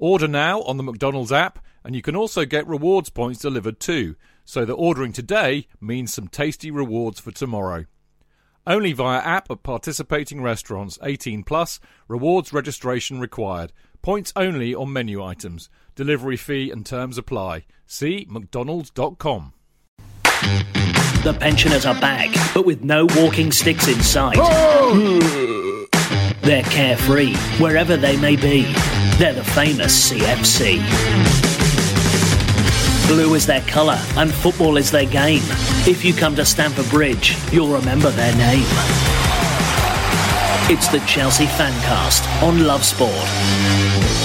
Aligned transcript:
Order 0.00 0.28
now 0.28 0.62
on 0.62 0.78
the 0.78 0.82
McDonald's 0.82 1.30
app, 1.30 1.58
and 1.84 1.94
you 1.94 2.00
can 2.00 2.16
also 2.16 2.46
get 2.46 2.66
rewards 2.66 3.10
points 3.10 3.40
delivered 3.40 3.78
too, 3.78 4.16
so 4.46 4.64
that 4.64 4.72
ordering 4.72 5.12
today 5.12 5.68
means 5.78 6.14
some 6.14 6.26
tasty 6.26 6.70
rewards 6.70 7.20
for 7.20 7.30
tomorrow. 7.30 7.84
Only 8.66 8.94
via 8.94 9.18
app 9.18 9.50
at 9.50 9.62
participating 9.62 10.40
restaurants 10.40 10.98
18 11.02 11.44
plus. 11.44 11.80
Rewards 12.08 12.50
registration 12.50 13.20
required. 13.20 13.74
Points 14.00 14.32
only 14.36 14.74
on 14.74 14.90
menu 14.90 15.22
items. 15.22 15.68
Delivery 15.94 16.38
fee 16.38 16.70
and 16.70 16.84
terms 16.86 17.18
apply. 17.18 17.66
See 17.86 18.26
mcdonalds.com. 18.30 19.52
The 21.24 21.36
pensioners 21.38 21.84
are 21.84 22.00
back, 22.00 22.34
but 22.54 22.64
with 22.64 22.82
no 22.82 23.06
walking 23.16 23.52
sticks 23.52 23.86
in 23.86 24.00
sight. 24.00 24.38
Oh! 24.40 25.80
Hmm. 25.84 25.89
They're 26.42 26.62
carefree, 26.64 27.34
wherever 27.58 27.96
they 27.96 28.16
may 28.16 28.36
be. 28.36 28.62
They're 29.18 29.34
the 29.34 29.44
famous 29.44 30.10
CFC. 30.10 30.78
Blue 33.06 33.34
is 33.34 33.46
their 33.46 33.60
colour, 33.62 33.98
and 34.16 34.32
football 34.32 34.76
is 34.76 34.90
their 34.90 35.06
game. 35.06 35.42
If 35.86 36.04
you 36.04 36.14
come 36.14 36.36
to 36.36 36.44
Stamford 36.44 36.88
Bridge, 36.90 37.36
you'll 37.52 37.72
remember 37.72 38.10
their 38.10 38.34
name. 38.36 38.66
It's 40.72 40.86
the 40.88 41.02
Chelsea 41.06 41.46
Fancast 41.46 42.42
on 42.42 42.64
Love 42.64 42.84
Sport. 42.84 44.19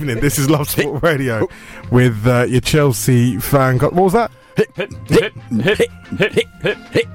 Evening. 0.00 0.20
This 0.20 0.38
is 0.38 0.48
Love 0.48 0.68
Sport 0.68 1.02
Radio 1.02 1.46
with 1.90 2.26
uh, 2.26 2.44
your 2.48 2.62
Chelsea 2.62 3.36
fan. 3.38 3.78
Co- 3.78 3.90
what 3.90 4.04
was 4.04 4.12
that? 4.14 4.30
Hip, 4.56 4.74
hip, 4.74 4.90
hip, 5.08 5.34
hip, 5.50 5.90
hip, 6.16 6.32
hip, 6.62 6.78
hip. 6.90 7.08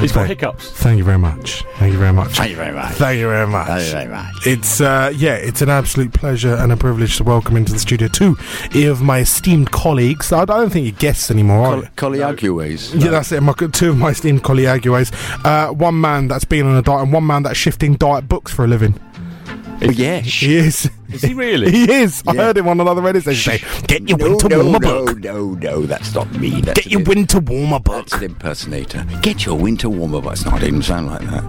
He's 0.00 0.12
got 0.12 0.26
hiccups. 0.26 0.70
Thank 0.72 0.98
you 0.98 1.04
very 1.04 1.18
much. 1.18 1.62
Thank 1.76 1.94
you 1.94 1.98
very 1.98 2.12
much. 2.12 2.32
Thank 2.32 2.50
you 2.50 2.56
very 2.56 2.74
much. 2.74 2.92
Thank 2.92 3.18
you 3.18 3.28
very 3.28 3.46
much. 3.46 3.66
Thank 3.66 3.86
you 3.86 3.92
very 3.92 4.08
much. 4.08 4.46
It's 4.46 4.80
uh, 4.82 5.10
yeah, 5.16 5.36
it's 5.36 5.62
an 5.62 5.70
absolute 5.70 6.12
pleasure 6.12 6.54
and 6.54 6.70
a 6.70 6.76
privilege 6.76 7.16
to 7.16 7.24
welcome 7.24 7.56
into 7.56 7.72
the 7.72 7.78
studio 7.78 8.08
two 8.08 8.36
of 8.74 9.00
my 9.00 9.20
esteemed 9.20 9.70
colleagues. 9.70 10.32
I, 10.32 10.42
I 10.42 10.44
don't 10.44 10.70
think 10.70 10.84
you're 10.84 10.98
guests 10.98 11.30
anymore. 11.30 11.66
are 11.66 11.76
you? 11.78 11.88
Colliagues. 11.96 12.94
Yeah, 12.94 13.10
that's 13.10 13.32
it. 13.32 13.40
My, 13.42 13.54
two 13.54 13.90
of 13.90 13.96
my 13.96 14.10
esteemed 14.10 14.42
colleagues. 14.42 15.12
Uh, 15.44 15.68
one 15.68 15.98
man 15.98 16.28
that's 16.28 16.44
been 16.44 16.66
on 16.66 16.76
a 16.76 16.82
diet 16.82 17.04
and 17.04 17.12
one 17.12 17.26
man 17.26 17.44
that's 17.44 17.56
shifting 17.56 17.94
diet 17.94 18.28
books 18.28 18.52
for 18.52 18.66
a 18.66 18.68
living. 18.68 19.00
Oh, 19.82 19.90
yes. 19.90 20.24
He 20.26 20.56
is. 20.56 20.90
Is 21.12 21.22
he 21.22 21.34
really? 21.34 21.70
He 21.76 21.90
is. 21.92 22.22
I 22.26 22.32
Yeah. 22.32 22.42
heard 22.42 22.58
him 22.58 22.68
on 22.68 22.80
another 22.80 23.02
radio 23.02 23.20
station 23.20 23.60
say, 23.60 23.82
"Get 23.86 24.08
your 24.08 24.18
No, 24.18 24.28
winter 24.30 24.48
no, 24.48 24.62
warmer 24.62 24.78
no, 24.80 25.04
book. 25.04 25.18
no, 25.18 25.48
no, 25.54 25.82
that's 25.82 26.14
not 26.14 26.32
me. 26.38 26.60
That's 26.62 26.80
Get 26.80 26.90
your 26.90 27.00
an- 27.02 27.08
winter 27.08 27.38
warmer 27.40 27.78
book." 27.80 28.06
That's 28.08 28.14
an 28.14 28.24
impersonator. 28.24 29.06
Get 29.22 29.44
your 29.44 29.56
winter 29.56 29.88
warmer 29.88 30.20
book. 30.20 30.32
It's 30.32 30.44
not 30.44 30.62
even 30.62 30.82
sound 30.82 31.08
like 31.08 31.20
that. 31.22 31.44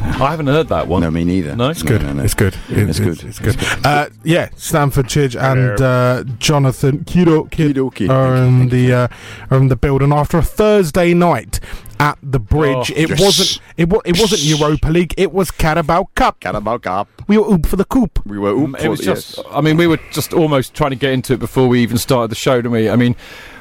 I 0.00 0.30
haven't 0.30 0.46
heard 0.46 0.68
that 0.68 0.86
one. 0.88 1.02
No, 1.02 1.10
me 1.10 1.24
neither. 1.24 1.54
No? 1.56 1.70
It's 1.70 1.82
good. 1.82 2.02
No, 2.02 2.12
no. 2.12 2.22
It's 2.22 2.34
good. 2.34 2.54
It's 2.68 2.98
good. 3.00 3.22
It's, 3.24 3.38
good. 3.40 3.56
Uh, 3.84 4.08
yeah, 4.24 4.48
Stanford 4.56 5.06
Chidge 5.06 5.34
and 5.40 5.80
uh, 5.80 6.24
Jonathan 6.38 7.00
Kido 7.04 7.50
Kid 7.50 7.76
Kidoki. 7.76 8.08
are 8.08 8.36
in 8.36 8.68
the 8.68 8.92
uh, 8.92 9.08
are 9.50 9.58
in 9.58 9.68
the 9.68 9.76
building 9.76 10.12
after 10.12 10.38
a 10.38 10.42
Thursday 10.42 11.14
night 11.14 11.58
at 12.00 12.18
the 12.22 12.38
bridge. 12.38 12.90
Oh, 12.92 13.00
it 13.00 13.08
yes. 13.10 13.20
wasn't. 13.20 13.60
It, 13.76 13.88
wa- 13.88 14.02
it 14.04 14.18
wasn't 14.18 14.42
Europa 14.42 14.88
League. 14.88 15.14
It 15.16 15.32
was 15.32 15.50
Carabao 15.50 16.08
Cup. 16.14 16.40
Carabao 16.40 16.78
Cup. 16.78 17.08
We 17.26 17.38
were 17.38 17.52
oop 17.52 17.66
for 17.66 17.76
the 17.76 17.84
coop. 17.84 18.24
We 18.26 18.38
were 18.38 18.50
oop 18.50 18.70
mm, 18.70 18.80
it 18.82 18.88
was 18.88 19.00
for- 19.00 19.06
just. 19.06 19.36
yes. 19.38 19.46
I 19.50 19.60
mean, 19.60 19.76
we 19.76 19.86
were 19.86 19.98
just 20.12 20.32
almost 20.32 20.74
trying 20.74 20.90
to 20.90 20.96
get 20.96 21.12
into 21.12 21.34
it 21.34 21.38
before 21.40 21.68
we 21.68 21.80
even 21.82 21.98
started 21.98 22.30
the 22.30 22.36
show, 22.36 22.56
didn't 22.56 22.72
we? 22.72 22.88
I 22.88 22.96
mean, 22.96 23.16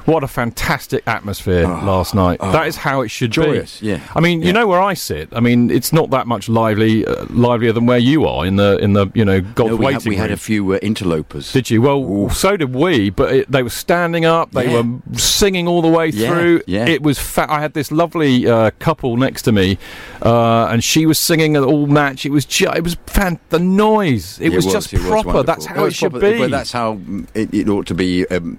what 0.07 0.23
a 0.23 0.27
fantastic 0.27 1.03
atmosphere 1.05 1.67
last 1.67 2.15
night. 2.15 2.39
that 2.39 2.65
is 2.67 2.77
how 2.77 3.01
it 3.01 3.09
should 3.09 3.29
Joyous, 3.31 3.81
be. 3.81 3.87
yeah. 3.87 3.99
I 4.15 4.19
mean, 4.21 4.41
you 4.41 4.53
know 4.53 4.65
where 4.65 4.81
I 4.81 4.93
sit. 4.93 5.29
I 5.33 5.39
mean, 5.41 5.69
it's 5.69 5.91
not 5.91 6.09
that 6.11 6.25
much 6.27 6.47
lively, 6.49 7.05
uh, 7.05 7.25
livelier 7.29 7.73
than 7.73 7.85
where 7.85 7.97
you 7.97 8.25
are 8.25 8.45
in 8.45 8.55
the 8.55 8.77
in 8.79 8.93
the 8.93 9.07
you 9.13 9.25
know 9.25 9.41
golf 9.41 9.71
No, 9.71 9.75
we, 9.75 9.85
waiting 9.85 9.99
had, 10.01 10.09
we 10.09 10.15
had 10.15 10.31
a 10.31 10.37
few 10.37 10.73
uh, 10.73 10.79
interlopers. 10.81 11.51
Did 11.51 11.69
you? 11.69 11.81
Well, 11.81 12.29
so 12.29 12.55
did 12.57 12.73
we. 12.73 13.09
But 13.09 13.33
it, 13.33 13.51
they 13.51 13.61
were 13.63 13.69
standing 13.69 14.25
up. 14.25 14.51
They 14.51 14.71
Yeah. 14.71 14.81
were 14.81 15.17
singing 15.17 15.67
all 15.67 15.81
the 15.81 15.87
way 15.89 16.07
Yeah, 16.07 16.29
through. 16.29 16.61
yeah. 16.67 16.87
It 16.87 17.03
was. 17.03 17.19
Fa- 17.19 17.51
I 17.51 17.59
had 17.59 17.73
this 17.73 17.91
lovely 17.91 18.47
uh, 18.47 18.71
couple 18.79 19.17
next 19.17 19.41
to 19.43 19.51
me, 19.51 19.77
uh, 20.23 20.67
and 20.71 20.83
she 20.83 21.05
was 21.05 21.19
singing 21.19 21.55
at 21.55 21.63
all 21.63 21.85
match. 21.85 22.25
It 22.25 22.31
was. 22.31 22.45
Ju- 22.45 22.71
it 22.73 22.83
was 22.83 22.95
fan- 23.07 23.39
the 23.49 23.59
noise. 23.59 24.39
It 24.39 24.49
Yeah, 24.51 24.55
was, 24.55 24.65
just 24.65 24.93
it 24.93 25.01
proper. 25.01 25.15
wonderful. 25.27 25.43
That's 25.43 25.65
how 25.65 25.85
it 25.85 25.93
should 25.93 26.11
proper- 26.11 26.31
be. 26.31 26.37
But 26.39 26.51
that's 26.51 26.71
how 26.71 26.99
it, 27.33 27.53
it 27.53 27.67
ought 27.69 27.87
to 27.87 27.93
be 27.93 28.25
um, 28.27 28.57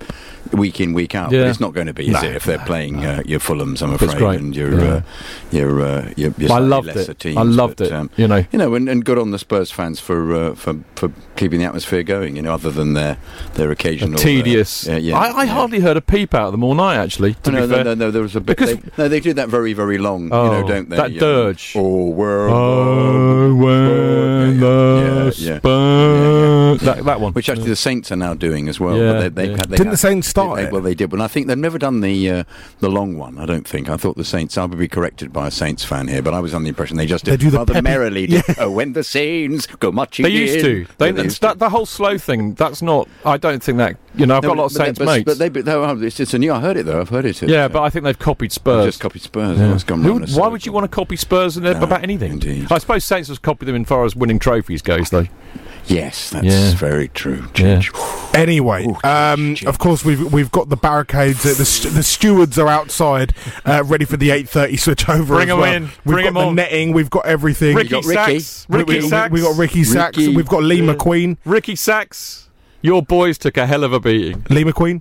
week 0.52 0.80
in, 0.80 0.92
week 0.92 1.14
out. 1.14 1.32
Yeah. 1.38 1.44
But 1.44 1.50
it's 1.50 1.60
not 1.60 1.74
going 1.74 1.86
to 1.86 1.94
be, 1.94 2.06
is 2.08 2.12
No, 2.12 2.20
it? 2.28 2.36
If 2.36 2.44
they're 2.44 2.58
no, 2.58 2.64
playing 2.64 3.04
uh, 3.04 3.22
your 3.26 3.40
Fulhams, 3.40 3.82
I'm 3.82 3.92
afraid, 3.94 4.16
great. 4.18 4.40
and 4.40 4.54
your, 4.54 4.80
Yeah. 4.80 4.92
uh, 4.94 5.02
your, 5.50 5.80
uh, 5.82 6.12
your, 6.16 6.34
your 6.38 6.44
I 6.44 6.46
slightly 6.46 6.68
loved 6.68 6.86
lesser 6.88 7.10
it. 7.12 7.18
Teams, 7.18 7.36
I 7.36 7.42
loved 7.42 7.76
but, 7.78 7.92
um, 7.92 8.10
it. 8.16 8.22
You 8.22 8.28
know. 8.28 8.44
you 8.52 8.58
know, 8.58 8.74
and, 8.74 8.88
and 8.88 9.04
good 9.04 9.18
on 9.18 9.30
the 9.30 9.38
Spurs 9.38 9.70
fans 9.70 10.00
for 10.00 10.34
uh, 10.34 10.54
for 10.54 10.80
for 10.96 11.12
keeping 11.36 11.58
the 11.60 11.64
atmosphere 11.66 12.02
going. 12.02 12.36
You 12.36 12.42
know, 12.42 12.54
other 12.54 12.70
than 12.70 12.94
their 12.94 13.16
their 13.54 13.70
occasional 13.70 14.14
uh, 14.14 14.22
tedious. 14.22 14.88
uh, 14.88 14.92
yeah, 14.96 15.16
I, 15.18 15.28
I 15.28 15.44
yeah. 15.44 15.52
hardly 15.52 15.80
heard 15.80 15.96
a 15.96 16.00
peep 16.00 16.34
out 16.34 16.46
of 16.46 16.52
them 16.52 16.62
all 16.64 16.74
night. 16.74 16.96
Actually, 16.96 17.34
to 17.34 17.50
no, 17.50 17.60
be 17.62 17.66
no, 17.68 17.74
fair. 17.74 17.84
no, 17.84 17.94
no, 17.94 18.10
there 18.10 18.22
was 18.22 18.36
a 18.36 18.40
bit. 18.40 18.56
Because- 18.58 18.76
they, 18.76 18.90
no, 18.98 19.08
they 19.08 19.20
do 19.20 19.32
that 19.34 19.48
very, 19.48 19.72
very 19.72 19.98
long. 19.98 20.28
Oh, 20.32 20.44
you 20.44 20.50
know, 20.62 20.68
don't 20.68 20.88
they? 20.90 20.96
that 20.96 21.12
Um, 21.12 21.18
dirge. 21.18 21.72
Oh, 21.76 22.08
world. 22.10 22.52
Oh, 22.54 23.54
when 23.54 24.60
the 24.60 25.32
yeah, 25.38 25.52
yeah. 25.52 25.58
Spurs. 25.58 26.80
That, 26.82 27.04
that 27.04 27.20
one. 27.20 27.32
Which 27.32 27.48
actually 27.48 27.68
the 27.68 27.76
Saints 27.76 28.10
are 28.12 28.16
now 28.16 28.34
doing 28.34 28.68
as 28.68 28.78
well. 28.80 28.96
Yeah, 28.96 29.12
but 29.12 29.34
they, 29.34 29.46
they, 29.46 29.50
yeah. 29.52 29.62
they 29.68 29.76
Didn't 29.76 29.90
the 29.92 29.96
Saints 29.96 30.28
start 30.28 30.60
it? 30.60 30.72
well, 30.72 30.82
they 30.82 30.94
did. 30.94 31.10
But 31.10 31.18
I 31.28 31.30
think 31.30 31.46
they've 31.46 31.58
never 31.58 31.78
done 31.78 32.00
the 32.00 32.30
uh, 32.30 32.44
the 32.80 32.88
long 32.88 33.18
one. 33.18 33.36
I 33.38 33.44
don't 33.44 33.68
think. 33.68 33.90
I 33.90 33.98
thought 33.98 34.16
the 34.16 34.24
Saints. 34.24 34.56
I 34.56 34.64
would 34.64 34.78
be 34.78 34.88
corrected 34.88 35.30
by 35.30 35.48
a 35.48 35.50
Saints 35.50 35.84
fan 35.84 36.08
here, 36.08 36.22
but 36.22 36.32
I 36.32 36.40
was 36.40 36.54
on 36.54 36.62
the 36.62 36.70
impression 36.70 36.96
they 36.96 37.04
just 37.04 37.26
They 37.26 37.32
did 37.32 37.40
do 37.40 37.50
the 37.50 37.58
rather 37.58 37.74
peppy- 37.74 37.84
merrily. 37.84 38.26
Did, 38.28 38.42
oh, 38.58 38.70
when 38.70 38.94
the 38.94 39.04
Saints 39.04 39.66
go 39.66 39.92
marching 39.92 40.22
They 40.22 40.30
used 40.30 40.56
in." 40.56 40.62
to. 40.62 40.86
They, 40.96 41.06
Yeah, 41.08 41.12
they 41.12 41.20
it's 41.20 41.24
used 41.24 41.42
to. 41.42 41.54
the 41.58 41.68
whole 41.68 41.84
slow 41.84 42.16
thing. 42.16 42.54
That's 42.54 42.80
not. 42.80 43.08
I 43.26 43.36
don't 43.36 43.62
think 43.62 43.76
that. 43.76 43.98
You 44.14 44.24
know, 44.24 44.38
I've 44.38 44.42
No, 44.42 44.48
got 44.48 44.56
a 44.56 44.60
lot 44.62 44.72
of 44.72 44.78
but- 44.78 44.84
Saints 44.86 44.98
but, 44.98 45.04
mates. 45.04 45.24
But 45.26 45.38
they, 45.38 45.48
but 45.50 45.64
they, 45.66 45.72
oh, 45.72 46.00
it's, 46.02 46.18
it's 46.18 46.32
a 46.32 46.38
new. 46.38 46.52
I 46.54 46.60
heard 46.60 46.78
it 46.78 46.86
though. 46.86 47.00
I've 47.02 47.10
heard 47.10 47.26
it. 47.26 47.42
yeah, 47.42 47.66
uh, 47.66 47.68
but 47.68 47.82
I 47.82 47.90
think 47.90 48.04
they've 48.04 48.18
copied 48.18 48.46
I've 48.52 48.52
Spurs. 48.54 48.84
just 48.86 49.00
copied 49.00 49.20
Spurs. 49.20 49.58
Yeah. 49.58 49.74
It's 49.74 49.84
gone 49.84 50.02
Who- 50.02 50.20
why 50.20 50.24
circle. 50.26 50.50
would 50.52 50.64
you 50.66 50.72
want 50.72 50.84
to 50.84 50.88
copy 50.94 51.16
Spurs 51.16 51.56
in 51.58 51.62
there 51.64 51.74
No, 51.74 51.82
about 51.82 52.02
anything? 52.02 52.32
indeed. 52.32 52.72
I 52.72 52.78
suppose 52.78 53.04
Saints 53.04 53.28
has 53.28 53.38
copied 53.38 53.66
them 53.66 53.74
in 53.76 53.84
far 53.84 54.06
as 54.06 54.16
winning 54.16 54.38
trophies 54.38 54.80
goes, 54.80 55.10
though. 55.10 55.26
Yes, 55.88 56.30
that's 56.30 56.44
Yeah. 56.46 56.74
very 56.74 57.08
true. 57.08 57.44
Yeah. 57.56 57.82
Anyway, 58.34 58.86
Ooh, 58.86 58.96
um, 59.08 59.56
of 59.66 59.78
course 59.78 60.04
we've 60.04 60.32
we've 60.32 60.50
got 60.52 60.68
the 60.68 60.76
barricades. 60.76 61.44
Uh, 61.46 61.54
the, 61.56 61.64
st- 61.64 61.94
the 61.94 62.02
stewards 62.02 62.58
are 62.58 62.68
outside, 62.68 63.34
uh, 63.64 63.82
ready 63.86 64.04
for 64.04 64.16
the 64.16 64.30
eight 64.30 64.48
thirty 64.48 64.76
switch 64.76 65.08
over. 65.08 65.36
Bring 65.36 65.48
as 65.48 65.52
'em 65.54 65.60
well. 65.60 65.72
in. 65.74 65.82
We've 65.84 66.04
Bring 66.04 66.24
got 66.24 66.28
'em 66.28 66.34
the 66.34 66.40
on. 66.40 66.54
netting. 66.54 66.92
We've 66.92 67.10
got 67.10 67.26
everything. 67.26 67.74
Ricky 67.74 67.88
got 67.90 68.04
Ricky. 68.04 68.38
Sacks. 68.40 68.66
We- 68.68 68.78
Ricky 68.78 68.92
we, 68.98 69.02
we, 69.02 69.08
Sacks. 69.08 69.32
we 69.32 69.40
got 69.40 69.56
Ricky 69.56 69.84
Sacks. 69.84 70.16
Ricky. 70.18 70.36
We've 70.36 70.48
got 70.48 70.62
Lee 70.62 70.80
McQueen. 70.80 71.36
Ricky 71.44 71.74
Sacks. 71.76 72.48
Your 72.82 73.02
boys 73.02 73.38
took 73.38 73.56
a 73.56 73.66
hell 73.66 73.82
of 73.82 73.92
a 73.92 73.98
beating. 74.00 74.44
Lee 74.50 74.64
McQueen 74.64 75.00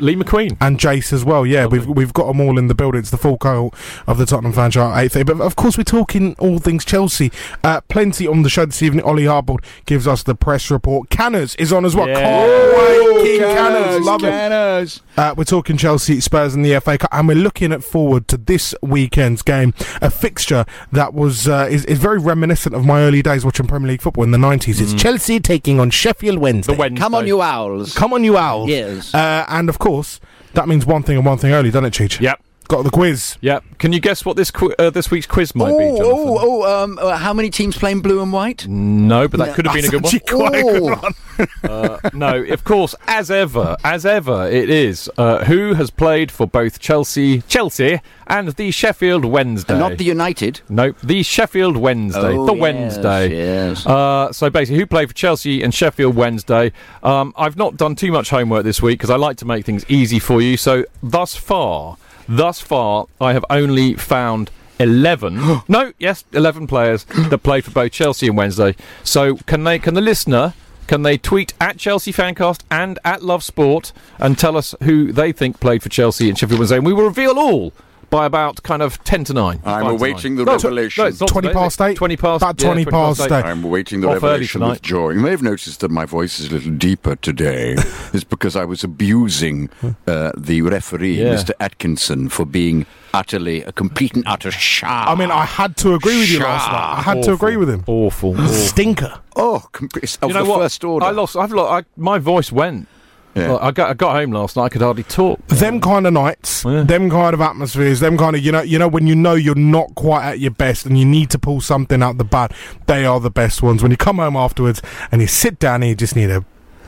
Lee 0.00 0.16
McQueen. 0.16 0.56
and 0.60 0.78
Jace 0.78 1.12
as 1.12 1.24
well. 1.24 1.44
Yeah, 1.46 1.66
we've 1.66 1.86
we've 1.86 2.12
got 2.12 2.26
them 2.28 2.40
all 2.40 2.58
in 2.58 2.68
the 2.68 2.74
building. 2.74 3.00
It's 3.00 3.10
the 3.10 3.16
full 3.16 3.36
cohort 3.38 3.74
of 4.06 4.18
the 4.18 4.26
Tottenham 4.26 4.52
fan 4.52 4.70
chart 4.70 4.96
at 4.96 5.04
eight 5.04 5.12
thirty. 5.12 5.24
But 5.32 5.40
of 5.44 5.56
course, 5.56 5.76
we're 5.76 5.84
talking 5.84 6.34
all 6.38 6.58
things 6.58 6.84
Chelsea. 6.84 7.30
Uh, 7.62 7.80
plenty 7.88 8.26
on 8.26 8.42
the 8.42 8.48
show 8.48 8.64
this 8.66 8.82
evening. 8.82 9.04
Ollie 9.04 9.24
Hardboard 9.24 9.64
gives 9.86 10.06
us 10.06 10.22
the 10.22 10.34
press 10.34 10.70
report. 10.70 11.10
Canners 11.10 11.54
is 11.56 11.72
on 11.72 11.84
as 11.84 11.94
well. 11.94 12.08
Yeah. 12.08 12.20
Can't 12.20 12.76
wait, 12.78 13.22
King 13.22 13.40
Canners, 13.40 14.00
love 14.04 14.22
it. 14.24 14.30
Canners. 14.30 15.02
Uh, 15.16 15.34
we're 15.36 15.44
talking 15.44 15.76
Chelsea, 15.76 16.20
Spurs, 16.20 16.54
and 16.54 16.64
the 16.64 16.78
FA 16.80 16.96
Cup, 16.98 17.10
and 17.12 17.28
we're 17.28 17.34
looking 17.36 17.72
at 17.72 17.84
forward 17.84 18.26
to 18.28 18.36
this 18.36 18.74
weekend's 18.82 19.42
game, 19.42 19.74
a 20.00 20.10
fixture 20.10 20.64
that 20.90 21.12
was 21.14 21.46
uh, 21.48 21.68
is, 21.70 21.84
is 21.84 21.98
very 21.98 22.18
reminiscent 22.18 22.74
of 22.74 22.84
my 22.84 23.02
early 23.02 23.22
days 23.22 23.44
watching 23.44 23.66
Premier 23.66 23.88
League 23.88 24.02
football 24.02 24.24
in 24.24 24.30
the 24.30 24.38
nineties. 24.38 24.80
It's 24.80 24.94
Chelsea 24.94 25.38
taking 25.38 25.78
on 25.78 25.90
Sheffield 25.90 26.38
Wednesday. 26.38 26.72
The 26.72 26.78
Wednesday. 26.78 27.00
Come 27.00 27.14
on, 27.14 27.26
you 27.26 27.42
owls. 27.42 27.94
Come 27.94 28.12
on, 28.14 28.24
you 28.24 28.36
owls! 28.38 28.68
Yes. 28.70 29.14
uh, 29.14 29.44
and 29.48 29.68
of 29.68 29.78
course 29.82 30.20
that 30.54 30.68
means 30.68 30.86
one 30.86 31.02
thing 31.02 31.16
and 31.16 31.26
one 31.26 31.38
thing 31.38 31.52
only, 31.52 31.70
doesn't 31.70 31.86
it, 31.86 31.92
Cheech? 31.92 32.20
Yep. 32.20 32.42
Got 32.68 32.84
the 32.84 32.90
quiz. 32.90 33.36
Yep. 33.42 33.64
Can 33.78 33.92
you 33.92 34.00
guess 34.00 34.24
what 34.24 34.36
this 34.36 34.50
qu- 34.50 34.74
uh, 34.78 34.88
this 34.90 35.10
week's 35.10 35.26
quiz 35.26 35.54
might 35.54 35.76
be, 35.76 35.84
Oh, 35.84 35.96
Jonathan? 35.96 36.08
oh, 36.28 36.62
oh, 36.62 36.84
um, 36.84 36.98
uh, 36.98 37.16
how 37.18 37.34
many 37.34 37.50
teams 37.50 37.76
playing 37.76 38.00
blue 38.00 38.22
and 38.22 38.32
white? 38.32 38.66
No, 38.66 39.28
but 39.28 39.38
that 39.38 39.54
could 39.54 39.66
have 39.66 39.74
been 39.74 39.84
a 39.84 39.88
good 39.88 40.02
one. 40.02 40.14
Actually, 40.14 40.36
quite 40.38 40.54
a 40.54 40.62
good 40.62 40.82
one. 40.82 41.12
Uh, 41.64 41.98
no, 42.12 42.42
of 42.44 42.62
course, 42.62 42.94
as 43.08 43.30
ever, 43.30 43.74
as 43.82 44.04
ever, 44.04 44.48
it 44.50 44.68
is. 44.68 45.10
Uh, 45.16 45.42
who 45.46 45.72
has 45.74 45.90
played 45.90 46.30
for 46.30 46.46
both 46.46 46.78
Chelsea, 46.78 47.40
Chelsea, 47.42 48.00
and 48.26 48.48
the 48.50 48.70
Sheffield 48.70 49.24
Wednesday? 49.24 49.76
Not 49.78 49.96
the 49.96 50.04
United. 50.04 50.60
no, 50.68 50.92
the 51.02 51.22
Sheffield 51.22 51.76
Wednesday, 51.78 52.36
Oh, 52.36 52.44
the 52.46 52.52
yes, 52.52 52.60
Wednesday. 52.60 53.30
yes. 53.30 53.86
Uh, 53.86 54.30
so 54.30 54.50
basically, 54.50 54.78
who 54.80 54.86
played 54.86 55.08
for 55.08 55.14
Chelsea 55.14 55.62
and 55.62 55.74
Sheffield 55.74 56.14
Wednesday? 56.14 56.70
Um, 57.02 57.32
I've 57.36 57.56
not 57.56 57.76
done 57.78 57.96
too 57.96 58.12
much 58.12 58.28
homework 58.30 58.64
this 58.64 58.82
week 58.82 58.98
because 58.98 59.10
I 59.10 59.16
like 59.16 59.38
to 59.38 59.46
make 59.46 59.64
things 59.64 59.84
easy 59.88 60.18
for 60.18 60.42
you. 60.42 60.56
So 60.58 60.84
thus 61.02 61.34
far, 61.34 61.96
thus 62.36 62.60
far, 62.60 63.06
I 63.20 63.32
have 63.32 63.44
only 63.50 63.94
found. 63.94 64.50
11 64.78 65.60
no 65.68 65.92
yes 65.98 66.24
11 66.32 66.66
players 66.66 67.04
that 67.04 67.38
played 67.44 67.62
for 67.62 67.70
both 67.70 67.92
Chelsea 67.92 68.26
and 68.26 68.36
Wednesday 68.36 68.74
so 69.04 69.36
can 69.46 69.62
they 69.62 69.78
can 69.78 69.94
the 69.94 70.00
listener 70.00 70.54
can 70.88 71.02
they 71.02 71.16
tweet 71.16 71.52
at 71.60 71.76
Chelsea 71.76 72.12
Fancast 72.12 72.62
and 72.68 72.98
at 73.04 73.22
Love 73.22 73.44
Sport 73.44 73.92
and 74.18 74.36
tell 74.36 74.56
us 74.56 74.74
who 74.82 75.12
they 75.12 75.30
think 75.30 75.60
played 75.60 75.82
for 75.82 75.88
Chelsea 75.88 76.28
and 76.28 76.36
Sheffield 76.36 76.58
Wednesday 76.58 76.78
and 76.78 76.86
we 76.86 76.94
will 76.94 77.04
reveal 77.04 77.38
all 77.38 77.72
by 78.12 78.26
about 78.26 78.62
kind 78.62 78.82
of 78.82 79.02
10 79.04 79.24
to 79.24 79.32
9 79.32 79.60
I'm 79.64 79.82
Five 79.84 79.86
awaiting 79.92 80.34
nine. 80.36 80.44
the 80.44 80.50
No, 80.50 80.52
revelation. 80.52 81.02
no, 81.02 81.08
it's 81.08 81.18
not 81.20 81.30
20 81.30 81.48
today, 81.48 81.58
past 81.58 81.80
eight? 81.80 81.96
20 81.96 82.16
past 82.18 82.42
About 82.42 82.60
yeah, 82.60 82.66
20 82.66 82.84
past 82.84 83.20
eight. 83.22 83.32
I'm 83.32 83.64
awaiting 83.64 84.02
the 84.02 84.08
Off 84.08 84.22
revelation 84.22 84.60
tonight. 84.60 84.72
with 84.74 84.82
joy. 84.82 85.10
You 85.12 85.20
may 85.20 85.30
have 85.30 85.42
noticed 85.42 85.80
that 85.80 85.90
my 85.90 86.04
voice 86.04 86.38
is 86.38 86.50
a 86.50 86.54
little 86.54 86.72
deeper 86.72 87.16
today. 87.16 87.72
it's 88.12 88.22
because 88.22 88.54
I 88.54 88.66
was 88.66 88.84
abusing 88.84 89.70
uh, 90.06 90.30
the 90.36 90.60
referee, 90.60 91.22
Yeah. 91.22 91.34
Mr. 91.34 91.52
Atkinson, 91.58 92.28
for 92.28 92.44
being 92.44 92.84
utterly 93.14 93.62
a 93.62 93.72
complete 93.72 94.14
and 94.14 94.24
utter 94.26 94.50
shah. 94.50 95.06
I 95.08 95.14
mean, 95.14 95.30
I 95.30 95.46
had 95.46 95.78
to 95.78 95.94
agree 95.94 96.18
with 96.18 96.28
you 96.30 96.40
last 96.40 96.70
night. 96.70 96.98
I 96.98 97.00
had 97.02 97.22
to 97.24 97.32
agree 97.32 97.56
with 97.56 97.70
him. 97.70 97.82
awful, 97.86 98.32
awful. 98.34 98.46
Stinker. 98.48 99.20
oh, 99.36 99.66
complete, 99.72 100.18
of 100.20 100.28
you 100.28 100.34
know 100.34 100.44
the 100.44 100.50
what? 100.50 100.58
first 100.60 100.84
order. 100.84 101.06
I 101.06 101.10
lost. 101.12 101.34
I've 101.34 101.50
lost. 101.52 101.86
I, 101.86 102.00
my 102.00 102.18
voice 102.18 102.52
went. 102.52 102.88
Yeah. 103.34 103.48
Well, 103.48 103.58
I 103.60 103.70
got. 103.70 103.90
I 103.90 103.94
got 103.94 104.12
home 104.14 104.30
last 104.32 104.56
night. 104.56 104.64
I 104.64 104.68
could 104.68 104.82
hardly 104.82 105.04
talk. 105.04 105.46
them 105.48 105.80
kind 105.80 106.06
of 106.06 106.12
nights, 106.12 106.64
Yeah. 106.66 106.82
them 106.82 107.08
kind 107.08 107.32
of 107.32 107.40
atmospheres, 107.40 108.00
them 108.00 108.18
kind 108.18 108.36
of 108.36 108.42
you 108.44 108.52
know, 108.52 108.60
you 108.62 108.78
know 108.78 108.88
when 108.88 109.06
you 109.06 109.14
know 109.14 109.34
you're 109.34 109.54
not 109.54 109.94
quite 109.94 110.24
at 110.24 110.38
your 110.38 110.50
best 110.50 110.84
and 110.84 110.98
you 110.98 111.06
need 111.06 111.30
to 111.30 111.38
pull 111.38 111.60
something 111.62 112.02
out 112.02 112.18
the 112.18 112.24
bad. 112.24 112.52
They 112.86 113.06
are 113.06 113.20
the 113.20 113.30
best 113.30 113.62
ones. 113.62 113.82
When 113.82 113.90
you 113.90 113.96
come 113.96 114.16
home 114.18 114.36
afterwards 114.36 114.82
and 115.10 115.20
you 115.22 115.26
sit 115.26 115.58
down 115.58 115.82
and 115.82 115.88
you 115.88 115.94
just 115.94 116.14
need 116.14 116.28
a 116.30 116.44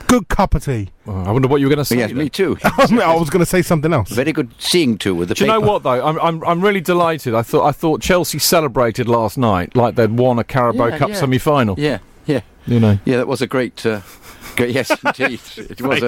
good 0.07 0.27
cup 0.29 0.53
of 0.53 0.63
tea. 0.63 0.89
Oh, 1.07 1.23
I 1.23 1.31
wonder 1.31 1.47
what 1.47 1.61
you 1.61 1.65
were 1.65 1.69
going 1.73 1.83
to 1.83 1.85
say. 1.85 1.97
yes, 1.97 2.09
then. 2.11 2.17
me 2.19 2.29
too. 2.29 2.57
I, 2.63 3.15
was 3.15 3.31
going 3.31 3.39
to 3.39 3.45
say 3.47 3.63
something 3.63 3.91
else. 3.91 4.11
Very 4.11 4.31
good 4.31 4.51
seeing 4.59 4.99
to 4.99 5.15
with 5.15 5.29
the 5.29 5.33
Do 5.33 5.45
you 5.45 5.51
know 5.51 5.59
what 5.59 5.81
though? 5.81 6.05
I'm, 6.05 6.19
I'm 6.19 6.43
I'm 6.43 6.61
really 6.61 6.81
delighted. 6.81 7.33
I 7.33 7.41
thought 7.41 7.65
I 7.65 7.71
thought 7.71 8.01
Chelsea 8.01 8.37
celebrated 8.37 9.07
last 9.07 9.35
night 9.39 9.75
like 9.75 9.95
they'd 9.95 10.11
won 10.11 10.37
a 10.37 10.43
Carabao 10.43 10.87
Yeah, 10.89 10.97
Cup 10.99 11.09
yeah. 11.09 11.15
semi 11.15 11.39
final. 11.39 11.73
Yeah, 11.79 11.97
yeah, 12.27 12.41
You 12.67 12.79
know. 12.79 12.99
yeah. 13.03 13.17
That 13.17 13.27
was 13.27 13.41
a 13.41 13.47
great. 13.47 13.83
Uh, 13.83 14.01
great 14.01 14.34
yes, 14.67 14.91
indeed, 15.05 15.39
it 15.57 15.81
was 15.81 16.01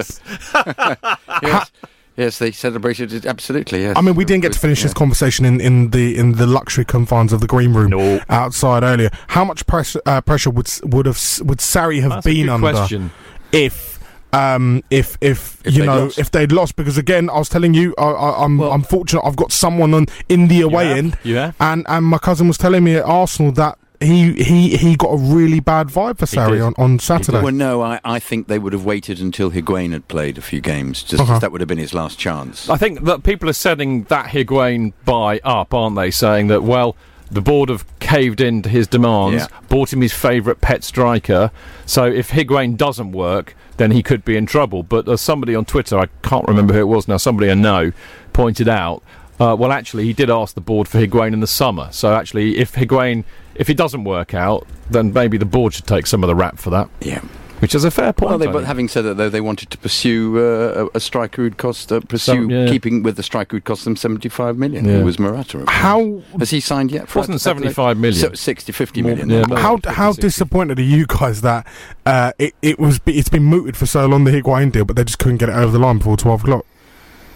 a. 0.54 1.18
yes, 1.42 1.70
yes, 2.16 2.38
they 2.38 2.50
celebrated 2.52 3.12
it 3.12 3.26
absolutely. 3.26 3.82
Yes. 3.82 3.96
I 3.96 4.00
mean, 4.00 4.14
we 4.14 4.24
didn't 4.24 4.42
get 4.42 4.52
to 4.52 4.58
finish 4.58 4.82
this 4.82 4.94
conversation 4.94 5.44
in, 5.44 5.60
in 5.60 5.90
the 5.90 6.16
in 6.16 6.32
the 6.32 6.46
luxury 6.46 6.84
confines 6.84 7.32
of 7.32 7.40
the 7.40 7.46
green 7.46 7.72
room 7.74 7.90
No. 7.90 8.20
outside 8.28 8.82
earlier. 8.82 9.10
How 9.28 9.44
much 9.44 9.66
pressure 9.66 10.00
uh, 10.06 10.20
pressure 10.20 10.50
would 10.50 10.66
s- 10.66 10.82
would 10.84 11.06
have 11.06 11.16
would 11.42 11.58
Sarri 11.58 12.00
have 12.00 12.10
That's 12.10 12.26
a 12.26 12.28
been 12.30 12.46
good 12.46 12.52
under 12.52 12.70
question. 12.72 13.10
if 13.52 13.98
um 14.32 14.82
if 14.90 15.16
if, 15.22 15.58
If 15.64 15.72
you 15.74 15.80
they'd 15.80 15.86
know 15.86 16.04
lost. 16.04 16.18
if 16.18 16.30
they'd 16.30 16.52
lost? 16.52 16.76
Because 16.76 16.98
again, 16.98 17.30
I 17.30 17.38
was 17.38 17.48
telling 17.48 17.72
you, 17.74 17.94
I, 17.98 18.04
I, 18.04 18.44
I'm 18.44 18.58
Well- 18.58 18.72
I'm 18.72 18.82
fortunate. 18.82 19.22
I've 19.24 19.36
got 19.36 19.52
someone 19.52 19.94
on 19.94 20.06
in 20.28 20.48
the 20.48 20.60
away 20.62 20.92
end, 20.92 21.16
You 21.22 21.36
have? 21.36 21.56
and 21.60 21.86
and 21.88 22.04
my 22.04 22.18
cousin 22.18 22.46
was 22.48 22.58
telling 22.58 22.84
me 22.84 22.96
at 22.96 23.04
Arsenal 23.04 23.52
that. 23.52 23.78
He, 24.00 24.32
he 24.34 24.76
he 24.76 24.94
got 24.96 25.08
a 25.08 25.16
really 25.16 25.58
bad 25.58 25.88
vibe 25.88 26.18
for 26.18 26.26
Sarri 26.26 26.64
on, 26.64 26.72
on 26.78 27.00
Saturday. 27.00 27.42
Well, 27.42 27.52
no, 27.52 27.82
I, 27.82 27.98
I 28.04 28.20
think 28.20 28.46
they 28.46 28.58
would 28.60 28.72
have 28.72 28.84
waited 28.84 29.20
until 29.20 29.50
Higuain 29.50 29.90
had 29.90 30.06
played 30.06 30.38
a 30.38 30.40
few 30.40 30.60
games. 30.60 31.02
Just 31.02 31.22
Okay. 31.24 31.38
that 31.40 31.50
would 31.50 31.60
have 31.60 31.66
been 31.68 31.78
his 31.78 31.92
last 31.94 32.16
chance. 32.16 32.68
I 32.68 32.76
think 32.76 33.02
that 33.06 33.24
people 33.24 33.48
are 33.50 33.52
setting 33.54 34.04
that 34.04 34.26
Higuain 34.30 34.92
buy 35.04 35.40
up, 35.42 35.74
aren't 35.74 35.96
they? 35.96 36.10
Saying 36.12 36.46
that 36.46 36.62
well. 36.62 36.94
The 37.30 37.42
board 37.42 37.68
have 37.68 37.84
caved 37.98 38.40
in 38.40 38.62
to 38.62 38.70
his 38.70 38.86
demands, 38.86 39.42
Yeah. 39.50 39.58
bought 39.68 39.92
him 39.92 40.00
his 40.00 40.14
favourite 40.14 40.62
pet 40.62 40.82
striker. 40.82 41.50
So 41.84 42.04
if 42.04 42.30
Higuain 42.30 42.76
doesn't 42.78 43.12
work, 43.12 43.54
then 43.76 43.90
he 43.90 44.02
could 44.02 44.24
be 44.24 44.34
in 44.36 44.46
trouble. 44.46 44.82
But 44.82 45.06
as 45.08 45.20
somebody 45.20 45.54
on 45.54 45.66
Twitter, 45.66 45.98
I 45.98 46.06
can't 46.22 46.48
remember 46.48 46.72
who 46.72 46.80
it 46.80 46.88
was 46.88 47.06
now, 47.06 47.18
somebody 47.18 47.50
I 47.50 47.54
know, 47.54 47.92
pointed 48.32 48.66
out, 48.66 49.02
uh, 49.40 49.54
well, 49.58 49.72
actually, 49.72 50.04
he 50.04 50.12
did 50.12 50.30
ask 50.30 50.54
the 50.54 50.60
board 50.60 50.88
for 50.88 50.98
Higuain 50.98 51.32
in 51.32 51.40
the 51.40 51.46
summer. 51.46 51.88
So 51.92 52.14
actually, 52.14 52.58
if 52.58 52.72
Higuain, 52.72 53.24
if 53.54 53.68
it 53.70 53.76
doesn't 53.76 54.04
work 54.04 54.34
out, 54.34 54.66
then 54.90 55.12
maybe 55.12 55.36
the 55.38 55.44
board 55.46 55.74
should 55.74 55.86
take 55.86 56.06
some 56.06 56.22
of 56.24 56.28
the 56.28 56.34
rap 56.34 56.58
for 56.58 56.70
that, 56.70 56.88
Yeah. 57.00 57.20
which 57.60 57.74
is 57.74 57.84
a 57.84 57.90
fair 57.90 58.12
point. 58.12 58.30
Well, 58.30 58.38
they, 58.38 58.46
but 58.46 58.64
having 58.64 58.88
said 58.88 59.02
that, 59.02 59.14
though, 59.16 59.28
they 59.28 59.40
wanted 59.40 59.70
to 59.70 59.78
pursue 59.78 60.38
uh, 60.38 60.88
a, 60.94 60.96
a 60.96 61.00
striker 61.00 61.42
who'd 61.42 61.56
cost 61.56 61.92
uh, 61.92 62.00
pursue 62.00 62.32
Some- 62.32 62.50
yeah. 62.50 62.68
keeping 62.68 63.02
with 63.02 63.16
the 63.16 63.22
striker 63.22 63.56
who'd 63.56 63.64
cost 63.64 63.84
them 63.84 63.96
seventy-five 63.96 64.56
million. 64.56 64.84
Yeah. 64.84 64.98
It 64.98 65.04
was 65.04 65.18
Morata. 65.18 65.64
how 65.68 66.22
has 66.38 66.50
he 66.50 66.60
signed 66.60 66.90
yet? 66.90 67.08
For 67.08 67.18
Wasn't 67.20 67.34
At- 67.36 67.46
Adelaide? 67.50 67.74
75 67.74 67.96
million. 67.98 68.20
So 68.30 68.32
60, 68.34 68.72
50 68.72 69.02
More- 69.02 69.10
million. 69.10 69.28
yeah, 69.30 69.40
now. 69.42 69.46
more. 69.48 69.58
how 69.58 69.76
50, 69.76 69.90
how 69.90 70.12
60. 70.12 70.22
disappointed 70.22 70.78
are 70.78 70.82
you 70.82 71.06
guys 71.06 71.40
that 71.42 71.66
uh, 72.06 72.32
it 72.38 72.54
it 72.62 72.78
was 72.78 73.00
it's 73.06 73.28
been 73.28 73.44
mooted 73.44 73.76
for 73.76 73.86
so 73.86 74.06
long 74.06 74.24
the 74.24 74.30
Higuain 74.32 74.72
deal, 74.72 74.84
but 74.84 74.96
they 74.96 75.04
just 75.04 75.18
couldn't 75.18 75.38
get 75.38 75.48
it 75.48 75.54
over 75.54 75.70
the 75.72 75.78
line 75.78 75.98
before 75.98 76.16
twelve 76.16 76.42
o'clock. 76.42 76.64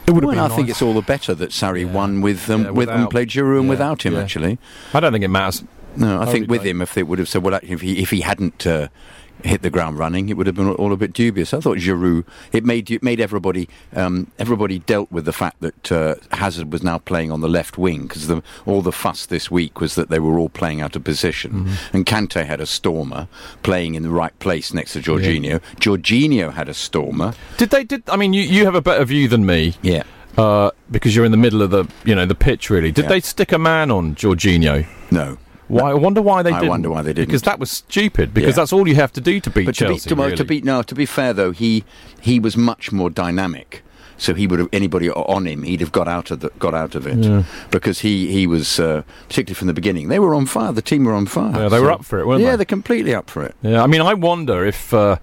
It 0.06 0.10
would 0.12 0.24
Well. 0.24 0.38
I 0.38 0.48
nice. 0.48 0.56
think 0.56 0.68
it's 0.68 0.82
all 0.82 0.94
the 0.94 1.02
better 1.02 1.34
that 1.34 1.50
Sarri 1.50 1.80
Yeah. 1.86 1.92
won 1.92 2.20
with 2.20 2.46
them, 2.46 2.64
Yeah, 2.64 2.70
with 2.70 2.88
and 2.88 2.98
without- 2.98 3.10
played 3.10 3.28
Giroud 3.28 3.56
and 3.58 3.64
yeah, 3.64 3.70
without 3.70 4.02
him. 4.04 4.16
Actually, 4.16 4.58
I 4.92 5.00
don't 5.00 5.12
think 5.12 5.24
it 5.24 5.28
matters. 5.28 5.62
no, 5.96 6.18
I 6.20 6.22
I 6.22 6.26
think 6.32 6.50
with 6.50 6.60
like- 6.62 6.68
him, 6.70 6.82
if 6.82 6.94
they 6.94 7.02
would 7.02 7.18
have 7.18 7.28
said, 7.28 7.42
well, 7.42 7.54
actually, 7.54 7.72
if 7.72 7.80
he 7.82 7.98
if 8.02 8.10
he 8.10 8.20
hadn't. 8.22 8.66
Uh, 8.66 8.88
Hit 9.44 9.62
the 9.62 9.70
ground 9.70 9.98
running, 9.98 10.28
it 10.28 10.36
would 10.36 10.46
have 10.46 10.54
been 10.54 10.70
all 10.70 10.92
a 10.92 10.96
bit 10.96 11.12
dubious. 11.12 11.52
I 11.52 11.60
thought 11.60 11.78
Giroud. 11.78 12.24
It 12.52 12.64
made 12.64 12.90
it 12.90 13.02
made 13.02 13.20
everybody 13.20 13.68
um, 13.94 14.30
everybody 14.38 14.78
dealt 14.80 15.10
with 15.10 15.24
the 15.24 15.32
fact 15.32 15.60
that 15.60 15.90
uh, 15.90 16.14
Hazard 16.30 16.72
was 16.72 16.82
now 16.82 16.98
playing 16.98 17.32
on 17.32 17.40
the 17.40 17.48
left 17.48 17.76
wing 17.76 18.02
because 18.02 18.30
all 18.66 18.82
the 18.82 18.92
fuss 18.92 19.26
this 19.26 19.50
week 19.50 19.80
was 19.80 19.96
that 19.96 20.10
they 20.10 20.18
were 20.20 20.38
all 20.38 20.48
playing 20.48 20.80
out 20.80 20.94
of 20.96 21.02
position, 21.04 21.68
and 21.92 22.06
Kante 22.06 22.46
had 22.46 22.60
a 22.60 22.66
stormer 22.66 23.26
playing 23.62 23.94
in 23.96 24.02
the 24.04 24.10
right 24.10 24.36
place 24.38 24.72
next 24.72 24.92
to 24.92 25.00
Jorginho. 25.00 25.60
Jorginho 25.76 26.52
had 26.52 26.68
a 26.68 26.74
stormer. 26.74 27.34
Did 27.58 27.70
they? 27.70 27.84
Did 27.84 28.02
I 28.08 28.16
mean 28.16 28.32
you? 28.32 28.42
You 28.42 28.64
have 28.64 28.74
a 28.76 28.82
better 28.82 29.04
view 29.04 29.26
than 29.28 29.44
me 29.44 29.74
Yeah, 29.82 30.04
uh, 30.38 30.70
because 30.90 31.16
you're 31.16 31.24
in 31.24 31.32
the 31.32 31.36
middle 31.36 31.62
of 31.62 31.70
the 31.70 31.84
you 32.04 32.14
know 32.14 32.26
the 32.26 32.34
pitch. 32.36 32.70
Really, 32.70 32.92
did 32.92 33.06
Yeah. 33.06 33.08
they 33.08 33.20
stick 33.20 33.50
a 33.52 33.58
man 33.58 33.90
on 33.90 34.14
Jorginho? 34.14 34.86
no. 35.10 35.36
Why? 35.72 35.90
I 35.90 35.94
wonder 35.94 36.20
why 36.22 36.42
they 36.42 36.50
I 36.50 36.60
didn't. 36.60 36.68
wonder 36.70 36.90
why 36.90 37.02
they 37.02 37.12
didn't. 37.12 37.28
Because 37.28 37.42
that 37.42 37.58
was 37.58 37.70
stupid. 37.70 38.34
Because 38.34 38.50
Yeah. 38.50 38.56
that's 38.62 38.72
all 38.72 38.86
you 38.86 38.94
have 38.96 39.12
to 39.14 39.20
do 39.20 39.40
to 39.40 39.50
beat 39.50 39.66
But 39.66 39.74
to 39.76 39.84
be, 39.84 39.88
Chelsea. 39.94 40.08
to, 40.10 40.14
really. 40.14 40.36
to 40.36 40.44
be 40.44 40.60
no, 40.60 40.82
to 40.82 40.94
be 40.94 41.06
fair 41.06 41.32
though, 41.32 41.50
he 41.52 41.84
he 42.20 42.38
was 42.38 42.56
much 42.56 42.92
more 42.92 43.10
dynamic. 43.10 43.82
So 44.18 44.34
he 44.34 44.46
would 44.46 44.60
have 44.60 44.68
anybody 44.72 45.10
on 45.10 45.46
him, 45.46 45.64
he'd 45.64 45.80
have 45.80 45.90
got 45.90 46.06
out 46.06 46.30
of 46.30 46.40
the, 46.40 46.50
got 46.60 46.74
out 46.74 46.94
of 46.94 47.06
it 47.08 47.44
because 47.72 48.00
he 48.00 48.30
he 48.30 48.46
was 48.46 48.78
uh, 48.78 49.02
particularly 49.28 49.54
from 49.58 49.66
the 49.66 49.74
beginning. 49.74 50.08
They 50.08 50.20
were 50.20 50.34
on 50.34 50.46
fire. 50.46 50.70
The 50.72 50.82
team 50.82 51.04
were 51.04 51.14
on 51.14 51.26
fire. 51.26 51.62
Yeah, 51.62 51.68
they 51.68 51.80
were 51.80 51.90
up 51.90 52.04
for 52.04 52.20
it, 52.20 52.26
weren't 52.26 52.40
yeah, 52.40 52.48
they? 52.48 52.52
Yeah, 52.52 52.56
they're 52.56 52.64
completely 52.66 53.14
up 53.14 53.28
for 53.28 53.42
it. 53.42 53.56
Yeah, 53.62 53.82
I 53.82 53.88
mean, 53.88 54.00
I 54.00 54.14
wonder 54.14 54.64
if 54.64 54.94
uh, 54.94 55.16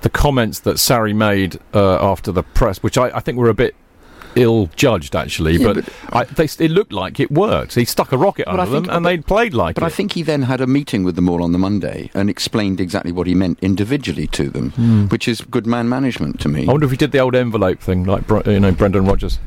the 0.00 0.10
comments 0.10 0.60
that 0.60 0.76
Sarri 0.76 1.14
made 1.14 1.60
uh, 1.74 1.98
after 2.04 2.32
the 2.32 2.42
press, 2.42 2.82
which 2.82 2.98
I, 2.98 3.16
I 3.16 3.20
think 3.20 3.38
were 3.38 3.50
a 3.50 3.54
bit 3.54 3.76
ill-judged 4.36 5.14
actually, 5.16 5.56
Yeah, 5.56 5.72
but, 5.72 5.88
I, 6.12 6.24
they, 6.24 6.44
it 6.44 6.70
looked 6.70 6.92
like 6.92 7.20
it 7.20 7.30
worked. 7.30 7.74
He 7.74 7.84
stuck 7.84 8.12
a 8.12 8.18
rocket 8.18 8.46
But 8.46 8.60
I 8.60 8.62
under 8.64 8.80
them, 8.80 8.90
and 8.90 9.02
but- 9.04 9.08
they 9.08 9.18
played 9.18 9.54
like 9.54 9.74
But 9.74 9.82
it. 9.84 9.86
I 9.86 9.90
think 9.90 10.12
he 10.12 10.22
then 10.22 10.42
had 10.42 10.60
a 10.60 10.66
meeting 10.66 11.04
with 11.04 11.16
them 11.16 11.28
all 11.28 11.42
on 11.42 11.52
the 11.52 11.58
Monday 11.58 12.10
and 12.14 12.28
explained 12.30 12.80
exactly 12.80 13.12
what 13.12 13.26
he 13.26 13.34
meant 13.34 13.58
individually 13.62 14.26
to 14.28 14.48
them, 14.50 14.70
Hmm. 14.70 15.06
which 15.06 15.26
is 15.28 15.40
good 15.40 15.66
man 15.66 15.88
management 15.88 16.40
to 16.40 16.48
me. 16.48 16.66
I 16.66 16.70
wonder 16.72 16.84
if 16.86 16.90
he 16.90 16.96
did 16.96 17.12
the 17.12 17.18
old 17.18 17.34
envelope 17.34 17.80
thing, 17.80 18.04
like 18.04 18.28
you 18.46 18.60
know 18.60 18.72
Brendan 18.72 19.04
Rodgers. 19.06 19.38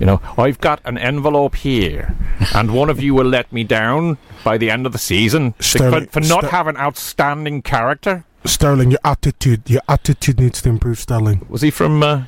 You 0.00 0.06
know, 0.06 0.20
I've 0.36 0.58
got 0.60 0.80
an 0.84 0.98
envelope 0.98 1.54
here, 1.54 2.16
and 2.54 2.72
one 2.74 2.90
of 2.90 3.00
you 3.00 3.14
will 3.14 3.26
let 3.26 3.52
me 3.52 3.62
down 3.62 4.18
by 4.42 4.58
the 4.58 4.68
end 4.68 4.84
of 4.84 4.90
the 4.92 4.98
season 4.98 5.52
for, 5.60 6.06
for 6.06 6.20
not 6.20 6.40
Ster- 6.44 6.48
having 6.48 6.76
outstanding 6.76 7.62
character. 7.62 8.24
Sterling, 8.44 8.90
your 8.90 8.98
attitude, 9.04 9.62
your 9.70 9.82
attitude 9.88 10.40
needs 10.40 10.60
to 10.62 10.70
improve, 10.70 10.98
Sterling. 10.98 11.46
Was 11.48 11.62
he 11.62 11.70
from 11.70 12.02
uh, 12.02 12.22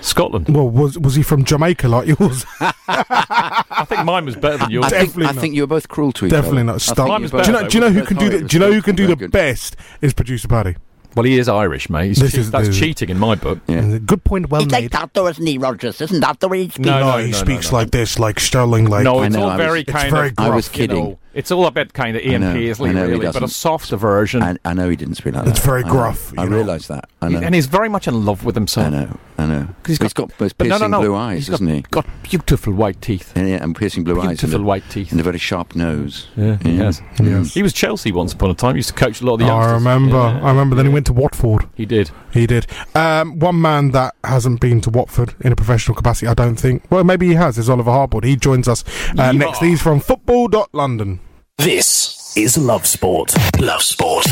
Scotland? 0.00 0.48
Well, 0.48 0.68
was 0.68 0.98
was 0.98 1.14
he 1.14 1.22
from 1.22 1.44
Jamaica 1.44 1.88
like 1.88 2.06
yours? 2.08 2.44
I 2.88 3.84
think 3.88 4.04
mine 4.04 4.24
was 4.24 4.36
better 4.36 4.58
than 4.58 4.70
yours. 4.70 4.86
I 4.86 4.90
think, 4.90 5.08
Definitely 5.08 5.26
I 5.38 5.40
think 5.40 5.54
you 5.54 5.62
were 5.62 5.66
both 5.66 5.88
cruel 5.88 6.12
to 6.12 6.26
each 6.26 6.30
Definitely 6.30 6.62
other. 6.62 6.72
Definitely 6.72 6.72
not. 6.72 6.74
I 6.74 6.78
Stop. 6.78 6.96
think 6.96 7.08
Mine 7.08 7.20
you 7.20 7.36
was 7.36 7.46
do 7.46 7.52
you 7.52 7.58
know? 7.58 7.68
Do 7.68 7.76
you 7.76 7.80
know 7.80 7.90
who 7.90 8.04
can 8.06 8.16
do 8.16 8.28
the? 8.28 8.48
Do 8.48 8.56
you 8.56 8.60
know 8.60 8.72
who 8.72 8.82
can 8.82 8.96
do 8.96 9.06
the 9.06 9.16
good. 9.16 9.30
best? 9.30 9.76
Is 10.00 10.12
producer 10.14 10.48
Paddy. 10.48 10.76
Well, 11.16 11.24
he 11.24 11.38
is 11.38 11.48
Irish, 11.48 11.88
mate. 11.90 12.08
He's 12.08 12.18
This 12.18 12.32
che- 12.32 12.38
is 12.40 12.50
that's 12.50 12.68
the- 12.68 12.74
cheating 12.74 13.08
in 13.08 13.18
my 13.18 13.34
book. 13.34 13.58
Yeah. 13.66 13.98
Good 13.98 14.22
point. 14.24 14.50
Well 14.50 14.60
He's 14.62 14.70
made. 14.70 14.82
like 14.82 14.90
that 14.92 15.14
though, 15.14 15.26
isn't 15.26 15.44
he, 15.44 15.58
Rodgers? 15.58 16.00
Isn't 16.00 16.20
that 16.20 16.38
the 16.40 16.48
way 16.48 16.64
he 16.64 16.68
speaks? 16.68 16.86
No, 16.86 17.00
no, 17.00 17.10
no, 17.12 17.18
he 17.18 17.30
no, 17.32 17.36
speaks 17.38 17.72
no, 17.72 17.78
no. 17.78 17.82
like 17.82 17.90
this, 17.90 18.18
like 18.18 18.38
Sterling. 18.38 18.84
Like 18.86 19.04
No, 19.04 19.18
I 19.20 19.26
it's 19.26 19.34
know, 19.34 19.44
all 19.44 19.50
I 19.50 19.56
was- 19.56 19.64
very 19.66 19.80
it's 19.80 19.90
kind 19.92 20.10
very 20.10 20.28
of. 20.28 20.34
I 20.38 20.50
was 20.50 20.68
gruff, 20.68 20.76
you 20.78 20.86
kidding. 20.88 21.04
know, 21.04 21.18
it's 21.38 21.52
all 21.52 21.66
a 21.66 21.70
bit 21.70 21.92
kind 21.92 22.16
of 22.16 22.22
Ian 22.22 22.42
I 22.42 22.46
know, 22.48 22.52
Paisley, 22.54 22.90
I 22.90 22.92
know 22.94 23.06
he 23.06 23.12
really, 23.12 23.30
but 23.32 23.42
a 23.44 23.48
softer 23.48 23.96
version. 23.96 24.42
I, 24.42 24.56
I 24.64 24.74
know 24.74 24.90
he 24.90 24.96
didn't 24.96 25.14
speak 25.14 25.34
like 25.34 25.44
that. 25.44 25.50
It's 25.56 25.64
very 25.64 25.84
I 25.84 25.86
know. 25.86 25.92
gruff, 25.92 26.32
I 26.36 26.44
know. 26.46 26.56
realise 26.56 26.88
that. 26.88 27.08
I 27.22 27.28
know. 27.28 27.38
and 27.38 27.54
he's 27.54 27.66
very 27.66 27.88
much 27.88 28.08
in 28.08 28.24
love 28.24 28.44
with 28.44 28.56
himself. 28.56 28.88
I 28.88 28.90
know. 28.90 29.18
I 29.38 29.46
know. 29.46 29.68
he's 29.86 29.98
he's 30.02 30.12
got, 30.12 30.36
those 30.38 30.52
but 30.52 30.66
no, 30.66 30.70
piercing 30.78 30.90
no, 30.90 30.96
no. 30.98 31.02
blue 31.06 31.14
eyes, 31.14 31.38
He's 31.38 31.46
hasn't 31.48 31.68
got, 31.90 32.04
he? 32.04 32.08
Got 32.10 32.22
beautiful 32.24 32.72
white 32.72 33.00
teeth. 33.00 33.32
Yeah, 33.36 33.44
yeah, 33.44 33.62
and 33.62 33.76
piercing 33.76 34.02
blue 34.02 34.20
eyes. 34.20 34.40
Beautiful 34.40 34.62
white 34.64 34.82
teeth. 34.90 35.12
and 35.12 35.20
a 35.20 35.22
very 35.22 35.38
sharp 35.38 35.76
nose. 35.76 36.26
Yeah, 36.36 36.58
he 36.60 36.76
has. 36.78 37.00
Yes. 37.20 37.54
He 37.54 37.62
was 37.62 37.72
Chelsea 37.72 38.10
once 38.10 38.32
upon 38.32 38.50
a 38.50 38.54
time. 38.54 38.74
He 38.74 38.78
used 38.80 38.88
to 38.88 38.94
coach 38.94 39.20
a 39.20 39.24
lot 39.24 39.34
of 39.34 39.38
the 39.38 39.44
Oh, 39.44 39.48
youngsters. 39.48 39.70
I 39.70 39.74
remember. 39.76 40.16
Yeah. 40.16 40.40
I 40.44 40.48
remember. 40.50 40.74
Then 40.74 40.86
he 40.86 40.92
went 40.92 41.06
to 41.06 41.12
Watford. 41.12 41.68
He 41.76 41.86
did. 41.86 42.10
He 42.32 42.48
did. 42.48 42.66
Um, 42.96 43.38
one 43.38 43.60
man 43.60 43.92
that 43.92 44.16
hasn't 44.24 44.60
been 44.60 44.80
to 44.80 44.90
Watford 44.90 45.36
in 45.40 45.52
a 45.52 45.56
professional 45.56 45.94
capacity, 45.94 46.26
I 46.26 46.34
don't 46.34 46.56
think. 46.56 46.82
Well, 46.90 47.04
maybe 47.04 47.28
he 47.28 47.34
has. 47.34 47.58
Is 47.58 47.70
Oliver 47.70 47.92
Hardboard. 47.92 48.24
He 48.24 48.34
joins 48.34 48.66
us 48.66 48.82
uh, 49.16 49.30
next. 49.30 49.60
He's 49.60 49.80
from 49.80 50.00
Football.London. 50.00 51.20
This 51.58 52.36
is 52.36 52.56
Love 52.56 52.86
Sport. 52.86 53.34
Love 53.58 53.82
Sport. 53.82 54.26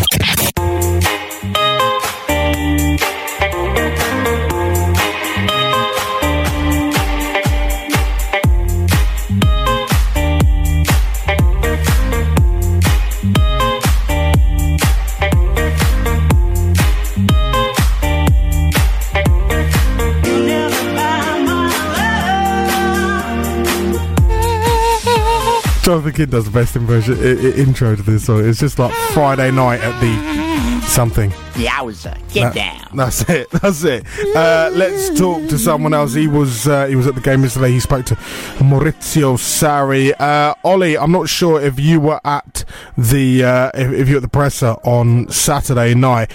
Jonathan 25.86 26.12
Kidd 26.14 26.30
does 26.30 26.44
the 26.46 26.50
best 26.50 26.74
impression, 26.74 27.14
I- 27.14 27.46
I- 27.46 27.52
intro 27.62 27.94
to 27.94 28.02
this 28.02 28.24
song. 28.24 28.44
It's 28.44 28.58
just 28.58 28.76
like 28.76 28.92
Friday 29.12 29.52
night 29.52 29.80
at 29.80 30.00
the 30.00 30.80
something. 30.88 31.30
Yowza, 31.54 32.16
get 32.32 32.52
That- 32.52 32.54
down. 32.54 32.96
That's 32.96 33.22
it. 33.30 33.48
That's 33.62 33.84
it. 33.84 34.04
Uh, 34.34 34.70
let's 34.74 35.16
talk 35.16 35.46
to 35.48 35.56
someone 35.56 35.94
else. 35.94 36.12
He 36.12 36.26
was 36.26 36.66
uh, 36.66 36.86
he 36.86 36.96
was 36.96 37.06
at 37.06 37.14
the 37.14 37.20
game 37.20 37.42
yesterday. 37.44 37.70
He 37.70 37.78
spoke 37.78 38.04
to 38.06 38.16
Maurizio 38.58 39.36
Sarri. 39.38 40.12
Uh, 40.20 40.54
Ollie, 40.64 40.98
I'm 40.98 41.12
not 41.12 41.28
sure 41.28 41.60
if 41.60 41.78
you 41.78 42.00
were 42.00 42.20
at 42.24 42.64
the 42.98 43.44
uh, 43.44 43.70
if, 43.74 43.92
if 43.92 44.08
you 44.08 44.14
were 44.14 44.18
at 44.18 44.22
the 44.22 44.28
presser 44.28 44.72
on 44.82 45.28
Saturday 45.30 45.94
night. 45.94 46.32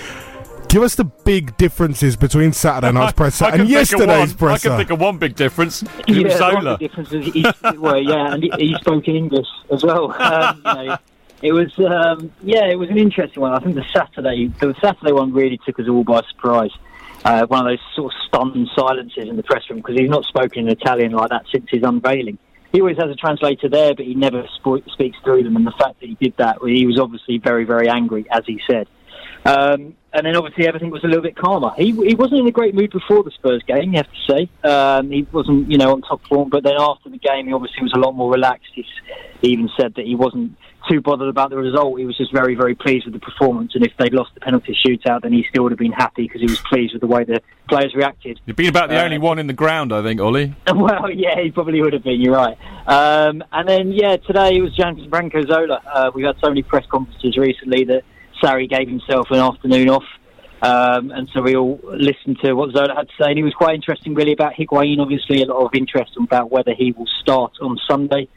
Give 0.72 0.84
us 0.84 0.96
the 0.96 1.04
big 1.04 1.58
differences 1.58 2.16
between 2.16 2.54
Saturday 2.54 2.94
night's 2.94 3.12
presser 3.12 3.44
and 3.44 3.68
yesterday's 3.68 4.30
one. 4.30 4.38
presser. 4.38 4.70
I 4.70 4.72
can 4.72 4.78
think 4.78 4.90
of 4.92 5.02
one 5.02 5.18
big 5.18 5.36
difference. 5.36 5.84
Yeah, 6.08 6.24
was 6.24 6.38
the 6.38 6.44
one 6.44 6.64
Zola. 6.64 6.78
big 6.78 6.90
difference 6.90 7.12
is 7.12 7.26
he, 7.34 7.46
well, 7.78 7.98
yeah, 7.98 8.34
and 8.34 8.42
he, 8.42 8.52
he 8.58 8.76
spoke 8.80 9.06
in 9.10 9.18
English 9.18 9.48
as 9.70 9.84
well. 9.84 10.14
Um, 10.14 10.56
you 10.66 10.74
know, 10.88 10.98
it 11.42 11.52
was, 11.52 11.78
um, 11.80 12.32
yeah, 12.42 12.68
it 12.68 12.80
was 12.80 12.90
an 12.90 12.98
interesting 12.98 13.42
one. 13.42 13.52
I 13.52 13.60
think 13.60 13.76
the 13.76 13.84
Saturday, 13.94 14.48
the 14.48 14.74
Saturday 14.82 15.12
one 15.12 15.34
really 15.34 15.60
took 15.66 15.78
us 15.78 15.90
all 15.90 16.06
by 16.06 16.22
surprise. 16.30 16.72
Uh, 17.26 17.46
one 17.48 17.68
of 17.68 17.72
those 17.74 17.86
sort 17.94 18.14
of 18.14 18.20
stunned 18.28 18.70
silences 18.74 19.28
in 19.28 19.36
the 19.36 19.44
press 19.44 19.70
room 19.70 19.80
because 19.80 19.98
he's 19.98 20.10
not 20.10 20.24
spoken 20.24 20.60
in 20.60 20.70
Italian 20.70 21.12
like 21.12 21.32
that 21.32 21.44
since 21.52 21.66
his 21.70 21.84
unveiling. 21.84 22.38
He 22.72 22.80
always 22.80 22.96
has 22.96 23.10
a 23.10 23.16
translator 23.16 23.68
there, 23.68 23.94
but 23.94 24.06
he 24.06 24.16
never 24.16 24.48
sp- 24.56 24.88
speaks 24.94 25.18
through 25.26 25.44
them. 25.44 25.58
And 25.58 25.68
the 25.68 25.72
fact 25.72 26.00
that 26.00 26.08
he 26.08 26.16
did 26.16 26.34
that, 26.38 26.60
he 26.66 26.86
was 26.86 26.98
obviously 26.98 27.40
very, 27.40 27.66
very 27.66 27.90
angry, 27.90 28.26
as 28.32 28.44
he 28.48 28.62
said. 28.66 28.88
Um, 29.46 29.96
and 30.14 30.26
then 30.26 30.36
obviously 30.36 30.68
everything 30.68 30.92
was 30.92 31.04
a 31.04 31.08
little 31.08 31.24
bit 31.24 31.36
calmer. 31.36 31.72
He 31.78 31.92
he 31.92 32.16
wasn't 32.16 32.42
in 32.42 32.48
a 32.48 32.52
great 32.52 32.76
mood 32.76 32.92
before 32.92 33.24
the 33.24 33.32
Spurs 33.32 33.64
game, 33.66 33.94
you 33.94 33.98
have 33.98 34.08
to 34.12 34.34
say. 34.34 34.50
Um, 34.70 35.10
he 35.10 35.24
wasn't, 35.32 35.72
you 35.72 35.78
know, 35.78 35.94
on 35.94 36.02
top 36.02 36.22
form. 36.28 36.50
But 36.50 36.64
then 36.64 36.76
after 36.78 37.10
the 37.10 37.18
game, 37.18 37.48
he 37.48 37.54
obviously 37.54 37.84
was 37.84 37.94
a 37.96 38.00
lot 38.00 38.14
more 38.14 38.32
relaxed. 38.32 38.72
He's, 38.76 38.86
he 39.42 39.50
even 39.50 39.70
said 39.80 39.96
that 39.96 40.06
he 40.06 40.16
wasn't 40.16 40.58
too 40.90 41.00
bothered 41.00 41.30
about 41.30 41.50
the 41.50 41.58
result. 41.58 41.98
He 41.98 42.06
was 42.06 42.18
just 42.18 42.34
very, 42.34 42.56
very 42.56 42.76
pleased 42.76 43.06
with 43.06 43.14
the 43.14 43.20
performance. 43.20 43.74
And 43.76 43.86
if 43.86 43.94
they'd 43.98 44.14
lost 44.14 44.34
the 44.34 44.42
penalty 44.42 44.76
shootout, 44.86 45.22
then 45.22 45.32
he 45.32 45.46
still 45.50 45.64
would 45.64 45.72
have 45.72 45.80
been 45.80 45.92
happy 45.92 46.24
because 46.24 46.42
he 46.42 46.48
was 46.48 46.60
pleased 46.70 46.94
with 46.94 47.02
the 47.02 47.08
way 47.08 47.24
the 47.24 47.42
players 47.70 47.94
reacted. 47.96 48.40
You've 48.46 48.58
been 48.58 48.68
about 48.68 48.90
the 48.90 49.00
Uh, 49.00 49.04
only 49.04 49.18
one 49.18 49.40
in 49.40 49.48
the 49.48 49.54
ground, 49.54 49.94
I 49.94 50.02
think, 50.04 50.20
Ollie. 50.20 50.54
Well, 50.76 51.10
yeah, 51.12 51.40
he 51.42 51.52
probably 51.52 51.82
would 51.82 51.94
have 51.94 52.04
been. 52.04 52.20
You're 52.20 52.36
right. 52.36 52.58
Um, 52.88 53.44
and 53.52 53.70
then, 53.70 53.92
yeah, 53.92 54.18
today 54.18 54.58
it 54.58 54.62
was 54.62 54.76
Gianfranco 54.76 55.48
Zola. 55.48 55.82
Uh, 55.86 56.12
we've 56.14 56.26
had 56.26 56.36
so 56.44 56.50
many 56.50 56.64
press 56.64 56.86
conferences 56.88 57.38
recently 57.38 57.86
that 57.86 58.04
Sarri 58.42 58.70
gave 58.70 58.88
himself 58.88 59.28
an 59.32 59.38
afternoon 59.40 59.90
off. 59.90 60.06
Um, 60.64 61.10
and 61.10 61.28
so 61.34 61.42
we 61.42 61.56
all 61.56 61.80
listened 61.84 62.38
to 62.44 62.54
what 62.54 62.72
Zola 62.72 62.94
had 62.96 63.08
to 63.08 63.14
say. 63.20 63.30
And 63.30 63.38
he 63.38 63.44
was 63.44 63.54
quite 63.54 63.74
interesting, 63.74 64.14
really, 64.14 64.32
about 64.34 64.54
Higuain. 64.54 65.00
Obviously, 65.00 65.42
a 65.42 65.46
lot 65.48 65.66
of 65.66 65.74
interest 65.74 66.12
about 66.22 66.52
whether 66.52 66.74
he 66.74 66.92
will 66.92 67.08
start 67.20 67.54
on 67.62 67.80
Sunday 67.90 68.28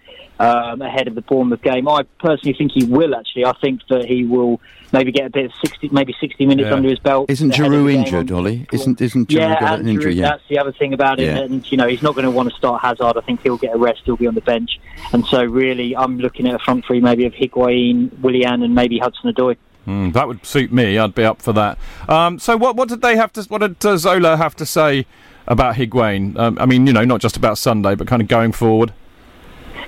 um, 0.41 0.81
ahead 0.81 1.07
of 1.07 1.15
the 1.15 1.21
Bournemouth 1.21 1.61
game. 1.61 1.87
I 1.87 2.05
personally 2.19 2.55
think 2.57 2.73
he 2.73 2.85
will. 2.85 3.15
Actually, 3.15 3.45
I 3.45 3.53
think 3.61 3.83
that 3.91 4.07
he 4.07 4.25
will 4.25 4.61
maybe 4.91 5.13
get 5.13 5.27
a 5.27 5.31
bit 5.31 5.45
of 5.45 5.53
sixty, 5.63 5.91
maybe 5.91 6.15
sixty 6.19 6.47
minutes 6.47 6.69
Yeah. 6.69 6.75
under 6.75 6.89
his 6.89 6.99
belt. 6.99 7.29
Isn't 7.31 7.53
Giroud 7.53 7.93
injured, 7.93 8.33
Ollie? 8.33 8.67
Isn't 8.73 9.01
isn't 9.03 9.29
Giroud 9.29 9.39
yeah, 9.39 9.61
got 9.61 9.81
an 9.81 9.89
injury? 9.89 10.15
Giroud, 10.15 10.17
Yeah. 10.17 10.31
that's 10.31 10.49
the 10.49 10.59
other 10.59 10.73
thing 10.73 10.95
about 10.95 11.21
it. 11.21 11.27
Yeah. 11.27 11.39
And 11.41 11.71
you 11.71 11.77
know, 11.77 11.87
he's 11.87 12.03
not 12.03 12.15
going 12.15 12.25
to 12.25 12.31
want 12.31 12.49
to 12.49 12.55
start 12.57 12.81
Hazard. 12.81 13.19
I 13.19 13.21
think 13.21 13.43
he'll 13.43 13.59
get 13.59 13.75
a 13.75 13.79
rest. 13.79 14.01
He'll 14.07 14.17
be 14.17 14.27
on 14.27 14.35
the 14.35 14.41
bench. 14.41 14.81
And 15.13 15.27
so, 15.27 15.45
really, 15.45 15.95
I'm 15.95 16.19
looking 16.19 16.49
at 16.49 16.55
a 16.55 16.59
front 16.59 16.87
three 16.87 17.01
maybe 17.01 17.27
of 17.27 17.35
Higuain, 17.35 18.19
Willian, 18.21 18.63
and 18.63 18.75
maybe 18.75 18.99
Hudson 18.99 19.31
Odoi. 19.31 19.57
Mm, 19.87 20.13
that 20.15 20.27
would 20.27 20.45
suit 20.47 20.73
me. 20.73 20.99
I'd 20.99 21.15
be 21.15 21.25
up 21.25 21.43
for 21.43 21.53
that. 21.53 21.79
Um, 22.09 22.39
so, 22.39 22.57
what 22.57 22.77
what 22.77 22.89
did 22.89 23.03
they 23.03 23.17
have 23.17 23.33
to? 23.35 23.43
What 23.45 23.59
did 23.59 23.85
uh, 23.85 23.97
Zola 23.97 24.37
have 24.37 24.57
to 24.57 24.67
say 24.67 25.07
about 25.47 25.77
Higuain? 25.77 26.39
Um, 26.39 26.59
I 26.59 26.67
mean, 26.67 26.87
you 26.87 26.93
know, 26.93 27.05
not 27.05 27.21
just 27.21 27.37
about 27.37 27.59
Sunday, 27.59 27.95
but 27.95 28.07
kind 28.07 28.23
of 28.23 28.29
going 28.29 28.53
forward. 28.53 28.93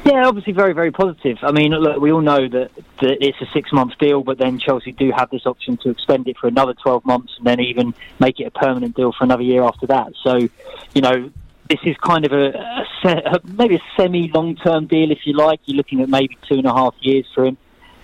Yeah, 0.07 0.25
obviously 0.29 0.53
very, 0.53 0.73
very 0.73 0.93
positive. 0.93 1.39
I 1.43 1.51
mean, 1.51 1.73
look, 1.73 2.01
we 2.01 2.13
all 2.13 2.21
know 2.21 2.47
that, 2.49 2.71
that 3.01 3.17
it's 3.21 3.41
a 3.41 3.47
six-month 3.53 3.99
deal, 3.99 4.23
but 4.23 4.39
then 4.39 4.57
Chelsea 4.61 4.93
do 4.93 5.11
have 5.11 5.31
this 5.31 5.47
option 5.47 5.77
to 5.79 5.91
extend 5.91 6.29
it 6.29 6.39
for 6.39 6.47
another 6.47 6.75
12 6.75 7.05
months 7.05 7.35
and 7.39 7.47
then 7.47 7.59
even 7.59 7.93
make 8.21 8.39
it 8.39 8.45
a 8.45 8.53
permanent 8.53 8.95
deal 8.95 9.13
for 9.13 9.25
another 9.25 9.43
year 9.43 9.65
after 9.65 9.89
that. 9.89 10.13
So, 10.23 10.49
you 10.95 11.01
know, 11.01 11.33
this 11.69 11.81
is 11.85 11.97
kind 11.97 12.25
of 12.25 12.31
a, 12.31 12.53
a, 13.05 13.11
a 13.11 13.41
maybe 13.45 13.77
a 13.77 13.83
semi-long-term 13.97 14.87
deal, 14.87 15.11
if 15.11 15.27
you 15.27 15.33
like. 15.33 15.59
You're 15.65 15.77
looking 15.77 16.01
at 16.01 16.09
maybe 16.09 16.39
two 16.49 16.59
and 16.59 16.67
a 16.67 16.73
half 16.73 16.95
years 17.01 17.27
for 17.35 17.45
him. 17.45 17.57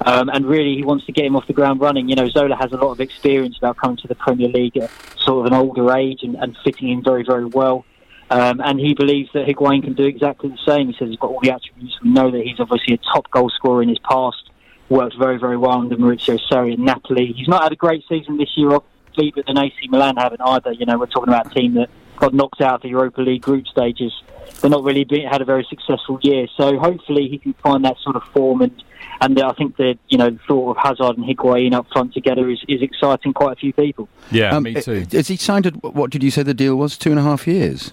Um, 0.04 0.28
and 0.30 0.46
really, 0.46 0.74
he 0.74 0.82
wants 0.82 1.06
to 1.06 1.12
get 1.12 1.24
him 1.24 1.36
off 1.36 1.46
the 1.46 1.52
ground 1.52 1.80
running. 1.80 2.08
You 2.08 2.16
know, 2.16 2.28
Zola 2.28 2.56
has 2.56 2.72
a 2.72 2.76
lot 2.76 2.90
of 2.90 3.00
experience 3.00 3.56
about 3.58 3.76
coming 3.76 3.96
to 3.98 4.08
the 4.08 4.14
Premier 4.14 4.48
League 4.48 4.76
at 4.76 4.90
sort 5.16 5.46
of 5.46 5.52
an 5.52 5.58
older 5.58 5.94
age 5.94 6.22
and, 6.22 6.34
and 6.36 6.56
fitting 6.64 6.88
in 6.88 7.02
very, 7.02 7.24
very 7.24 7.44
well. 7.44 7.84
Um, 8.30 8.60
and 8.64 8.80
he 8.80 8.94
believes 8.94 9.30
that 9.34 9.46
Higuain 9.46 9.82
can 9.82 9.92
do 9.92 10.06
exactly 10.06 10.48
the 10.48 10.58
same. 10.66 10.88
He 10.88 10.96
says 10.98 11.08
he's 11.08 11.18
got 11.18 11.30
all 11.30 11.40
the 11.40 11.50
attributes. 11.50 11.98
We 12.02 12.10
know 12.10 12.30
that 12.30 12.42
he's 12.42 12.58
obviously 12.58 12.94
a 12.94 12.98
top 13.12 13.30
goal 13.30 13.50
scorer 13.50 13.82
in 13.82 13.90
his 13.90 13.98
past. 13.98 14.50
Worked 14.88 15.18
very, 15.18 15.38
very 15.38 15.56
well 15.56 15.72
under 15.72 15.96
Maurizio 15.96 16.40
Sarri 16.50 16.72
at 16.72 16.78
Napoli. 16.78 17.32
He's 17.36 17.48
not 17.48 17.62
had 17.62 17.72
a 17.72 17.76
great 17.76 18.04
season 18.08 18.38
this 18.38 18.50
year, 18.56 18.72
obviously, 18.72 19.32
but 19.34 19.44
then 19.46 19.58
AC 19.58 19.74
Milan 19.88 20.16
haven't 20.16 20.40
either. 20.40 20.72
You 20.72 20.86
know, 20.86 20.98
we're 20.98 21.06
talking 21.06 21.28
about 21.28 21.48
a 21.48 21.54
team 21.54 21.74
that 21.74 21.90
got 22.22 22.32
knocked 22.32 22.60
out 22.60 22.76
of 22.76 22.82
the 22.82 22.88
Europa 22.88 23.20
League 23.20 23.42
group 23.42 23.66
stages. 23.66 24.12
They're 24.60 24.70
not 24.70 24.84
really 24.84 25.02
been, 25.02 25.26
had 25.26 25.42
a 25.42 25.44
very 25.44 25.66
successful 25.68 26.20
year. 26.22 26.46
So 26.56 26.78
hopefully 26.78 27.28
he 27.28 27.36
can 27.38 27.52
find 27.54 27.84
that 27.84 27.96
sort 28.02 28.14
of 28.16 28.22
form 28.32 28.62
and 28.62 28.82
and 29.20 29.38
I 29.40 29.52
think 29.52 29.76
the 29.76 29.98
you 30.08 30.18
know 30.18 30.30
the 30.30 30.38
thought 30.48 30.70
of 30.72 30.76
Hazard 30.76 31.16
and 31.18 31.24
Higuain 31.26 31.72
up 31.74 31.86
front 31.92 32.14
together 32.14 32.48
is, 32.48 32.60
is 32.68 32.80
exciting 32.82 33.32
quite 33.32 33.52
a 33.52 33.56
few 33.56 33.72
people. 33.72 34.08
Yeah, 34.30 34.54
Um, 34.56 34.62
me 34.62 34.74
too. 34.74 35.04
Has 35.12 35.28
he 35.28 35.36
signed? 35.36 35.66
A, 35.66 35.70
what 35.70 36.10
did 36.10 36.22
you 36.22 36.30
say 36.30 36.42
the 36.44 36.54
deal 36.54 36.76
was? 36.76 36.96
Two 36.96 37.10
and 37.10 37.18
a 37.18 37.22
half 37.22 37.46
years. 37.46 37.92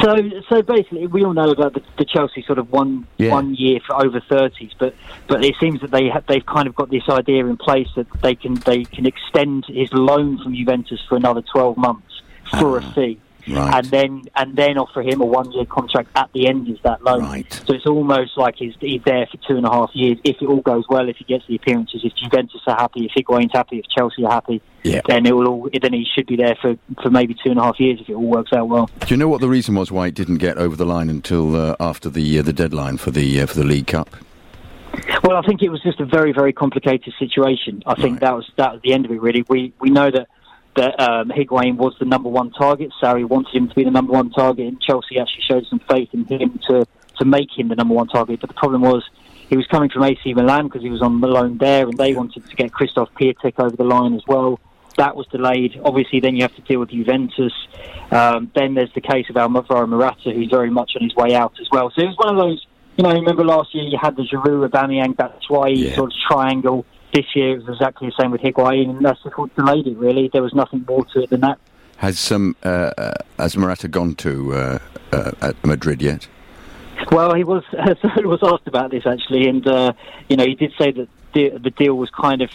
So, 0.00 0.16
so 0.48 0.62
basically, 0.62 1.06
we 1.06 1.24
all 1.24 1.32
know 1.32 1.50
about 1.50 1.74
the, 1.74 1.82
the 1.96 2.04
Chelsea 2.04 2.42
sort 2.42 2.58
of 2.58 2.70
one 2.72 3.06
Yeah. 3.18 3.30
one 3.30 3.54
year 3.54 3.78
for 3.86 3.94
over 4.04 4.20
thirties, 4.20 4.72
but 4.78 4.94
but 5.28 5.44
it 5.44 5.54
seems 5.60 5.80
that 5.80 5.90
they 5.92 6.08
have, 6.08 6.26
they've 6.26 6.46
kind 6.46 6.66
of 6.68 6.74
got 6.74 6.90
this 6.90 7.08
idea 7.08 7.46
in 7.46 7.56
place 7.56 7.88
that 7.96 8.06
they 8.22 8.34
can 8.34 8.54
they 8.70 8.84
can 8.84 9.06
extend 9.06 9.64
his 9.66 9.92
loan 9.92 10.38
from 10.42 10.54
Juventus 10.54 11.00
for 11.08 11.16
another 11.16 11.42
twelve 11.42 11.76
months 11.76 12.12
for 12.60 12.78
a 12.78 12.82
fee, 12.92 13.18
Right. 13.48 13.74
and 13.74 13.86
then 13.86 14.22
and 14.36 14.54
then 14.54 14.78
offer 14.78 15.02
him 15.02 15.20
a 15.20 15.24
one 15.26 15.50
year 15.50 15.64
contract 15.64 16.10
at 16.14 16.30
the 16.32 16.46
end 16.46 16.68
of 16.68 16.80
that 16.82 17.02
loan. 17.02 17.22
Right. 17.22 17.52
So 17.66 17.74
it's 17.74 17.86
almost 17.86 18.36
like 18.36 18.54
he's, 18.56 18.74
he's 18.80 19.02
there 19.04 19.26
for 19.26 19.36
two 19.48 19.56
and 19.56 19.66
a 19.66 19.70
half 19.70 19.90
years. 19.94 20.18
If 20.22 20.36
it 20.40 20.46
all 20.46 20.60
goes 20.60 20.84
well, 20.88 21.08
if 21.08 21.16
he 21.16 21.24
gets 21.24 21.44
the 21.48 21.56
appearances, 21.56 22.02
if 22.04 22.12
Juventus 22.14 22.60
are 22.68 22.76
happy, 22.76 23.04
if 23.06 23.12
Higuain's 23.16 23.50
happy, 23.52 23.78
if 23.80 23.86
Chelsea 23.88 24.24
are 24.24 24.30
happy, 24.32 24.62
Yeah. 24.84 25.00
then 25.08 25.26
it 25.26 25.34
will 25.34 25.48
all, 25.48 25.68
then 25.82 25.92
he 25.92 26.04
should 26.14 26.26
be 26.26 26.36
there 26.36 26.56
for, 26.62 26.76
for 27.02 27.10
maybe 27.10 27.34
two 27.34 27.50
and 27.50 27.58
a 27.58 27.62
half 27.64 27.80
years 27.80 28.00
if 28.00 28.08
it 28.08 28.14
all 28.14 28.22
works 28.30 28.52
out 28.52 28.68
well. 28.68 28.88
Do 29.00 29.06
you 29.08 29.16
know 29.16 29.28
what 29.28 29.40
the 29.40 29.48
reason 29.48 29.74
was 29.74 29.90
why 29.90 30.06
it 30.06 30.14
didn't 30.14 30.38
get 30.38 30.56
over 30.58 30.76
the 30.76 30.86
line 30.86 31.10
until 31.10 31.56
uh, 31.56 31.74
after 31.80 32.08
the 32.08 32.38
uh, 32.38 32.42
the 32.42 32.52
deadline 32.52 32.96
for 32.96 33.10
the 33.10 33.40
uh, 33.40 33.46
for 33.46 33.56
the 33.56 33.64
League 33.64 33.88
Cup? 33.88 34.08
Well, 35.24 35.36
I 35.36 35.42
think 35.42 35.62
it 35.62 35.70
was 35.70 35.82
just 35.82 36.00
a 36.00 36.04
very, 36.04 36.32
very 36.32 36.52
complicated 36.52 37.14
situation. 37.18 37.82
I 37.86 37.94
think 37.94 38.14
Right. 38.14 38.20
that 38.20 38.34
was 38.36 38.50
that 38.56 38.72
was 38.74 38.82
the 38.82 38.92
end 38.92 39.04
of 39.06 39.10
it. 39.10 39.20
Really, 39.20 39.44
we 39.48 39.72
we 39.80 39.90
know 39.90 40.10
that 40.10 40.28
that 40.76 40.98
um, 41.00 41.28
Higuain 41.28 41.76
was 41.76 41.94
the 41.98 42.04
number 42.06 42.28
one 42.28 42.50
target. 42.50 42.90
Sarri 43.02 43.24
wanted 43.28 43.54
him 43.54 43.68
to 43.68 43.74
be 43.74 43.84
the 43.84 43.90
number 43.90 44.12
one 44.12 44.30
target, 44.30 44.66
and 44.68 44.80
Chelsea 44.80 45.18
actually 45.18 45.42
showed 45.48 45.66
some 45.66 45.80
faith 45.90 46.08
in 46.12 46.24
him 46.24 46.58
to 46.68 46.86
to 47.18 47.24
make 47.26 47.48
him 47.56 47.68
the 47.68 47.74
number 47.76 47.94
one 47.94 48.08
target. 48.08 48.40
But 48.40 48.48
the 48.48 48.54
problem 48.54 48.80
was 48.82 49.02
he 49.50 49.56
was 49.56 49.66
coming 49.66 49.90
from 49.90 50.02
AC 50.02 50.32
Milan 50.34 50.64
because 50.64 50.82
he 50.82 50.88
was 50.88 51.02
on 51.02 51.20
loan 51.20 51.58
there, 51.58 51.86
and 51.86 51.96
they 51.98 52.14
wanted 52.14 52.48
to 52.48 52.56
get 52.56 52.72
Krzysztof 52.72 53.08
Piatek 53.20 53.58
over 53.58 53.76
the 53.76 53.84
line 53.84 54.14
as 54.14 54.22
well. 54.26 54.58
That 54.96 55.14
was 55.16 55.26
delayed. 55.28 55.78
Obviously, 55.84 56.20
then 56.20 56.36
you 56.36 56.42
have 56.42 56.54
to 56.56 56.62
deal 56.62 56.80
with 56.80 56.90
Juventus. 56.90 57.52
Um, 58.10 58.50
then 58.54 58.74
there's 58.74 58.92
the 58.94 59.00
case 59.00 59.26
of 59.30 59.36
Alvaro 59.36 59.86
Morata, 59.86 60.30
who's 60.32 60.50
very 60.50 60.70
much 60.70 60.92
on 60.96 61.02
his 61.02 61.14
way 61.14 61.34
out 61.34 61.54
as 61.60 61.68
well. 61.70 61.90
So 61.94 62.02
it 62.02 62.06
was 62.06 62.16
one 62.16 62.34
of 62.34 62.36
those. 62.36 62.66
You 62.96 63.04
know, 63.04 63.10
remember 63.12 63.42
last 63.42 63.74
year 63.74 63.84
you 63.84 63.98
had 64.00 64.16
the 64.16 64.22
Giroud, 64.22 64.68
Aubameyang, 64.68 65.16
Batshuayi 65.16 65.88
Yeah. 65.88 65.94
sort 65.96 66.12
of 66.12 66.16
triangle. 66.28 66.84
This 67.12 67.26
year 67.34 67.56
it 67.56 67.64
was 67.64 67.68
exactly 67.68 68.08
the 68.08 68.22
same 68.22 68.30
with 68.30 68.40
Higuain, 68.40 68.90
and 68.90 69.04
that's 69.04 69.20
what 69.36 69.54
delayed 69.54 69.86
it. 69.86 69.96
Really, 69.96 70.30
there 70.32 70.42
was 70.42 70.54
nothing 70.54 70.84
more 70.88 71.04
to 71.06 71.22
it 71.22 71.30
than 71.30 71.40
that. 71.40 71.58
Has 71.98 72.18
some 72.18 72.56
uh, 72.64 72.90
uh, 72.96 73.14
has 73.38 73.56
Morata 73.56 73.86
gone 73.86 74.14
to 74.16 74.54
uh, 74.54 74.78
uh, 75.12 75.32
at 75.40 75.64
Madrid 75.64 76.02
yet? 76.02 76.26
Well, 77.10 77.34
he 77.34 77.44
was 77.44 77.64
was 78.16 78.40
asked 78.42 78.66
about 78.66 78.90
this 78.90 79.06
actually, 79.06 79.48
and 79.48 79.66
uh, 79.66 79.92
you 80.28 80.36
know 80.36 80.44
he 80.44 80.54
did 80.54 80.72
say 80.78 80.90
that 80.92 81.08
the, 81.32 81.50
the 81.50 81.70
deal 81.70 81.94
was 81.94 82.10
kind 82.10 82.42
of 82.42 82.50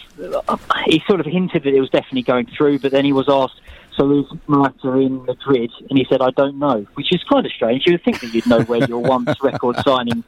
uh, 0.48 0.56
he 0.86 1.02
sort 1.06 1.20
of 1.20 1.26
hinted 1.26 1.62
that 1.64 1.74
it 1.74 1.80
was 1.80 1.90
definitely 1.90 2.22
going 2.22 2.46
through, 2.46 2.78
but 2.78 2.92
then 2.92 3.04
he 3.04 3.12
was 3.12 3.28
asked. 3.28 3.60
So 3.98 4.10
is 4.18 4.26
Morata 4.46 4.92
in 4.98 5.24
Madrid? 5.26 5.70
And 5.90 5.98
he 5.98 6.06
said, 6.08 6.22
"I 6.22 6.30
don't 6.30 6.58
know," 6.58 6.86
which 6.94 7.12
is 7.12 7.22
kind 7.24 7.44
of 7.44 7.50
strange. 7.52 7.82
You 7.86 7.94
would 7.94 8.04
think 8.04 8.20
that 8.20 8.32
you'd 8.32 8.46
know 8.46 8.62
where 8.62 8.84
your 8.86 9.00
once 9.16 9.30
record 9.42 9.76
signing 9.84 10.22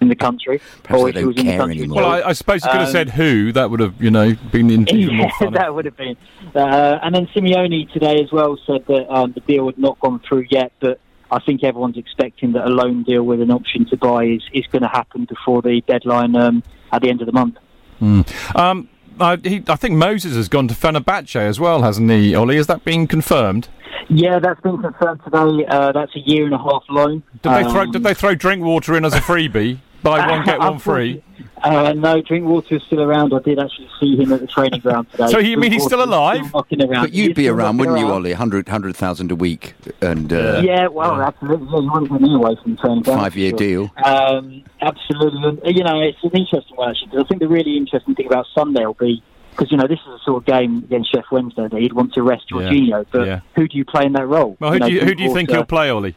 in 0.00 0.08
the 0.08 0.16
country, 0.16 0.60
Perhaps 0.82 1.02
or 1.02 1.12
they 1.12 1.20
if 1.20 1.22
he 1.22 1.24
was 1.26 1.36
don't 1.36 1.40
in 1.40 1.46
the 1.46 1.52
care 1.52 1.58
country. 1.60 1.78
anymore. 1.80 1.96
Well, 2.02 2.10
I, 2.10 2.28
I 2.30 2.32
suppose 2.32 2.64
you 2.64 2.70
could 2.70 2.80
have 2.80 2.88
Um, 2.88 2.92
said 2.92 3.10
who. 3.10 3.52
That 3.52 3.70
would 3.70 3.80
have, 3.80 4.02
you 4.02 4.10
know, 4.10 4.34
been 4.50 4.70
in- 4.70 4.84
more 5.16 5.26
Yeah, 5.26 5.30
fun. 5.38 5.52
that 5.52 5.74
would 5.74 5.84
have 5.84 5.96
been. 5.96 6.16
Uh, 6.54 6.98
and 7.02 7.14
then 7.14 7.26
Simeone 7.34 7.92
today 7.92 8.20
as 8.22 8.32
well 8.32 8.56
said 8.66 8.86
that 8.86 9.12
um, 9.14 9.32
the 9.32 9.40
deal 9.40 9.66
had 9.66 9.78
not 9.78 10.00
gone 10.00 10.20
through 10.26 10.46
yet, 10.50 10.72
but 10.80 10.98
I 11.30 11.38
think 11.40 11.62
everyone's 11.64 11.98
expecting 11.98 12.52
that 12.52 12.64
a 12.66 12.70
loan 12.70 13.02
deal 13.02 13.22
with 13.24 13.40
an 13.42 13.50
option 13.50 13.84
to 13.90 13.96
buy 13.96 14.24
is, 14.24 14.42
is 14.52 14.66
going 14.68 14.82
to 14.82 14.88
happen 14.88 15.26
before 15.26 15.60
the 15.62 15.82
deadline 15.86 16.34
um, 16.36 16.62
at 16.92 17.02
the 17.02 17.10
end 17.10 17.20
of 17.20 17.26
the 17.26 17.32
month. 17.32 17.56
Um, 18.54 18.88
I, 19.20 19.36
he, 19.36 19.62
I 19.68 19.76
think 19.76 19.94
Moses 19.96 20.34
has 20.34 20.48
gone 20.48 20.68
to 20.68 20.74
Fenerbahce 20.74 21.36
as 21.36 21.60
well, 21.60 21.82
hasn't 21.82 22.10
he, 22.10 22.34
Ollie? 22.34 22.56
Has 22.56 22.66
that 22.66 22.84
been 22.84 23.06
confirmed? 23.06 23.68
Yeah, 24.08 24.38
that's 24.38 24.60
been 24.60 24.78
confirmed 24.78 25.20
today. 25.24 25.64
Uh, 25.68 25.92
that's 25.92 26.14
a 26.16 26.20
year 26.20 26.44
and 26.44 26.54
a 26.54 26.58
half 26.58 26.82
loan. 26.90 27.22
Did 27.42 27.52
they 27.52 27.62
throw? 27.70 27.82
Um, 27.82 27.92
Did 27.92 28.02
they 28.02 28.14
throw 28.14 28.34
Drinkwater 28.34 28.96
in 28.96 29.04
as 29.04 29.14
a 29.14 29.20
freebie? 29.20 29.78
Buy 30.02 30.28
one 30.28 30.44
get 30.44 30.58
one 30.58 30.78
free. 30.78 31.22
Uh, 31.62 31.92
no, 31.92 32.20
Drinkwater 32.20 32.74
is 32.76 32.82
still 32.82 33.00
around. 33.02 33.32
I 33.32 33.38
did 33.38 33.60
actually 33.60 33.88
see 34.00 34.16
him 34.16 34.32
at 34.32 34.40
the 34.40 34.48
training 34.48 34.80
ground 34.80 35.08
today. 35.12 35.28
So 35.28 35.38
you 35.38 35.56
mean 35.56 35.70
he's 35.70 35.84
still 35.84 36.02
alive? 36.02 36.52
knocking 36.52 36.82
around. 36.82 37.04
But 37.04 37.12
you'd 37.12 37.28
He's 37.28 37.36
be 37.36 37.48
around, 37.48 37.78
wouldn't 37.78 37.98
you, 37.98 38.06
around. 38.06 38.14
Ollie? 38.14 38.30
100 38.32 38.66
100,000 38.66 39.30
a 39.30 39.34
week 39.36 39.74
and 40.00 40.32
uh, 40.32 40.60
Yeah, 40.64 40.88
well, 40.88 41.20
absolutely. 41.22 41.68
Yeah, 41.68 41.80
you 41.80 41.90
wouldn't 41.92 42.10
get 42.10 42.20
me 42.20 42.34
away 42.34 42.56
from 42.60 42.72
the 42.74 42.80
training 42.80 43.02
ground. 43.02 43.20
five 43.20 43.36
year 43.36 43.50
Sure. 43.50 43.58
deal. 43.58 43.90
Um, 44.04 44.64
absolutely. 44.80 45.40
And, 45.48 45.58
uh, 45.60 45.68
You 45.68 45.84
know, 45.84 46.00
it's 46.00 46.18
an 46.24 46.30
interesting 46.34 46.76
one, 46.76 46.90
actually, 46.90 47.08
because 47.12 47.24
I 47.24 47.28
think 47.28 47.40
the 47.40 47.48
really 47.48 47.76
interesting 47.76 48.16
thing 48.16 48.26
about 48.26 48.46
Sunday 48.56 48.84
will 48.84 48.94
be, 48.94 49.22
because, 49.50 49.70
you 49.70 49.76
know, 49.76 49.86
this 49.86 50.00
is 50.00 50.06
a 50.08 50.18
sort 50.24 50.38
of 50.42 50.44
game 50.46 50.78
against 50.78 51.14
Sheff 51.14 51.24
Wednesday 51.30 51.68
that 51.68 51.80
he'd 51.80 51.92
want 51.92 52.12
to 52.14 52.22
rest 52.24 52.46
Yeah. 52.50 52.58
Jorginho, 52.62 53.06
but 53.12 53.26
Yeah. 53.26 53.40
who 53.54 53.68
do 53.68 53.78
you 53.78 53.84
play 53.84 54.04
in 54.06 54.14
that 54.14 54.26
role? 54.26 54.56
Well, 54.58 54.72
who 54.72 54.80
know, 54.80 54.88
do 54.88 54.94
you, 54.94 55.00
who 55.02 55.14
do 55.14 55.22
you 55.22 55.32
think 55.32 55.50
he'll 55.50 55.64
play, 55.64 55.90
Ollie? 55.90 56.16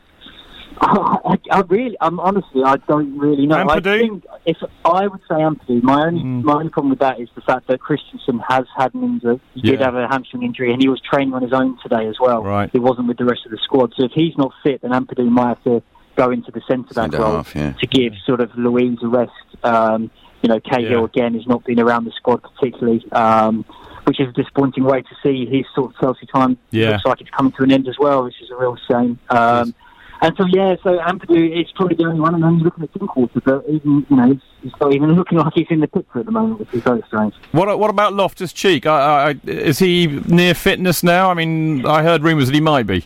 I, 0.81 1.37
I 1.51 1.61
really, 1.61 1.95
I'm 2.01 2.19
honestly, 2.19 2.63
I 2.63 2.75
don't 2.87 3.17
really 3.17 3.45
know. 3.47 3.55
I 3.57 3.79
Ampadu? 3.79 3.99
think 3.99 4.25
if 4.45 4.57
I 4.83 5.07
would 5.07 5.21
say 5.21 5.35
Ampadu, 5.35 5.81
my 5.83 6.05
only 6.07 6.21
Mm. 6.21 6.43
my 6.43 6.53
only 6.53 6.69
problem 6.69 6.89
with 6.89 6.99
that 6.99 7.19
is 7.19 7.29
the 7.35 7.41
fact 7.41 7.67
that 7.67 7.79
Christensen 7.79 8.39
has 8.47 8.65
had 8.75 8.93
an 8.93 9.03
injury. 9.03 9.39
He 9.53 9.61
did 9.61 9.81
have 9.81 9.95
a 9.95 10.07
hamstring 10.07 10.43
injury, 10.43 10.71
and 10.73 10.81
he 10.81 10.89
was 10.89 11.01
training 11.01 11.33
on 11.33 11.41
his 11.41 11.53
own 11.53 11.77
today 11.81 12.07
as 12.07 12.15
well. 12.19 12.43
Right. 12.43 12.69
He 12.71 12.79
wasn't 12.79 13.07
with 13.07 13.17
the 13.17 13.25
rest 13.25 13.41
of 13.45 13.51
the 13.51 13.57
squad. 13.63 13.93
So 13.97 14.05
if 14.05 14.11
he's 14.11 14.37
not 14.37 14.51
fit, 14.63 14.81
then 14.81 14.91
Ampadu 14.91 15.27
might 15.29 15.47
have 15.49 15.63
to 15.63 15.83
go 16.15 16.31
into 16.31 16.51
the 16.51 16.61
centre 16.67 16.93
back 16.93 17.11
role 17.13 17.37
half, 17.37 17.55
yeah. 17.55 17.73
to 17.73 17.87
give 17.87 18.13
sort 18.25 18.39
of 18.41 18.49
Luiz 18.57 18.97
a 19.03 19.07
rest. 19.07 19.31
Um, 19.63 20.09
you 20.41 20.49
know, 20.49 20.59
Cahill 20.59 20.99
Yeah. 20.99 21.03
again 21.05 21.33
has 21.33 21.47
not 21.47 21.63
been 21.65 21.79
around 21.79 22.05
the 22.05 22.11
squad 22.11 22.41
particularly. 22.43 23.03
Um, 23.11 23.65
which 24.05 24.19
is 24.19 24.29
a 24.29 24.31
disappointing 24.33 24.83
way 24.83 25.01
to 25.01 25.15
see 25.23 25.47
his 25.47 25.65
sort 25.73 25.89
of 25.91 25.99
Chelsea 25.99 26.27
time. 26.27 26.59
Yeah. 26.69 26.91
Looks 26.91 27.05
like 27.05 27.21
it's 27.21 27.29
coming 27.31 27.51
to 27.53 27.63
an 27.63 27.71
end 27.71 27.87
as 27.87 27.97
well, 27.97 28.23
which 28.23 28.39
is 28.39 28.51
a 28.51 28.55
real 28.55 28.77
shame. 28.87 29.17
Um, 29.31 29.73
and 30.21 30.35
so 30.37 30.45
yeah, 30.45 30.75
so 30.83 30.97
Ampadu 30.99 31.61
is 31.61 31.71
probably 31.75 31.95
the 31.95 32.05
only 32.05 32.19
one, 32.19 32.35
and 32.35 32.43
then 32.43 32.55
you're 32.55 32.65
looking 32.65 32.83
at 32.83 32.93
Drinkwater, 32.93 33.41
but 33.41 33.65
even 33.67 34.05
you 34.09 34.15
know 34.15 34.27
he's, 34.33 34.41
he's 34.63 34.71
not 34.79 34.93
even 34.93 35.11
looking 35.15 35.37
like 35.37 35.53
he's 35.53 35.67
in 35.69 35.79
the 35.79 35.87
picture 35.87 36.19
at 36.19 36.25
the 36.25 36.31
moment, 36.31 36.59
which 36.59 36.73
is 36.73 36.83
very 36.83 37.03
strange. 37.07 37.33
What 37.51 37.77
What 37.79 37.89
about 37.89 38.13
Loftus 38.13 38.53
Cheek? 38.53 38.85
I, 38.85 39.29
I, 39.29 39.49
is 39.49 39.79
he 39.79 40.07
near 40.07 40.53
fitness 40.53 41.03
now? 41.03 41.29
I 41.29 41.33
mean, 41.33 41.85
I 41.85 42.03
heard 42.03 42.23
rumours 42.23 42.47
that 42.47 42.55
he 42.55 42.61
might 42.61 42.87
be. 42.87 43.05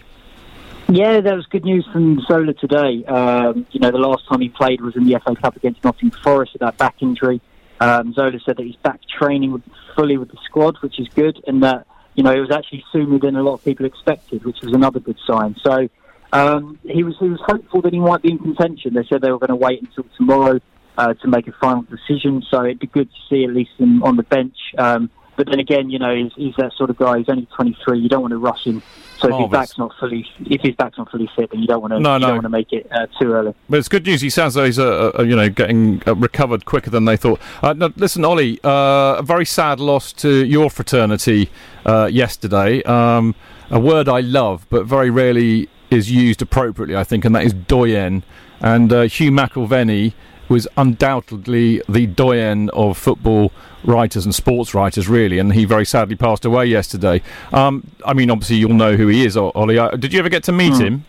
Yeah, 0.92 1.22
that 1.22 1.36
was 1.36 1.46
good 1.46 1.66
news 1.66 1.88
from 1.94 2.20
Zola 2.22 2.54
today. 2.54 3.06
Um, 3.06 3.68
you 3.72 3.80
know, 3.80 3.92
the 3.92 4.00
last 4.00 4.28
time 4.28 4.42
he 4.42 4.50
played 4.50 4.82
was 4.82 4.96
in 4.96 5.06
the 5.06 5.20
FA 5.24 5.36
Cup 5.36 5.56
against 5.56 5.84
Nottingham 5.84 6.20
Forest 6.24 6.54
with 6.54 6.62
that 6.62 6.78
back 6.78 6.96
injury. 7.02 7.42
Um, 7.80 8.12
Zola 8.14 8.40
said 8.44 8.58
that 8.58 8.66
he's 8.66 8.76
back 8.78 9.00
training 9.08 9.62
fully 9.96 10.18
with 10.18 10.32
the 10.32 10.38
squad, 10.46 10.78
which 10.82 11.00
is 11.00 11.08
good, 11.10 11.44
and 11.46 11.62
that 11.62 11.86
you 12.16 12.24
know 12.24 12.32
it 12.32 12.40
was 12.40 12.50
actually 12.50 12.84
sooner 12.92 13.20
than 13.20 13.36
a 13.36 13.44
lot 13.44 13.54
of 13.54 13.64
people 13.64 13.86
expected, 13.86 14.44
which 14.44 14.62
was 14.62 14.74
another 14.74 15.00
good 15.00 15.18
sign. 15.28 15.56
So 15.64 15.90
um, 16.32 16.80
he 16.84 17.04
was 17.04 17.16
he 17.20 17.30
was 17.30 17.40
hopeful 17.46 17.82
that 17.82 17.94
he 17.94 18.00
might 18.00 18.22
be 18.22 18.32
in 18.32 18.40
contention. 18.40 18.94
They 18.94 19.04
said 19.10 19.22
they 19.22 19.32
were 19.32 19.40
going 19.40 19.50
to 19.50 19.56
wait 19.56 19.82
until 19.82 20.06
tomorrow 20.18 20.60
uh, 20.98 21.14
to 21.16 21.28
make 21.28 21.48
a 21.48 21.54
final 21.54 21.84
decision, 21.84 22.44
so 22.50 22.64
it'd 22.64 22.80
be 22.80 22.88
good 22.88 23.10
to 23.10 23.18
see 23.30 23.44
at 23.44 23.52
least 23.52 23.72
him 23.78 24.04
on 24.04 24.16
the 24.16 24.24
bench. 24.24 24.56
Um, 24.78 25.10
but 25.40 25.48
then 25.50 25.60
again, 25.62 25.90
you 25.90 26.00
know, 26.00 26.14
he's, 26.14 26.34
he's 26.36 26.56
that 26.58 26.74
sort 26.74 26.90
of 26.90 26.98
guy. 26.98 27.20
He's 27.20 27.30
only 27.30 27.48
23. 27.56 27.98
You 27.98 28.10
don't 28.10 28.20
want 28.20 28.34
to 28.34 28.38
rush 28.38 28.66
him. 28.66 28.84
So 29.20 29.30
if 29.30 29.40
his 29.40 29.50
back's 29.50 29.78
not 29.78 29.94
fully, 29.98 30.26
if 30.42 30.60
his 30.62 30.76
back's 30.76 30.98
not 30.98 31.10
fully 31.10 31.30
fit, 31.34 31.50
then 31.52 31.62
you 31.62 31.68
don't 31.68 31.80
want 31.80 31.94
to. 31.94 32.00
No, 32.02 32.18
no. 32.18 32.28
don't 32.28 32.36
want 32.36 32.44
to 32.44 32.50
make 32.50 32.74
it 32.74 32.88
uh, 32.92 33.08
too 33.22 33.32
early. 33.32 33.56
But 33.70 33.80
it's 33.80 33.88
good 33.88 34.06
news. 34.06 34.20
He 34.20 34.30
sounds 34.30 34.58
like 34.58 34.66
he's, 34.66 34.80
uh, 34.80 35.14
uh, 35.18 35.24
you 35.24 35.38
know, 35.38 35.50
getting 35.50 36.04
uh, 36.06 36.16
recovered 36.16 36.66
quicker 36.66 36.90
than 36.90 37.06
they 37.06 37.16
thought. 37.16 37.40
Uh, 37.64 37.72
no, 37.72 37.94
listen, 37.96 38.26
Ollie, 38.26 38.60
uh, 38.66 39.16
a 39.20 39.24
very 39.24 39.46
sad 39.46 39.80
loss 39.80 40.12
to 40.14 40.46
your 40.46 40.70
fraternity 40.70 41.50
uh, 41.86 42.10
yesterday. 42.12 42.84
Um, 42.84 43.34
a 43.70 43.80
word 43.80 44.10
I 44.10 44.20
love, 44.20 44.66
but 44.70 44.86
very 44.88 45.10
rarely 45.10 45.70
is 45.90 46.12
used 46.12 46.42
appropriately, 46.42 46.96
I 46.96 47.04
think, 47.04 47.26
and 47.26 47.36
that 47.36 47.44
is 47.44 47.54
doyen. 47.54 48.24
And 48.62 48.92
uh, 48.92 49.02
Hugh 49.04 49.32
McIlvanney 49.32 50.14
was 50.50 50.68
undoubtedly 50.78 51.82
the 51.88 52.08
doyen 52.08 52.70
of 52.72 52.98
football 52.98 53.52
writers 53.84 54.26
and 54.26 54.34
sports 54.34 54.74
writers, 54.74 55.08
really, 55.08 55.40
and 55.40 55.54
he 55.54 55.64
very 55.66 55.86
sadly 55.86 56.16
passed 56.16 56.44
away 56.44 56.66
yesterday. 56.66 57.22
Um, 57.54 57.90
I 58.06 58.14
mean, 58.14 58.30
obviously, 58.32 58.58
you'll 58.58 58.74
know 58.74 58.96
who 58.96 59.08
he 59.08 59.26
is, 59.26 59.38
Ollie. 59.38 59.78
Uh, 59.78 59.92
did 59.92 60.12
you 60.14 60.20
ever 60.20 60.30
get 60.30 60.44
to 60.46 60.52
meet 60.52 60.74
Hmm. 60.76 60.82
him? 60.84 61.06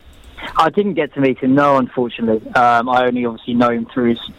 I 0.57 0.71
didn't 0.71 0.95
get 0.95 1.13
to 1.15 1.21
meet 1.21 1.39
him, 1.39 1.55
no, 1.55 1.77
unfortunately. 1.77 2.47
Um, 2.53 2.89
I 2.89 3.07
only 3.07 3.25
obviously 3.27 3.55
know 3.55 3.71
him 3.71 3.87
through 3.93 4.11
his, 4.11 4.31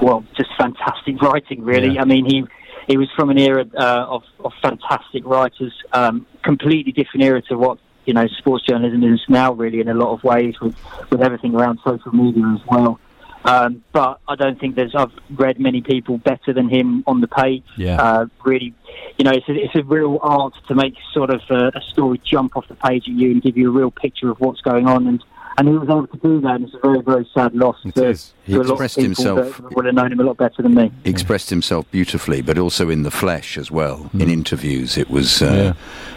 well, 0.00 0.24
just 0.36 0.50
fantastic 0.56 1.20
writing, 1.22 1.62
really. 1.62 1.94
Yeah. 1.94 2.02
I 2.02 2.04
mean, 2.04 2.24
he 2.24 2.44
he 2.88 2.96
was 2.96 3.08
from 3.14 3.30
an 3.30 3.38
era 3.38 3.64
uh, 3.78 4.06
of, 4.08 4.24
of 4.44 4.52
fantastic 4.60 5.24
writers, 5.24 5.72
um, 5.92 6.26
completely 6.42 6.90
different 6.90 7.22
era 7.22 7.40
to 7.42 7.56
what 7.56 7.78
you 8.04 8.14
know 8.14 8.26
sports 8.38 8.64
journalism 8.66 9.02
is 9.04 9.20
now, 9.28 9.52
really, 9.52 9.80
in 9.80 9.88
a 9.88 9.94
lot 9.94 10.12
of 10.12 10.24
ways, 10.24 10.60
with 10.60 10.76
with 11.10 11.22
everything 11.22 11.54
around 11.54 11.80
social 11.84 12.12
media 12.12 12.44
as 12.54 12.66
well. 12.66 12.98
Um, 13.44 13.82
but 13.92 14.20
I 14.28 14.36
don't 14.36 14.58
think 14.60 14.76
there's. 14.76 14.94
I've 14.94 15.12
read 15.30 15.58
many 15.58 15.80
people 15.82 16.18
better 16.18 16.52
than 16.52 16.68
him 16.68 17.02
on 17.06 17.20
the 17.20 17.28
page. 17.28 17.64
Yeah. 17.76 18.00
Uh, 18.00 18.26
really, 18.44 18.72
you 19.18 19.24
know, 19.24 19.32
it's 19.32 19.48
a, 19.48 19.52
it's 19.52 19.74
a 19.74 19.82
real 19.82 20.18
art 20.22 20.54
to 20.68 20.74
make 20.74 20.94
sort 21.12 21.30
of 21.30 21.40
a, 21.50 21.72
a 21.74 21.80
story 21.80 22.20
jump 22.24 22.56
off 22.56 22.68
the 22.68 22.76
page 22.76 23.08
at 23.08 23.14
you 23.14 23.32
and 23.32 23.42
give 23.42 23.56
you 23.56 23.68
a 23.68 23.72
real 23.72 23.90
picture 23.90 24.30
of 24.30 24.38
what's 24.40 24.60
going 24.60 24.86
on. 24.86 25.08
And 25.08 25.24
and 25.58 25.68
he 25.68 25.74
was 25.74 25.88
able 25.88 26.06
to 26.06 26.16
do 26.18 26.40
that. 26.40 26.56
And 26.56 26.64
it's 26.64 26.74
a 26.74 26.78
very, 26.78 27.00
very 27.02 27.28
sad 27.34 27.54
loss 27.54 27.76
It 27.84 27.94
to, 27.96 28.08
is. 28.08 28.32
He 28.44 28.52
to 28.54 28.58
a 28.58 28.62
lot 28.62 28.64
of 28.64 28.70
expressed 28.72 28.96
himself- 28.96 29.60
would 29.74 29.84
have 29.86 29.94
known 29.94 30.12
him 30.12 30.20
a 30.20 30.24
lot 30.24 30.36
better 30.36 30.62
than 30.62 30.74
me. 30.74 30.90
He 31.04 31.10
expressed 31.10 31.50
himself 31.50 31.90
beautifully, 31.90 32.42
but 32.42 32.58
also 32.58 32.88
in 32.90 33.02
the 33.02 33.10
flesh 33.10 33.56
as 33.58 33.70
well. 33.70 34.10
In 34.14 34.28
interviews, 34.30 34.96
it 34.98 35.10
was 35.10 35.42
uh, 35.42 35.74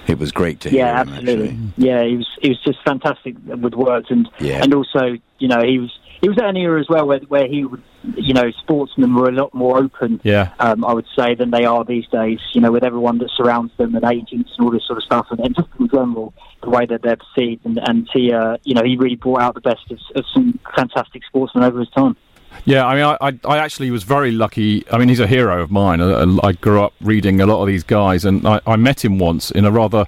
it 0.07 0.19
was 0.19 0.31
great 0.31 0.59
to 0.61 0.69
hear 0.69 0.79
Yeah, 0.85 1.01
him. 1.01 1.09
absolutely. 1.09 1.49
Actually. 1.49 1.59
Yeah, 1.77 2.03
he 2.03 2.17
was 2.17 2.27
he 2.41 2.49
was 2.49 2.59
just 2.63 2.79
fantastic 2.85 3.35
with 3.45 3.73
words, 3.73 4.07
and 4.09 4.29
Yeah. 4.39 4.61
and 4.63 4.73
also 4.73 5.17
you 5.39 5.47
know 5.47 5.61
he 5.63 5.79
was 5.79 5.91
he 6.21 6.29
was 6.29 6.37
at 6.37 6.45
an 6.45 6.57
era 6.57 6.79
as 6.79 6.87
well 6.89 7.07
where 7.07 7.19
where 7.27 7.47
he 7.47 7.65
would 7.65 7.83
you 8.15 8.33
know 8.33 8.51
sportsmen 8.61 9.13
were 9.15 9.29
a 9.29 9.31
lot 9.31 9.53
more 9.53 9.77
open. 9.77 10.21
Yeah. 10.23 10.53
Um, 10.59 10.85
I 10.85 10.93
would 10.93 11.07
say 11.17 11.35
than 11.35 11.51
they 11.51 11.65
are 11.65 11.83
these 11.83 12.07
days. 12.07 12.39
You 12.53 12.61
know, 12.61 12.71
with 12.71 12.83
everyone 12.83 13.17
that 13.19 13.29
surrounds 13.35 13.73
them 13.77 13.95
and 13.95 14.05
agents 14.05 14.51
and 14.57 14.65
all 14.65 14.71
this 14.71 14.85
sort 14.85 14.97
of 14.97 15.03
stuff, 15.03 15.27
and, 15.31 15.39
and 15.39 15.55
just 15.55 15.69
in 15.79 15.87
general 15.87 16.33
the 16.61 16.69
way 16.69 16.85
that 16.85 17.01
they're 17.01 17.17
perceived. 17.17 17.65
And, 17.65 17.79
and 17.87 18.09
he 18.13 18.31
uh, 18.31 18.57
you 18.63 18.73
know 18.73 18.83
he 18.83 18.97
really 18.97 19.15
brought 19.15 19.41
out 19.41 19.55
the 19.55 19.61
best 19.61 19.91
of, 19.91 19.99
of 20.15 20.25
some 20.33 20.59
fantastic 20.75 21.23
sportsmen 21.25 21.63
over 21.63 21.79
his 21.79 21.89
time. 21.89 22.15
Yeah, 22.63 22.85
I 22.85 22.95
mean, 22.95 23.03
I, 23.03 23.17
I, 23.19 23.55
I 23.55 23.57
actually 23.57 23.91
was 23.91 24.03
very 24.03 24.31
lucky. 24.31 24.85
I 24.89 24.97
mean, 24.97 25.09
he's 25.09 25.19
a 25.19 25.27
hero 25.27 25.61
of 25.61 25.71
mine. 25.71 25.99
I, 25.99 26.23
I 26.41 26.53
grew 26.53 26.81
up 26.81 26.93
reading 27.01 27.41
a 27.41 27.45
lot 27.45 27.61
of 27.61 27.67
these 27.67 27.83
guys, 27.83 28.23
and 28.23 28.47
I, 28.47 28.61
I 28.65 28.77
met 28.77 29.03
him 29.03 29.19
once 29.19 29.51
in 29.51 29.65
a 29.65 29.71
rather 29.71 30.05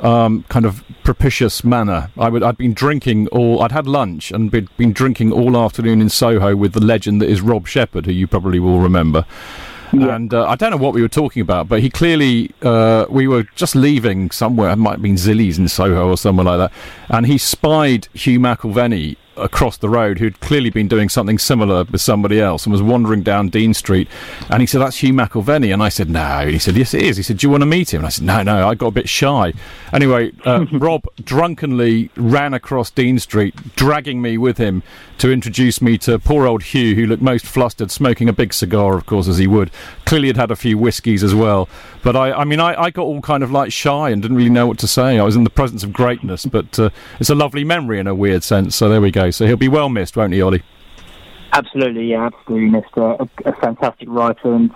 um, 0.00 0.44
kind 0.48 0.64
of 0.64 0.84
propitious 1.02 1.64
manner. 1.64 2.10
I 2.18 2.28
would, 2.28 2.42
I'd 2.42 2.58
been 2.58 2.74
drinking 2.74 3.28
all. 3.28 3.62
I'd 3.62 3.72
had 3.72 3.86
lunch 3.86 4.30
and 4.30 4.50
been, 4.50 4.68
been 4.76 4.92
drinking 4.92 5.32
all 5.32 5.56
afternoon 5.56 6.00
in 6.00 6.08
Soho 6.08 6.56
with 6.56 6.72
the 6.72 6.80
legend 6.80 7.20
that 7.22 7.28
is 7.28 7.40
Rob 7.40 7.66
Shepherd, 7.66 8.06
who 8.06 8.12
you 8.12 8.26
probably 8.26 8.58
will 8.58 8.80
remember. 8.80 9.24
And 9.92 10.34
uh, 10.34 10.48
I 10.48 10.56
don't 10.56 10.72
know 10.72 10.76
what 10.76 10.92
we 10.92 11.02
were 11.02 11.08
talking 11.08 11.40
about, 11.40 11.68
but 11.68 11.80
he 11.80 11.88
clearly, 11.88 12.50
uh, 12.62 13.06
we 13.08 13.28
were 13.28 13.44
just 13.54 13.76
leaving 13.76 14.32
somewhere, 14.32 14.70
it 14.70 14.76
might 14.76 14.92
have 14.92 15.02
been 15.02 15.14
Zilly's 15.14 15.56
in 15.56 15.68
Soho 15.68 16.08
or 16.08 16.16
somewhere 16.16 16.44
like 16.44 16.58
that, 16.58 16.72
and 17.08 17.26
he 17.26 17.38
spied 17.38 18.08
Hugh 18.12 18.40
McIlvanney 18.40 19.16
across 19.36 19.76
the 19.76 19.88
road 19.88 20.18
who'd 20.18 20.40
clearly 20.40 20.70
been 20.70 20.88
doing 20.88 21.08
something 21.08 21.38
similar 21.38 21.84
with 21.84 22.00
somebody 22.00 22.40
else 22.40 22.64
and 22.64 22.72
was 22.72 22.82
wandering 22.82 23.22
down 23.22 23.48
Dean 23.48 23.74
Street. 23.74 24.08
And 24.50 24.60
he 24.60 24.66
said, 24.66 24.80
That's 24.80 24.98
Hugh 24.98 25.12
McIlvanney. 25.12 25.72
And 25.72 25.82
I 25.82 25.88
said, 25.88 26.08
No. 26.10 26.20
And 26.20 26.50
he 26.50 26.58
said, 26.58 26.76
Yes, 26.76 26.94
it 26.94 27.02
is. 27.02 27.16
He 27.16 27.22
said, 27.22 27.38
Do 27.38 27.46
you 27.46 27.50
want 27.50 27.62
to 27.62 27.66
meet 27.66 27.92
him? 27.92 28.00
And 28.00 28.06
I 28.06 28.10
said, 28.10 28.24
No, 28.24 28.42
no, 28.42 28.68
I 28.68 28.74
got 28.74 28.88
a 28.88 28.92
bit 28.92 29.08
shy. 29.08 29.52
Anyway, 29.92 30.32
uh, 30.44 30.66
Rob 30.72 31.04
drunkenly 31.22 32.10
ran 32.16 32.54
across 32.54 32.90
Dean 32.90 33.18
Street, 33.18 33.54
dragging 33.76 34.22
me 34.22 34.38
with 34.38 34.58
him 34.58 34.82
to 35.18 35.30
introduce 35.30 35.80
me 35.80 35.96
to 35.98 36.18
poor 36.18 36.46
old 36.46 36.62
Hugh, 36.62 36.94
who 36.94 37.06
looked 37.06 37.22
most 37.22 37.46
flustered, 37.46 37.90
smoking 37.90 38.28
a 38.28 38.32
big 38.32 38.52
cigar, 38.52 38.96
of 38.96 39.06
course, 39.06 39.28
as 39.28 39.38
he 39.38 39.46
would. 39.46 39.70
Clearly 40.04 40.28
had 40.28 40.36
had 40.36 40.50
a 40.50 40.56
few 40.56 40.76
whiskies 40.76 41.22
as 41.22 41.34
well. 41.34 41.68
But 42.02 42.16
I, 42.16 42.32
I 42.32 42.44
mean, 42.44 42.60
I, 42.60 42.80
I 42.80 42.90
got 42.90 43.04
all 43.04 43.20
kind 43.22 43.42
of 43.42 43.50
like 43.50 43.72
shy 43.72 44.10
and 44.10 44.20
didn't 44.20 44.36
really 44.36 44.50
know 44.50 44.66
what 44.66 44.78
to 44.80 44.88
say. 44.88 45.18
I 45.18 45.22
was 45.22 45.36
in 45.36 45.44
the 45.44 45.50
presence 45.50 45.82
of 45.82 45.92
greatness, 45.92 46.44
but 46.44 46.78
uh, 46.78 46.90
it's 47.18 47.30
a 47.30 47.34
lovely 47.34 47.64
memory 47.64 47.98
in 47.98 48.06
a 48.06 48.14
weird 48.14 48.42
sense. 48.42 48.76
So 48.76 48.88
there 48.88 49.00
we 49.00 49.10
go. 49.10 49.23
So 49.32 49.46
he'll 49.46 49.56
be 49.56 49.68
well 49.68 49.88
missed, 49.88 50.16
won't 50.16 50.32
he, 50.32 50.42
Ollie? 50.42 50.62
Absolutely, 51.52 52.10
yeah, 52.10 52.26
absolutely, 52.26 52.68
Mister, 52.68 53.00
a, 53.00 53.28
a 53.44 53.52
fantastic 53.54 54.08
writer 54.10 54.52
and 54.52 54.70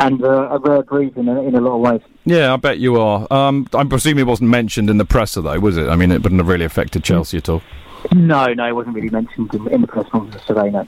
and 0.00 0.22
uh, 0.22 0.48
a 0.50 0.58
rare 0.58 0.82
breed 0.82 1.16
in 1.16 1.28
a, 1.28 1.42
in 1.42 1.54
a 1.54 1.60
lot 1.60 1.74
of 1.74 1.80
ways. 1.80 2.00
Yeah, 2.24 2.52
I 2.52 2.56
bet 2.56 2.78
you 2.78 3.00
are. 3.00 3.26
Um, 3.32 3.66
I 3.74 3.84
presume 3.84 4.18
it 4.18 4.26
wasn't 4.26 4.50
mentioned 4.50 4.90
in 4.90 4.98
the 4.98 5.04
presser, 5.04 5.40
though, 5.40 5.58
was 5.58 5.76
it? 5.76 5.88
I 5.88 5.96
mean, 5.96 6.12
it 6.12 6.22
wouldn't 6.22 6.40
have 6.40 6.48
really 6.48 6.64
affected 6.64 7.02
Chelsea 7.02 7.38
at 7.38 7.48
all. 7.48 7.62
No, 8.12 8.46
no, 8.46 8.64
it 8.66 8.72
wasn't 8.72 8.94
really 8.94 9.10
mentioned 9.10 9.52
in, 9.54 9.66
in 9.72 9.80
the 9.80 9.86
press 9.88 10.08
conference 10.10 10.44
today. 10.46 10.70
No. 10.70 10.86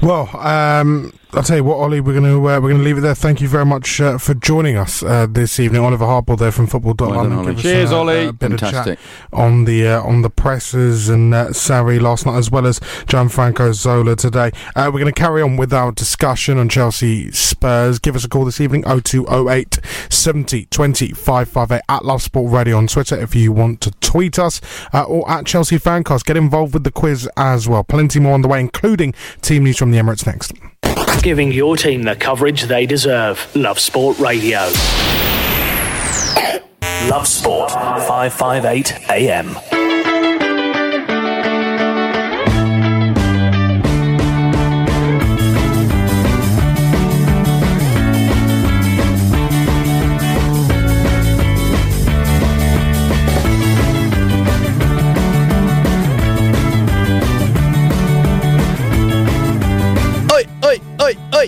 Well, 0.00 0.36
um, 0.36 1.12
I'll 1.36 1.42
tell 1.42 1.56
you 1.56 1.64
what, 1.64 1.76
Ollie, 1.78 2.00
we're 2.00 2.12
going 2.18 2.24
to 2.24 2.38
uh, 2.38 2.60
we're 2.60 2.70
going 2.70 2.78
to 2.78 2.84
leave 2.84 2.98
it 2.98 3.00
there. 3.00 3.14
Thank 3.14 3.40
you 3.40 3.48
very 3.48 3.66
much 3.66 4.00
uh, 4.00 4.18
for 4.18 4.34
joining 4.34 4.76
us 4.76 5.02
uh, 5.02 5.26
this 5.28 5.58
evening. 5.58 5.82
Oliver 5.82 6.04
Harple 6.04 6.38
there 6.38 6.52
from 6.52 6.68
Football 6.68 6.94
Well 6.96 7.24
done, 7.24 7.32
Ollie. 7.32 7.56
Cheers, 7.56 7.90
uh, 7.90 7.98
Ollie. 7.98 8.26
A 8.26 8.32
bit 8.32 8.52
of 8.52 8.60
Fantastic. 8.60 8.98
chat 9.00 9.08
on 9.32 9.64
the 9.64 9.88
uh, 9.88 10.02
on 10.02 10.22
the 10.22 10.30
presses 10.30 11.08
and 11.08 11.34
uh, 11.34 11.48
Sarri 11.48 12.00
last 12.00 12.24
night, 12.24 12.36
as 12.36 12.52
well 12.52 12.66
as 12.66 12.78
Gianfranco 12.78 13.74
Zola 13.74 14.14
today. 14.14 14.52
Uh, 14.76 14.90
we're 14.92 15.00
going 15.00 15.12
to 15.12 15.20
carry 15.20 15.42
on 15.42 15.56
with 15.56 15.72
our 15.72 15.90
discussion 15.90 16.56
on 16.56 16.68
Chelsea 16.68 17.32
Spurs. 17.32 17.98
Give 17.98 18.14
us 18.14 18.24
a 18.24 18.28
call 18.28 18.44
this 18.44 18.60
evening 18.60 18.84
0208 18.84 19.80
70 20.10 20.66
20 20.66 21.08
558 21.12 21.82
at 21.88 22.04
Love 22.04 22.22
Sport 22.22 22.52
Radio 22.52 22.76
on 22.76 22.86
Twitter 22.86 23.20
if 23.20 23.34
you 23.34 23.50
want 23.50 23.80
to 23.80 23.90
tweet 24.00 24.38
us 24.38 24.60
uh, 24.92 25.02
or 25.02 25.28
at 25.28 25.46
Chelsea 25.46 25.78
Fancast. 25.78 26.24
Get 26.24 26.36
involved 26.36 26.74
with 26.74 26.84
the 26.84 26.92
quiz 26.92 27.28
as 27.36 27.68
well. 27.68 27.82
Plenty 27.82 28.20
more 28.20 28.34
on 28.34 28.42
the 28.42 28.48
way, 28.48 28.60
including 28.60 29.14
team 29.42 29.64
news 29.64 29.78
from 29.78 29.90
the 29.90 29.98
Emirates 29.98 30.26
next. 30.26 30.52
Giving 31.24 31.52
your 31.52 31.74
team 31.78 32.02
the 32.02 32.14
coverage 32.14 32.64
they 32.64 32.84
deserve. 32.84 33.48
Love 33.56 33.80
Sport 33.80 34.18
Radio. 34.18 34.58
Love 37.08 37.26
Sport 37.26 37.70
558 37.70 39.08
AM. 39.08 39.73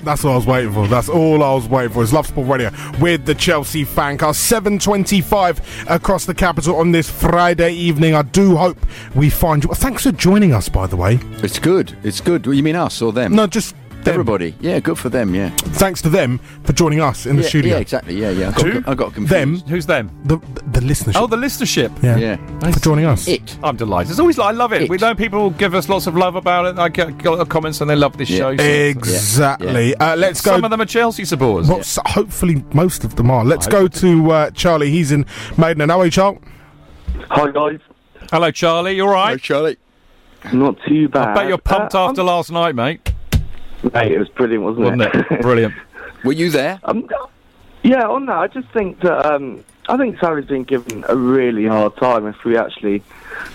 That's 0.07 0.23
what 0.23 0.31
I 0.31 0.37
was 0.37 0.47
waiting 0.47 0.73
for. 0.73 0.87
That's 0.87 1.09
all 1.09 1.43
I 1.43 1.53
was 1.53 1.67
waiting 1.67 1.93
for. 1.93 2.01
It's 2.01 2.13
Love 2.13 2.29
Sport 2.29 2.47
Radio 2.47 2.71
with 3.01 3.27
the 3.27 3.35
Chelsea 3.35 3.85
Fancast. 3.85 4.39
7.25 4.39 5.91
across 5.93 6.27
the 6.27 6.33
capital 6.33 6.77
on 6.77 6.93
this 6.93 7.11
Friday 7.11 7.73
evening. 7.73 8.15
I 8.15 8.23
do 8.23 8.55
hope 8.55 8.79
we 9.17 9.31
find 9.31 9.65
you. 9.65 9.71
Thanks 9.71 10.05
for 10.05 10.13
joining 10.13 10.53
us, 10.53 10.69
by 10.69 10.87
the 10.87 10.95
way. 10.95 11.19
It's 11.43 11.59
good. 11.59 11.99
It's 12.05 12.21
good. 12.21 12.47
You 12.47 12.63
mean 12.63 12.77
us 12.77 13.03
or 13.03 13.13
them? 13.13 13.35
No, 13.35 13.49
just 13.49 13.75
them. 14.07 14.15
everybody. 14.15 14.55
Yeah, 14.61 14.81
good 14.81 14.99
for 14.99 15.09
them. 15.09 15.35
Yeah. 15.35 15.51
Thanks 15.51 16.01
to 16.03 16.09
them 16.09 16.39
for 16.65 16.73
joining 16.73 17.01
us 17.01 17.27
in 17.27 17.37
the 17.37 17.43
studio. 17.43 17.75
Yeah, 17.75 17.81
exactly. 17.81 18.19
Yeah, 18.21 18.31
yeah. 18.31 18.49
I 18.49 18.53
got, 18.53 18.63
Who? 18.63 18.83
I 18.87 18.95
got 18.95 19.15
confused. 19.15 19.31
Them, 19.33 19.57
Who's 19.69 19.87
them? 19.87 20.11
the, 20.25 20.39
the, 20.39 20.81
the 20.81 20.81
listenership. 20.81 21.21
Oh, 21.21 21.27
the 21.27 21.37
listenership. 21.37 22.03
yeah. 22.03 22.17
Yeah. 22.17 22.71
For 22.73 22.81
joining 22.81 23.05
us. 23.05 23.29
It. 23.29 23.59
I'm 23.63 23.77
delighted. 23.77 24.11
It's 24.11 24.21
always 24.21 24.39
I 24.39 24.51
love 24.53 24.73
it. 24.73 24.83
It. 24.83 24.91
We 24.91 24.97
know 24.99 25.15
people 25.15 25.51
give 25.51 25.75
us 25.75 25.89
lots 25.89 26.07
of 26.07 26.17
love 26.17 26.35
about 26.37 26.67
it. 26.67 26.79
I 26.79 26.89
get 26.89 27.19
got 27.19 27.27
a 27.27 27.37
lot 27.37 27.41
of 27.41 27.49
comments 27.49 27.81
and 27.81 27.89
they 27.91 27.97
love 27.97 28.17
this 28.17 28.31
Yeah. 28.31 28.39
show. 28.39 28.57
so- 28.57 28.63
Exactly. 28.65 29.95
Uh, 29.97 30.17
let's 30.17 30.41
go. 30.41 30.53
Some 30.53 30.65
of 30.65 30.71
them 30.71 30.81
are 30.81 30.87
Chelsea 30.87 31.25
supporters. 31.25 31.69
well, 31.69 31.83
so 31.83 32.03
hopefully, 32.07 32.65
most 32.73 33.05
of 33.05 33.17
them 33.17 33.31
are. 33.31 33.45
Let's 33.45 33.67
I 33.67 33.71
go 33.71 33.89
to 33.89 34.31
uh, 34.31 34.51
Charlie. 34.51 34.91
He's 34.91 35.13
in 35.13 35.27
Maiden. 35.59 35.89
How 35.89 36.01
are 36.01 36.05
you, 36.07 36.11
Charlie? 36.11 36.39
Hi 37.31 37.51
guys, 37.51 37.81
Hello, 38.31 38.51
Charlie. 38.51 38.97
You 38.97 39.07
all 39.09 39.15
Hi, 39.15 39.33
right? 39.33 39.41
Charlie. 39.43 39.77
not 40.53 40.77
too 40.87 41.09
bad. 41.09 41.29
I 41.29 41.35
bet 41.35 41.49
you're 41.49 41.59
pumped 41.59 41.95
Uh, 41.95 42.07
after 42.09 42.23
last 42.23 42.51
night, 42.53 42.75
mate. 42.75 43.13
Mate, 43.93 44.13
it 44.13 44.19
was 44.19 44.29
brilliant, 44.31 44.65
wasn't, 44.65 44.85
Wasn't 44.85 45.03
it? 45.31 45.41
Brilliant. 45.43 45.75
Were 46.25 46.33
you 46.33 46.51
there? 46.51 46.81
um, 46.85 47.09
yeah, 47.83 48.07
on 48.07 48.27
that, 48.27 48.37
I 48.37 48.47
just 48.49 48.69
think 48.71 49.01
that 49.01 49.27
um, 49.27 49.65
I 49.89 49.97
think 49.97 50.17
Sarri's 50.17 50.47
been 50.47 50.65
given 50.65 51.05
a 51.09 51.15
really 51.17 51.67
hard 51.67 51.97
time 51.97 52.27
if 52.27 52.43
we 52.45 52.57
actually 52.57 53.03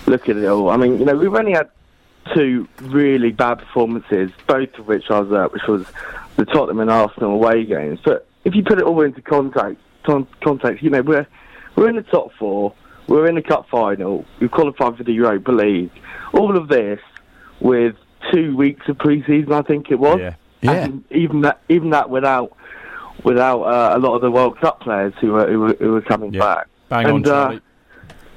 look 0.05 0.29
at 0.29 0.37
it 0.37 0.45
all. 0.45 0.69
I 0.69 0.77
mean, 0.77 0.99
you 0.99 1.05
know, 1.05 1.15
we've 1.15 1.33
only 1.33 1.51
had 1.51 1.69
two 2.33 2.67
really 2.81 3.31
bad 3.31 3.55
performances, 3.55 4.31
both 4.47 4.73
of 4.77 4.87
which 4.87 5.09
I 5.09 5.19
was 5.19 5.31
at, 5.33 5.51
which 5.51 5.63
was 5.67 5.85
the 6.37 6.45
Tottenham 6.45 6.79
and 6.79 6.89
Arsenal 6.89 7.31
away 7.31 7.65
games. 7.65 7.99
But 8.03 8.25
if 8.45 8.55
you 8.55 8.63
put 8.63 8.77
it 8.77 8.85
all 8.85 9.01
into 9.01 9.21
context, 9.21 9.81
con- 10.03 10.27
context, 10.41 10.81
you 10.81 10.89
know, 10.91 11.01
we're 11.01 11.27
we're 11.75 11.89
in 11.89 11.95
the 11.95 12.03
top 12.03 12.31
four, 12.39 12.73
we're 13.07 13.27
in 13.27 13.35
the 13.35 13.41
cup 13.41 13.67
final, 13.69 14.25
we've 14.39 14.51
qualified 14.51 14.95
for 14.97 15.03
the 15.03 15.13
Europa 15.13 15.51
League. 15.51 15.91
All 16.33 16.55
of 16.55 16.69
this 16.69 16.99
with 17.59 17.95
two 18.31 18.55
weeks 18.55 18.87
of 18.87 18.97
pre-season, 18.97 19.51
I 19.53 19.61
think 19.61 19.91
it 19.91 19.99
was. 19.99 20.19
Yeah. 20.19 20.35
Yeah. 20.61 20.71
And 20.73 21.03
even 21.11 21.41
that, 21.41 21.59
even 21.69 21.89
that 21.91 22.09
without 22.09 22.55
without 23.23 23.61
uh, 23.63 23.97
a 23.97 23.99
lot 23.99 24.15
of 24.15 24.21
the 24.21 24.31
World 24.31 24.59
Cup 24.59 24.79
players 24.81 25.13
who 25.19 25.31
were 25.33 25.47
who 25.51 25.59
were, 25.59 25.75
who 25.79 25.91
were 25.93 26.01
coming 26.01 26.33
Yeah. 26.33 26.39
back. 26.39 26.67
Bang 26.89 27.05
on, 27.05 27.15
And, 27.15 27.27
uh, 27.27 27.31
Charlie. 27.31 27.61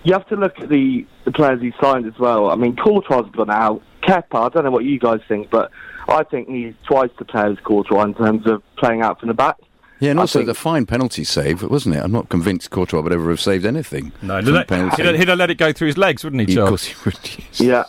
You 0.05 0.13
have 0.13 0.29
to 0.29 0.37
look 0.37 0.61
at 0.61 0.69
the, 0.69 1.07
the 1.25 1.33
players 1.33 1.63
he 1.63 1.73
signed 1.81 2.07
as 2.07 2.19
well. 2.19 2.51
I 2.51 2.57
mean, 2.57 2.77
Courtois 2.77 3.23
has 3.23 3.33
gone 3.33 3.49
out. 3.51 3.81
Kepa, 4.03 4.35
I 4.35 4.49
don't 4.51 4.65
know 4.65 4.71
what 4.71 4.85
you 4.85 4.99
guys 4.99 5.21
think, 5.27 5.49
but 5.49 5.71
I 6.09 6.25
think 6.25 6.49
he's 6.49 6.75
twice 6.87 7.09
the 7.19 7.25
player 7.25 7.47
as 7.47 7.59
Courtois 7.65 8.03
in 8.05 8.15
terms 8.15 8.47
of 8.47 8.63
playing 8.77 9.01
out 9.01 9.19
from 9.19 9.29
the 9.29 9.35
back. 9.35 9.57
Yeah, 10.05 10.11
and 10.13 10.21
I 10.21 10.23
also 10.23 10.41
think- 10.41 10.47
the 10.47 10.55
fine 10.55 10.87
penalty 10.87 11.25
save, 11.25 11.63
wasn't 11.63 11.97
it? 11.97 12.03
I'm 12.05 12.13
not 12.13 12.29
convinced 12.29 12.71
Courtois 12.71 13.01
would 13.01 13.13
ever 13.13 13.31
have 13.31 13.41
saved 13.41 13.65
anything. 13.67 14.13
No, 14.23 14.37
from 14.39 14.47
he'd 14.47 14.55
have, 14.55 14.67
penalty. 14.67 14.97
he'd, 15.03 15.07
have, 15.09 15.17
he'd 15.19 15.29
have 15.29 15.39
let 15.39 15.51
it 15.51 15.59
go 15.59 15.73
through 15.73 15.89
his 15.89 15.99
legs, 15.99 16.23
wouldn't 16.25 16.49
he, 16.49 16.57
Of 16.59 16.69
course 16.69 16.85
he 16.85 16.95
would. 17.05 17.19
yes. 17.39 17.61
Yeah, 17.61 17.85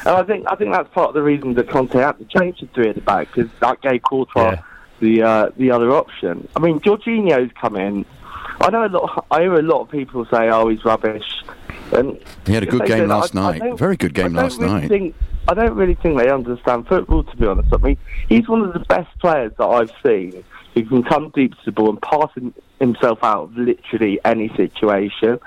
and 0.00 0.08
I 0.16 0.22
think 0.24 0.46
I 0.50 0.54
think 0.56 0.72
that's 0.72 0.88
part 0.94 1.08
of 1.08 1.14
the 1.14 1.22
reason 1.22 1.54
that 1.54 1.68
Conte 1.68 1.92
had 1.98 2.12
to 2.18 2.24
change 2.24 2.60
the 2.60 2.66
three 2.68 2.88
at 2.88 2.94
the 2.94 3.00
back 3.02 3.28
because 3.34 3.50
that 3.60 3.80
gave 3.82 4.02
Courtois 4.02 4.52
Yeah. 4.52 4.62
the 5.00 5.22
uh, 5.22 5.50
the 5.56 5.70
other 5.70 5.90
option. 5.92 6.48
I 6.56 6.60
mean, 6.60 6.80
Jorginho's 6.80 7.50
come 7.60 7.76
in. 7.76 8.04
I 8.60 8.70
know 8.70 8.86
a 8.86 8.88
lot. 8.88 9.26
I 9.30 9.42
hear 9.42 9.54
a 9.54 9.62
lot 9.62 9.82
of 9.82 9.90
people 9.90 10.24
say, 10.26 10.48
"Oh, 10.50 10.68
he's 10.68 10.84
rubbish." 10.84 11.24
And 11.92 12.18
He 12.46 12.52
had 12.54 12.62
a 12.62 12.66
good 12.66 12.84
game 12.86 12.98
said, 12.98 13.08
last 13.08 13.34
I- 13.36 13.40
I 13.40 13.50
night. 13.52 13.58
don't- 13.60 13.78
Very 13.78 13.96
good 13.96 14.12
game 14.14 14.26
I 14.26 14.28
don't 14.28 14.34
last 14.36 14.58
really 14.60 14.72
night. 14.72 14.88
Think, 14.88 15.14
I 15.48 15.54
don't 15.54 15.74
really 15.74 15.94
think 15.94 16.18
they 16.18 16.30
understand 16.30 16.86
football, 16.86 17.24
to 17.24 17.36
be 17.36 17.46
honest. 17.46 17.72
I 17.72 17.78
mean, 17.78 17.96
he's 18.28 18.46
one 18.48 18.60
of 18.62 18.74
the 18.74 18.80
best 18.80 19.08
players 19.18 19.50
that 19.58 19.64
I've 19.66 19.90
seen 20.04 20.44
who 20.74 20.84
can 20.84 21.02
come 21.02 21.30
deep 21.34 21.52
to 21.52 21.58
the 21.64 21.72
ball 21.72 21.88
and 21.90 22.00
pass 22.02 22.28
himself 22.78 23.24
out 23.24 23.44
of 23.44 23.56
literally 23.56 24.20
any 24.26 24.48
situation. 24.56 25.40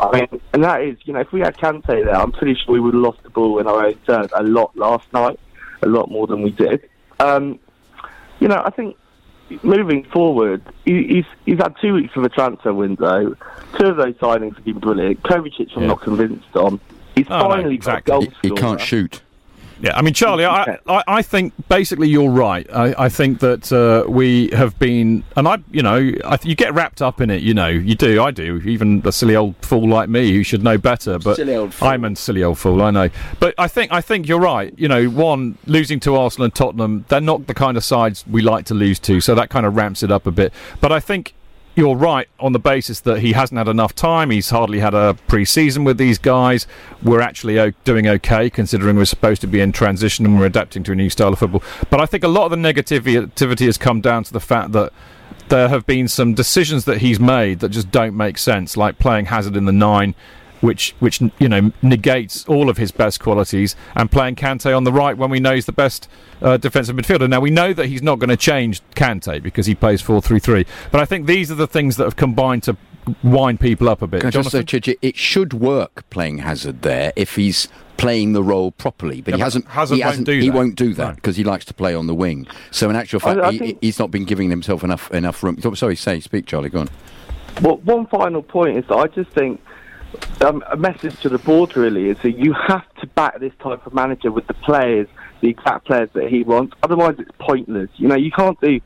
I 0.00 0.10
mean, 0.20 0.40
and 0.52 0.64
that 0.64 0.82
is, 0.82 0.98
you 1.04 1.12
know, 1.12 1.20
if 1.20 1.30
we 1.30 1.38
had 1.40 1.56
Kante 1.56 1.86
there, 1.86 2.16
I'm 2.16 2.32
pretty 2.32 2.56
sure 2.56 2.72
we 2.74 2.80
would 2.80 2.94
have 2.94 3.02
lost 3.02 3.22
the 3.22 3.30
ball 3.30 3.60
in 3.60 3.68
our 3.68 3.86
own 3.86 3.94
turn 4.06 4.28
a 4.34 4.42
lot 4.42 4.76
last 4.76 5.10
night, 5.12 5.38
a 5.82 5.86
lot 5.86 6.10
more 6.10 6.26
than 6.26 6.42
we 6.42 6.50
did. 6.50 6.90
Um, 7.20 7.60
you 8.40 8.48
know, 8.48 8.60
I 8.64 8.70
think 8.70 8.96
moving 9.62 10.02
forward, 10.06 10.62
he's 10.84 11.24
he's 11.46 11.58
had 11.58 11.76
two 11.80 11.94
weeks 11.94 12.16
of 12.16 12.24
a 12.24 12.28
transfer 12.28 12.74
window. 12.74 13.36
Two 13.78 13.86
of 13.86 13.96
those 13.98 14.14
signings 14.14 14.56
have 14.56 14.64
been 14.64 14.80
brilliant. 14.80 15.22
Kovacic, 15.22 15.70
I'm 15.76 15.86
not 15.86 16.00
convinced 16.00 16.56
on. 16.56 16.80
He's 17.14 17.26
Oh, 17.30 17.38
no, 17.38 17.48
finally 17.50 17.74
exactly. 17.76 18.10
got 18.10 18.22
a 18.22 18.26
goal 18.26 18.34
He 18.42 18.48
scorer. 18.48 18.60
can't 18.60 18.80
shoot. 18.80 19.22
Yeah, 19.84 19.98
I 19.98 20.00
mean, 20.00 20.14
Charlie, 20.14 20.46
I, 20.46 20.78
I, 20.86 21.02
I 21.06 21.22
think 21.22 21.52
basically 21.68 22.08
you're 22.08 22.30
right. 22.30 22.66
I, 22.72 22.94
I 23.04 23.08
think 23.10 23.40
that 23.40 23.70
uh, 23.70 24.08
we 24.10 24.48
have 24.50 24.78
been, 24.78 25.24
and 25.36 25.46
I, 25.46 25.58
you 25.70 25.82
know, 25.82 25.96
I, 26.24 26.36
th- 26.38 26.46
you 26.46 26.54
get 26.54 26.72
wrapped 26.72 27.02
up 27.02 27.20
in 27.20 27.28
it. 27.28 27.42
You 27.42 27.52
know, 27.52 27.68
you 27.68 27.94
do. 27.94 28.22
I 28.22 28.30
do. 28.30 28.62
Even 28.64 29.02
a 29.04 29.12
silly 29.12 29.36
old 29.36 29.56
fool 29.60 29.86
like 29.86 30.08
me 30.08 30.32
who 30.32 30.42
should 30.42 30.64
know 30.64 30.78
better. 30.78 31.18
But 31.18 31.36
Silly 31.36 31.54
old 31.54 31.74
fool. 31.74 31.88
I'm 31.88 32.02
a 32.06 32.16
silly 32.16 32.42
old 32.42 32.58
fool. 32.58 32.80
I 32.80 32.90
know. 32.92 33.10
But 33.40 33.54
I 33.58 33.68
think 33.68 33.92
I 33.92 34.00
think 34.00 34.26
you're 34.26 34.40
right. 34.40 34.72
You 34.78 34.88
know, 34.88 35.04
one 35.10 35.58
losing 35.66 36.00
to 36.00 36.16
Arsenal 36.16 36.46
and 36.46 36.54
Tottenham, 36.54 37.04
they're 37.08 37.20
not 37.20 37.46
the 37.46 37.54
kind 37.54 37.76
of 37.76 37.84
sides 37.84 38.24
we 38.26 38.40
like 38.40 38.64
to 38.66 38.74
lose 38.74 38.98
to. 39.00 39.20
So 39.20 39.34
that 39.34 39.50
kind 39.50 39.66
of 39.66 39.76
ramps 39.76 40.02
it 40.02 40.10
up 40.10 40.26
a 40.26 40.30
bit. 40.32 40.54
But 40.80 40.92
I 40.92 41.00
think 41.00 41.34
you're 41.74 41.96
right 41.96 42.28
on 42.38 42.52
the 42.52 42.58
basis 42.58 43.00
that 43.00 43.20
he 43.20 43.32
hasn't 43.32 43.58
had 43.58 43.68
enough 43.68 43.94
time. 43.94 44.30
He's 44.30 44.50
hardly 44.50 44.80
had 44.80 44.94
a 44.94 45.14
pre-season 45.26 45.84
with 45.84 45.98
these 45.98 46.18
guys. 46.18 46.66
We're 47.02 47.20
actually 47.20 47.74
doing 47.84 48.06
okay 48.06 48.48
considering 48.50 48.96
we're 48.96 49.04
supposed 49.06 49.40
to 49.40 49.46
be 49.46 49.60
in 49.60 49.72
transition 49.72 50.24
and 50.24 50.38
we're 50.38 50.46
adapting 50.46 50.84
to 50.84 50.92
a 50.92 50.94
new 50.94 51.10
style 51.10 51.32
of 51.32 51.38
football. 51.38 51.62
But 51.90 52.00
I 52.00 52.06
think 52.06 52.22
a 52.24 52.28
lot 52.28 52.44
of 52.44 52.50
the 52.50 52.56
negativity 52.56 53.66
has 53.66 53.76
come 53.76 54.00
down 54.00 54.24
to 54.24 54.32
the 54.32 54.40
fact 54.40 54.72
that 54.72 54.92
there 55.48 55.68
have 55.68 55.84
been 55.86 56.08
some 56.08 56.32
decisions 56.34 56.84
that 56.84 56.98
he's 56.98 57.20
made 57.20 57.58
that 57.60 57.70
just 57.70 57.90
don't 57.90 58.16
make 58.16 58.38
sense, 58.38 58.76
like 58.76 58.98
playing 58.98 59.26
Hazard 59.26 59.56
in 59.56 59.64
the 59.64 59.72
nine. 59.72 60.14
Which, 60.64 60.94
which 60.98 61.20
you 61.38 61.48
know, 61.48 61.72
negates 61.82 62.46
all 62.46 62.70
of 62.70 62.78
his 62.78 62.90
best 62.90 63.20
qualities, 63.20 63.76
and 63.94 64.10
playing 64.10 64.36
Kante 64.36 64.74
on 64.74 64.84
the 64.84 64.92
right 64.92 65.14
when 65.14 65.28
we 65.28 65.38
know 65.38 65.54
he's 65.54 65.66
the 65.66 65.72
best 65.72 66.08
uh, 66.40 66.56
defensive 66.56 66.96
midfielder. 66.96 67.28
Now 67.28 67.40
we 67.40 67.50
know 67.50 67.74
that 67.74 67.86
he's 67.86 68.02
not 68.02 68.18
going 68.18 68.30
to 68.30 68.36
change 68.36 68.80
Kante 68.94 69.42
because 69.42 69.66
he 69.66 69.74
plays 69.74 70.00
four 70.00 70.22
three 70.22 70.38
three. 70.38 70.64
But 70.90 71.02
I 71.02 71.04
think 71.04 71.26
these 71.26 71.50
are 71.50 71.54
the 71.54 71.66
things 71.66 71.96
that 71.98 72.04
have 72.04 72.16
combined 72.16 72.62
to 72.62 72.78
wind 73.22 73.60
people 73.60 73.90
up 73.90 74.00
a 74.00 74.06
bit. 74.06 74.22
Just 74.30 74.52
say, 74.52 74.62
Chidge, 74.62 74.96
it 75.02 75.16
should 75.16 75.52
work 75.52 76.08
playing 76.08 76.38
Hazard 76.38 76.80
there 76.80 77.12
if 77.14 77.36
he's 77.36 77.68
playing 77.98 78.32
the 78.32 78.42
role 78.42 78.70
properly, 78.72 79.20
but 79.20 79.32
Yeah, 79.32 79.36
he 79.36 79.42
hasn't. 79.42 79.66
Hazard 79.68 79.96
he 79.96 80.00
won't 80.00 80.10
hasn't. 80.12 80.26
do 80.26 80.38
he 80.40 80.48
that. 80.48 80.54
won't 80.56 80.74
do 80.76 80.94
that 80.94 81.08
No. 81.10 81.14
because 81.16 81.36
he 81.36 81.44
likes 81.44 81.66
to 81.66 81.74
play 81.74 81.94
on 81.94 82.06
the 82.06 82.14
wing. 82.14 82.46
So 82.70 82.88
in 82.88 82.96
actual 82.96 83.20
fact, 83.20 83.38
I 83.38 83.52
he, 83.52 83.58
think- 83.58 83.78
he's 83.82 83.98
not 83.98 84.10
been 84.10 84.24
giving 84.24 84.48
himself 84.48 84.82
enough 84.82 85.10
enough 85.12 85.42
room. 85.42 85.60
Sorry, 85.74 85.94
say, 85.94 86.20
speak, 86.20 86.46
Charlie. 86.46 86.70
Go 86.70 86.80
on. 86.80 86.88
Well, 87.60 87.76
one 87.84 88.06
final 88.06 88.42
point 88.42 88.78
is 88.78 88.84
that 88.88 88.96
I 88.96 89.06
just 89.08 89.30
think 89.32 89.60
um, 90.40 90.64
a 90.70 90.76
message 90.76 91.18
to 91.20 91.28
the 91.28 91.38
board 91.38 91.76
really 91.76 92.08
is 92.08 92.18
that 92.22 92.32
you 92.32 92.52
have 92.52 92.84
to 92.96 93.06
back 93.08 93.40
this 93.40 93.52
type 93.60 93.86
of 93.86 93.94
manager 93.94 94.30
with 94.30 94.46
the 94.46 94.54
players, 94.54 95.08
the 95.40 95.48
exact 95.48 95.86
players 95.86 96.08
that 96.14 96.28
he 96.28 96.42
wants. 96.42 96.74
Otherwise, 96.82 97.16
it's 97.18 97.30
pointless. 97.38 97.90
You 97.96 98.08
know, 98.08 98.16
you 98.16 98.30
can't 98.30 98.60
do. 98.60 98.80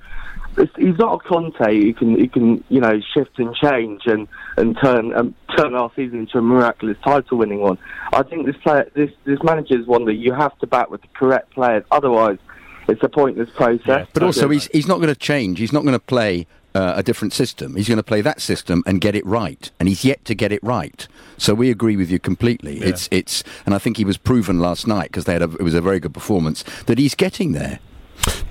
It's, 0.57 0.73
he's 0.77 0.99
not 0.99 1.15
a 1.15 1.29
Conte 1.29 1.59
who 1.59 1.95
can 1.95 2.19
who 2.19 2.29
can 2.29 2.65
you 2.69 2.81
know 2.81 3.01
shift 3.15 3.39
and 3.39 3.55
change 3.55 4.03
and 4.07 4.27
and 4.57 4.77
turn 4.83 5.15
um, 5.15 5.35
turn 5.57 5.75
our 5.75 5.91
season 5.95 6.21
into 6.21 6.39
a 6.39 6.43
miraculous 6.43 6.97
title 7.05 7.39
winning 7.39 7.61
one. 7.61 7.79
I 8.13 8.23
think 8.23 8.47
this 8.47 8.57
player 8.57 8.91
this 8.95 9.11
this 9.25 9.39
manager 9.43 9.79
is 9.79 9.87
one 9.87 10.05
that 10.07 10.15
you 10.15 10.33
have 10.33 10.59
to 10.59 10.67
back 10.67 10.91
with 10.91 11.03
the 11.03 11.09
correct 11.15 11.51
players. 11.51 11.85
Otherwise, 11.91 12.39
it's 12.89 13.03
a 13.03 13.09
pointless 13.09 13.51
process. 13.51 14.09
But 14.13 14.23
also, 14.23 14.49
he's 14.49 14.67
he's 14.69 14.89
not 14.89 14.97
going 14.97 15.09
to 15.09 15.17
change. 15.17 15.61
He's 15.61 15.73
not 15.73 15.83
going 15.83 15.93
to 15.93 16.01
play 16.01 16.47
uh, 16.75 16.95
a 16.97 17.03
different 17.03 17.33
system. 17.33 17.77
He's 17.77 17.89
going 17.89 17.99
to 17.99 18.03
play 18.03 18.21
that 18.21 18.41
system 18.41 18.83
and 18.87 19.01
get 19.01 19.15
it 19.15 19.27
right. 19.27 19.71
And 19.79 19.89
he's 19.89 20.05
yet 20.05 20.25
to 20.27 20.35
get 20.35 20.53
it 20.53 20.63
right. 20.63 21.07
So 21.39 21.55
we 21.55 21.71
agree 21.71 21.97
with 21.97 22.11
you 22.11 22.19
completely. 22.19 22.79
It's 22.79 23.09
it's, 23.11 23.43
and 23.65 23.75
I 23.75 23.79
think 23.79 23.97
he 23.97 24.05
was 24.05 24.19
proven 24.19 24.61
last 24.61 24.87
night 24.87 25.05
because 25.05 25.25
they 25.25 25.33
had 25.33 25.43
a, 25.43 25.51
it 25.53 25.63
was 25.63 25.75
a 25.75 25.81
very 25.81 26.01
good 26.01 26.13
performance 26.13 26.65
that 26.87 26.99
he's 26.99 27.15
getting 27.15 27.53
there. 27.53 27.79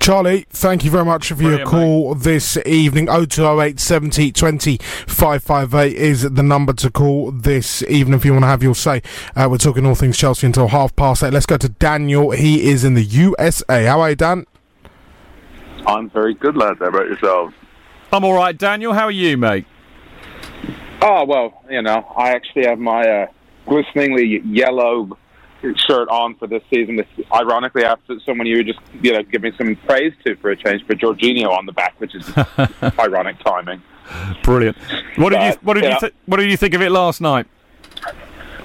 Charlie, 0.00 0.46
thank 0.50 0.84
you 0.84 0.90
very 0.90 1.04
much 1.04 1.28
for 1.28 1.42
your 1.42 1.58
Brilliant, 1.58 1.70
call 1.70 2.14
this 2.14 2.56
evening. 2.64 3.06
0208 3.06 3.78
70 3.78 4.32
20 4.32 4.78
558 4.78 5.96
is 5.96 6.22
the 6.22 6.42
number 6.42 6.72
to 6.72 6.90
call 6.90 7.30
this 7.30 7.82
evening 7.82 8.14
if 8.14 8.24
you 8.24 8.32
want 8.32 8.44
to 8.44 8.48
have 8.48 8.62
your 8.62 8.74
say. 8.74 9.02
Uh, 9.36 9.48
we're 9.50 9.58
talking 9.58 9.84
all 9.84 9.94
things 9.94 10.16
Chelsea 10.16 10.46
until 10.46 10.68
half 10.68 10.96
past 10.96 11.22
eight. 11.22 11.32
Let's 11.32 11.46
go 11.46 11.58
to 11.58 11.68
Daniel. 11.68 12.30
He 12.30 12.70
is 12.70 12.84
in 12.84 12.94
the 12.94 13.04
USA. 13.04 13.84
How 13.84 14.00
are 14.00 14.10
you, 14.10 14.16
Dan? 14.16 14.46
I'm 15.86 16.10
very 16.10 16.34
good, 16.34 16.56
lads. 16.56 16.78
How 16.78 16.86
about 16.86 17.06
yourselves? 17.06 17.54
I'm 18.12 18.24
all 18.24 18.34
right, 18.34 18.56
Daniel. 18.56 18.94
How 18.94 19.04
are 19.04 19.10
you, 19.10 19.36
mate? 19.36 19.66
Oh 21.02 21.24
well, 21.24 21.62
you 21.70 21.82
know, 21.82 22.06
I 22.16 22.30
actually 22.30 22.66
have 22.66 22.78
my 22.78 23.02
uh, 23.02 23.26
glisteningly 23.66 24.40
yellow 24.44 25.16
shirt 25.86 26.08
on 26.08 26.34
for 26.36 26.46
this 26.46 26.62
season. 26.70 26.96
This, 26.96 27.06
ironically, 27.32 27.84
after 27.84 28.18
someone 28.26 28.46
you 28.46 28.56
were 28.58 28.62
just 28.64 28.80
you 29.00 29.12
know 29.12 29.22
giving 29.22 29.52
some 29.56 29.76
praise 29.86 30.12
to 30.24 30.34
for 30.36 30.50
a 30.50 30.56
change 30.56 30.84
for 30.86 30.94
Jorginho 30.94 31.50
on 31.56 31.66
the 31.66 31.72
back, 31.72 31.94
which 32.00 32.14
is 32.14 32.30
ironic 32.98 33.38
timing. 33.44 33.82
Brilliant. 34.42 34.76
What 35.16 35.30
did 35.30 35.42
you 35.42 35.58
What 35.62 35.74
did 35.74 35.84
you 35.84 35.90
yeah. 35.90 35.98
th- 35.98 36.14
What 36.26 36.38
did 36.38 36.50
you 36.50 36.56
think 36.56 36.74
of 36.74 36.82
it 36.82 36.90
last 36.90 37.20
night? 37.20 37.46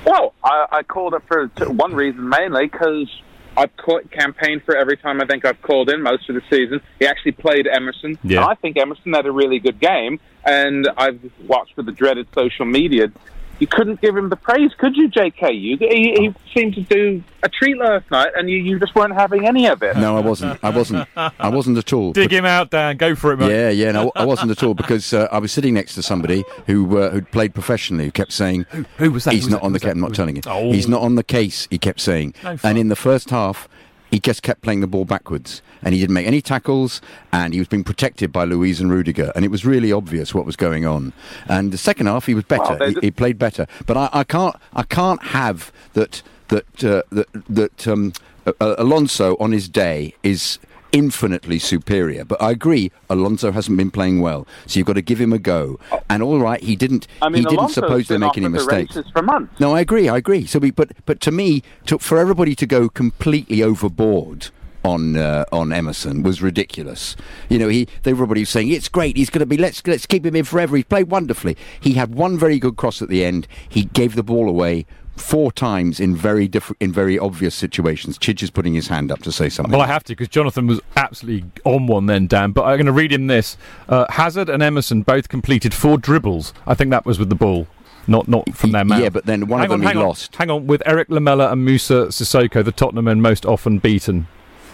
Well, 0.06 0.34
I, 0.44 0.66
I 0.72 0.84
called 0.84 1.14
it 1.14 1.22
for 1.28 1.48
t- 1.48 1.66
one 1.66 1.94
reason 1.94 2.28
mainly 2.28 2.66
because 2.68 3.08
I've 3.56 3.76
ca- 3.78 4.02
campaigned 4.12 4.64
for 4.64 4.76
every 4.76 4.98
time 4.98 5.22
I 5.22 5.26
think 5.26 5.46
I've 5.46 5.62
called 5.62 5.90
in 5.90 6.02
most 6.02 6.28
of 6.30 6.36
the 6.36 6.42
season. 6.50 6.82
He 7.00 7.06
actually 7.06 7.34
played 7.34 7.68
Emerson. 7.68 8.18
Yeah. 8.24 8.42
And 8.42 8.46
I 8.50 8.56
think 8.56 8.78
Emerson 8.78 9.14
had 9.14 9.26
a 9.26 9.32
really 9.32 9.60
good 9.60 9.80
game, 9.80 10.20
and 10.46 10.90
I've 10.98 11.20
watched 11.48 11.78
with 11.78 11.86
the 11.86 11.92
dreaded 11.92 12.28
social 12.34 12.66
media. 12.66 13.12
You 13.60 13.68
couldn't 13.68 14.02
give 14.02 14.18
him 14.18 14.30
the 14.30 14.36
praise, 14.36 14.72
could 14.78 14.98
you, 14.98 15.10
JK? 15.10 15.62
You, 15.62 15.78
he, 15.78 16.16
he 16.18 16.34
seemed 16.54 16.74
to 16.74 16.82
do 16.82 17.24
a 17.44 17.50
treat 17.50 17.78
last 17.78 18.10
night, 18.12 18.30
and 18.36 18.50
you, 18.50 18.58
you 18.58 18.80
just 18.80 18.94
weren't 18.96 19.14
having 19.14 19.46
any 19.48 19.68
of 19.68 19.84
it. 19.84 19.96
No, 19.96 20.18
I 20.18 20.22
wasn't. 20.22 20.60
I 20.64 20.70
wasn't. 20.72 21.08
I 21.16 21.50
wasn't 21.50 21.78
at 21.78 21.94
all. 21.94 22.14
Dig 22.14 22.32
him 22.32 22.46
out, 22.46 22.72
Dan. 22.72 22.98
Go 22.98 23.16
for 23.16 23.32
it, 23.32 23.38
mate. 23.38 23.52
Yeah, 23.52 23.70
yeah, 23.70 23.92
no, 23.92 24.12
I 24.16 24.26
wasn't 24.26 24.52
at 24.52 24.64
all 24.64 24.74
because 24.74 25.14
uh, 25.14 25.28
I 25.32 25.38
was 25.38 25.52
sitting 25.52 25.76
next 25.76 25.94
to 25.96 26.02
somebody 26.04 26.44
who 26.66 26.98
uh, 26.98 27.12
who'd 27.12 27.32
played 27.32 27.54
professionally 27.54 28.06
who 28.06 28.12
kept 28.12 28.34
saying, 28.34 28.66
"Who, 28.72 28.86
who 28.98 29.12
was 29.12 29.24
that? 29.26 29.36
He's 29.36 29.46
Who 29.46 29.52
not 29.52 29.62
on 29.62 29.72
Who 29.72 29.74
the 29.74 29.76
was 29.76 29.82
case. 29.84 29.92
I'm 29.92 30.00
not 30.02 30.14
telling 30.16 30.36
you. 30.36 30.42
Oh. 30.48 30.72
He's 30.74 30.88
not 30.88 31.02
on 31.02 31.16
the 31.16 31.24
case." 31.24 31.68
He 31.70 31.78
kept 31.78 32.02
saying, 32.02 32.34
No 32.44 32.58
and 32.64 32.78
in 32.78 32.88
the 32.90 32.96
first 32.98 33.30
half. 33.30 33.70
He 34.14 34.20
just 34.20 34.44
kept 34.44 34.62
playing 34.62 34.82
the 34.82 34.86
ball 34.86 35.06
backwards, 35.06 35.64
and 35.82 35.96
he 35.96 36.00
didn't 36.00 36.14
make 36.14 36.28
any 36.28 36.40
tackles, 36.40 37.02
and 37.32 37.52
he 37.52 37.60
was 37.60 37.68
being 37.68 37.84
protected 37.84 38.32
by 38.32 38.44
Luiz 38.44 38.80
and 38.80 38.92
Rudiger, 38.92 39.32
and 39.36 39.44
it 39.44 39.48
was 39.48 39.66
really 39.66 39.92
obvious 39.92 40.36
what 40.36 40.46
was 40.46 40.56
going 40.56 40.86
on. 40.86 41.14
And 41.48 41.72
the 41.72 41.80
second 41.80 42.06
half, 42.06 42.28
he 42.28 42.36
was 42.36 42.44
better. 42.44 42.76
they 42.76 42.92
he, 42.92 42.98
he 43.02 43.10
played 43.10 43.40
better, 43.40 43.66
but 43.88 43.98
I, 43.98 44.10
I 44.14 44.24
can't, 44.24 44.56
I 44.74 44.84
can't 44.84 45.24
have 45.24 45.72
that 45.94 46.22
that 46.50 46.84
uh, 46.84 47.02
that 47.10 47.28
that 47.50 47.88
um, 47.88 48.14
Alonso 48.60 49.36
on 49.40 49.52
his 49.52 49.68
day 49.68 50.14
is 50.22 50.60
infinitely 50.94 51.60
superior. 51.60 52.24
But 52.24 52.42
I 52.42 52.52
agree, 52.52 52.92
Alonso 53.10 53.52
hasn't 53.52 53.78
been 53.78 53.92
playing 53.92 54.22
well, 54.22 54.48
so 54.66 54.80
you've 54.80 54.88
got 54.88 54.94
to 54.94 55.02
give 55.02 55.20
him 55.20 55.34
a 55.34 55.40
go. 55.40 55.80
And 56.10 56.24
all 56.24 56.40
right, 56.40 56.62
he 56.62 56.78
didn't. 56.78 57.08
I 57.22 57.28
mean, 57.28 57.40
he 57.40 57.44
didn't 57.44 57.58
Alonso's 57.58 57.74
supposedly 57.74 58.16
been 58.16 58.22
make 58.22 58.38
any 58.38 58.48
mistakes. 58.48 58.96
races 58.96 59.12
for 59.12 59.22
months. 59.22 59.60
No, 59.60 59.76
I 59.76 59.82
agree. 59.82 60.08
I 60.08 60.18
agree. 60.18 60.46
So, 60.46 60.60
we, 60.60 60.72
but 60.72 60.92
but 61.06 61.20
to 61.22 61.32
me, 61.32 61.64
to, 61.88 61.98
for 61.98 62.18
everybody 62.18 62.56
to 62.56 62.66
go 62.66 62.88
completely 62.88 63.62
overboard 63.62 64.52
on 64.84 65.16
uh, 65.16 65.46
on 65.52 65.74
Emerson 65.74 66.24
was 66.24 66.42
ridiculous. 66.42 67.16
You 67.50 67.58
know, 67.58 67.70
he 67.70 67.88
everybody 68.06 68.42
was 68.42 68.50
saying 68.50 68.70
it's 68.70 68.90
great. 68.90 69.18
He's 69.18 69.30
going 69.30 69.40
to 69.40 69.46
be 69.46 69.58
let's 69.58 69.86
let's 69.88 70.06
keep 70.06 70.26
him 70.26 70.36
in 70.36 70.44
forever. 70.44 70.76
He's 70.76 70.86
played 70.86 71.10
wonderfully. 71.10 71.58
He 71.80 71.94
had 71.94 72.14
one 72.14 72.38
very 72.38 72.60
good 72.60 72.78
cross 72.78 73.02
at 73.02 73.10
the 73.10 73.26
end. 73.26 73.48
He 73.68 73.86
gave 73.86 74.16
the 74.16 74.24
ball 74.24 74.48
away. 74.48 74.86
Four 75.16 75.52
times 75.52 76.00
in 76.00 76.16
very 76.16 76.48
different, 76.48 76.82
in 76.82 76.92
very 76.92 77.20
obvious 77.20 77.54
situations. 77.54 78.18
Chidge 78.18 78.42
is 78.42 78.50
putting 78.50 78.74
his 78.74 78.88
hand 78.88 79.12
up 79.12 79.22
to 79.22 79.32
say 79.32 79.48
something. 79.48 79.72
Well, 79.72 79.82
I 79.82 79.88
have 79.88 80.04
to 80.06 80.14
because 80.14 80.28
Jonathan 80.28 80.66
was 80.66 80.82
absolutely 80.96 81.50
on 81.64 81.86
one 81.86 82.08
then, 82.08 82.26
Dan. 82.26 82.52
But 82.52 82.64
I'm 82.64 82.78
going 82.78 82.88
to 82.88 82.92
read 82.92 83.12
him 83.12 83.28
this: 83.28 83.56
uh, 83.88 84.06
Hazard 84.10 84.50
and 84.50 84.64
Emerson 84.64 85.04
both 85.04 85.30
completed 85.30 85.74
four 85.74 85.98
dribbles. 86.00 86.52
I 86.66 86.74
think 86.74 86.90
that 86.92 87.06
was 87.06 87.20
with 87.20 87.30
the 87.30 87.36
ball, 87.36 87.68
not 88.08 88.28
not 88.28 88.56
from 88.56 88.72
their 88.72 88.84
mouth. 88.84 89.02
Yeah, 89.02 89.10
but 89.10 89.26
then 89.28 89.48
one 89.48 89.60
hang 89.60 89.66
of 89.66 89.72
them 89.72 89.82
on, 89.82 89.82
he 89.82 89.88
hang 89.88 89.98
on, 89.98 90.08
lost. 90.08 90.36
Hang 90.36 90.50
on, 90.50 90.66
with 90.66 90.82
Erik 90.88 91.10
Lamela 91.10 91.52
and 91.52 91.64
Moussa 91.64 92.08
Sissoko, 92.08 92.66
the 92.66 92.72
Tottenham 92.72 93.06
men 93.06 93.22
most 93.22 93.46
often 93.46 93.78
beaten. 93.78 94.28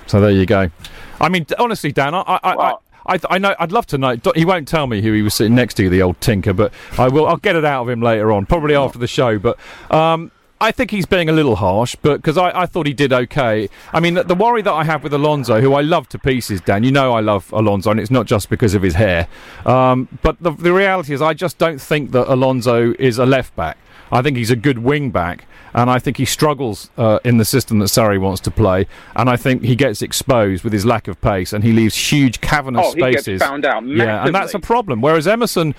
So 0.07 0.21
there 0.21 0.31
you 0.31 0.45
go. 0.45 0.71
I 1.19 1.29
mean, 1.29 1.45
honestly, 1.59 1.91
Dan, 1.91 2.15
I, 2.15 2.21
I, 2.25 2.75
I, 3.09 3.15
I, 3.15 3.19
I 3.29 3.37
know. 3.37 3.55
I'd 3.59 3.71
love 3.71 3.87
to 3.87 3.97
know. 3.97 4.17
He 4.35 4.45
won't 4.45 4.67
tell 4.67 4.87
me 4.87 5.01
who 5.01 5.13
he 5.13 5.21
was 5.21 5.33
sitting 5.33 5.55
next 5.55 5.75
to, 5.75 5.89
the 5.89 6.01
old 6.01 6.19
tinker. 6.21 6.53
But 6.53 6.73
I 6.97 7.07
will. 7.07 7.27
I'll 7.27 7.37
get 7.37 7.55
it 7.55 7.65
out 7.65 7.83
of 7.83 7.89
him 7.89 8.01
later 8.01 8.31
on, 8.31 8.45
probably 8.45 8.75
after 8.75 8.99
the 8.99 9.07
show. 9.07 9.39
But 9.39 9.57
um, 9.91 10.31
I 10.61 10.71
think 10.71 10.91
he's 10.91 11.05
being 11.05 11.29
a 11.29 11.31
little 11.31 11.55
harsh, 11.55 11.95
but 12.01 12.17
because 12.17 12.37
I, 12.37 12.51
I 12.61 12.65
thought 12.65 12.85
he 12.85 12.93
did 12.93 13.13
okay. 13.13 13.69
I 13.93 13.99
mean, 14.01 14.15
the, 14.15 14.23
the 14.23 14.35
worry 14.35 14.61
that 14.61 14.73
I 14.73 14.83
have 14.83 15.03
with 15.03 15.13
Alonso, 15.13 15.61
who 15.61 15.73
I 15.73 15.81
love 15.81 16.09
to 16.09 16.19
pieces, 16.19 16.59
Dan. 16.59 16.83
You 16.83 16.91
know, 16.91 17.13
I 17.13 17.21
love 17.21 17.51
Alonso, 17.53 17.91
and 17.91 17.99
it's 17.99 18.11
not 18.11 18.25
just 18.25 18.49
because 18.49 18.73
of 18.73 18.81
his 18.81 18.95
hair. 18.95 19.27
Um, 19.65 20.09
but 20.21 20.41
the, 20.41 20.51
the 20.51 20.73
reality 20.73 21.13
is, 21.13 21.21
I 21.21 21.33
just 21.33 21.57
don't 21.57 21.79
think 21.79 22.11
that 22.11 22.31
Alonso 22.31 22.93
is 22.99 23.17
a 23.17 23.25
left 23.25 23.55
back. 23.55 23.77
I 24.11 24.21
think 24.21 24.37
he's 24.37 24.51
a 24.51 24.55
good 24.55 24.79
wing 24.79 25.11
back, 25.11 25.45
and 25.73 25.89
I 25.89 25.99
think 25.99 26.17
he 26.17 26.25
struggles 26.25 26.89
uh, 26.97 27.19
in 27.23 27.37
the 27.37 27.45
system 27.45 27.79
that 27.79 27.85
Sarri 27.85 28.19
wants 28.19 28.41
to 28.41 28.51
play. 28.51 28.87
And 29.15 29.29
I 29.29 29.37
think 29.37 29.63
he 29.63 29.75
gets 29.75 30.01
exposed 30.01 30.63
with 30.63 30.73
his 30.73 30.85
lack 30.85 31.07
of 31.07 31.21
pace, 31.21 31.53
and 31.53 31.63
he 31.63 31.71
leaves 31.71 31.95
huge 31.95 32.41
cavernous 32.41 32.87
Oh, 32.87 32.93
he 32.93 33.01
gets 33.11 33.23
spaces. 33.23 33.41
found 33.41 33.65
out 33.65 33.85
Yeah, 33.85 34.25
and 34.25 34.33
that's 34.33 34.53
a 34.53 34.59
problem. 34.59 35.01
Whereas 35.01 35.27
Emerson 35.27 35.75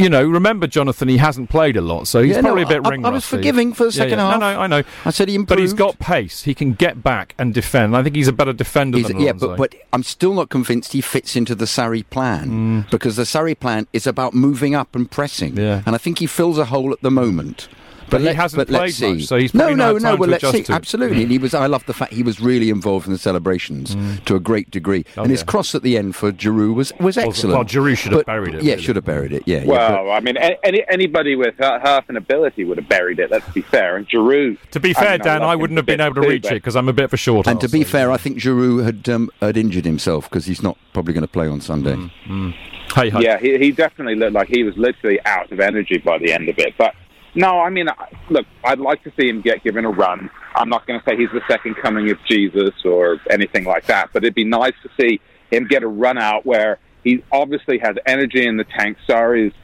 you 0.00 0.08
know, 0.08 0.24
remember 0.26 0.66
Jonathan, 0.66 1.08
he 1.08 1.18
hasn't 1.18 1.50
played 1.50 1.76
a 1.76 1.80
lot, 1.80 2.08
so 2.08 2.22
he's 2.22 2.30
Yeah, 2.34 2.40
no, 2.40 2.48
probably 2.48 2.62
a 2.62 2.66
bit 2.66 2.86
I- 2.86 2.88
ring 2.90 3.04
I 3.04 3.10
was 3.10 3.24
forgiving 3.26 3.72
for 3.72 3.84
the 3.84 3.90
Yeah, 3.90 4.02
second 4.02 4.18
yeah. 4.18 4.30
half. 4.30 4.40
No, 4.40 4.52
no, 4.54 4.60
I 4.60 4.66
know. 4.66 4.82
I 5.04 5.10
said 5.10 5.28
he 5.28 5.34
improved, 5.34 5.48
But 5.50 5.58
he's 5.60 5.72
got 5.74 5.98
pace. 5.98 6.42
He 6.42 6.54
can 6.54 6.72
get 6.72 7.02
back 7.02 7.34
and 7.38 7.52
defend. 7.54 7.96
I 7.96 8.02
think 8.02 8.16
he's 8.16 8.28
a 8.28 8.32
better 8.32 8.52
defender 8.52 8.98
He's- 8.98 9.08
than 9.08 9.20
yeah, 9.20 9.30
Alonso. 9.32 9.48
but, 9.56 9.70
but 9.72 9.74
I'm 9.92 10.02
still 10.02 10.34
not 10.34 10.48
convinced 10.48 10.92
he 10.92 11.00
fits 11.00 11.36
into 11.36 11.54
the 11.54 11.66
Sarri 11.66 12.04
plan 12.10 12.84
Mm. 12.86 12.90
because 12.90 13.16
the 13.16 13.22
Sarri 13.24 13.58
plan 13.58 13.86
is 13.92 14.06
about 14.06 14.34
moving 14.34 14.74
up 14.74 14.94
and 14.96 15.10
pressing, 15.10 15.56
Yeah. 15.56 15.82
and 15.86 15.94
I 15.94 15.98
think 15.98 16.18
he 16.18 16.26
fills 16.26 16.58
a 16.58 16.64
hole 16.66 16.92
at 16.92 17.00
the 17.02 17.10
moment. 17.10 17.68
But 18.10 18.20
he 18.20 18.26
let- 18.26 18.36
hasn't 18.36 18.58
but 18.58 18.70
let's 18.70 18.98
played 18.98 19.10
much, 19.12 19.20
see. 19.20 19.26
so 19.26 19.36
he's 19.36 19.54
no, 19.54 19.60
probably 19.60 19.76
no, 19.76 19.84
not 19.92 19.94
had 19.94 20.02
no. 20.02 20.16
Well, 20.16 20.28
let's 20.30 20.50
see. 20.50 20.62
to. 20.64 20.72
Absolutely, 20.72 21.22
and 21.22 21.30
he 21.30 21.38
was. 21.38 21.54
I 21.54 21.66
love 21.66 21.86
the 21.86 21.94
fact 21.94 22.12
he 22.12 22.22
was 22.22 22.40
really 22.40 22.70
involved 22.70 23.06
in 23.06 23.12
the 23.12 23.18
celebrations 23.18 23.96
to 24.26 24.34
a 24.36 24.40
great 24.40 24.70
degree, 24.70 25.04
Oh, 25.16 25.22
and 25.22 25.30
his 25.30 25.42
cross 25.42 25.74
at 25.74 25.82
the 25.82 25.96
end 25.96 26.16
for 26.16 26.32
Giroud 26.32 26.74
was 26.74 26.92
was 27.00 27.16
excellent. 27.16 27.54
well, 27.56 27.64
Giroud 27.64 27.96
should 27.98 28.12
have 28.12 28.20
But- 28.20 28.26
buried 28.26 28.54
it, 28.54 28.62
Yeah, 28.62 28.72
really. 28.72 28.82
should 28.82 28.96
have 28.96 29.04
buried 29.04 29.32
it. 29.32 29.42
Yeah. 29.46 29.58
yeah, 29.58 29.64
Well, 29.66 30.10
I 30.10 30.20
mean, 30.20 30.36
any, 30.36 30.84
anybody 30.88 31.36
with 31.36 31.60
uh, 31.60 31.78
half 31.80 32.08
an 32.08 32.16
ability 32.16 32.64
would 32.64 32.78
have 32.78 32.88
buried 32.88 33.18
it. 33.18 33.30
Let's 33.30 33.48
be 33.50 33.62
fair. 33.62 33.96
And 33.96 34.08
Giroud. 34.08 34.58
to 34.72 34.80
be 34.80 34.90
I 34.90 34.92
fair, 34.94 35.10
mean, 35.12 35.20
Dan, 35.20 35.40
love 35.40 35.50
I 35.50 35.56
wouldn't 35.56 35.76
have 35.76 35.86
been 35.86 36.00
able 36.00 36.14
to 36.16 36.20
bits 36.22 36.30
reach 36.30 36.42
too, 36.44 36.48
it 36.54 36.54
because 36.54 36.76
I'm 36.76 36.88
a 36.88 36.92
bit 36.92 37.04
of 37.04 37.12
a 37.12 37.16
short 37.16 37.46
And 37.46 37.60
to 37.60 37.68
be 37.68 37.84
fair, 37.84 38.10
I 38.10 38.16
think 38.16 38.38
Giroud 38.38 38.84
had 38.84 39.08
um, 39.08 39.30
had 39.40 39.56
injured 39.56 39.84
himself 39.84 40.28
because 40.28 40.46
he's 40.46 40.62
not 40.62 40.76
probably 40.92 41.14
going 41.14 41.22
to 41.22 41.28
play 41.28 41.46
on 41.48 41.60
Sunday. 41.60 41.96
Mm. 42.28 42.54
Hey, 42.94 43.10
hey. 43.10 43.20
Yeah, 43.22 43.38
he, 43.38 43.56
he 43.58 43.70
definitely 43.72 44.16
looked 44.16 44.32
like 44.32 44.48
he 44.48 44.64
was 44.64 44.76
literally 44.76 45.20
out 45.24 45.52
of 45.52 45.60
energy 45.60 45.98
by 45.98 46.18
the 46.18 46.32
end 46.32 46.48
of 46.48 46.58
it. 46.58 46.74
But 46.76 46.94
no, 47.34 47.60
I 47.60 47.70
mean, 47.70 47.86
look, 48.28 48.46
I'd 48.64 48.80
like 48.80 49.02
to 49.04 49.12
see 49.18 49.28
him 49.28 49.40
get 49.40 49.62
given 49.62 49.84
a 49.84 49.90
run. 49.90 50.30
I'm 50.54 50.68
not 50.68 50.86
going 50.86 50.98
to 50.98 51.04
say 51.08 51.16
he's 51.16 51.30
the 51.32 51.42
second 51.48 51.76
coming 51.76 52.10
of 52.10 52.18
Jesus 52.28 52.70
or 52.84 53.18
anything 53.30 53.64
like 53.64 53.86
that, 53.86 54.10
but 54.12 54.24
it'd 54.24 54.34
be 54.34 54.44
nice 54.44 54.74
to 54.82 54.90
see 55.00 55.20
him 55.50 55.66
get 55.68 55.82
a 55.82 55.88
run 55.88 56.18
out 56.18 56.44
where 56.44 56.78
he 57.04 57.22
obviously 57.32 57.78
has 57.78 57.96
energy 58.06 58.46
in 58.46 58.56
the 58.56 58.64
tank. 58.64 58.96
Sarri's 59.08 59.54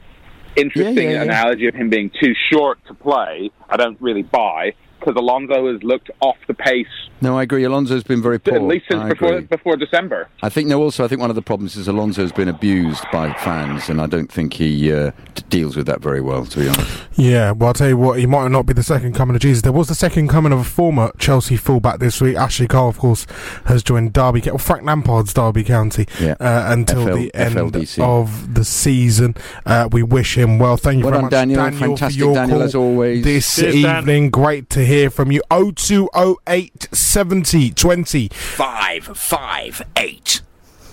interesting 0.55 0.95
Yeah, 0.95 1.01
yeah, 1.03 1.11
yeah. 1.15 1.21
analogy 1.23 1.67
of 1.67 1.75
him 1.75 1.89
being 1.89 2.09
too 2.21 2.33
short 2.51 2.79
to 2.87 2.93
play. 2.93 3.51
I 3.69 3.77
don't 3.77 3.99
really 4.01 4.23
buy 4.23 4.73
because 4.99 5.15
Alonso 5.15 5.71
has 5.71 5.83
looked 5.83 6.09
off 6.19 6.37
the 6.47 6.53
pace 6.53 6.87
No, 7.21 7.37
I 7.37 7.43
agree. 7.43 7.63
Alonso's 7.63 8.03
been 8.03 8.21
very 8.21 8.39
poor. 8.39 8.55
at 8.55 8.61
least 8.61 8.85
since 8.89 9.01
I 9.01 9.09
before 9.09 9.29
agree. 9.33 9.41
before 9.47 9.75
December. 9.77 10.27
I 10.43 10.49
think 10.49 10.67
no. 10.67 10.81
Also, 10.81 11.03
I 11.03 11.07
think 11.07 11.19
one 11.21 11.29
of 11.29 11.35
the 11.35 11.41
problems 11.41 11.75
is 11.75 11.87
Alonso's 11.87 12.31
been 12.31 12.47
abused 12.47 13.03
by 13.11 13.33
fans, 13.33 13.89
and 13.89 13.99
I 14.01 14.05
don't 14.07 14.31
think 14.31 14.53
he 14.53 14.91
uh, 14.93 15.11
d- 15.35 15.43
deals 15.49 15.75
with 15.75 15.87
that 15.87 16.01
very 16.01 16.21
well. 16.21 16.45
To 16.45 16.59
be 16.59 16.67
honest, 16.67 17.03
Yeah, 17.15 17.51
well, 17.51 17.69
I'll 17.69 17.73
tell 17.73 17.87
you 17.89 17.97
what, 17.97 18.19
he 18.19 18.25
might 18.25 18.49
not 18.49 18.65
be 18.65 18.73
the 18.73 18.83
second 18.83 19.13
coming 19.15 19.35
of 19.35 19.41
Jesus. 19.41 19.63
There 19.63 19.71
was 19.71 19.87
the 19.87 19.95
second 19.95 20.27
coming 20.29 20.51
of 20.53 20.59
a 20.59 20.63
former 20.63 21.11
Chelsea 21.17 21.57
fullback 21.57 21.99
this 21.99 22.21
week. 22.21 22.35
Ashley 22.37 22.67
Cole, 22.67 22.87
of 22.89 22.97
course, 22.99 23.25
has 23.65 23.81
joined 23.83 24.13
Derby, 24.13 24.41
well, 24.45 24.57
Frank 24.59 24.83
Lampard's 24.83 25.33
Derby 25.33 25.63
County 25.63 26.05
Yeah. 26.19 26.35
uh, 26.39 26.65
until 26.71 27.07
FL 27.07 27.15
the 27.15 27.33
end 27.35 27.55
FLDC. 27.55 27.99
of 28.03 28.53
the 28.53 28.63
season. 28.63 29.35
Uh, 29.65 29.89
we 29.91 30.03
wish 30.03 30.37
him 30.37 30.59
well. 30.59 30.77
Thank 30.77 30.99
you 30.99 31.05
Well 31.05 31.11
very 31.21 31.29
done, 31.29 31.49
much, 31.49 31.57
Daniel. 31.57 31.71
for 31.71 31.77
Fantastic, 31.87 32.19
your 32.19 32.33
Daniel, 32.35 32.57
call 32.59 32.65
as 32.65 32.75
always. 32.75 33.23
This 33.23 33.55
Cheers, 33.55 33.81
Dan. 33.81 33.97
evening, 34.03 34.29
great 34.29 34.69
to 34.71 34.85
hear 34.85 35.09
from 35.09 35.31
you. 35.31 35.41
0208 35.49 36.87
70 37.07 37.71
20. 37.71 38.27
Five, 38.29 39.03
five, 39.05 39.81
eight. 39.95 40.41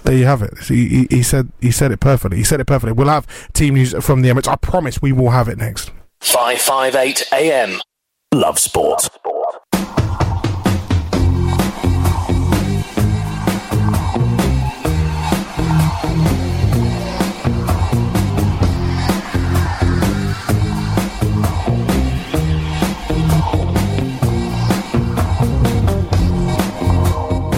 There 0.05 0.15
you 0.15 0.27
have 0.27 0.43
it. 0.43 0.59
He, 0.65 0.89
he, 0.89 1.07
he 1.11 1.23
said 1.23 1.51
he 1.61 1.71
said 1.71 1.91
it 1.91 2.01
perfectly. 2.01 2.37
He 2.37 2.45
said 2.45 2.61
it 2.61 2.67
perfectly. 2.67 2.93
We'll 2.93 3.09
have 3.09 3.27
team 3.55 3.75
news 3.75 3.95
from 4.05 4.23
the 4.23 4.29
Emirates. 4.29 4.49
I 4.49 4.57
promise 4.57 5.01
we 5.01 5.13
will 5.13 5.31
have 5.31 5.49
it 5.49 5.57
next. 5.57 5.91
558 6.21 7.29
AM. 7.33 7.81
Love 8.33 8.59
sport. 8.59 9.09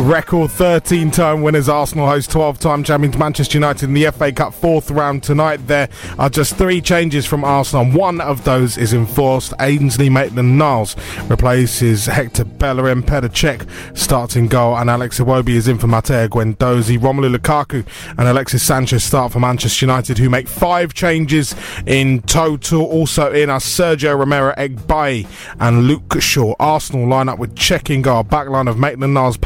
Record 0.06 0.52
13 0.52 1.10
time 1.10 1.42
winners 1.42 1.68
Arsenal 1.68 2.06
host 2.06 2.30
12 2.30 2.60
time 2.60 2.84
champions 2.84 3.18
Manchester 3.18 3.58
United 3.58 3.88
in 3.88 3.94
the 3.94 4.08
FA 4.12 4.30
Cup 4.30 4.54
fourth 4.54 4.88
round 4.88 5.24
tonight. 5.24 5.56
There 5.66 5.88
are 6.16 6.30
just 6.30 6.54
three 6.54 6.80
changes 6.80 7.26
from 7.26 7.42
Arsenal. 7.42 7.90
One 7.90 8.20
of 8.20 8.44
those 8.44 8.78
is 8.78 8.92
enforced. 8.92 9.52
Ainsley 9.58 10.08
Maitland 10.08 10.56
Niles 10.56 10.94
replaces 11.28 12.06
Hector 12.06 12.44
Bellerin. 12.44 13.02
Petr 13.02 13.28
Cech 13.30 13.68
starts 13.98 14.36
in 14.36 14.46
goal, 14.46 14.76
and 14.76 14.88
Alex 14.88 15.18
Iwobi 15.18 15.56
is 15.56 15.66
in 15.66 15.76
for 15.76 15.88
Matteo 15.88 16.28
Guendouzi. 16.28 17.00
Romelu 17.00 17.36
Lukaku 17.36 17.84
and 18.16 18.28
Alexis 18.28 18.62
Sanchez 18.62 19.02
start 19.02 19.32
for 19.32 19.40
Manchester 19.40 19.86
United, 19.86 20.18
who 20.18 20.30
make 20.30 20.46
five 20.46 20.94
changes 20.94 21.56
in 21.84 22.22
total. 22.22 22.84
Also 22.84 23.32
in 23.32 23.50
are 23.50 23.58
Sergio 23.58 24.16
Romero, 24.16 24.54
Eric 24.56 24.86
Bailly, 24.86 25.26
and 25.58 25.88
Luke 25.88 26.20
Shaw. 26.20 26.54
Arsenal 26.60 27.08
line 27.08 27.28
up 27.28 27.40
with 27.40 27.56
Cech 27.56 27.92
in 27.92 28.02
goal. 28.02 28.22
Backline 28.22 28.70
of 28.70 28.78
Maitland 28.78 29.12
Niles, 29.12 29.36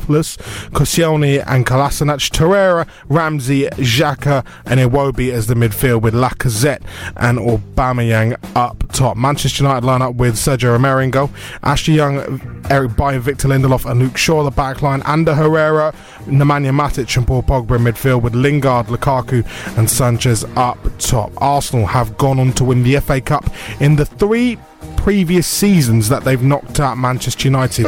Papastopoulos, 0.00 0.36
Koscielny, 0.70 1.44
and 1.46 1.66
Kolasinac. 1.66 2.30
Torreira, 2.30 2.86
Ramsey, 3.08 3.64
Xhaka, 3.64 4.44
and 4.66 4.80
Iwobi 4.80 5.32
as 5.32 5.46
the 5.46 5.54
midfield 5.54 6.02
with 6.02 6.14
Lacazette 6.14 6.82
and 7.16 7.38
Aubameyang 7.38 8.36
up 8.56 8.84
top. 8.92 9.16
Manchester 9.16 9.64
United 9.64 9.86
line 9.86 10.02
up 10.02 10.14
with 10.14 10.34
Sergio 10.34 10.72
Romero 10.72 10.98
in 10.98 11.10
goal. 11.10 11.30
Ashley 11.62 11.94
Young, 11.94 12.62
Eric 12.70 12.96
Bailly, 12.96 13.18
Victor 13.18 13.48
Lindelof, 13.48 13.90
and 13.90 14.00
Luke 14.00 14.16
Shaw 14.16 14.42
the 14.42 14.50
backline. 14.50 15.06
Ander 15.06 15.34
Herrera, 15.34 15.94
Nemanja 16.24 16.70
Matic, 16.70 17.16
and 17.16 17.26
Paul 17.26 17.42
Pogba 17.42 17.76
in 17.76 17.82
midfield 17.82 18.22
with 18.22 18.34
Lingard, 18.34 18.86
Lukaku, 18.86 19.46
and 19.76 19.88
Sanchez 19.88 20.44
up 20.56 20.78
top. 20.98 21.32
Arsenal 21.38 21.86
have 21.86 22.16
gone 22.16 22.38
on 22.38 22.52
to 22.52 22.64
win 22.64 22.82
the 22.82 22.98
FA 23.00 23.20
Cup 23.20 23.44
in 23.80 23.96
the 23.96 24.04
three 24.04 24.58
previous 25.00 25.46
seasons 25.46 26.10
that 26.10 26.24
they've 26.24 26.42
knocked 26.42 26.78
out 26.78 26.98
Manchester 26.98 27.48
United. 27.48 27.86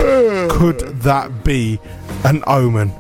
Could 0.50 0.78
that 1.02 1.44
be 1.44 1.78
an 2.24 2.42
omen? 2.46 2.90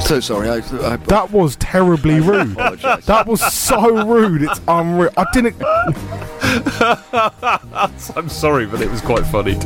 so 0.00 0.20
sorry. 0.20 0.48
I, 0.48 0.56
I, 0.56 0.96
That 0.96 1.32
was 1.32 1.56
terribly 1.56 2.20
rude. 2.20 2.52
apologise. 2.52 3.04
That 3.06 3.26
was 3.26 3.40
so 3.52 4.06
rude. 4.06 4.42
It's 4.42 4.60
unreal. 4.68 5.10
I 5.16 5.26
didn't. 5.32 5.56
I'm 8.16 8.28
sorry, 8.28 8.66
but 8.66 8.80
it 8.80 8.90
was 8.90 9.00
quite 9.00 9.26
funny. 9.26 9.56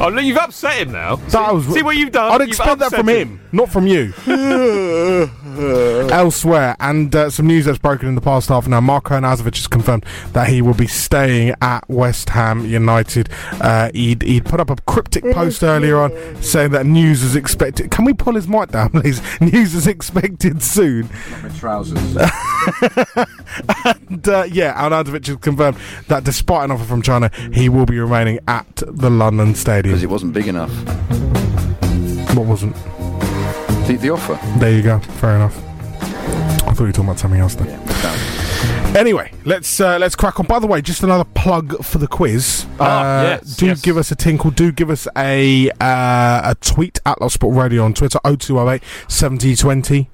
Oh, 0.00 0.10
look, 0.12 0.24
you've 0.24 0.36
upset 0.36 0.78
him 0.86 0.92
now. 0.92 1.16
That 1.16 1.52
was. 1.54 1.66
See 1.66 1.82
what 1.82 1.96
you've 1.96 2.12
done? 2.12 2.30
I'd 2.32 2.40
You've 2.42 2.48
expect 2.48 2.78
that 2.78 2.86
upset 2.86 3.00
from 3.00 3.08
him, 3.08 3.40
not 3.54 3.70
from 3.70 3.86
you. 3.86 4.12
Elsewhere, 6.10 6.76
and 6.80 7.14
uh, 7.14 7.30
some 7.30 7.46
news 7.46 7.64
that's 7.64 7.78
broken 7.78 8.08
in 8.08 8.14
the 8.14 8.20
past 8.20 8.48
half 8.48 8.66
an 8.66 8.74
hour. 8.74 8.80
Marko 8.80 9.14
Arnautovic 9.14 9.54
has 9.56 9.66
confirmed 9.66 10.04
that 10.32 10.48
he 10.48 10.60
will 10.60 10.74
be 10.74 10.86
staying 10.86 11.54
at 11.62 11.88
West 11.88 12.30
Ham 12.30 12.66
United. 12.66 13.28
Uh, 13.60 13.90
he'd, 13.94 14.22
he'd 14.22 14.44
put 14.44 14.58
up 14.60 14.70
a 14.70 14.76
cryptic 14.82 15.22
post 15.32 15.62
earlier 15.62 15.98
on 15.98 16.42
saying 16.42 16.72
that 16.72 16.86
news 16.86 17.22
is 17.22 17.36
expected. 17.36 17.90
Can 17.90 18.04
we 18.04 18.12
pull 18.12 18.34
his 18.34 18.48
mic 18.48 18.72
down, 18.72 18.90
please? 19.00 19.22
News 19.40 19.74
is 19.74 19.86
expected 19.86 20.62
soon. 20.62 21.08
my 21.42 21.48
trousers. 21.50 22.16
And 23.84 24.28
uh, 24.28 24.44
yeah, 24.50 24.74
Arnautovic 24.74 25.26
has 25.26 25.36
confirmed 25.36 25.76
that 26.08 26.24
despite 26.24 26.64
an 26.64 26.70
offer 26.72 26.84
from 26.84 27.02
China, 27.02 27.30
he 27.52 27.68
will 27.68 27.86
be 27.86 27.98
remaining 27.98 28.40
at 28.48 28.66
the 28.86 29.10
London 29.10 29.54
Stadium. 29.54 29.92
because 29.92 30.02
it 30.02 30.10
wasn't 30.10 30.32
big 30.32 30.48
enough. 30.48 30.70
What 32.34 32.46
wasn't? 32.46 32.74
The, 33.86 33.96
the 33.96 34.10
offer. 34.10 34.38
There 34.58 34.72
you 34.72 34.82
go. 34.82 34.98
Fair 34.98 35.36
enough. 35.36 35.56
I 36.66 36.72
thought 36.72 36.80
you 36.80 36.86
were 36.86 36.92
talking 36.92 37.04
about 37.04 37.18
something 37.18 37.40
else 37.40 37.54
then. 37.54 37.68
Anyway, 38.96 39.32
let's 39.44 39.80
uh, 39.80 39.98
let's 39.98 40.14
crack 40.14 40.38
on. 40.38 40.46
By 40.46 40.60
the 40.60 40.66
way, 40.66 40.80
just 40.80 41.02
another 41.02 41.24
plug 41.24 41.84
for 41.84 41.98
the 41.98 42.06
quiz. 42.06 42.64
Ah, 42.78 43.18
uh, 43.18 43.22
yes, 43.22 43.56
do 43.56 43.66
yes. 43.66 43.80
give 43.82 43.96
us 43.96 44.10
a 44.12 44.16
tinkle. 44.16 44.52
Do 44.52 44.70
give 44.70 44.88
us 44.88 45.08
a 45.16 45.68
uh, 45.80 46.40
a 46.50 46.56
tweet 46.60 47.00
at 47.04 47.20
Love 47.20 47.32
Sport 47.32 47.56
Radio 47.56 47.84
on 47.84 47.92
Twitter. 47.92 48.20
0208 48.24 48.82
7020. 49.08 50.08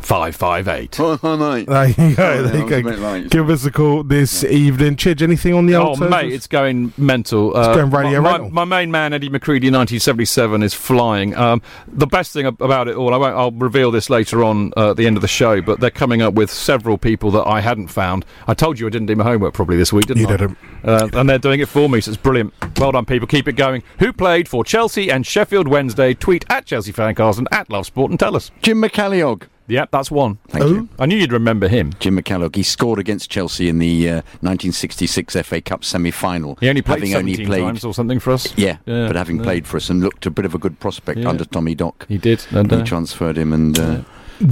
558. 0.00 1.00
Oh, 1.00 1.18
oh, 1.22 1.36
mate. 1.36 1.66
There 1.66 1.88
you 1.88 2.14
go. 2.16 2.42
There 2.42 2.56
you 2.56 2.82
go. 2.82 2.90
late. 2.90 3.30
Give 3.30 3.50
us 3.50 3.64
a 3.64 3.70
call 3.70 4.02
this 4.04 4.44
evening. 4.44 4.96
Chidge, 4.96 5.22
anything 5.22 5.54
on 5.54 5.66
the 5.66 5.74
Oh, 5.74 5.88
old 5.88 6.00
mate, 6.00 6.10
socials? 6.10 6.32
it's 6.34 6.46
going 6.46 6.92
mental. 6.96 7.56
Uh, 7.56 7.74
going 7.74 7.90
radio 7.90 8.20
my, 8.20 8.30
rental. 8.32 8.50
my, 8.50 8.64
my 8.64 8.78
main 8.80 8.90
man, 8.90 9.12
Eddie 9.12 9.28
McCready, 9.28 9.66
1977, 9.68 10.62
is 10.62 10.74
flying. 10.74 11.34
Um, 11.36 11.60
the 11.88 12.06
best 12.06 12.32
thing 12.32 12.46
about 12.46 12.88
it 12.88 12.96
all, 12.96 13.14
I 13.14 13.16
won't, 13.16 13.36
I'll 13.36 13.50
reveal 13.52 13.90
this 13.90 14.08
later 14.10 14.44
on 14.44 14.72
uh, 14.76 14.90
at 14.90 14.96
the 14.96 15.06
end 15.06 15.16
of 15.16 15.22
the 15.22 15.28
show, 15.28 15.60
but 15.60 15.80
they're 15.80 15.90
coming 15.90 16.22
up 16.22 16.34
with 16.34 16.50
several 16.50 16.98
people 16.98 17.30
that 17.32 17.46
I 17.46 17.60
hadn't 17.60 17.88
found. 17.88 18.24
I 18.46 18.54
told 18.54 18.78
you 18.78 18.86
I 18.86 18.90
didn't 18.90 19.06
do 19.06 19.16
my 19.16 19.24
homework 19.24 19.54
probably 19.54 19.76
this 19.76 19.92
week, 19.92 20.06
didn't 20.06 20.22
You 20.22 20.28
I? 20.28 20.36
didn't. 20.36 20.58
Uh, 20.84 21.08
and 21.14 21.28
they're 21.28 21.38
doing 21.38 21.60
it 21.60 21.68
for 21.68 21.88
me, 21.88 22.00
so 22.00 22.10
it's 22.12 22.20
brilliant. 22.20 22.54
Well 22.78 22.92
done, 22.92 23.06
people. 23.06 23.26
Keep 23.26 23.48
it 23.48 23.54
going. 23.54 23.82
Who 23.98 24.12
played 24.12 24.48
for 24.48 24.64
Chelsea 24.64 25.10
and 25.10 25.26
Sheffield 25.26 25.66
Wednesday? 25.68 26.14
Tweet 26.14 26.44
at 26.48 26.64
Chelsea 26.66 26.92
Fancast 26.92 27.38
and 27.38 27.48
at 27.50 27.68
Love 27.70 27.86
Sport 27.86 28.10
and 28.10 28.20
tell 28.20 28.36
us. 28.36 28.50
Jim 28.62 28.80
McCalliog. 28.80 29.44
Yep, 29.68 29.90
that's 29.90 30.10
one. 30.10 30.38
Thank 30.48 30.64
you. 30.64 30.88
I 30.98 31.06
knew 31.06 31.16
you'd 31.16 31.32
remember 31.32 31.68
him. 31.68 31.92
Jim 31.98 32.16
McCalliog. 32.18 32.54
He 32.54 32.62
scored 32.62 32.98
against 32.98 33.30
Chelsea 33.30 33.68
in 33.68 33.78
the 33.78 34.08
uh, 34.08 34.14
1966 34.42 35.36
FA 35.42 35.60
Cup 35.60 35.84
semi-final. 35.84 36.56
He 36.60 36.68
only 36.68 36.82
played 36.82 36.98
having 37.00 37.12
17 37.12 37.34
only 37.34 37.46
played, 37.46 37.60
times 37.62 37.84
or 37.84 37.92
something 37.94 38.20
for 38.20 38.32
us. 38.32 38.56
Yeah, 38.56 38.78
Yeah, 38.86 39.06
but 39.08 39.16
having 39.16 39.38
yeah. 39.38 39.42
played 39.42 39.66
for 39.66 39.76
us 39.76 39.90
and 39.90 40.00
looked 40.02 40.26
a 40.26 40.30
bit 40.30 40.44
of 40.44 40.54
a 40.54 40.58
good 40.58 40.78
prospect 40.80 41.18
Yeah. 41.20 41.28
under 41.28 41.44
Tommy 41.44 41.74
Dock. 41.74 42.06
He 42.08 42.18
did. 42.18 42.44
And, 42.50 42.70
he 42.70 42.78
uh, 42.78 42.84
transferred 42.84 43.36
him, 43.36 43.52
and 43.52 43.78
uh, 43.78 44.00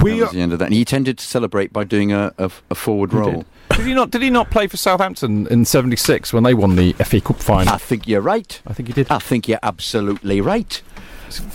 We 0.01 0.19
that 0.19 0.25
was 0.25 0.31
the 0.31 0.41
end 0.41 0.53
of 0.53 0.59
that. 0.59 0.65
And 0.65 0.73
he 0.73 0.83
tended 0.85 1.17
to 1.19 1.25
celebrate 1.25 1.71
by 1.71 1.83
doing 1.83 2.11
a, 2.11 2.33
a, 2.37 2.51
a 2.69 2.75
forward 2.75 3.11
He 3.11 3.17
roll. 3.17 3.31
did. 3.31 3.45
Did 3.77 3.85
he 3.87 3.93
not? 3.93 4.11
Did 4.11 4.21
he 4.21 4.29
not 4.29 4.51
play 4.51 4.67
for 4.67 4.77
Southampton 4.77 5.47
in 5.47 5.65
'76 5.65 6.31
when 6.31 6.43
they 6.43 6.53
won 6.53 6.75
the 6.77 6.93
FA 6.93 7.19
Cup 7.19 7.37
final? 7.41 7.73
I 7.73 7.77
think 7.77 8.07
you're 8.07 8.21
right. 8.21 8.61
I 8.65 8.73
think 8.73 8.87
he 8.87 8.93
did. 8.93 9.07
I 9.09 9.19
think 9.19 9.47
you're 9.49 9.59
absolutely 9.63 10.39
right. 10.39 10.81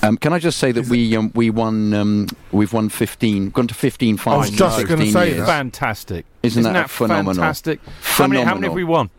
Um, 0.02 0.16
can 0.16 0.32
I 0.32 0.38
just 0.38 0.58
say 0.58 0.72
that 0.72 0.86
we 0.88 1.16
um, 1.16 1.30
we 1.34 1.50
won 1.50 1.92
um, 1.94 2.26
we've 2.52 2.72
won 2.72 2.88
15 2.88 3.50
gone 3.50 3.66
to 3.68 3.74
15 3.74 4.16
finals. 4.16 4.46
I 4.46 4.48
was 4.50 4.76
just 4.76 4.86
gonna 4.88 5.06
say 5.10 5.28
years. 5.28 5.38
that. 5.40 5.46
Fantastic. 5.46 6.26
Isn't 6.42 6.62
that 6.64 6.90
phenomenal? 6.90 7.34
fantastic? 7.34 7.80
How 8.02 8.26
many, 8.26 8.42
how 8.42 8.54
many 8.54 8.66
have 8.66 8.74
we 8.74 8.84
won? 8.84 9.10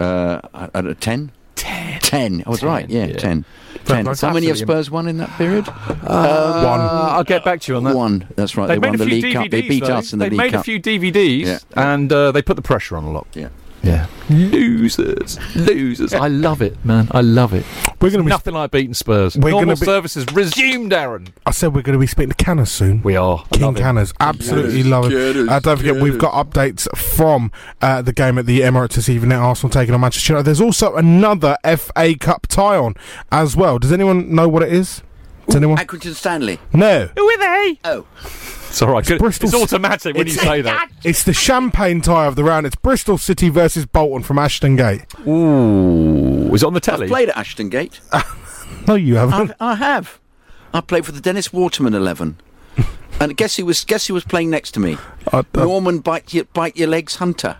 Uh, 0.00 0.40
I- 0.54 0.68
I 0.74 0.80
don't- 0.82 1.00
10? 1.00 1.32
10. 1.56 2.00
10. 2.00 2.42
I 2.46 2.50
was 2.50 2.62
right, 2.62 2.88
yeah, 2.88 3.06
yeah. 3.06 3.16
10. 3.16 3.44
10. 3.86 4.04
play. 4.04 4.14
How 4.20 4.32
many 4.34 4.46
have 4.48 4.58
Spurs 4.58 4.90
won 4.90 5.08
in 5.08 5.16
that 5.18 5.30
period? 5.38 5.66
Uh, 5.68 7.12
I'll 7.12 7.24
get 7.24 7.44
back 7.44 7.60
to 7.62 7.72
you 7.72 7.76
on 7.76 7.84
that. 7.84 7.96
One, 7.96 8.28
that's 8.36 8.56
right. 8.56 8.66
They 8.66 8.74
They, 8.74 8.80
made 8.80 8.88
won 8.88 8.94
a 8.94 8.98
the 8.98 9.04
few 9.06 9.22
League 9.22 9.32
Cup. 9.34 9.50
They 9.50 9.62
DVDs, 9.62 9.68
beat 9.68 9.84
though. 9.84 9.94
us 9.96 10.12
in 10.12 10.18
the 10.18 10.24
They 10.26 10.30
League 10.30 10.38
made 10.38 10.54
a 10.54 10.62
few 10.62 10.78
DVDs, 10.80 11.46
Yeah. 11.46 11.58
and 11.94 12.12
uh, 12.12 12.32
they 12.32 12.42
put 12.42 12.56
the 12.56 12.62
pressure 12.62 12.96
on 12.96 13.04
a 13.04 13.10
lot. 13.10 13.26
Yeah. 13.34 13.48
Yeah, 13.86 14.06
losers, 14.28 15.38
losers. 15.54 16.12
I 16.12 16.28
love 16.28 16.60
it, 16.62 16.82
man. 16.84 17.08
I 17.12 17.20
love 17.20 17.54
it. 17.54 17.64
We're 18.00 18.10
going 18.10 18.18
to 18.18 18.24
be. 18.24 18.30
Nothing 18.30 18.54
like 18.54 18.70
beating 18.72 18.94
Spurs. 18.94 19.36
We're 19.36 19.50
Normal 19.50 19.74
gonna 19.74 19.76
be- 19.80 19.86
services 19.86 20.26
resumed, 20.32 20.92
Aaron. 20.92 21.28
I 21.46 21.52
said 21.52 21.74
we're 21.74 21.82
going 21.82 21.94
to 21.94 22.00
be 22.00 22.06
speaking 22.06 22.30
to 22.32 22.44
Canners 22.44 22.70
soon. 22.70 23.02
We 23.02 23.16
are. 23.16 23.44
I 23.44 23.48
King 23.56 23.62
love 23.62 23.76
it. 23.76 23.80
Canners, 23.80 24.12
absolutely 24.18 24.82
love 24.82 25.06
it. 25.06 25.10
Canners, 25.10 25.48
Uh, 25.48 25.60
don't 25.60 25.76
forget, 25.76 25.96
we've 26.02 26.18
got 26.18 26.32
updates 26.34 26.88
from 26.96 27.52
uh, 27.80 28.02
the 28.02 28.12
game 28.12 28.38
at 28.38 28.46
the 28.46 28.60
Emirates 28.60 28.94
this 28.94 29.08
evening. 29.08 29.32
Arsenal 29.38 29.70
taking 29.70 29.94
on 29.94 30.00
Manchester 30.00 30.32
United. 30.32 30.46
There's 30.46 30.60
also 30.60 30.96
another 30.96 31.56
FA 31.64 32.16
Cup 32.18 32.46
tie 32.48 32.76
on 32.76 32.94
as 33.30 33.56
well. 33.56 33.78
Does 33.78 33.92
anyone 33.92 34.34
know 34.34 34.48
what 34.48 34.62
it 34.62 34.72
is? 34.72 35.02
Does 35.46 35.54
anyone? 35.56 35.78
Accrington 35.78 36.14
Stanley. 36.14 36.58
No. 36.72 37.08
Who 37.16 37.24
are 37.30 37.38
they? 37.38 37.78
Oh. 37.84 38.04
It's 38.76 38.82
all 38.82 38.90
right. 38.92 39.06
Good. 39.06 39.20
Bristol- 39.20 39.46
It's 39.48 39.54
automatic 39.72 40.14
when 40.18 40.26
you 40.26 40.34
say 40.34 40.60
that. 40.60 40.90
It's 41.02 41.22
the 41.24 41.32
champagne 41.32 42.02
tie 42.02 42.26
of 42.26 42.36
the 42.36 42.44
round. 42.44 42.66
It's 42.66 42.76
Bristol 42.76 43.16
City 43.16 43.48
versus 43.48 43.86
Bolton 43.86 44.22
from 44.22 44.38
Ashton 44.38 44.76
Gate. 44.76 45.06
Ooh, 45.26 46.54
is 46.54 46.62
it 46.62 46.66
on 46.66 46.74
the 46.74 46.80
telly? 46.80 47.04
I've 47.04 47.08
played 47.10 47.30
at 47.30 47.38
Ashton 47.38 47.70
Gate. 47.70 48.00
No, 48.86 48.94
you 48.96 49.14
haven't. 49.16 49.52
I, 49.60 49.72
I 49.72 49.74
have. 49.76 50.20
I 50.74 50.80
played 50.80 51.06
for 51.06 51.12
the 51.12 51.20
Dennis 51.20 51.52
Waterman 51.52 51.94
11. 51.94 52.36
and 53.20 53.36
guess 53.36 53.56
who 53.56 53.64
was 53.64 53.82
guess 53.84 54.06
who 54.08 54.14
was 54.14 54.24
playing 54.24 54.50
next 54.50 54.72
to 54.72 54.80
me? 54.80 54.98
I- 55.32 55.38
I- 55.54 55.64
Norman 55.64 56.00
Bite 56.00 56.34
Your, 56.34 56.44
Bite 56.44 56.76
Your 56.76 56.88
Legs 56.88 57.16
Hunter. 57.16 57.56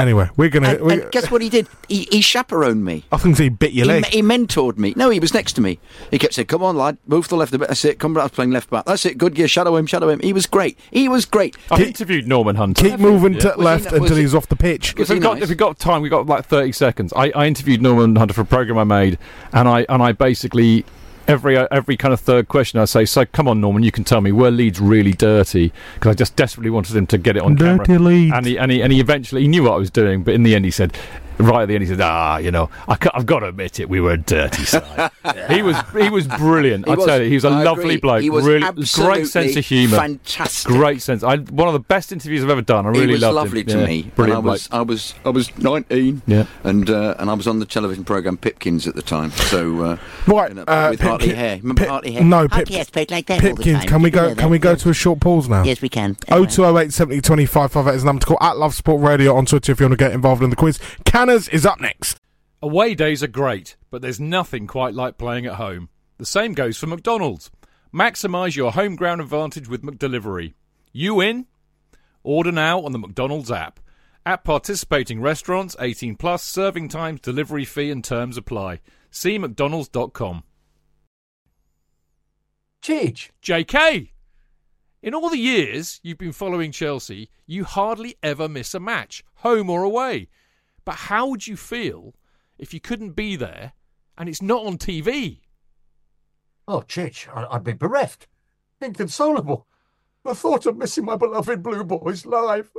Anyway, 0.00 0.28
we're 0.36 0.48
going 0.48 0.62
to. 0.62 0.84
and 0.86 1.10
guess 1.12 1.30
what 1.30 1.42
he 1.42 1.48
did? 1.48 1.68
He, 1.88 2.08
he 2.10 2.20
chaperoned 2.20 2.84
me. 2.84 3.04
I 3.12 3.16
think 3.18 3.38
he 3.38 3.48
bit 3.48 3.72
your 3.72 3.84
He, 3.86 3.92
leg. 3.92 4.02
me- 4.04 4.08
he 4.10 4.22
mentored 4.22 4.78
me. 4.78 4.92
No, 4.96 5.10
he 5.10 5.20
was 5.20 5.32
next 5.34 5.52
to 5.54 5.60
me. 5.60 5.78
He 6.10 6.18
kept 6.18 6.34
saying, 6.34 6.46
"Come 6.46 6.62
on, 6.62 6.76
lad, 6.76 6.98
move 7.06 7.24
to 7.24 7.30
the 7.30 7.36
left 7.36 7.52
a 7.54 7.58
bit. 7.58 7.68
That's 7.68 7.84
it. 7.84 7.98
Come 7.98 8.14
back. 8.14 8.22
I 8.22 8.24
was 8.24 8.32
playing 8.32 8.50
left 8.50 8.70
back. 8.70 8.84
That's 8.86 9.04
it. 9.06 9.18
Good. 9.18 9.34
gear. 9.34 9.48
shadow 9.48 9.76
him. 9.76 9.86
Shadow 9.86 10.08
him. 10.08 10.20
He 10.20 10.32
was 10.32 10.46
great. 10.46 10.78
He 10.90 11.08
was 11.08 11.24
great. 11.24 11.56
I've 11.70 11.80
interviewed 11.80 12.26
Norman 12.26 12.56
Hunter. 12.56 12.88
Keep 12.88 13.00
moving 13.00 13.38
to 13.38 13.48
Was 13.48 13.56
left 13.58 13.84
not- 13.86 13.94
until 13.94 14.16
he- 14.16 14.22
he's 14.22 14.34
off 14.34 14.48
the 14.48 14.56
pitch. 14.56 14.94
If 14.98 15.08
he 15.08 15.14
we've 15.14 15.22
got 15.22 15.34
nice? 15.34 15.42
if 15.44 15.48
we've 15.50 15.58
got 15.58 15.78
time, 15.78 16.02
we've 16.02 16.10
got 16.10 16.26
like 16.26 16.44
thirty 16.46 16.72
seconds. 16.72 17.12
I, 17.14 17.30
I 17.30 17.46
interviewed 17.46 17.82
Norman 17.82 18.16
Hunter 18.16 18.34
for 18.34 18.40
a 18.42 18.46
program 18.46 18.78
I 18.78 18.84
made, 18.84 19.18
and 19.52 19.68
I 19.68 19.86
and 19.88 20.02
I 20.02 20.12
basically 20.12 20.84
every 21.30 21.56
uh, 21.56 21.68
every 21.70 21.96
kind 21.96 22.12
of 22.12 22.20
third 22.20 22.48
question 22.48 22.80
I 22.80 22.84
say, 22.84 23.04
so 23.04 23.24
come 23.24 23.48
on, 23.48 23.60
Norman, 23.60 23.82
you 23.82 23.92
can 23.92 24.04
tell 24.04 24.20
me 24.20 24.32
were 24.32 24.50
Leeds 24.50 24.80
really 24.80 25.12
dirty? 25.12 25.72
Because 25.94 26.10
I 26.10 26.14
just 26.14 26.36
desperately 26.36 26.70
wanted 26.70 26.96
him 26.96 27.06
to 27.08 27.18
get 27.18 27.36
it 27.36 27.42
on 27.42 27.54
Dirty 27.54 27.84
camera. 27.86 27.98
Leeds. 27.98 28.32
And 28.34 28.46
he, 28.46 28.58
and 28.58 28.70
he 28.70 28.82
and 28.82 28.92
he 28.92 29.00
eventually 29.00 29.42
he 29.42 29.48
knew 29.48 29.62
what 29.64 29.72
I 29.72 29.78
was 29.78 29.90
doing, 29.90 30.22
but 30.22 30.34
in 30.34 30.42
the 30.42 30.54
end 30.54 30.64
he 30.64 30.70
said. 30.70 30.96
Right 31.40 31.62
at 31.62 31.68
the 31.68 31.74
end, 31.74 31.82
he 31.84 31.88
said, 31.88 32.00
"Ah, 32.00 32.38
you 32.38 32.50
know, 32.50 32.70
I 32.88 32.96
have 33.14 33.26
got 33.26 33.40
to 33.40 33.46
admit 33.46 33.80
it. 33.80 33.88
We 33.88 34.00
were 34.00 34.12
a 34.12 34.18
dirty 34.18 34.64
side." 34.64 35.10
He 35.50 35.62
was 35.62 35.76
he 35.96 36.08
was 36.10 36.26
brilliant. 36.26 36.86
He 36.86 36.92
I 36.92 36.94
was. 36.96 37.06
tell 37.06 37.20
you, 37.22 37.28
he 37.28 37.34
was 37.34 37.44
a 37.44 37.48
I 37.48 37.62
lovely 37.62 37.84
agree. 37.84 37.96
bloke. 37.98 38.22
He 38.22 38.30
was 38.30 38.44
really 38.46 38.64
absolutely 38.64 39.14
great 39.14 39.26
sense 39.28 39.56
of 39.56 39.64
humour. 39.66 39.96
fantastic. 39.96 40.70
Great 40.70 41.02
sense. 41.02 41.22
I 41.22 41.36
one 41.38 41.66
of 41.68 41.72
the 41.74 41.80
best 41.80 42.12
interviews 42.12 42.42
I've 42.42 42.50
ever 42.50 42.62
done. 42.62 42.86
I 42.86 42.90
really 42.90 43.06
he 43.06 43.12
was 43.14 43.22
loved 43.22 43.34
lovely 43.34 43.60
him. 43.60 43.66
to 43.66 43.78
Yeah, 43.80 43.86
me. 43.86 44.02
Brilliant 44.14 44.38
And 44.40 44.48
I 44.48 44.50
was. 44.50 44.68
I 44.72 44.80
was, 44.82 45.14
I 45.24 45.28
was 45.30 45.56
19. 45.58 46.22
Yeah. 46.26 46.46
And 46.64 46.88
uh, 46.90 47.14
and 47.18 47.30
I 47.30 47.34
was 47.34 47.46
on 47.46 47.58
the 47.58 47.66
television 47.66 48.04
program 48.04 48.36
Pipkins 48.36 48.86
at 48.86 48.94
the 48.94 49.02
time. 49.02 49.30
So 49.30 49.80
uh, 49.82 49.96
Right, 50.26 50.50
you 50.50 50.54
know, 50.56 50.64
uh, 50.66 50.88
with 50.90 51.00
Hartley 51.00 51.28
Pipkin- 51.28 51.36
Hare. 51.36 51.56
Remember 51.58 51.80
Pip- 51.82 51.88
Hartley 51.90 52.12
Hare? 52.12 52.24
No, 52.24 52.42
Pip, 52.42 52.52
Hartley 52.52 52.76
has 52.76 52.90
like 53.10 53.26
that 53.26 53.40
Pipkins. 53.40 53.84
Can 53.84 54.02
we 54.02 54.10
go? 54.10 54.28
know 54.28 54.34
Can 54.34 54.50
we 54.50 54.58
that? 54.58 54.62
go 54.62 54.74
to 54.76 54.90
a 54.90 54.94
short 54.94 55.20
pause 55.20 55.48
now? 55.48 55.64
Yes, 55.64 55.80
we 55.82 55.88
can. 55.88 56.16
Oh 56.30 56.44
two 56.46 56.64
oh 56.64 56.76
eight 56.78 56.92
seventy 56.92 57.20
twenty 57.20 57.46
five 57.46 57.72
five 57.72 57.86
eight 57.88 57.94
is 57.94 58.02
the 58.02 58.06
number 58.06 58.20
to 58.20 58.26
call 58.26 58.38
at 58.40 58.56
Love 58.56 58.74
Sport 58.74 59.02
Radio 59.02 59.36
on 59.36 59.46
Twitter 59.46 59.72
if 59.72 59.80
you 59.80 59.84
want 59.86 59.98
to 59.98 60.04
get 60.04 60.12
involved 60.12 60.42
in 60.42 60.50
the 60.50 60.56
quiz. 60.56 60.78
Canners 61.30 61.48
is 61.50 61.64
up 61.64 61.80
next. 61.80 62.18
Away 62.60 62.96
days 62.96 63.22
are 63.22 63.28
great, 63.28 63.76
but 63.88 64.02
there's 64.02 64.18
nothing 64.18 64.66
quite 64.66 64.94
like 64.94 65.16
playing 65.16 65.46
at 65.46 65.54
home. 65.54 65.88
The 66.18 66.26
same 66.26 66.54
goes 66.54 66.76
for 66.76 66.88
McDonald's. 66.88 67.52
Maximise 67.94 68.56
your 68.56 68.72
home 68.72 68.96
ground 68.96 69.20
advantage 69.20 69.68
with 69.68 69.84
McDelivery. 69.84 70.54
You 70.92 71.20
in? 71.20 71.46
Order 72.24 72.50
now 72.50 72.80
on 72.80 72.90
the 72.90 72.98
McDonald's 72.98 73.48
app. 73.48 73.78
At 74.26 74.42
participating 74.42 75.20
restaurants, 75.20 75.76
18 75.78 76.16
plus, 76.16 76.42
serving 76.42 76.88
times, 76.88 77.20
delivery 77.20 77.64
fee 77.64 77.92
and 77.92 78.02
terms 78.02 78.36
apply. 78.36 78.80
See 79.12 79.38
mcdonalds.com. 79.38 80.42
Cheech. 82.82 83.30
JK! 83.40 84.10
In 85.00 85.14
all 85.14 85.30
the 85.30 85.38
years 85.38 86.00
you've 86.02 86.18
been 86.18 86.32
following 86.32 86.72
Chelsea, 86.72 87.30
you 87.46 87.62
hardly 87.62 88.16
ever 88.20 88.48
miss 88.48 88.74
a 88.74 88.80
match, 88.80 89.22
home 89.36 89.70
or 89.70 89.84
away. 89.84 90.26
But 90.84 90.96
how 90.96 91.26
would 91.28 91.46
you 91.46 91.56
feel 91.56 92.14
if 92.58 92.72
you 92.74 92.80
couldn't 92.80 93.12
be 93.12 93.36
there 93.36 93.72
and 94.18 94.28
it's 94.28 94.42
not 94.42 94.64
on 94.66 94.78
TV? 94.78 95.40
Oh, 96.68 96.82
Chich, 96.82 97.26
I'd 97.52 97.64
be 97.64 97.72
bereft. 97.72 98.28
Inconsolable. 98.80 99.66
The 100.24 100.34
thought 100.34 100.66
of 100.66 100.76
missing 100.76 101.04
my 101.04 101.16
beloved 101.16 101.62
Blue 101.62 101.82
Boys 101.84 102.26
live. 102.26 102.70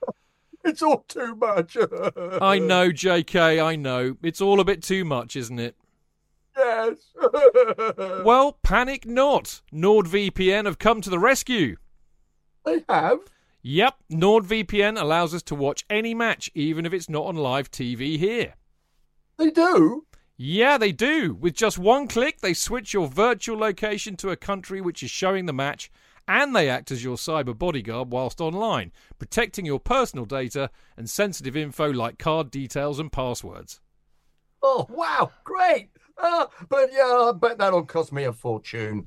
it's 0.64 0.82
all 0.82 1.04
too 1.08 1.34
much. 1.36 1.76
I 2.40 2.58
know, 2.58 2.90
JK, 2.90 3.64
I 3.64 3.76
know. 3.76 4.16
It's 4.22 4.40
all 4.40 4.60
a 4.60 4.64
bit 4.64 4.82
too 4.82 5.04
much, 5.04 5.36
isn't 5.36 5.58
it? 5.58 5.76
Yes. 6.56 6.96
Well, 8.24 8.58
panic 8.62 9.06
not. 9.06 9.62
NordVPN 9.72 10.66
have 10.66 10.78
come 10.78 11.00
to 11.00 11.10
the 11.10 11.18
rescue. 11.18 11.76
they 12.64 12.84
have. 12.88 13.20
Yep, 13.64 13.94
NordVPN 14.10 15.00
allows 15.00 15.32
us 15.34 15.42
to 15.44 15.54
watch 15.54 15.84
any 15.88 16.14
match, 16.14 16.50
even 16.52 16.84
if 16.84 16.92
it's 16.92 17.08
not 17.08 17.26
on 17.26 17.36
live 17.36 17.70
TV 17.70 18.18
here. 18.18 18.54
They 19.38 19.50
do. 19.50 20.04
Yeah, 20.36 20.78
they 20.78 20.90
do. 20.90 21.34
With 21.34 21.54
just 21.54 21.78
one 21.78 22.08
click, 22.08 22.40
they 22.40 22.54
switch 22.54 22.92
your 22.92 23.06
virtual 23.06 23.56
location 23.56 24.16
to 24.16 24.30
a 24.30 24.36
country 24.36 24.80
which 24.80 25.04
is 25.04 25.10
showing 25.12 25.46
the 25.46 25.52
match, 25.52 25.92
and 26.26 26.56
they 26.56 26.68
act 26.68 26.90
as 26.90 27.04
your 27.04 27.16
cyber 27.16 27.56
bodyguard 27.56 28.10
whilst 28.10 28.40
online, 28.40 28.90
protecting 29.20 29.64
your 29.64 29.78
personal 29.78 30.24
data 30.24 30.68
and 30.96 31.08
sensitive 31.08 31.56
info 31.56 31.92
like 31.92 32.18
card 32.18 32.50
details 32.50 32.98
and 32.98 33.12
passwords. 33.12 33.80
Oh, 34.60 34.88
wow. 34.90 35.30
Great. 35.44 35.90
Ah, 36.18 36.48
but 36.68 36.90
yeah, 36.92 37.28
I 37.28 37.32
bet 37.32 37.58
that'll 37.58 37.84
cost 37.84 38.12
me 38.12 38.24
a 38.24 38.32
fortune. 38.32 39.06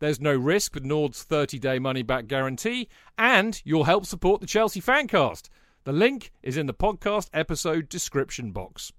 There's 0.00 0.18
no 0.18 0.34
risk 0.34 0.74
with 0.74 0.84
Nord's 0.84 1.22
30 1.22 1.58
day 1.58 1.78
money 1.78 2.02
back 2.02 2.26
guarantee, 2.26 2.88
and 3.18 3.60
you'll 3.66 3.84
help 3.84 4.06
support 4.06 4.40
the 4.40 4.46
Chelsea 4.46 4.80
Fancast. 4.80 5.50
The 5.84 5.92
link 5.92 6.32
is 6.42 6.56
in 6.56 6.64
the 6.64 6.72
podcast 6.72 7.28
episode 7.34 7.90
description 7.90 8.50
box. 8.50 8.92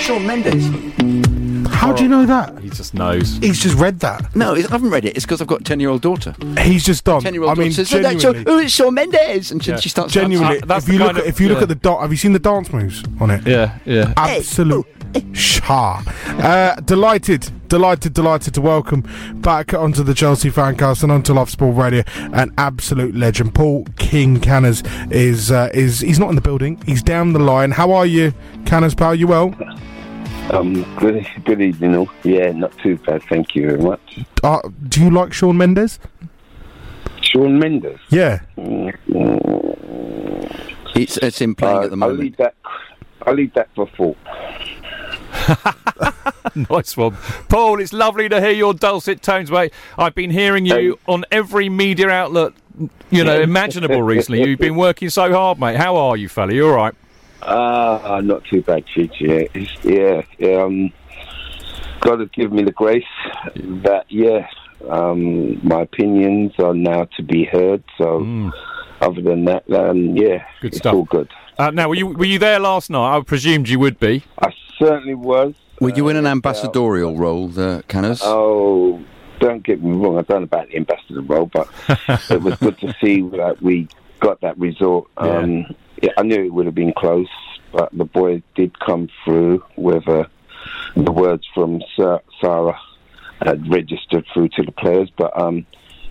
Shawn 0.00 0.26
Mendes. 0.26 0.97
How 1.98 2.02
do 2.02 2.04
you 2.04 2.08
know 2.08 2.26
that? 2.26 2.58
He 2.60 2.70
just 2.70 2.94
knows. 2.94 3.38
He's 3.38 3.60
just 3.60 3.76
read 3.76 3.98
that. 4.00 4.34
No, 4.36 4.54
I 4.54 4.60
haven't 4.60 4.90
read 4.90 5.04
it. 5.04 5.16
It's 5.16 5.24
because 5.24 5.40
I've 5.40 5.48
got 5.48 5.62
a 5.62 5.64
10 5.64 5.80
year 5.80 5.90
old 5.90 6.00
daughter. 6.02 6.34
He's 6.60 6.84
just 6.84 7.04
done. 7.04 7.20
10 7.22 7.34
year 7.34 7.42
old 7.42 7.58
I 7.58 7.60
mean, 7.60 7.72
says, 7.72 7.92
"Oh, 7.92 8.00
that's 8.00 8.22
Shawn- 8.22 8.34
genuinely, 8.34 8.52
oh, 8.52 8.64
it's 8.64 8.72
Shawn 8.72 8.94
Mendes. 8.94 9.50
And 9.50 9.62
she, 9.64 9.70
Yeah. 9.72 9.76
she 9.80 9.88
starts 9.88 10.12
genuinely. 10.12 10.62
Uh, 10.62 10.66
that's 10.66 10.86
if 10.86 10.92
you 10.92 10.98
look, 11.00 11.08
kind 11.08 11.18
at, 11.18 11.22
of- 11.24 11.28
if 11.28 11.40
you 11.40 11.48
look 11.48 11.58
yeah. 11.58 11.62
at 11.62 11.68
the 11.68 11.74
dance, 11.74 12.00
have 12.00 12.10
you 12.10 12.16
seen 12.16 12.32
the 12.32 12.38
dance 12.38 12.72
moves 12.72 13.02
on 13.20 13.30
it? 13.30 13.46
Yeah, 13.46 13.78
yeah. 13.84 14.12
Absolute 14.16 14.86
char. 15.34 16.02
Uh, 16.26 16.74
delighted 16.76 17.50
delighted, 17.68 18.14
delighted 18.14 18.54
to 18.54 18.60
welcome 18.62 19.04
back 19.36 19.74
onto 19.74 20.02
the 20.02 20.14
Chelsea 20.14 20.50
Fancast 20.50 21.02
and 21.02 21.12
onto 21.12 21.32
Love 21.34 21.50
Sport 21.50 21.76
Radio 21.76 22.02
an 22.32 22.52
absolute 22.58 23.14
legend. 23.14 23.54
Paul 23.54 23.86
King 23.98 24.40
Canners 24.40 24.82
is 25.10 25.50
uh, 25.50 25.70
is 25.74 26.00
he's 26.00 26.18
not 26.18 26.28
in 26.30 26.34
the 26.34 26.40
building. 26.40 26.80
He's 26.86 27.02
down 27.02 27.32
the 27.32 27.38
line. 27.38 27.70
How 27.72 27.92
are 27.92 28.06
you, 28.06 28.32
Canners 28.66 28.94
pal? 28.94 29.14
You 29.14 29.26
well? 29.26 29.54
Um, 30.50 30.82
good, 30.96 31.26
good 31.44 31.60
evening. 31.60 31.94
all. 31.94 32.08
Yeah, 32.24 32.52
not 32.52 32.76
too 32.78 32.96
bad. 32.98 33.22
Thank 33.28 33.54
you 33.54 33.66
very 33.66 33.80
much. 33.82 34.20
Uh, 34.42 34.60
do 34.88 35.02
you 35.04 35.10
like 35.10 35.32
Sean 35.32 35.56
Mendes? 35.58 35.98
Sean 37.20 37.58
Mendes. 37.58 37.98
Yeah. 38.08 38.40
It's 40.94 41.16
it's 41.18 41.40
in 41.40 41.54
playing 41.54 41.84
at 41.84 41.90
the 41.90 41.96
Uh, 41.96 42.06
I'll 42.06 42.10
moment. 42.10 42.20
leave 42.20 42.36
that. 42.38 42.54
I'll 43.26 43.34
leave 43.34 43.52
that 43.54 43.68
for 43.74 43.86
thought. 43.88 44.16
nice 46.70 46.96
one. 46.96 47.16
Paul, 47.48 47.80
it's 47.80 47.92
lovely 47.92 48.28
to 48.28 48.40
hear 48.40 48.50
your 48.50 48.72
dulcet 48.74 49.20
tones, 49.22 49.50
mate. 49.50 49.72
I've 49.98 50.14
been 50.14 50.30
hearing 50.30 50.64
you 50.66 50.98
on 51.06 51.24
every 51.30 51.68
media 51.68 52.08
outlet, 52.08 52.52
you 53.10 53.22
know, 53.22 53.38
imaginable 53.40 54.02
recently. 54.02 54.48
You've 54.48 54.58
been 54.58 54.76
working 54.76 55.10
so 55.10 55.30
hard, 55.32 55.58
mate. 55.60 55.76
How 55.76 55.96
are 55.96 56.16
you, 56.16 56.28
fella? 56.28 56.52
You 56.54 56.68
all 56.68 56.74
right? 56.76 56.94
Ah, 57.42 58.20
not 58.22 58.44
too 58.44 58.62
bad, 58.62 58.84
Cheech. 58.86 59.20
Yeah, 59.20 59.46
it's, 59.54 59.84
yeah, 59.84 60.22
yeah. 60.38 60.62
Um, 60.62 60.92
God 62.00 62.20
has 62.20 62.28
given 62.30 62.56
me 62.56 62.62
the 62.64 62.72
grace 62.72 63.04
that 63.54 64.06
yeah, 64.08 64.48
um, 64.88 65.66
my 65.66 65.82
opinions 65.82 66.52
are 66.58 66.74
now 66.74 67.04
to 67.16 67.22
be 67.22 67.44
heard. 67.44 67.82
So, 67.96 68.50
other 69.00 69.20
than 69.20 69.44
that, 69.46 69.70
um, 69.72 70.16
yeah, 70.16 70.44
Good 70.60 70.68
it's 70.68 70.78
stuff. 70.78 70.94
all 70.94 71.04
good. 71.04 71.30
Uh, 71.58 71.70
now, 71.70 71.88
were 71.88 71.94
you 71.94 72.08
were 72.08 72.24
you 72.24 72.38
there 72.38 72.58
last 72.58 72.90
night? 72.90 73.16
I 73.16 73.20
presumed 73.22 73.68
you 73.68 73.78
would 73.80 73.98
be. 73.98 74.24
I 74.40 74.52
certainly 74.78 75.14
was. 75.14 75.54
Were 75.80 75.90
you 75.90 76.08
in 76.08 76.16
an 76.16 76.26
ambassadorial 76.26 77.16
role, 77.16 77.50
uh, 77.58 77.82
Canners? 77.88 78.20
Oh, 78.24 79.00
don't 79.38 79.62
get 79.62 79.82
me 79.82 79.92
wrong. 79.92 80.18
I 80.18 80.22
don't 80.22 80.40
know 80.40 80.44
about 80.44 80.68
the 80.68 80.76
ambassador 80.76 81.20
role, 81.20 81.46
but 81.46 81.68
it 82.30 82.42
was 82.42 82.56
good 82.56 82.78
to 82.80 82.94
see 83.00 83.22
that 83.22 83.62
we 83.62 83.88
got 84.20 84.40
that 84.40 84.58
result. 84.58 85.08
Um, 85.16 85.66
yeah, 86.02 86.12
I 86.16 86.22
knew 86.22 86.44
it 86.44 86.52
would 86.52 86.66
have 86.66 86.74
been 86.74 86.92
close, 86.92 87.28
but 87.72 87.90
the 87.92 88.04
boys 88.04 88.42
did 88.54 88.78
come 88.78 89.08
through 89.24 89.64
with 89.76 90.06
uh, 90.08 90.24
the 90.96 91.12
words 91.12 91.46
from 91.54 91.82
Sa- 91.96 92.20
Sarri 92.40 92.76
had 93.40 93.68
registered 93.70 94.26
through 94.32 94.48
to 94.50 94.62
the 94.62 94.72
players. 94.72 95.10
But 95.16 95.38
um, 95.40 95.66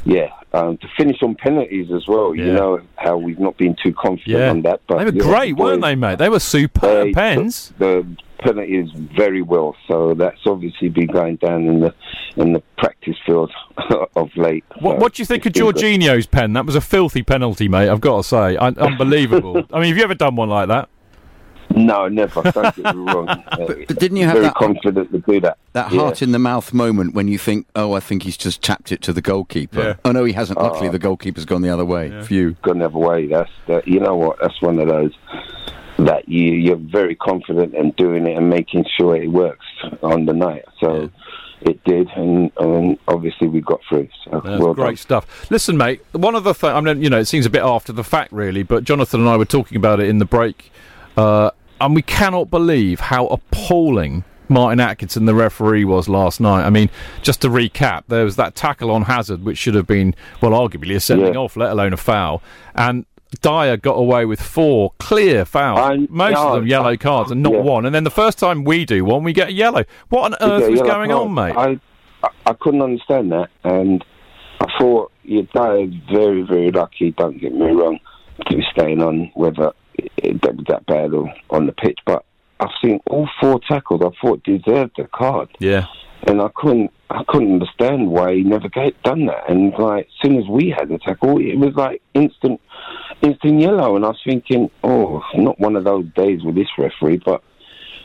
yeah, 0.07 0.29
um, 0.53 0.77
to 0.77 0.87
finish 0.97 1.17
on 1.21 1.35
penalties 1.35 1.91
as 1.91 2.07
well. 2.07 2.33
You 2.33 2.53
know 2.53 2.79
how 2.95 3.17
we've 3.17 3.39
not 3.39 3.57
been 3.57 3.75
too 3.83 3.93
confident 3.93 4.37
Yeah. 4.39 4.49
on 4.49 4.61
that. 4.61 4.81
But 4.87 4.99
They 4.99 5.05
were 5.05 5.11
yeah, 5.13 5.21
great, 5.23 5.57
the 5.57 5.61
weren't 5.63 5.81
they, 5.81 5.95
mate? 5.95 6.17
They 6.17 6.29
were 6.29 6.39
superb 6.39 7.07
they 7.07 7.11
pens. 7.11 7.73
The 7.77 8.05
penalties 8.39 8.89
very 9.17 9.41
well, 9.41 9.75
so 9.87 10.13
that's 10.13 10.39
obviously 10.45 10.89
been 10.89 11.07
going 11.07 11.35
down 11.37 11.65
in 11.65 11.79
the 11.81 11.93
in 12.37 12.53
the 12.53 12.61
practice 12.77 13.15
field 13.25 13.51
of 14.15 14.29
late. 14.37 14.63
What, 14.79 14.97
So 14.97 15.01
what 15.01 15.13
do 15.15 15.21
you 15.21 15.25
think 15.25 15.45
of. 15.45 15.53
Jorginho's 15.53 16.27
pen? 16.27 16.53
That 16.53 16.65
was 16.65 16.75
a 16.75 16.81
filthy 16.81 17.23
penalty, 17.23 17.67
mate. 17.67 17.89
I've 17.89 17.99
got 18.01 18.17
to 18.17 18.23
say, 18.23 18.55
Un- 18.57 18.77
unbelievable. 18.77 19.63
I 19.73 19.79
mean, 19.81 19.89
have 19.89 19.97
you 19.97 20.03
ever 20.03 20.15
done 20.15 20.35
one 20.35 20.49
like 20.49 20.67
that? 20.69 20.87
No, 21.85 22.07
never. 22.07 22.41
Don't 22.41 22.75
get 22.75 22.95
me 22.95 23.11
wrong. 23.13 23.27
Uh, 23.47 23.65
But 23.87 23.99
didn't 23.99 24.17
you 24.17 24.25
have 24.25 24.33
very 24.35 24.45
that 24.47 24.55
confident 24.55 25.11
to 25.11 25.19
do 25.19 25.39
that? 25.41 25.57
that 25.73 25.91
Yeah. 25.91 25.99
heart 25.99 26.21
in 26.21 26.31
the 26.31 26.39
mouth 26.39 26.73
moment 26.73 27.13
when 27.13 27.27
you 27.27 27.37
think, 27.37 27.65
oh, 27.75 27.93
I 27.93 27.99
think 27.99 28.23
he's 28.23 28.37
just 28.37 28.61
tapped 28.61 28.91
it 28.91 29.01
to 29.03 29.13
the 29.13 29.21
goalkeeper? 29.21 29.81
Yeah. 29.81 29.93
Oh 30.05 30.11
no, 30.11 30.23
he 30.25 30.33
hasn't. 30.33 30.59
Luckily, 30.59 30.89
Oh. 30.89 30.91
the 30.91 30.99
goalkeeper's 30.99 31.45
gone 31.45 31.61
the 31.61 31.69
other 31.69 31.85
way. 31.85 32.09
For 32.23 32.33
you. 32.33 32.55
gone 32.63 32.79
the 32.79 32.85
other 32.85 32.97
way. 32.97 33.27
That's 33.27 33.49
that. 33.67 33.87
You 33.87 33.99
know 33.99 34.15
what? 34.15 34.39
That's 34.41 34.61
one 34.61 34.79
of 34.79 34.87
those 34.87 35.13
that 35.99 36.29
you 36.29 36.53
you're 36.53 36.75
very 36.77 37.15
confident 37.15 37.73
in 37.73 37.91
doing 37.91 38.27
it 38.27 38.37
and 38.37 38.49
making 38.49 38.85
sure 38.97 39.15
it 39.15 39.31
works 39.31 39.65
on 40.03 40.25
the 40.25 40.33
night. 40.33 40.65
So 40.79 41.09
it 41.61 41.83
did, 41.85 42.07
and, 42.15 42.51
and 42.59 42.99
obviously 43.07 43.47
we 43.47 43.61
got 43.61 43.79
through. 43.89 44.07
So 44.25 44.41
That's 44.43 44.61
well 44.61 44.73
great 44.75 44.85
done. 44.89 44.95
stuff. 44.97 45.47
Listen, 45.49 45.75
mate. 45.77 46.01
One 46.11 46.35
of 46.35 46.43
the 46.43 46.53
th- 46.53 46.71
I 46.73 46.79
mean, 46.81 47.01
you 47.01 47.09
know, 47.09 47.17
it 47.17 47.25
seems 47.25 47.45
a 47.47 47.49
bit 47.49 47.63
after 47.63 47.91
the 47.91 48.03
fact, 48.03 48.31
really, 48.31 48.61
but 48.63 48.83
Jonathan 48.83 49.21
and 49.21 49.29
I 49.29 49.37
were 49.37 49.45
talking 49.45 49.75
about 49.77 49.99
it 49.99 50.07
in 50.07 50.19
the 50.19 50.25
break, 50.25 50.71
uh, 51.17 51.49
and 51.79 51.95
we 51.95 52.01
cannot 52.01 52.49
believe 52.49 52.99
how 52.99 53.27
appalling 53.27 54.23
Martin 54.49 54.79
Atkinson, 54.79 55.25
the 55.25 55.35
referee, 55.35 55.83
was 55.85 56.07
last 56.07 56.39
night. 56.39 56.65
I 56.65 56.69
mean, 56.69 56.89
just 57.21 57.41
to 57.41 57.49
recap, 57.49 58.03
there 58.07 58.23
was 58.23 58.37
that 58.37 58.55
tackle 58.55 58.91
on 58.91 59.03
Hazard, 59.03 59.43
which 59.43 59.57
should 59.57 59.75
have 59.75 59.87
been, 59.87 60.15
well, 60.41 60.51
arguably 60.51 60.95
a 60.95 60.99
sending 60.99 61.33
Yeah. 61.33 61.39
off, 61.39 61.57
let 61.57 61.71
alone 61.71 61.93
a 61.93 61.97
foul, 61.97 62.41
and. 62.75 63.05
Dier 63.41 63.75
got 63.75 63.95
away 63.95 64.23
with 64.23 64.41
four 64.41 64.93
clear 64.99 65.43
fouls, 65.43 66.07
most 66.09 66.37
of 66.37 66.53
them 66.53 66.63
no, 66.63 66.69
yellow 66.69 66.95
cards, 66.95 67.29
and 67.29 67.43
not 67.43 67.51
yeah. 67.51 67.59
one. 67.59 67.85
And 67.85 67.93
then 67.93 68.05
the 68.05 68.09
first 68.09 68.39
time 68.39 68.63
we 68.63 68.85
do 68.85 69.03
one, 69.03 69.21
we 69.25 69.33
get 69.33 69.49
a 69.49 69.51
yellow. 69.51 69.83
What 70.07 70.31
on 70.31 70.49
earth 70.49 70.71
was 70.71 70.79
going 70.79 71.09
card. 71.09 71.27
on, 71.27 71.33
mate? 71.33 71.53
I, 71.57 71.77
I 72.23 72.29
I 72.45 72.53
couldn't 72.53 72.81
understand 72.81 73.33
that, 73.33 73.49
and 73.65 74.03
I 74.61 74.67
thought 74.79 75.11
your 75.23 75.43
dad 75.43 75.75
is 75.75 75.93
very 76.09 76.43
very 76.43 76.71
lucky. 76.71 77.11
Don't 77.11 77.37
get 77.37 77.53
me 77.53 77.65
wrong, 77.69 77.99
to 78.49 78.55
be 78.55 78.63
staying 78.71 79.03
on 79.03 79.29
whether 79.33 79.73
it, 79.97 80.41
that 80.41 80.55
was 80.55 80.65
that 80.69 80.85
bad 80.85 81.11
on 81.49 81.65
the 81.65 81.71
pitch, 81.71 81.99
but 82.05 82.23
I've 82.59 82.69
seen 82.83 82.99
all 83.09 83.27
four 83.39 83.59
tackles. 83.67 84.01
I 84.03 84.09
thought 84.21 84.43
deserved 84.43 84.97
a 84.99 85.07
card. 85.07 85.49
yeah. 85.59 85.85
and 86.27 86.41
I 86.41 86.49
couldn't 86.55 86.91
I 87.09 87.23
couldn't 87.27 87.53
understand 87.53 88.09
why 88.09 88.35
he 88.35 88.43
never 88.43 88.67
get, 88.67 89.01
done 89.03 89.27
that. 89.27 89.49
And 89.49 89.73
like 89.77 90.07
as 90.07 90.11
soon 90.21 90.37
as 90.37 90.47
we 90.49 90.73
had 90.77 90.89
the 90.89 90.97
tackle, 90.97 91.39
it 91.39 91.57
was 91.57 91.73
like 91.75 92.01
instant 92.13 92.59
instant 93.21 93.61
yellow. 93.61 93.95
And 93.95 94.05
I 94.05 94.09
was 94.09 94.21
thinking, 94.25 94.69
oh, 94.83 95.23
not 95.35 95.59
one 95.59 95.75
of 95.75 95.83
those 95.83 96.05
days 96.15 96.43
with 96.43 96.55
this 96.55 96.69
referee, 96.77 97.21
but. 97.23 97.43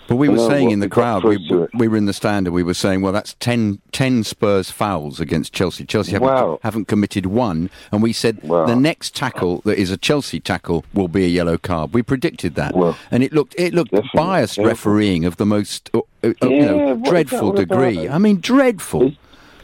But 0.09 0.17
we 0.17 0.29
were 0.29 0.39
saying 0.39 0.71
in 0.71 0.81
the 0.81 0.89
crowd, 0.89 1.25
we, 1.25 1.37
through 1.37 1.49
to 1.59 1.63
it. 1.65 1.71
we 1.75 1.89
were 1.89 1.97
in 1.97 2.07
the 2.07 2.13
stand 2.13 2.47
and 2.47 2.55
we 2.55 2.63
were 2.63 2.75
saying, 2.75 3.01
well, 3.03 3.13
that's 3.13 3.35
10, 3.41 3.81
10 3.93 4.25
Spurs 4.25 4.71
fouls 4.71 5.21
against 5.21 5.53
Chelsea. 5.53 5.85
Chelsea 5.85 6.13
haven't, 6.13 6.29
Wow. 6.29 6.59
haven't 6.63 6.87
committed 6.87 7.27
one. 7.27 7.71
And 7.91 8.03
we 8.03 8.13
said 8.13 8.41
the 8.43 8.75
next 8.75 9.15
tackle 9.15 9.63
that 9.65 9.79
is 9.79 9.91
a 9.91 9.97
Chelsea 9.97 10.41
tackle 10.41 10.85
will 10.93 11.09
be 11.09 11.25
a 11.25 11.29
yellow 11.29 11.57
card. 11.59 11.95
We 11.95 12.03
predicted 12.03 12.55
that. 12.57 12.75
and 13.11 13.23
it 13.23 13.33
looked 13.33 13.55
it 13.59 13.73
looked 13.75 13.93
biased 14.15 14.57
Definitely. 14.57 14.69
refereeing 14.71 15.25
of 15.25 15.37
the 15.37 15.47
most 15.47 15.91
uh, 15.95 16.01
uh, 16.25 16.33
you 16.43 16.63
know, 16.67 16.77
what 16.77 16.97
is 16.97 17.03
that 17.03 17.11
dreadful 17.11 17.53
degree. 17.53 18.09
I 18.09 18.19
mean, 18.19 18.41
dreadful. 18.41 19.13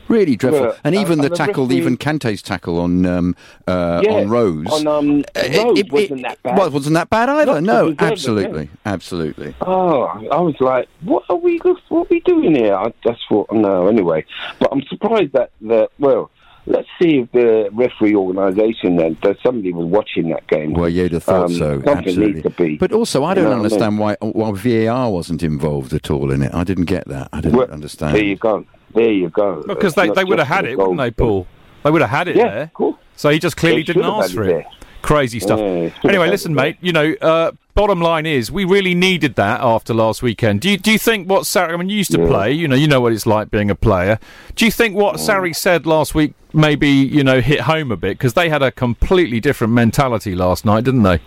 Really 0.09 0.37
dreadful. 0.37 0.67
Yeah, 0.69 0.73
and 0.85 0.97
uh, 0.97 1.01
even 1.01 1.19
the 1.19 1.25
and 1.25 1.33
the 1.33 1.37
tackle, 1.37 1.65
referee- 1.65 1.77
even 1.79 1.97
Kante's 1.97 2.43
tackle 2.43 2.79
on 2.79 3.05
um, 3.07 3.37
uh, 3.67 4.01
Yeah, 4.05 4.13
on 4.13 4.29
Rose. 4.29 4.67
on, 4.69 4.87
um, 4.87 5.25
it- 5.35 5.63
Rose 5.65 5.79
it- 5.79 5.93
wasn't 5.93 6.23
that 6.23 6.43
bad. 6.43 6.59
Well, 6.59 6.71
wasn't 6.71 6.95
that 6.95 7.11
bad 7.11 7.29
either. 7.29 7.61
Not 7.61 7.63
No, 7.63 7.89
it, 7.89 7.97
yeah. 8.01 8.07
absolutely. 8.09 8.71
Absolutely. 8.87 9.55
Oh, 9.61 10.03
I 10.33 10.41
was 10.41 10.55
like, 10.61 10.89
what 11.03 11.25
are 11.29 11.37
we 11.37 11.59
what 11.59 11.79
are 11.91 12.07
we 12.11 12.21
doing 12.21 12.55
here? 12.55 12.75
I 12.75 12.93
just 13.05 13.21
thought, 13.29 13.53
no, 13.53 13.87
anyway. 13.87 14.25
But 14.59 14.71
I'm 14.73 14.83
surprised 14.89 15.33
that 15.35 15.51
the 15.61 15.89
well. 15.99 16.31
Let's 16.71 16.89
see 17.01 17.21
if 17.21 17.33
the 17.33 17.71
referee 17.73 18.15
organisation 18.15 18.97
then 18.97 19.17
that 19.23 19.39
somebody 19.43 19.73
was 19.73 19.87
watching 19.87 20.29
that 20.29 20.47
game. 20.49 20.75
Well, 20.75 20.87
you'd 20.91 21.13
have 21.13 21.25
thought 21.25 21.47
Um, 21.47 21.55
so. 21.55 21.75
Something 21.77 21.89
Absolutely. 21.97 22.33
needs 22.35 22.43
to 22.43 22.51
be. 22.51 22.77
But 22.77 22.93
also, 22.93 23.25
I 23.25 23.33
don't 23.33 23.45
know 23.45 23.51
what 23.51 23.55
I 23.55 23.57
mean? 23.57 23.65
understand 23.65 23.99
why 23.99 24.17
why 24.21 24.53
VAR 24.53 25.11
wasn't 25.11 25.43
involved 25.43 25.95
at 25.95 26.11
all 26.11 26.31
in 26.31 26.43
it. 26.43 26.53
I 26.55 26.65
didn't 26.65 26.85
get 26.85 27.09
that. 27.09 27.31
I 27.33 27.41
didn't 27.41 27.57
Well, 27.57 27.71
understand. 27.71 28.15
There 28.17 28.23
you 28.23 28.37
go. 28.37 28.67
There 28.95 29.11
you 29.13 29.29
go. 29.29 29.63
Because 29.67 29.87
It's 29.89 29.95
they, 29.97 30.11
they 30.11 30.25
would 30.25 30.39
have 30.39 30.49
had 30.49 30.65
it, 30.65 30.77
wouldn't 30.79 30.99
they. 30.99 31.11
Paul? 31.11 31.47
They 31.85 31.91
would 31.91 32.01
have 32.01 32.11
had 32.11 32.29
it 32.29 32.37
Yeah, 32.37 32.49
there. 32.49 32.71
cool. 32.75 32.99
So 33.17 33.31
he 33.31 33.39
just 33.39 33.57
clearly 33.57 33.83
They 33.83 33.93
didn't 33.95 34.05
ask 34.05 34.35
for 34.35 34.45
it 34.45 34.47
there. 34.49 34.67
Crazy 35.03 35.39
stuff. 35.41 35.61
Yeah, 35.61 35.91
anyway, 36.05 36.29
listen, 36.29 36.55
mate. 36.55 36.77
You 36.81 36.93
know, 36.93 37.15
uh, 37.21 37.53
bottom 37.75 38.01
line 38.01 38.27
is 38.27 38.51
we 38.51 38.65
really 38.65 38.95
needed 38.95 39.37
that 39.37 39.61
after 39.61 39.95
last 39.95 40.23
weekend. 40.23 40.61
Do 40.61 40.69
you 40.71 40.77
do 40.77 40.91
you 40.91 40.99
think 40.99 41.29
what 41.29 41.43
Sarri? 41.45 41.73
I 41.73 41.77
mean, 41.77 41.89
you 41.89 41.97
used 41.97 42.11
to 42.13 42.21
Yeah. 42.21 42.27
play. 42.27 42.53
You 42.53 42.67
know, 42.67 42.75
you 42.75 42.89
know 42.89 43.01
what 43.01 43.13
it's 43.13 43.25
like 43.27 43.51
being 43.51 43.71
a 43.71 43.77
player. 43.77 44.19
Do 44.57 44.65
you 44.65 44.73
think 44.73 44.97
what 44.97 45.17
Sarri 45.17 45.55
said 45.55 45.87
last 45.87 46.15
week 46.17 46.35
maybe 46.53 46.89
you 46.89 47.23
know 47.23 47.41
hit 47.41 47.61
home 47.61 47.93
a 47.93 47.97
bit 47.97 48.19
because 48.19 48.35
they 48.35 48.49
had 48.49 48.63
a 48.63 48.73
completely 48.73 49.39
different 49.39 49.73
mentality 49.73 50.35
last 50.35 50.65
night, 50.65 50.83
didn't 50.85 51.05
they? 51.05 51.21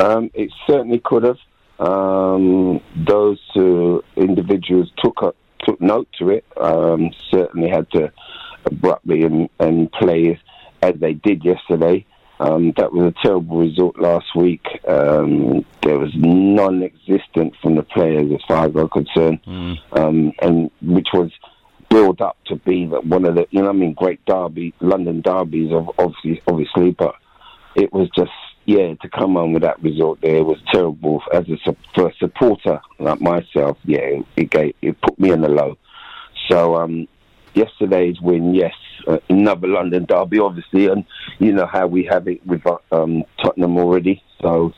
Um, 0.00 0.30
it 0.32 0.50
certainly 0.66 1.00
could 1.04 1.22
have. 1.24 1.38
Um, 1.78 2.80
those 2.96 3.38
uh, 3.56 3.98
individuals 4.16 4.90
took 4.98 5.22
up, 5.22 5.36
took 5.70 5.80
note 5.80 6.08
to 6.18 6.30
it. 6.30 6.44
Um, 6.56 7.10
certainly 7.30 7.68
had 7.68 7.90
to 7.92 8.12
abruptly 8.66 9.22
and, 9.22 9.48
and 9.58 9.90
play 9.92 10.38
as 10.82 10.94
they 11.00 11.14
did 11.14 11.44
yesterday. 11.44 12.04
Um, 12.40 12.72
that 12.78 12.92
was 12.92 13.12
a 13.12 13.26
terrible 13.26 13.58
result 13.58 13.98
last 13.98 14.34
week. 14.34 14.66
Um, 14.88 15.64
there 15.82 15.98
was 15.98 16.10
non-existent 16.14 17.54
from 17.60 17.74
the 17.76 17.82
players 17.82 18.32
as 18.32 18.40
far 18.48 18.66
as 18.66 18.74
I'm 18.74 18.88
concerned, 18.88 19.40
um, 19.92 20.32
and 20.40 20.70
which 20.80 21.08
was 21.12 21.30
built 21.90 22.20
up 22.22 22.38
to 22.46 22.56
be 22.56 22.86
that 22.86 23.04
one 23.04 23.26
of 23.26 23.34
the 23.34 23.46
you 23.50 23.60
know 23.60 23.68
I 23.68 23.72
mean 23.72 23.94
great 23.94 24.24
derby 24.24 24.72
London 24.80 25.20
derbies 25.20 25.72
of 25.72 25.90
obviously 25.98 26.40
obviously, 26.46 26.92
but 26.92 27.16
it 27.74 27.92
was 27.92 28.08
just 28.16 28.30
yeah 28.70 28.94
to 29.02 29.08
come 29.08 29.36
on 29.36 29.52
with 29.52 29.62
that 29.62 29.82
result 29.82 30.20
there 30.20 30.44
was 30.44 30.58
terrible 30.72 31.22
as 31.32 31.44
a 31.48 31.56
for 31.94 32.08
a 32.08 32.14
supporter 32.16 32.80
like 32.98 33.20
myself. 33.20 33.78
Yeah, 33.84 34.20
it 34.36 34.50
gave 34.50 34.74
it 34.82 35.00
put 35.00 35.18
me 35.18 35.30
in 35.32 35.40
the 35.40 35.48
low. 35.48 35.76
So 36.48 36.76
um, 36.76 37.08
yesterday's 37.54 38.20
win, 38.20 38.54
yes, 38.54 38.74
uh, 39.06 39.18
another 39.28 39.68
London 39.68 40.04
derby, 40.04 40.38
obviously, 40.38 40.86
and 40.86 41.04
you 41.38 41.52
know 41.52 41.66
how 41.66 41.86
we 41.86 42.04
have 42.10 42.28
it 42.28 42.44
with 42.46 42.62
um, 42.92 43.24
Tottenham 43.42 43.76
already. 43.78 44.22
So 44.40 44.72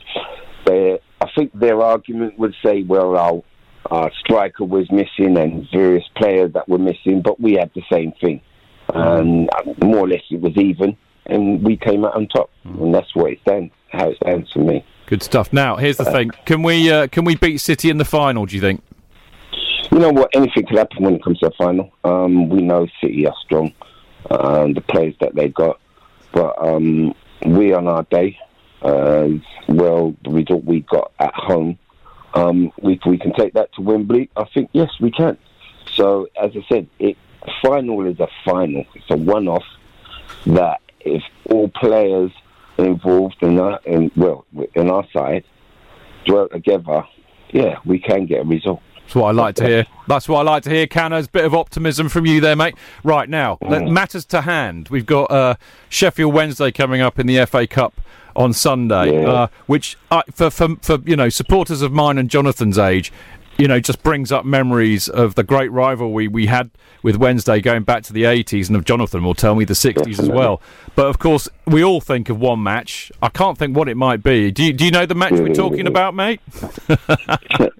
I 0.66 1.30
think 1.36 1.52
their 1.58 1.80
argument 1.80 2.38
would 2.38 2.54
say, 2.64 2.82
well, 2.82 3.16
our 3.16 3.42
our 3.90 4.10
striker 4.20 4.64
was 4.64 4.90
missing 4.90 5.36
and 5.36 5.66
various 5.72 6.04
players 6.16 6.52
that 6.54 6.68
were 6.68 6.78
missing, 6.78 7.20
but 7.22 7.40
we 7.40 7.54
had 7.54 7.70
the 7.74 7.82
same 7.92 8.12
thing. 8.20 8.40
And 8.94 9.48
uh, 9.54 9.72
more 9.84 10.00
or 10.00 10.08
less 10.08 10.22
it 10.30 10.40
was 10.40 10.56
even, 10.56 10.96
and 11.26 11.64
we 11.64 11.76
came 11.76 12.04
out 12.04 12.14
on 12.14 12.28
top. 12.28 12.50
And 12.64 12.94
that's 12.94 13.14
what 13.14 13.32
it 13.32 13.40
stands, 13.42 13.72
how 13.92 14.08
it 14.08 14.16
stands 14.16 14.50
for 14.52 14.60
me. 14.60 14.84
Good 15.06 15.22
stuff. 15.22 15.52
Now, 15.52 15.76
here's 15.76 15.96
the 15.96 16.04
thing: 16.04 16.30
can 16.46 16.62
we 16.62 16.90
uh, 16.90 17.06
can 17.08 17.24
we 17.24 17.36
beat 17.36 17.58
City 17.58 17.90
in 17.90 17.98
the 17.98 18.04
final? 18.04 18.46
Do 18.46 18.54
you 18.54 18.60
think? 18.60 18.82
You 19.90 19.98
know 19.98 20.10
what? 20.10 20.30
Anything 20.34 20.66
can 20.66 20.78
happen 20.78 21.04
when 21.04 21.14
it 21.16 21.22
comes 21.22 21.38
to 21.40 21.50
the 21.50 21.54
final. 21.56 21.92
Um, 22.04 22.48
we 22.48 22.62
know 22.62 22.86
City 23.00 23.26
are 23.26 23.34
strong, 23.44 23.72
um, 24.30 24.72
the 24.72 24.80
players 24.80 25.14
that 25.20 25.34
they 25.34 25.48
got, 25.48 25.78
but 26.32 26.54
um, 26.64 27.14
we 27.44 27.72
on 27.72 27.86
our 27.88 28.04
day, 28.04 28.38
uh, 28.80 29.28
well, 29.68 30.14
the 30.24 30.30
result 30.30 30.64
we 30.64 30.80
got 30.80 31.12
at 31.18 31.34
home, 31.34 31.78
um, 32.34 32.72
we 32.80 32.98
we 33.04 33.18
can 33.18 33.34
take 33.34 33.52
that 33.54 33.72
to 33.74 33.82
Wembley. 33.82 34.30
I 34.36 34.44
think 34.54 34.70
yes, 34.72 34.90
we 35.00 35.10
can. 35.10 35.36
So 35.94 36.28
as 36.40 36.52
I 36.56 36.64
said, 36.68 36.88
it 36.98 37.18
final 37.62 38.06
is 38.06 38.18
a 38.20 38.28
final. 38.44 38.84
It's 38.94 39.10
a 39.10 39.16
one-off 39.16 39.64
that 40.46 40.80
if 41.00 41.22
all 41.50 41.68
players 41.68 42.30
involved 42.78 43.36
in 43.42 43.56
that, 43.56 43.80
in 43.86 44.10
well, 44.16 44.44
in 44.74 44.90
our 44.90 45.04
side, 45.12 45.44
dwell 46.24 46.48
together, 46.48 47.04
yeah, 47.50 47.76
we 47.84 47.98
can 47.98 48.26
get 48.26 48.40
a 48.40 48.44
result. 48.44 48.80
That's 49.02 49.14
what 49.16 49.28
I 49.28 49.32
like 49.32 49.54
to 49.56 49.66
hear. 49.66 49.86
That's 50.08 50.28
what 50.28 50.38
I 50.38 50.42
like 50.42 50.62
to 50.62 50.70
hear. 50.70 50.86
Canners, 50.86 51.26
bit 51.26 51.44
of 51.44 51.54
optimism 51.54 52.08
from 52.08 52.24
you 52.24 52.40
there, 52.40 52.56
mate. 52.56 52.74
Right 53.04 53.28
now, 53.28 53.58
let- 53.60 53.84
matters 53.86 54.24
to 54.26 54.42
hand. 54.42 54.88
We've 54.88 55.04
got 55.04 55.30
uh, 55.30 55.54
Sheffield 55.88 56.32
Wednesday 56.32 56.70
coming 56.72 57.00
up 57.00 57.18
in 57.18 57.26
the 57.26 57.44
FA 57.46 57.66
Cup 57.66 58.00
on 58.34 58.52
Sunday, 58.54 59.12
Yeah. 59.20 59.28
uh, 59.30 59.46
which 59.66 59.98
uh, 60.10 60.22
for, 60.32 60.50
for 60.50 60.76
for 60.80 60.98
you 61.04 61.16
know 61.16 61.28
supporters 61.28 61.82
of 61.82 61.92
mine 61.92 62.16
and 62.16 62.30
Jonathan's 62.30 62.78
age, 62.78 63.12
you 63.58 63.68
know, 63.68 63.78
just 63.80 64.02
brings 64.02 64.32
up 64.32 64.44
memories 64.44 65.08
of 65.08 65.34
the 65.34 65.42
great 65.44 65.70
rivalry 65.70 66.26
we 66.28 66.46
had 66.46 66.70
with 67.02 67.16
Wednesday 67.16 67.60
going 67.60 67.82
back 67.82 68.02
to 68.04 68.12
the 68.12 68.22
80s, 68.24 68.68
and 68.68 68.76
of 68.76 68.84
Jonathan 68.84 69.22
will 69.24 69.34
tell 69.34 69.54
me 69.54 69.64
the 69.64 69.74
60s 69.74 70.18
as 70.18 70.28
well. 70.30 70.60
But 70.94 71.06
of 71.06 71.18
course, 71.18 71.48
we 71.66 71.82
all 71.82 72.00
think 72.00 72.28
of 72.28 72.38
one 72.38 72.62
match. 72.62 73.10
I 73.20 73.28
can't 73.28 73.58
think 73.58 73.76
what 73.76 73.88
it 73.88 73.96
might 73.96 74.22
be. 74.22 74.50
Do 74.52 74.62
you, 74.64 74.72
do 74.72 74.84
you 74.84 74.90
know 74.90 75.04
the 75.06 75.14
match 75.14 75.32
we're 75.32 75.54
talking 75.54 75.86
about, 75.86 76.14
mate? 76.14 76.40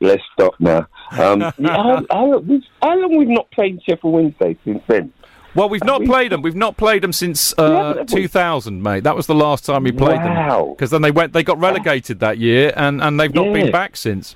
Let's 0.01 0.23
stop 0.33 0.55
now. 0.59 0.87
Um, 1.13 1.41
how, 1.41 2.05
how, 2.11 2.39
we've- 2.39 2.67
how 2.83 2.97
long 2.99 3.17
we've 3.17 3.29
not 3.29 3.51
played 3.51 3.81
Sheffield 3.89 4.13
Wednesday 4.13 4.57
since 4.65 4.83
then? 4.89 5.13
Well, 5.55 5.69
we've 5.69 5.85
not 5.85 6.03
played 6.05 6.33
them. 6.33 6.41
We've 6.41 6.55
not 6.57 6.79
played 6.79 7.03
them 7.03 7.13
since 7.13 7.53
uh, 7.59 8.05
2000, 8.07 8.83
mate. 8.83 9.05
That 9.05 9.15
was 9.15 9.27
the 9.27 9.35
last 9.35 9.67
time 9.67 9.83
we 9.85 9.93
played 9.93 10.19
them. 10.21 10.35
Wow. 10.35 10.75
Because 10.75 10.91
then 10.91 11.03
they 11.03 11.11
went, 11.11 11.35
they 11.35 11.43
got 11.43 11.59
relegated 11.61 12.21
that 12.21 12.39
year, 12.39 12.73
and, 12.75 13.03
and 13.03 13.21
they've 13.21 13.35
not 13.35 13.47
Yeah. 13.49 13.53
been 13.53 13.71
back 13.71 13.97
since. 13.97 14.35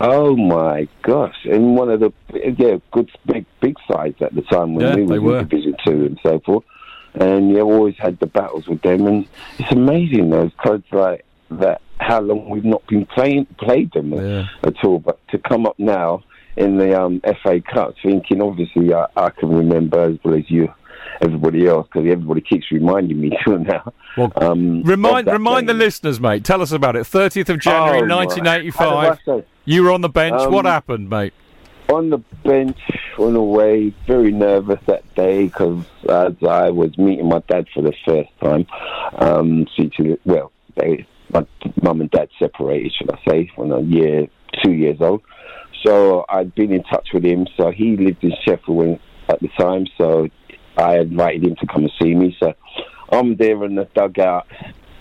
Oh 0.00 0.34
my 0.34 0.88
gosh! 1.02 1.36
And 1.44 1.76
one 1.76 1.90
of 1.90 2.00
the 2.00 2.12
yeah 2.32 2.78
good 2.90 3.10
big 3.26 3.44
big 3.60 3.76
sides 3.90 4.20
at 4.22 4.34
the 4.34 4.42
time 4.42 4.74
when 4.74 4.86
Yeah, 4.86 5.04
we 5.04 5.18
were 5.18 5.40
in 5.40 5.48
Division 5.48 5.76
Two 5.84 6.06
and 6.06 6.18
so 6.22 6.40
forth. 6.40 6.64
And 7.14 7.50
you 7.50 7.60
always 7.60 7.96
had 7.98 8.18
the 8.20 8.26
battles 8.26 8.66
with 8.66 8.80
them, 8.82 9.06
and 9.06 9.28
it's 9.58 9.72
amazing 9.72 10.30
those 10.30 10.52
clubs 10.58 10.84
like 10.92 11.24
that. 11.50 11.82
How 11.98 12.20
long 12.20 12.48
we've 12.48 12.64
not 12.64 12.86
been 12.86 13.04
playing 13.04 13.46
played 13.58 13.92
them 13.92 14.14
at 14.62 14.82
all, 14.84 15.00
but 15.00 15.18
to 15.28 15.38
come 15.38 15.66
up 15.66 15.78
now 15.78 16.24
in 16.56 16.78
the 16.78 16.98
um, 16.98 17.20
FA 17.42 17.60
Cup, 17.60 17.94
thinking 18.02 18.40
obviously 18.40 18.94
I, 18.94 19.06
I 19.16 19.30
can 19.30 19.50
remember 19.50 20.00
as 20.00 20.18
well 20.24 20.34
as 20.34 20.50
you, 20.50 20.72
everybody 21.20 21.66
else, 21.66 21.86
because 21.92 22.10
everybody 22.10 22.40
keeps 22.40 22.70
reminding 22.70 23.20
me 23.20 23.30
to 23.46 23.58
now. 23.58 23.92
Well, 24.16 24.32
um, 24.36 24.82
Remind 24.82 25.26
remind 25.26 25.68
the 25.68 25.74
listeners, 25.74 26.20
mate. 26.20 26.44
Tell 26.44 26.62
us 26.62 26.72
about 26.72 26.96
it. 26.96 27.00
30th 27.04 27.48
of 27.48 27.60
January, 27.60 28.10
Oh, 28.10 28.16
1985. 28.16 28.78
How 28.78 29.14
do 29.14 29.32
I 29.32 29.40
say? 29.40 29.46
You 29.64 29.84
were 29.84 29.92
on 29.92 30.00
the 30.00 30.08
bench. 30.08 30.40
Um, 30.40 30.52
what 30.52 30.64
happened, 30.64 31.08
mate? 31.10 31.32
on 31.88 32.08
the 32.10 32.18
bench 32.44 32.78
on 33.18 33.34
the 33.34 33.42
way, 33.42 33.92
very 34.06 34.30
nervous 34.30 34.78
that 34.86 35.02
day 35.16 35.44
because 35.46 35.84
as 36.08 36.34
I 36.48 36.70
was 36.70 36.96
meeting 36.96 37.28
my 37.28 37.40
dad 37.48 37.66
for 37.74 37.82
the 37.82 37.92
first 38.06 38.30
time, 38.40 38.64
um, 39.14 39.66
see, 39.76 39.90
well, 40.24 40.52
they, 40.76 41.04
my 41.32 41.44
mum 41.82 42.00
and 42.00 42.10
dad 42.10 42.28
separated, 42.38 42.92
should 42.92 43.10
I 43.10 43.18
say, 43.28 43.50
when 43.56 43.72
I 43.72 43.78
was 43.78 43.86
year, 43.86 44.28
two 44.62 44.72
years 44.72 45.00
old. 45.00 45.22
So 45.84 46.24
I'd 46.28 46.54
been 46.54 46.72
in 46.72 46.84
touch 46.84 47.08
with 47.12 47.24
him. 47.24 47.46
So 47.56 47.70
he 47.70 47.96
lived 47.96 48.22
in 48.22 48.32
Sheffield 48.44 49.00
at 49.28 49.40
the 49.40 49.48
time. 49.58 49.86
So 49.98 50.28
I 50.76 50.98
invited 50.98 51.44
him 51.44 51.56
to 51.56 51.66
come 51.66 51.82
and 51.84 51.92
see 52.00 52.14
me. 52.14 52.36
So 52.40 52.54
I'm 53.10 53.36
there 53.36 53.64
in 53.64 53.74
the 53.74 53.86
dugout, 53.94 54.46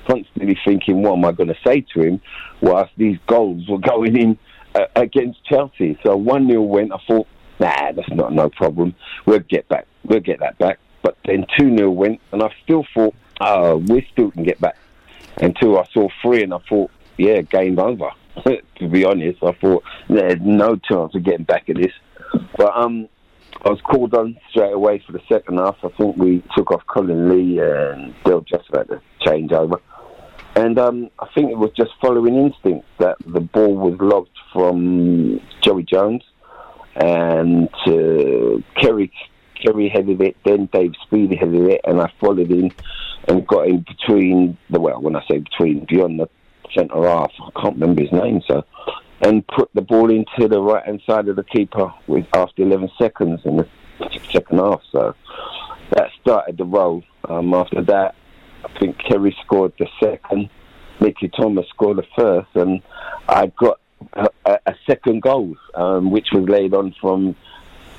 constantly 0.07 0.57
thinking, 0.65 1.01
what 1.01 1.17
am 1.17 1.25
I 1.25 1.31
going 1.31 1.49
to 1.49 1.57
say 1.65 1.85
to 1.93 2.01
him? 2.01 2.21
Whilst 2.61 2.91
these 2.97 3.17
goals 3.27 3.67
were 3.67 3.79
going 3.79 4.17
in 4.17 4.37
uh, 4.75 4.85
against 4.95 5.43
Chelsea. 5.45 5.97
So 6.03 6.15
one 6.15 6.47
0 6.47 6.61
went. 6.61 6.91
I 6.91 6.97
thought, 7.07 7.27
nah, 7.59 7.91
that's 7.91 8.09
not 8.09 8.33
no 8.33 8.49
problem. 8.49 8.95
We'll 9.25 9.39
get 9.39 9.67
back. 9.67 9.87
We'll 10.03 10.19
get 10.19 10.39
that 10.39 10.57
back. 10.57 10.79
But 11.01 11.17
then 11.25 11.45
two 11.57 11.75
0 11.75 11.91
went, 11.91 12.19
and 12.31 12.43
I 12.43 12.53
still 12.63 12.85
thought, 12.93 13.15
oh, 13.41 13.77
we 13.77 14.07
still 14.11 14.31
can 14.31 14.43
get 14.43 14.59
back. 14.59 14.77
Until 15.37 15.79
I 15.79 15.85
saw 15.93 16.09
three, 16.21 16.43
and 16.43 16.53
I 16.53 16.59
thought, 16.67 16.91
yeah, 17.17 17.41
game 17.41 17.79
over. 17.79 18.09
to 18.45 18.87
be 18.89 19.05
honest, 19.05 19.41
I 19.43 19.53
thought 19.53 19.83
there's 20.09 20.39
no 20.41 20.75
chance 20.75 21.15
of 21.15 21.23
getting 21.23 21.45
back 21.45 21.69
at 21.69 21.77
this. 21.77 21.93
But 22.57 22.75
um, 22.75 23.07
I 23.65 23.69
was 23.69 23.81
called 23.81 24.13
on 24.13 24.37
straight 24.49 24.73
away 24.73 25.03
for 25.05 25.11
the 25.11 25.21
second 25.27 25.57
half. 25.57 25.77
I 25.83 25.89
think 25.89 26.17
we 26.17 26.43
took 26.55 26.71
off 26.71 26.81
Colin 26.87 27.29
Lee 27.29 27.59
and 27.59 28.13
Bill 28.23 28.41
just 28.41 28.69
about 28.69 28.87
to 28.87 29.01
change 29.25 29.51
over. 29.51 29.81
And 30.55 30.79
um, 30.79 31.09
I 31.19 31.27
think 31.35 31.51
it 31.51 31.57
was 31.57 31.71
just 31.75 31.91
following 32.01 32.35
instinct 32.35 32.85
that 32.99 33.17
the 33.25 33.41
ball 33.41 33.75
was 33.75 33.99
lobbed 33.99 34.37
from 34.51 35.41
Joey 35.61 35.83
Jones 35.83 36.23
and 36.95 37.69
uh, 37.85 38.61
Kerry 38.81 39.11
Kerry 39.63 39.89
headed 39.89 40.21
it, 40.21 40.37
then 40.45 40.69
Dave 40.71 40.93
Speedie 41.05 41.37
headed 41.37 41.69
it, 41.69 41.81
and 41.83 42.01
I 42.01 42.11
followed 42.19 42.51
in 42.51 42.71
and 43.27 43.45
got 43.45 43.67
in 43.67 43.85
between 43.87 44.57
the 44.69 44.79
well, 44.79 45.01
when 45.01 45.15
I 45.15 45.21
say 45.29 45.39
between, 45.39 45.85
beyond 45.85 46.19
the 46.19 46.29
centre 46.73 47.07
half, 47.07 47.31
I 47.41 47.61
can't 47.61 47.75
remember 47.75 48.01
his 48.01 48.11
name, 48.11 48.41
so 48.47 48.63
and 49.21 49.45
put 49.47 49.69
the 49.73 49.81
ball 49.81 50.09
into 50.09 50.47
the 50.47 50.61
right 50.61 50.85
hand 50.85 51.01
side 51.05 51.27
of 51.27 51.35
the 51.35 51.43
keeper 51.43 51.93
with 52.07 52.25
after 52.33 52.63
11 52.63 52.89
seconds 52.97 53.41
in 53.45 53.57
the 53.57 53.67
second 54.31 54.59
half. 54.59 54.81
So 54.91 55.15
that 55.91 56.09
started 56.21 56.57
the 56.57 56.65
roll. 56.65 57.03
Um, 57.27 57.53
after 57.53 57.81
that, 57.83 58.15
I 58.63 58.79
think 58.79 58.97
Kerry 58.97 59.35
scored 59.43 59.73
the 59.77 59.87
second, 60.01 60.49
Mickey 60.99 61.29
Thomas 61.29 61.67
scored 61.69 61.97
the 61.97 62.05
first, 62.15 62.49
and 62.55 62.81
I 63.27 63.47
got 63.47 63.79
a, 64.13 64.29
a, 64.45 64.75
second 64.85 65.21
goal, 65.21 65.55
um, 65.75 66.11
which 66.11 66.27
was 66.33 66.47
laid 66.47 66.73
on 66.73 66.93
from 66.99 67.35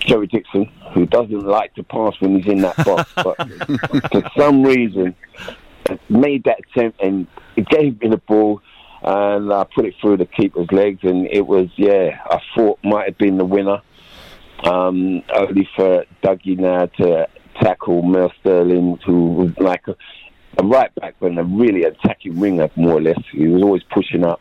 Kerry 0.00 0.26
Dixon, 0.26 0.66
who 0.94 1.06
doesn't 1.06 1.44
like 1.44 1.74
to 1.74 1.82
pass 1.82 2.14
when 2.20 2.36
he's 2.36 2.50
in 2.50 2.60
that 2.62 2.76
box, 2.84 3.10
but 3.16 3.36
for 4.10 4.30
some 4.36 4.62
reason 4.62 5.14
made 6.08 6.44
that 6.44 6.60
attempt 6.60 7.00
and 7.00 7.26
it 7.56 7.66
gave 7.68 8.00
me 8.00 8.08
the 8.08 8.16
ball 8.18 8.60
and 9.02 9.52
I 9.52 9.64
put 9.64 9.86
it 9.86 9.94
through 10.00 10.18
the 10.18 10.26
keeper's 10.26 10.70
legs 10.72 11.00
and 11.02 11.26
it 11.26 11.46
was 11.46 11.68
yeah 11.76 12.20
I 12.24 12.40
thought 12.54 12.78
might 12.84 13.06
have 13.06 13.18
been 13.18 13.38
the 13.38 13.44
winner. 13.44 13.80
Um, 14.64 15.22
only 15.32 15.66
for 15.74 16.04
Dougie 16.22 16.58
now 16.58 16.84
to 16.86 17.26
tackle 17.60 18.02
Mel 18.02 18.30
Sterland 18.42 19.02
who 19.02 19.32
was 19.32 19.58
like 19.58 19.88
a, 19.88 19.96
a 20.58 20.64
right 20.64 20.94
back 20.96 21.14
but 21.18 21.36
a 21.38 21.44
really 21.44 21.84
attacking 21.84 22.38
winger 22.38 22.70
more 22.76 22.98
or 22.98 23.02
less. 23.02 23.18
He 23.32 23.46
was 23.46 23.62
always 23.62 23.82
pushing 23.84 24.24
up 24.24 24.40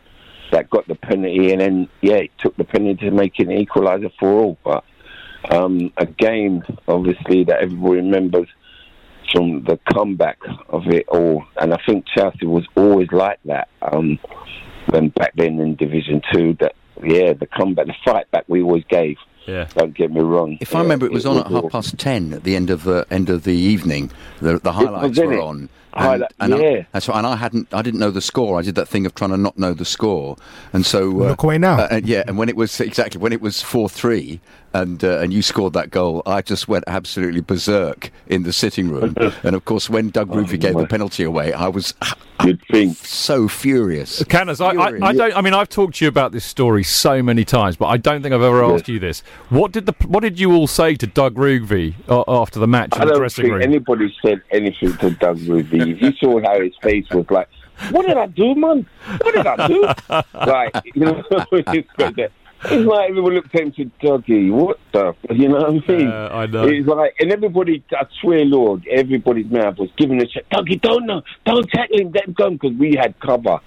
that 0.52 0.70
got 0.70 0.88
the 0.88 0.96
penalty 0.96 1.52
and 1.52 1.62
then 1.62 1.90
yeah 2.02 2.24
took 2.40 2.56
the 2.58 2.64
penalty 2.64 3.06
to 3.06 3.12
make 3.12 3.40
it 3.40 3.48
an 3.48 3.66
equaliser 3.66 4.12
for 4.20 4.30
all. 4.30 4.58
But 4.64 4.84
um, 5.50 5.94
a 5.96 6.06
game 6.06 6.64
obviously 6.88 7.46
that 7.46 7.62
everybody 7.62 8.02
remembers 8.02 8.50
from 9.32 9.64
the 9.64 9.80
comeback 9.94 10.40
of 10.70 10.88
it 10.88 11.08
all. 11.10 11.44
And 11.62 11.74
I 11.74 11.78
think 11.86 12.06
Chelsea 12.08 12.46
was 12.46 12.66
always 12.76 13.12
like 13.12 13.40
that. 13.46 13.68
Um, 13.82 14.20
when 14.88 15.10
back 15.10 15.34
then 15.36 15.60
in 15.60 15.76
Division 15.76 16.22
Two, 16.34 16.56
that 16.60 16.76
yeah, 17.04 17.34
the 17.34 17.48
comeback, 17.48 17.88
the 17.88 17.96
fight 18.04 18.30
back 18.32 18.46
we 18.48 18.62
always 18.62 18.84
gave. 18.90 19.18
Yeah. 19.46 19.68
Don't 19.76 19.96
get 19.96 20.12
me 20.12 20.22
wrong. 20.22 20.58
If 20.62 20.76
I 20.76 20.82
remember, 20.82 21.06
it 21.06 21.12
was 21.12 21.26
on 21.26 21.38
at 21.38 21.48
half 21.48 21.72
past 21.72 21.98
ten 21.98 22.34
at 22.34 22.44
the 22.44 22.56
end 22.56 22.70
of 22.70 22.84
the 22.84 23.06
end 23.10 23.30
of 23.30 23.44
the 23.44 23.54
evening. 23.56 24.12
The, 24.42 24.60
the 24.60 24.72
highlights 24.72 25.08
wasn't 25.10 25.28
were 25.28 25.34
it? 25.34 25.42
on. 25.42 25.70
Highlight- 25.92 26.32
and 26.40 26.54
I, 26.54 26.58
yeah. 26.60 26.84
that's 26.92 27.08
right. 27.08 27.18
And 27.18 27.26
I 27.26 27.36
hadn't, 27.36 27.74
I 27.74 27.82
didn't 27.82 28.00
know 28.00 28.12
the 28.12 28.22
score. 28.22 28.60
I 28.60 28.62
did 28.62 28.76
that 28.76 28.88
thing 28.88 29.08
of 29.08 29.16
trying 29.16 29.32
to 29.32 29.38
not 29.38 29.58
know 29.58 29.74
the 29.74 29.86
score, 29.86 30.38
and 30.72 30.86
so 30.86 31.10
uh, 31.24 31.30
Look 31.30 31.42
away 31.44 31.58
now. 31.58 31.80
uh, 31.80 31.88
and 31.90 32.06
yeah, 32.08 32.24
and 32.28 32.38
when 32.38 32.48
it 32.48 32.56
was 32.56 32.80
exactly 32.80 33.20
when 33.20 33.34
it 33.34 33.42
was 33.42 33.62
four 33.64 33.90
three, 33.90 34.40
and 34.74 35.04
uh, 35.04 35.20
and 35.20 35.34
you 35.34 35.42
scored 35.42 35.74
that 35.74 35.90
goal, 35.92 36.22
I 36.26 36.42
just 36.42 36.68
went 36.68 36.84
absolutely 36.88 37.42
berserk 37.42 38.12
in 38.28 38.44
the 38.44 38.54
sitting 38.54 38.90
room. 38.90 39.16
and 39.44 39.56
of 39.56 39.66
course, 39.66 39.90
when 39.90 40.10
Doug 40.10 40.30
Rougvie 40.30 40.60
gave 40.60 40.76
the 40.76 40.86
penalty 40.88 41.24
away, 41.24 41.54
I 41.54 41.68
was 41.68 41.94
You'd 42.46 42.62
think. 42.72 42.96
so 42.98 43.48
furious. 43.48 44.24
Canners, 44.26 44.62
I, 44.62 44.72
I, 44.72 44.88
I 45.02 45.14
don't. 45.14 45.36
I 45.36 45.42
mean, 45.42 45.54
I've 45.54 45.70
talked 45.70 45.96
to 45.96 46.06
you 46.06 46.10
about 46.10 46.32
this 46.32 46.46
story 46.46 46.84
so 46.84 47.22
many 47.24 47.44
times, 47.46 47.76
but 47.76 47.88
I 47.88 47.98
don't 47.98 48.22
think 48.22 48.34
I've 48.34 48.42
ever 48.42 48.64
asked 48.64 48.88
you 48.88 49.00
this. 49.00 49.22
What 49.50 49.72
did 49.72 49.86
the 49.86 49.94
What 50.08 50.22
did 50.22 50.40
you 50.40 50.54
all 50.54 50.68
say 50.68 50.96
to 50.96 51.08
Doug 51.08 51.36
Rougvie 51.36 51.96
uh, 52.08 52.24
after 52.28 52.60
the 52.60 52.68
match 52.68 52.96
in 52.96 53.02
I 53.02 53.06
the 53.06 53.12
don't 53.12 53.20
dressing 53.20 53.44
think 53.46 53.54
room? 53.56 53.64
anybody 53.64 54.16
said 54.26 54.42
anything 54.52 54.96
to 54.98 55.10
Doug 55.12 55.38
Rougvie. 55.40 55.94
If 55.96 56.02
you 56.02 56.14
saw 56.20 56.42
how 56.42 56.62
his 56.62 56.74
face 56.82 57.10
was 57.10 57.26
like, 57.30 57.50
"What 57.92 58.06
did 58.06 58.18
I 58.18 58.28
do, 58.28 58.56
man? 58.56 58.86
What 59.22 59.36
did 59.36 59.48
I 59.48 59.68
do?" 59.68 59.82
like 60.34 60.76
you 60.96 61.06
know, 61.06 61.24
it's 62.64 62.70
got 62.70 62.70
that 62.70 62.80
it's 62.80 62.88
like 62.88 63.10
everyone 63.10 63.34
looked 63.34 63.56
at 63.56 63.62
him 63.62 63.68
and 63.68 63.76
said, 63.76 63.92
Dougie, 64.02 64.52
what 64.52 64.80
the? 64.92 65.16
You 65.34 65.50
know 65.50 65.72
what 65.72 65.90
I 65.90 65.92
mean? 65.98 66.08
Uh, 66.08 66.30
I 66.32 66.46
know. 66.46 66.68
It's 66.68 66.88
like, 66.88 67.16
and 67.20 67.32
everybody, 67.32 67.84
I 67.92 68.06
swear, 68.22 68.46
Lord, 68.46 68.88
everybody's 68.90 69.50
mouth 69.52 69.78
was 69.78 69.90
giving 69.98 70.22
a 70.22 70.26
check. 70.26 70.50
Dougie, 70.50 70.82
don't 70.82 71.06
know, 71.06 71.22
don't 71.46 71.70
tackle 71.70 72.00
him, 72.00 72.12
let 72.14 72.28
him 72.28 72.34
go, 72.34 72.50
because 72.52 72.74
we 72.78 72.96
had 73.00 73.20
cover. 73.20 73.60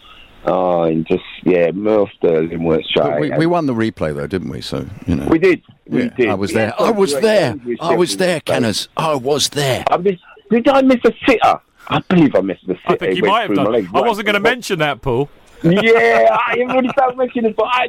Oh, 0.44 0.82
and 0.82 1.06
just, 1.06 1.22
yeah, 1.44 1.70
Mel 1.70 2.10
Sterland 2.20 2.62
was 2.62 2.84
shy. 2.90 3.20
we, 3.20 3.30
we 3.30 3.46
won 3.46 3.66
the 3.66 3.74
replay 3.74 4.12
though, 4.14 4.26
didn't 4.26 4.50
we? 4.50 4.60
So 4.60 4.86
you 5.06 5.14
know. 5.14 5.26
We 5.26 5.38
did. 5.38 5.62
We 5.86 6.02
Yeah, 6.02 6.08
did. 6.08 6.28
I 6.28 6.34
was 6.34 6.52
Yeah, 6.52 6.58
there. 6.58 6.80
I 6.80 6.90
was 6.90 7.20
there. 7.20 7.56
I 7.80 7.94
was 7.94 8.16
there, 8.16 8.40
Canners. 8.40 8.88
I 8.96 9.14
was 9.14 9.50
there. 9.50 9.84
I 9.88 9.98
missed, 9.98 10.22
did 10.50 10.68
I 10.68 10.82
miss 10.82 10.98
a 11.04 11.12
sitter? 11.26 11.60
I 11.88 12.00
believe 12.08 12.34
I 12.34 12.40
missed 12.40 12.66
the 12.66 12.74
sitter. 12.74 12.92
I 12.92 12.96
think 12.96 13.16
you 13.16 13.22
might 13.22 13.42
have 13.48 13.54
done. 13.54 13.74
I 13.94 14.00
wasn't 14.00 14.26
going 14.26 14.34
to 14.34 14.40
mention 14.40 14.80
that, 14.80 15.00
Paul. 15.00 15.28
Yeah, 15.62 16.28
I 16.30 16.56
started 16.92 17.16
mentioning 17.16 17.50
it, 17.50 17.56
but 17.56 17.66
I 17.66 17.88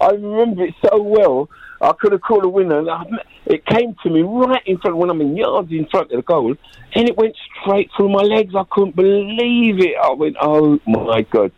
I 0.00 0.10
remember 0.10 0.64
it 0.64 0.74
so 0.84 1.02
well. 1.02 1.48
I 1.80 1.92
could 1.92 2.12
have 2.12 2.22
called 2.22 2.44
a 2.44 2.48
winner. 2.48 2.78
And 2.78 2.90
I, 2.90 3.04
it 3.46 3.66
came 3.66 3.94
to 4.02 4.10
me 4.10 4.22
right 4.22 4.62
in 4.66 4.78
front 4.78 4.96
when 4.96 5.10
I'm 5.10 5.20
in 5.20 5.36
yards 5.36 5.70
in 5.70 5.86
front 5.86 6.10
of 6.10 6.16
the 6.16 6.22
goal, 6.22 6.54
and 6.94 7.08
it 7.08 7.16
went 7.16 7.36
straight 7.60 7.90
through 7.96 8.08
my 8.08 8.22
legs. 8.22 8.54
I 8.54 8.64
couldn't 8.70 8.96
believe 8.96 9.80
it. 9.80 9.94
I 10.02 10.12
went, 10.12 10.36
oh 10.40 10.80
my 10.86 11.22
god! 11.22 11.52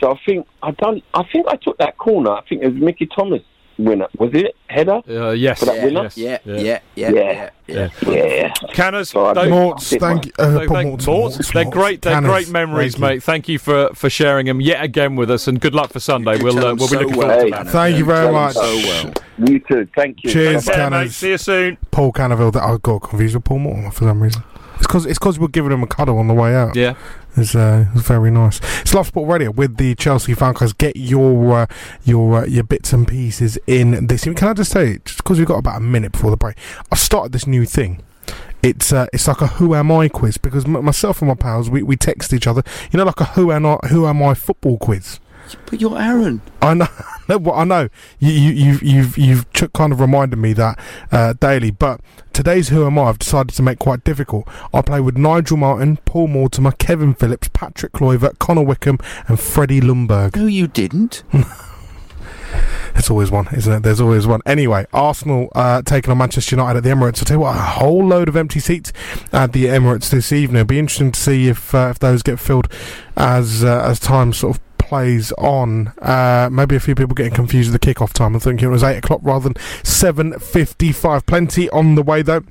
So 0.00 0.12
I 0.12 0.20
think 0.24 0.46
I 0.62 0.70
done. 0.72 1.02
I 1.12 1.24
think 1.32 1.46
I 1.48 1.56
took 1.56 1.78
that 1.78 1.98
corner. 1.98 2.30
I 2.30 2.42
think 2.48 2.62
it 2.62 2.72
was 2.72 2.82
Mickey 2.82 3.06
Thomas 3.06 3.42
winner. 3.78 4.06
Was 4.18 4.30
it 4.34 4.54
header? 4.68 5.00
Uh, 5.08 5.30
yes. 5.30 5.58
For 5.60 5.66
that 5.66 5.82
winner? 5.84 6.02
yes. 6.04 6.16
Yeah, 6.16 6.38
Yeah. 6.44 6.56
yeah, 6.56 6.78
yeah, 6.94 7.10
Yeah. 7.10 7.22
yeah. 7.32 7.50
Yeah. 7.66 7.88
Yeah. 8.06 8.52
Canners, 8.74 9.10
So 9.10 9.26
I 9.26 9.48
Morts, 9.48 9.90
thank 9.96 10.26
you. 10.26 10.32
Uh, 10.38 10.46
No, 10.48 10.58
thank- 10.58 10.70
Morts, 10.88 11.06
Morts, 11.06 11.36
Morts, 11.36 11.52
they're 11.52 11.64
great. 11.64 12.02
They're 12.02 12.12
Canners, 12.14 12.30
great 12.30 12.50
memories, 12.50 12.92
thank 12.94 13.00
you. 13.02 13.08
mate. 13.16 13.22
Thank 13.22 13.48
you 13.48 13.58
for, 13.58 13.88
for 13.94 14.10
sharing 14.10 14.46
them 14.46 14.60
yet 14.60 14.84
again 14.84 15.16
with 15.16 15.30
us, 15.30 15.48
and 15.48 15.60
good 15.60 15.74
luck 15.74 15.90
for 15.92 16.00
Sunday. 16.00 16.36
We'll 16.42 16.58
uh, 16.58 16.74
we'll 16.74 16.76
be 16.76 16.86
so 16.86 16.98
looking 17.00 17.16
well, 17.16 17.28
forward 17.30 17.44
to 17.44 17.64
that. 17.64 17.66
Thank 17.68 17.96
you 17.96 18.04
very 18.04 18.26
So 18.26 18.32
much. 18.32 18.54
well. 18.54 19.12
You 19.48 19.58
too. 19.60 19.88
Thank 19.96 20.22
you. 20.24 20.30
Cheers, 20.30 20.66
Yeah, 20.68 20.74
Canners. 20.74 21.04
mate. 21.06 21.10
See 21.12 21.30
you 21.30 21.38
soon. 21.38 21.78
Paul 21.90 22.12
Canoville. 22.12 22.52
That 22.52 22.62
I 22.64 22.76
got 22.82 22.98
confused 23.00 23.34
with 23.34 23.44
Paul 23.44 23.60
Mortimer 23.60 23.90
for 23.90 24.04
some 24.04 24.22
reason. 24.22 24.42
It's 24.76 24.86
because 24.86 25.06
it's 25.06 25.18
because 25.18 25.38
we're 25.38 25.48
giving 25.48 25.72
him 25.72 25.82
a 25.82 25.86
cuddle 25.86 26.18
on 26.18 26.28
the 26.28 26.34
way 26.34 26.54
out. 26.54 26.76
Yeah. 26.76 26.94
It's, 27.36 27.54
uh, 27.54 27.86
very 27.94 28.30
nice. 28.30 28.60
It's 28.82 28.94
Love 28.94 29.08
Sport 29.08 29.28
Radio 29.28 29.50
with 29.50 29.76
the 29.76 29.94
Chelsea 29.96 30.34
Fancast. 30.34 30.78
Get 30.78 30.96
your 30.96 31.52
uh, 31.62 31.66
your 32.04 32.42
uh, 32.42 32.46
your 32.46 32.62
bits 32.62 32.92
and 32.92 33.08
pieces 33.08 33.58
in 33.66 34.06
this. 34.06 34.22
Can 34.24 34.36
I 34.44 34.52
just 34.52 34.70
say, 34.70 34.98
just 35.04 35.18
because 35.18 35.38
we've 35.38 35.48
got 35.48 35.58
about 35.58 35.78
a 35.78 35.80
minute 35.80 36.12
before 36.12 36.30
the 36.30 36.36
break, 36.36 36.56
I 36.92 36.96
started 36.96 37.32
this 37.32 37.46
new 37.46 37.64
thing. 37.64 38.02
It's 38.62 38.92
uh, 38.92 39.06
it's 39.12 39.26
like 39.26 39.40
a 39.40 39.48
Who 39.48 39.74
Am 39.74 39.90
I 39.90 40.08
quiz 40.08 40.38
because 40.38 40.64
m- 40.64 40.84
myself 40.84 41.20
and 41.22 41.28
my 41.28 41.34
pals 41.34 41.68
we, 41.68 41.82
we 41.82 41.96
text 41.96 42.32
each 42.32 42.46
other. 42.46 42.62
You 42.92 42.98
know, 42.98 43.04
like 43.04 43.20
a 43.20 43.24
Who 43.24 43.50
Am 43.50 43.66
I 43.66 43.76
Who 43.88 44.06
Am 44.06 44.22
I 44.22 44.34
football 44.34 44.78
quiz. 44.78 45.18
But 45.66 45.80
you're 45.80 45.98
Aaron. 45.98 46.40
I 46.62 46.74
know, 46.74 46.88
I 47.52 47.64
know. 47.64 47.88
You, 48.18 48.30
you, 48.30 48.52
you've, 48.52 48.82
you've, 48.82 49.18
you've 49.18 49.72
kind 49.72 49.92
of 49.92 50.00
reminded 50.00 50.36
me 50.36 50.52
that 50.54 50.78
uh, 51.12 51.34
daily. 51.34 51.70
But 51.70 52.00
today's 52.32 52.68
Who 52.68 52.86
Am 52.86 52.98
I? 52.98 53.04
I've 53.04 53.18
decided 53.18 53.54
to 53.54 53.62
make 53.62 53.78
quite 53.78 54.04
difficult. 54.04 54.48
I 54.72 54.82
play 54.82 55.00
with 55.00 55.16
Nigel 55.16 55.56
Martyn, 55.56 55.98
Paul 55.98 56.28
Mortimer, 56.28 56.72
Kevin 56.72 57.14
Phillips, 57.14 57.48
Patrick 57.48 57.92
Kluivert, 57.92 58.38
Connor 58.38 58.62
Wickham, 58.62 58.98
and 59.28 59.38
Freddie 59.38 59.80
Ljungberg. 59.80 60.36
No, 60.36 60.46
you 60.46 60.66
didn't. 60.66 61.22
It's 62.96 63.10
always 63.10 63.30
one, 63.30 63.48
isn't 63.52 63.72
it? 63.72 63.82
There's 63.82 64.00
always 64.00 64.26
one. 64.26 64.40
Anyway, 64.46 64.86
Arsenal 64.92 65.48
uh, 65.54 65.82
taking 65.82 66.12
on 66.12 66.18
Manchester 66.18 66.54
United 66.54 66.78
at 66.78 66.84
the 66.84 66.90
Emirates. 66.90 67.18
I'll 67.18 67.24
tell 67.24 67.36
you 67.36 67.40
what, 67.40 67.56
a 67.56 67.60
whole 67.60 68.06
load 68.06 68.28
of 68.28 68.36
empty 68.36 68.60
seats 68.60 68.92
at 69.32 69.52
the 69.52 69.64
Emirates 69.64 70.10
this 70.10 70.32
evening. 70.32 70.60
It'll 70.60 70.68
be 70.68 70.78
interesting 70.78 71.10
to 71.12 71.20
see 71.20 71.48
if 71.48 71.74
uh, 71.74 71.88
if 71.90 71.98
those 71.98 72.22
get 72.22 72.38
filled 72.38 72.68
as 73.16 73.64
uh, 73.64 73.82
as 73.84 73.98
time 73.98 74.32
sort 74.32 74.56
of 74.56 74.73
plays 74.94 75.32
on. 75.32 75.88
Uh, 76.00 76.48
maybe 76.52 76.76
a 76.76 76.80
few 76.80 76.94
people 76.94 77.16
getting 77.16 77.34
confused 77.34 77.72
with 77.72 77.80
the 77.80 77.94
kickoff 77.94 78.12
time. 78.12 78.34
I'm 78.34 78.40
thinking 78.40 78.68
it 78.68 78.70
was 78.70 78.84
eight 78.84 78.98
o'clock 78.98 79.18
rather 79.24 79.48
than 79.48 79.60
seven 79.82 80.38
fifty-five. 80.38 81.26
Plenty 81.26 81.68
on 81.70 81.96
the 81.96 82.02
way 82.02 82.22
though. 82.22 82.44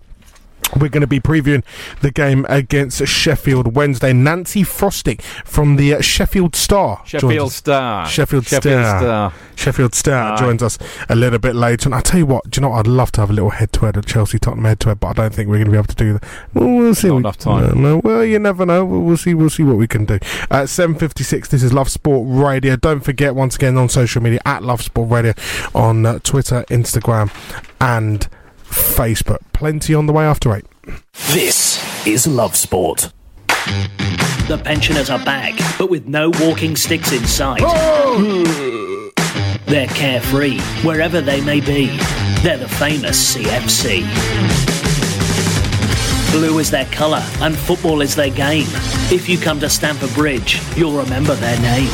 We're 0.79 0.89
going 0.89 1.01
to 1.01 1.07
be 1.07 1.19
previewing 1.19 1.63
the 2.01 2.11
game 2.11 2.45
against 2.49 3.05
Sheffield 3.07 3.75
Wednesday. 3.75 4.13
Nancy 4.13 4.63
Frosting 4.63 5.17
from 5.45 5.75
the 5.75 5.95
uh, 5.95 6.01
Sheffield 6.01 6.55
Star. 6.55 7.01
Sheffield. 7.05 7.51
Star. 7.51 8.05
Sheffield, 8.07 8.45
Sheffield 8.45 8.83
Star. 8.85 8.99
Star. 8.99 9.33
Sheffield 9.55 9.95
Star 9.95 10.37
joins 10.37 10.63
us 10.63 10.77
a 11.09 11.15
little 11.15 11.39
bit 11.39 11.55
later. 11.55 11.87
And 11.87 11.95
I 11.95 12.01
tell 12.01 12.19
you 12.19 12.25
what, 12.25 12.49
do 12.49 12.57
you 12.57 12.61
know 12.61 12.69
what? 12.69 12.79
I'd 12.79 12.87
love 12.87 13.11
to 13.13 13.21
have 13.21 13.29
a 13.29 13.33
little 13.33 13.51
head 13.51 13.71
to 13.73 13.81
head 13.81 13.97
at 13.97 14.05
Chelsea 14.05 14.39
Tottenham 14.39 14.65
head 14.65 14.79
to 14.81 14.89
head, 14.89 14.99
but 14.99 15.07
I 15.09 15.13
don't 15.13 15.33
think 15.33 15.49
we're 15.49 15.57
going 15.57 15.65
to 15.65 15.71
be 15.71 15.77
able 15.77 15.87
to 15.87 15.95
do 15.95 16.13
that. 16.13 16.23
Well, 16.53 16.67
we'll 16.69 16.95
see. 16.95 17.07
Not 17.09 17.13
We- 17.15 17.19
enough 17.19 17.37
time. 17.37 17.81
No, 17.81 17.89
no, 17.95 17.97
well, 18.03 18.25
you 18.25 18.39
never 18.39 18.65
know. 18.65 18.83
We'll, 18.85 19.01
we'll 19.01 19.17
see. 19.17 19.33
We'll 19.33 19.49
see 19.49 19.63
what 19.63 19.77
we 19.77 19.87
can 19.87 20.05
do. 20.05 20.19
Uh, 20.49 20.65
Seven 20.65 20.95
fifty 20.95 21.23
six. 21.23 21.49
This 21.49 21.61
is 21.63 21.71
Love 21.73 21.89
Sport 21.89 22.27
Radio. 22.27 22.75
Don't 22.75 23.01
forget 23.01 23.35
once 23.35 23.55
again 23.55 23.77
on 23.77 23.89
social 23.89 24.21
media 24.21 24.39
at 24.45 24.63
Love 24.63 24.81
Sport 24.81 25.09
Radio 25.11 25.33
on 25.75 26.05
uh, 26.05 26.19
Twitter, 26.23 26.65
Instagram, 26.69 27.31
and 27.79 28.27
Facebook. 28.73 29.39
Plenty 29.53 29.93
on 29.93 30.05
the 30.05 30.13
way 30.13 30.25
after 30.25 30.53
eight. 30.55 30.65
This 31.31 31.79
is 32.05 32.27
Love 32.27 32.55
Sport. 32.55 33.11
The 34.47 34.61
pensioners 34.63 35.09
are 35.09 35.23
back, 35.23 35.53
but 35.77 35.89
with 35.89 36.07
no 36.07 36.31
walking 36.41 36.75
sticks 36.75 37.11
in 37.13 37.23
sight. 37.25 37.61
They're 39.67 39.87
carefree, 39.87 40.59
wherever 40.83 41.21
they 41.21 41.39
may 41.41 41.61
be. 41.61 41.87
They're 42.41 42.57
the 42.57 42.67
famous 42.67 43.35
CFC. 43.35 44.03
Blue 46.31 46.59
is 46.59 46.69
their 46.69 46.85
colour, 46.85 47.23
and 47.41 47.55
football 47.57 48.01
is 48.01 48.15
their 48.15 48.31
game. 48.31 48.65
If 49.11 49.29
you 49.29 49.37
come 49.37 49.59
to 49.61 49.69
Stamford 49.69 50.13
Bridge, 50.13 50.61
you'll 50.75 50.97
remember 50.97 51.35
their 51.35 51.59
name. 51.61 51.89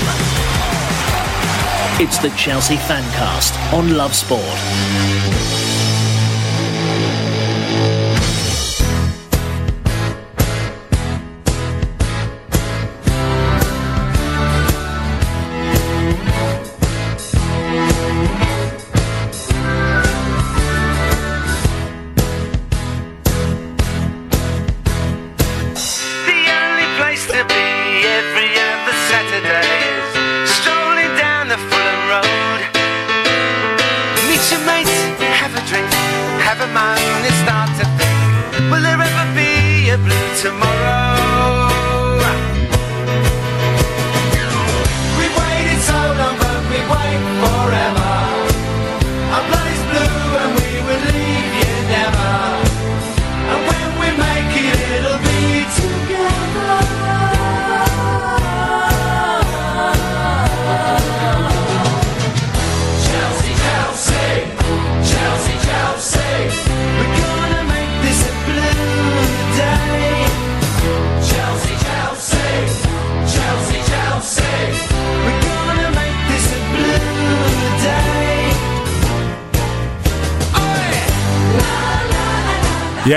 It's 2.01 2.17
the 2.17 2.29
Chelsea 2.37 2.77
Fancast 2.77 3.73
on 3.73 3.95
Love 3.97 4.15
Sport. 4.15 5.38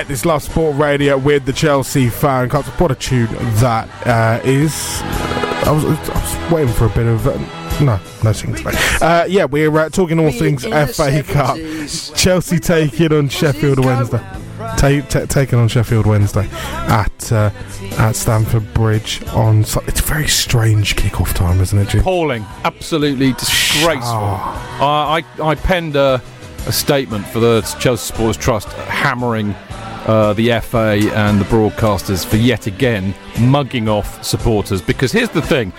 Yeah, 0.03 0.09
this 0.09 0.25
Love 0.25 0.43
Sport 0.43 0.77
Radio 0.79 1.17
with 1.17 1.45
the 1.45 1.53
Chelsea 1.53 2.09
fan. 2.09 2.49
Cups. 2.49 2.67
What 2.81 2.91
a 2.91 2.97
tune 2.97 3.29
that 3.61 3.89
uh, 4.05 4.41
is. 4.43 5.01
I 5.65 5.71
was, 5.71 5.85
I 5.85 5.91
was 6.45 6.53
waiting 6.53 6.75
for 6.75 6.87
a 6.87 6.89
bit 6.89 7.07
of. 7.07 7.25
Uh, 7.25 7.39
no, 7.85 8.01
no 8.25 8.33
singing. 8.33 8.67
Uh, 9.01 9.27
yeah, 9.29 9.45
we're 9.45 9.71
uh, 9.79 9.89
talking 9.91 10.19
all 10.19 10.33
things 10.33 10.65
FA 10.65 11.23
Cup. 11.23 11.57
Chelsea 12.17 12.59
taking 12.59 13.13
on 13.13 13.29
Sheffield 13.29 13.79
Wednesday. 13.85 14.19
Ta- 14.77 15.07
ta- 15.09 15.27
taking 15.27 15.61
on 15.61 15.69
Sheffield 15.69 16.07
Wednesday 16.07 16.49
at 16.51 17.31
uh, 17.33 17.51
at 17.99 18.17
Stamford 18.17 18.75
Bridge 18.75 19.23
on. 19.29 19.63
Su- 19.63 19.83
It's 19.87 20.01
a 20.01 20.05
very 20.05 20.27
strange 20.27 20.97
kick-off 20.97 21.33
time, 21.33 21.61
isn't 21.61 21.79
it, 21.79 21.91
Jim? 21.91 22.01
Appalling. 22.01 22.45
Absolutely 22.65 23.35
disgraceful. 23.35 24.03
I, 24.19 25.23
I, 25.39 25.45
I 25.51 25.55
penned 25.55 25.95
a, 25.95 26.21
a 26.67 26.73
statement 26.73 27.25
for 27.27 27.39
the 27.39 27.61
Chelsea 27.79 28.13
Sports 28.13 28.37
Trust 28.37 28.67
hammering 28.89 29.55
uh, 30.07 30.33
the 30.33 30.61
FA 30.61 30.99
and 31.15 31.41
the 31.41 31.45
broadcasters 31.45 32.27
for 32.27 32.37
yet 32.37 32.67
again 32.67 33.15
mugging 33.41 33.89
off 33.89 34.23
supporters. 34.25 34.83
Because 34.83 35.13
here's 35.13 35.31
the 35.31 35.43
thing 35.43 35.73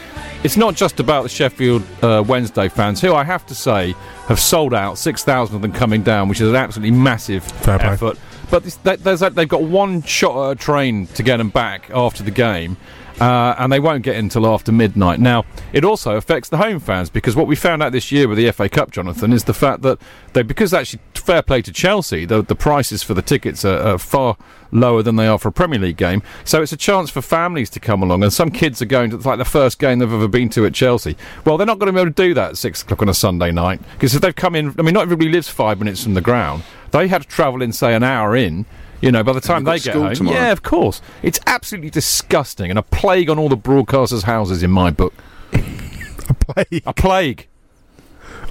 it's 0.43 0.57
not 0.57 0.75
just 0.75 0.99
about 0.99 1.23
the 1.23 1.29
Sheffield 1.29 1.83
uh, 2.01 2.23
Wednesday 2.25 2.67
fans, 2.67 2.99
who 2.99 3.13
I 3.13 3.23
have 3.23 3.45
to 3.47 3.55
say 3.55 3.93
have 4.27 4.39
sold 4.39 4.73
out, 4.73 4.97
6,000 4.97 5.55
of 5.55 5.61
them 5.61 5.71
coming 5.71 6.03
down, 6.03 6.27
which 6.27 6.41
is 6.41 6.49
an 6.49 6.55
absolutely 6.55 6.97
massive 6.97 7.43
Fair 7.43 7.79
play. 7.79 7.89
effort. 7.89 8.17
But 8.51 8.63
this, 8.63 8.75
that, 8.77 9.03
there's 9.03 9.21
that, 9.21 9.35
they've 9.35 9.47
got 9.47 9.63
one 9.63 10.01
shot 10.03 10.49
at 10.49 10.51
a 10.51 10.55
train 10.55 11.07
to 11.07 11.23
get 11.23 11.37
them 11.37 11.49
back 11.49 11.89
after 11.91 12.23
the 12.23 12.31
game. 12.31 12.77
Uh, 13.21 13.55
and 13.59 13.71
they 13.71 13.79
won't 13.79 14.03
get 14.03 14.15
in 14.15 14.25
until 14.25 14.47
after 14.47 14.71
midnight. 14.71 15.19
Now, 15.19 15.45
it 15.71 15.85
also 15.85 16.15
affects 16.15 16.49
the 16.49 16.57
home 16.57 16.79
fans 16.79 17.11
because 17.11 17.35
what 17.35 17.45
we 17.45 17.55
found 17.55 17.83
out 17.83 17.91
this 17.91 18.11
year 18.11 18.27
with 18.27 18.37
the 18.39 18.51
FA 18.51 18.67
Cup, 18.67 18.89
Jonathan, 18.89 19.31
is 19.31 19.43
the 19.43 19.53
fact 19.53 19.83
that 19.83 19.99
they 20.33 20.41
because 20.41 20.73
actually 20.73 20.99
fair 21.23 21.41
play 21.41 21.61
to 21.61 21.71
Chelsea, 21.71 22.25
the 22.25 22.41
the 22.41 22.55
prices 22.55 23.01
for 23.03 23.13
the 23.13 23.21
tickets 23.21 23.63
are, 23.65 23.79
are 23.79 23.97
far 23.97 24.37
lower 24.71 25.03
than 25.03 25.15
they 25.15 25.27
are 25.27 25.37
for 25.37 25.47
a 25.49 25.51
Premier 25.51 25.79
League 25.79 25.97
game. 25.97 26.21
So 26.43 26.61
it's 26.61 26.71
a 26.71 26.77
chance 26.77 27.09
for 27.09 27.21
families 27.21 27.69
to 27.71 27.79
come 27.79 28.03
along, 28.03 28.23
and 28.23 28.33
some 28.33 28.51
kids 28.51 28.81
are 28.81 28.85
going 28.85 29.11
to 29.11 29.15
it's 29.15 29.25
like 29.25 29.37
the 29.37 29.45
first 29.45 29.79
game 29.79 29.99
they've 29.99 30.11
ever 30.11 30.27
been 30.27 30.49
to 30.49 30.65
at 30.65 30.73
Chelsea. 30.73 31.15
Well, 31.45 31.57
they're 31.57 31.67
not 31.67 31.79
going 31.79 31.87
to 31.87 31.93
be 31.93 32.01
able 32.01 32.11
to 32.11 32.23
do 32.27 32.33
that 32.33 32.51
at 32.51 32.57
six 32.57 32.81
o'clock 32.81 33.01
on 33.01 33.09
a 33.09 33.13
Sunday 33.13 33.51
night 33.51 33.81
because 33.93 34.15
if 34.15 34.21
they've 34.21 34.35
come 34.35 34.55
in, 34.55 34.75
I 34.77 34.81
mean, 34.81 34.93
not 34.93 35.03
everybody 35.03 35.29
lives 35.29 35.49
five 35.49 35.79
minutes 35.79 36.03
from 36.03 36.13
the 36.13 36.21
ground. 36.21 36.63
They 36.91 37.07
had 37.07 37.23
to 37.23 37.27
travel 37.27 37.61
in, 37.61 37.71
say, 37.73 37.95
an 37.95 38.03
hour 38.03 38.35
in. 38.35 38.65
You 39.01 39.11
know, 39.11 39.21
by 39.23 39.33
the 39.33 39.41
time 39.41 39.65
they've 39.65 39.83
they 39.83 39.91
got 39.91 39.93
get 39.93 40.01
home, 40.01 40.15
tomorrow. 40.15 40.37
yeah, 40.37 40.51
of 40.51 40.63
course, 40.63 41.01
it's 41.21 41.39
absolutely 41.45 41.89
disgusting 41.89 42.69
and 42.69 42.79
a 42.79 42.83
plague 42.83 43.29
on 43.29 43.37
all 43.37 43.49
the 43.49 43.57
broadcasters' 43.57 44.23
houses 44.23 44.63
in 44.63 44.71
my 44.71 44.91
book. 44.91 45.13
a 45.53 46.33
plague. 46.33 46.83
A 46.85 46.93
plague. 46.93 47.47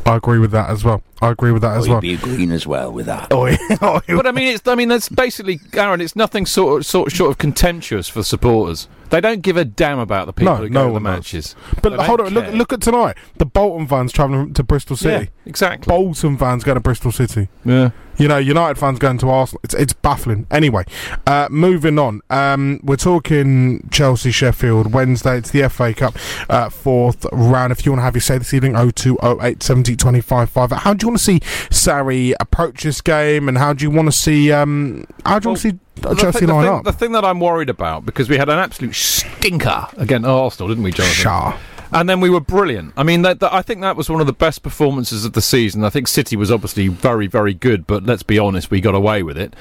I 0.04 0.16
agree 0.16 0.38
with 0.38 0.50
that 0.50 0.70
as 0.70 0.84
well. 0.84 1.02
I 1.20 1.30
agree 1.30 1.52
with 1.52 1.62
that 1.62 1.76
as 1.76 1.88
well. 1.88 2.00
be 2.00 2.14
agreeing 2.14 2.50
as 2.50 2.66
well 2.66 2.92
with 2.92 3.06
that. 3.06 3.28
Oh, 3.30 3.46
yeah. 3.46 3.56
Oh, 3.80 4.00
yeah. 4.08 4.16
but 4.16 4.26
I 4.26 4.32
mean, 4.32 4.48
it's 4.48 4.66
I 4.66 4.74
mean 4.74 4.88
that's 4.88 5.08
basically 5.08 5.60
Aaron. 5.74 6.00
It's 6.00 6.16
nothing 6.16 6.46
sort 6.46 6.80
of, 6.80 6.86
sort 6.86 7.12
short 7.12 7.30
of 7.30 7.38
contemptuous 7.38 8.08
for 8.08 8.22
supporters. 8.22 8.88
They 9.12 9.20
don't 9.20 9.42
give 9.42 9.56
a 9.56 9.64
damn 9.64 9.98
about 10.00 10.26
the 10.26 10.32
people 10.32 10.54
No, 10.54 10.62
who 10.62 10.68
no 10.68 10.80
go 10.80 10.80
to 10.80 10.86
the 10.88 10.92
one 10.94 11.02
does. 11.04 11.16
matches. 11.18 11.56
But 11.82 11.96
They 11.96 12.04
hold 12.04 12.20
on, 12.22 12.32
look, 12.34 12.44
care. 12.46 12.54
look 12.54 12.72
at 12.72 12.80
tonight. 12.80 13.16
The 13.36 13.46
Bolton 13.46 13.86
fans 13.86 14.10
travelling 14.10 14.54
to 14.54 14.62
Bristol 14.64 14.96
City. 14.96 15.24
Yeah, 15.44 15.48
exactly. 15.50 15.88
Bolton 15.88 16.36
fans 16.38 16.64
going 16.64 16.76
to 16.76 16.80
Bristol 16.80 17.12
City. 17.12 17.48
Yeah. 17.64 17.90
You 18.18 18.28
know, 18.28 18.36
United 18.38 18.78
fans 18.78 18.98
going 18.98 19.18
to 19.18 19.30
Arsenal. 19.30 19.60
It's 19.64 19.74
it's 19.74 19.92
baffling. 19.94 20.46
Anyway, 20.50 20.84
uh, 21.26 21.48
moving 21.50 21.98
on. 21.98 22.20
Um, 22.30 22.78
we're 22.82 22.96
talking 22.96 23.88
Chelsea 23.90 24.30
Sheffield 24.30 24.92
Wednesday. 24.92 25.38
It's 25.38 25.50
the 25.50 25.66
FA 25.70 25.94
Cup 25.94 26.14
uh, 26.50 26.68
fourth 26.68 27.24
round. 27.32 27.72
If 27.72 27.84
you 27.86 27.92
want 27.92 28.00
to 28.00 28.04
have 28.04 28.14
your 28.14 28.20
say 28.20 28.36
this 28.38 28.52
evening, 28.52 28.74
0208 28.74 29.62
70 29.62 29.96
25 29.96 30.50
5. 30.50 30.70
How 30.72 30.92
do 30.94 31.04
you 31.04 31.08
want 31.08 31.18
to 31.18 31.24
see 31.24 31.40
Sarri 31.70 32.34
approach 32.38 32.82
this 32.82 33.00
game, 33.00 33.48
and 33.48 33.56
how 33.58 33.72
do 33.72 33.82
you 33.82 33.90
want 33.90 34.08
to 34.08 34.12
see 34.12 34.52
um, 34.52 35.06
how 35.24 35.38
do 35.38 35.46
you 35.46 35.50
want 35.50 35.62
to 35.62 35.70
see 35.70 35.78
The 35.96 36.14
Chelsea 36.14 36.40
thi- 36.40 36.46
the 36.46 36.52
thing, 36.52 36.68
up? 36.68 36.84
The 36.84 36.92
thing 36.92 37.12
that 37.12 37.24
I'm 37.24 37.38
worried 37.40 37.68
about 37.68 38.04
because 38.06 38.28
we 38.28 38.36
had 38.36 38.48
an 38.48 38.58
absolute 38.58 38.94
stinker 38.94 39.86
against 39.96 40.26
Arsenal, 40.26 40.68
didn't 40.68 40.84
we, 40.84 40.92
Jonathan? 40.92 41.14
Sure. 41.14 41.54
And 41.94 42.08
then 42.08 42.20
we 42.20 42.30
were 42.30 42.40
brilliant. 42.40 42.94
I 42.96 43.02
mean, 43.02 43.20
that, 43.22 43.40
that, 43.40 43.52
I 43.52 43.60
think 43.60 43.82
that 43.82 43.96
was 43.96 44.08
one 44.08 44.22
of 44.22 44.26
the 44.26 44.32
best 44.32 44.62
performances 44.62 45.26
of 45.26 45.34
the 45.34 45.42
season. 45.42 45.84
I 45.84 45.90
think 45.90 46.08
City 46.08 46.36
was 46.36 46.50
obviously 46.50 46.88
very, 46.88 47.26
very 47.26 47.52
good, 47.52 47.86
but 47.86 48.04
let's 48.04 48.22
be 48.22 48.38
honest, 48.38 48.70
we 48.70 48.80
got 48.80 48.94
away 48.94 49.22
with 49.22 49.36
it. 49.36 49.54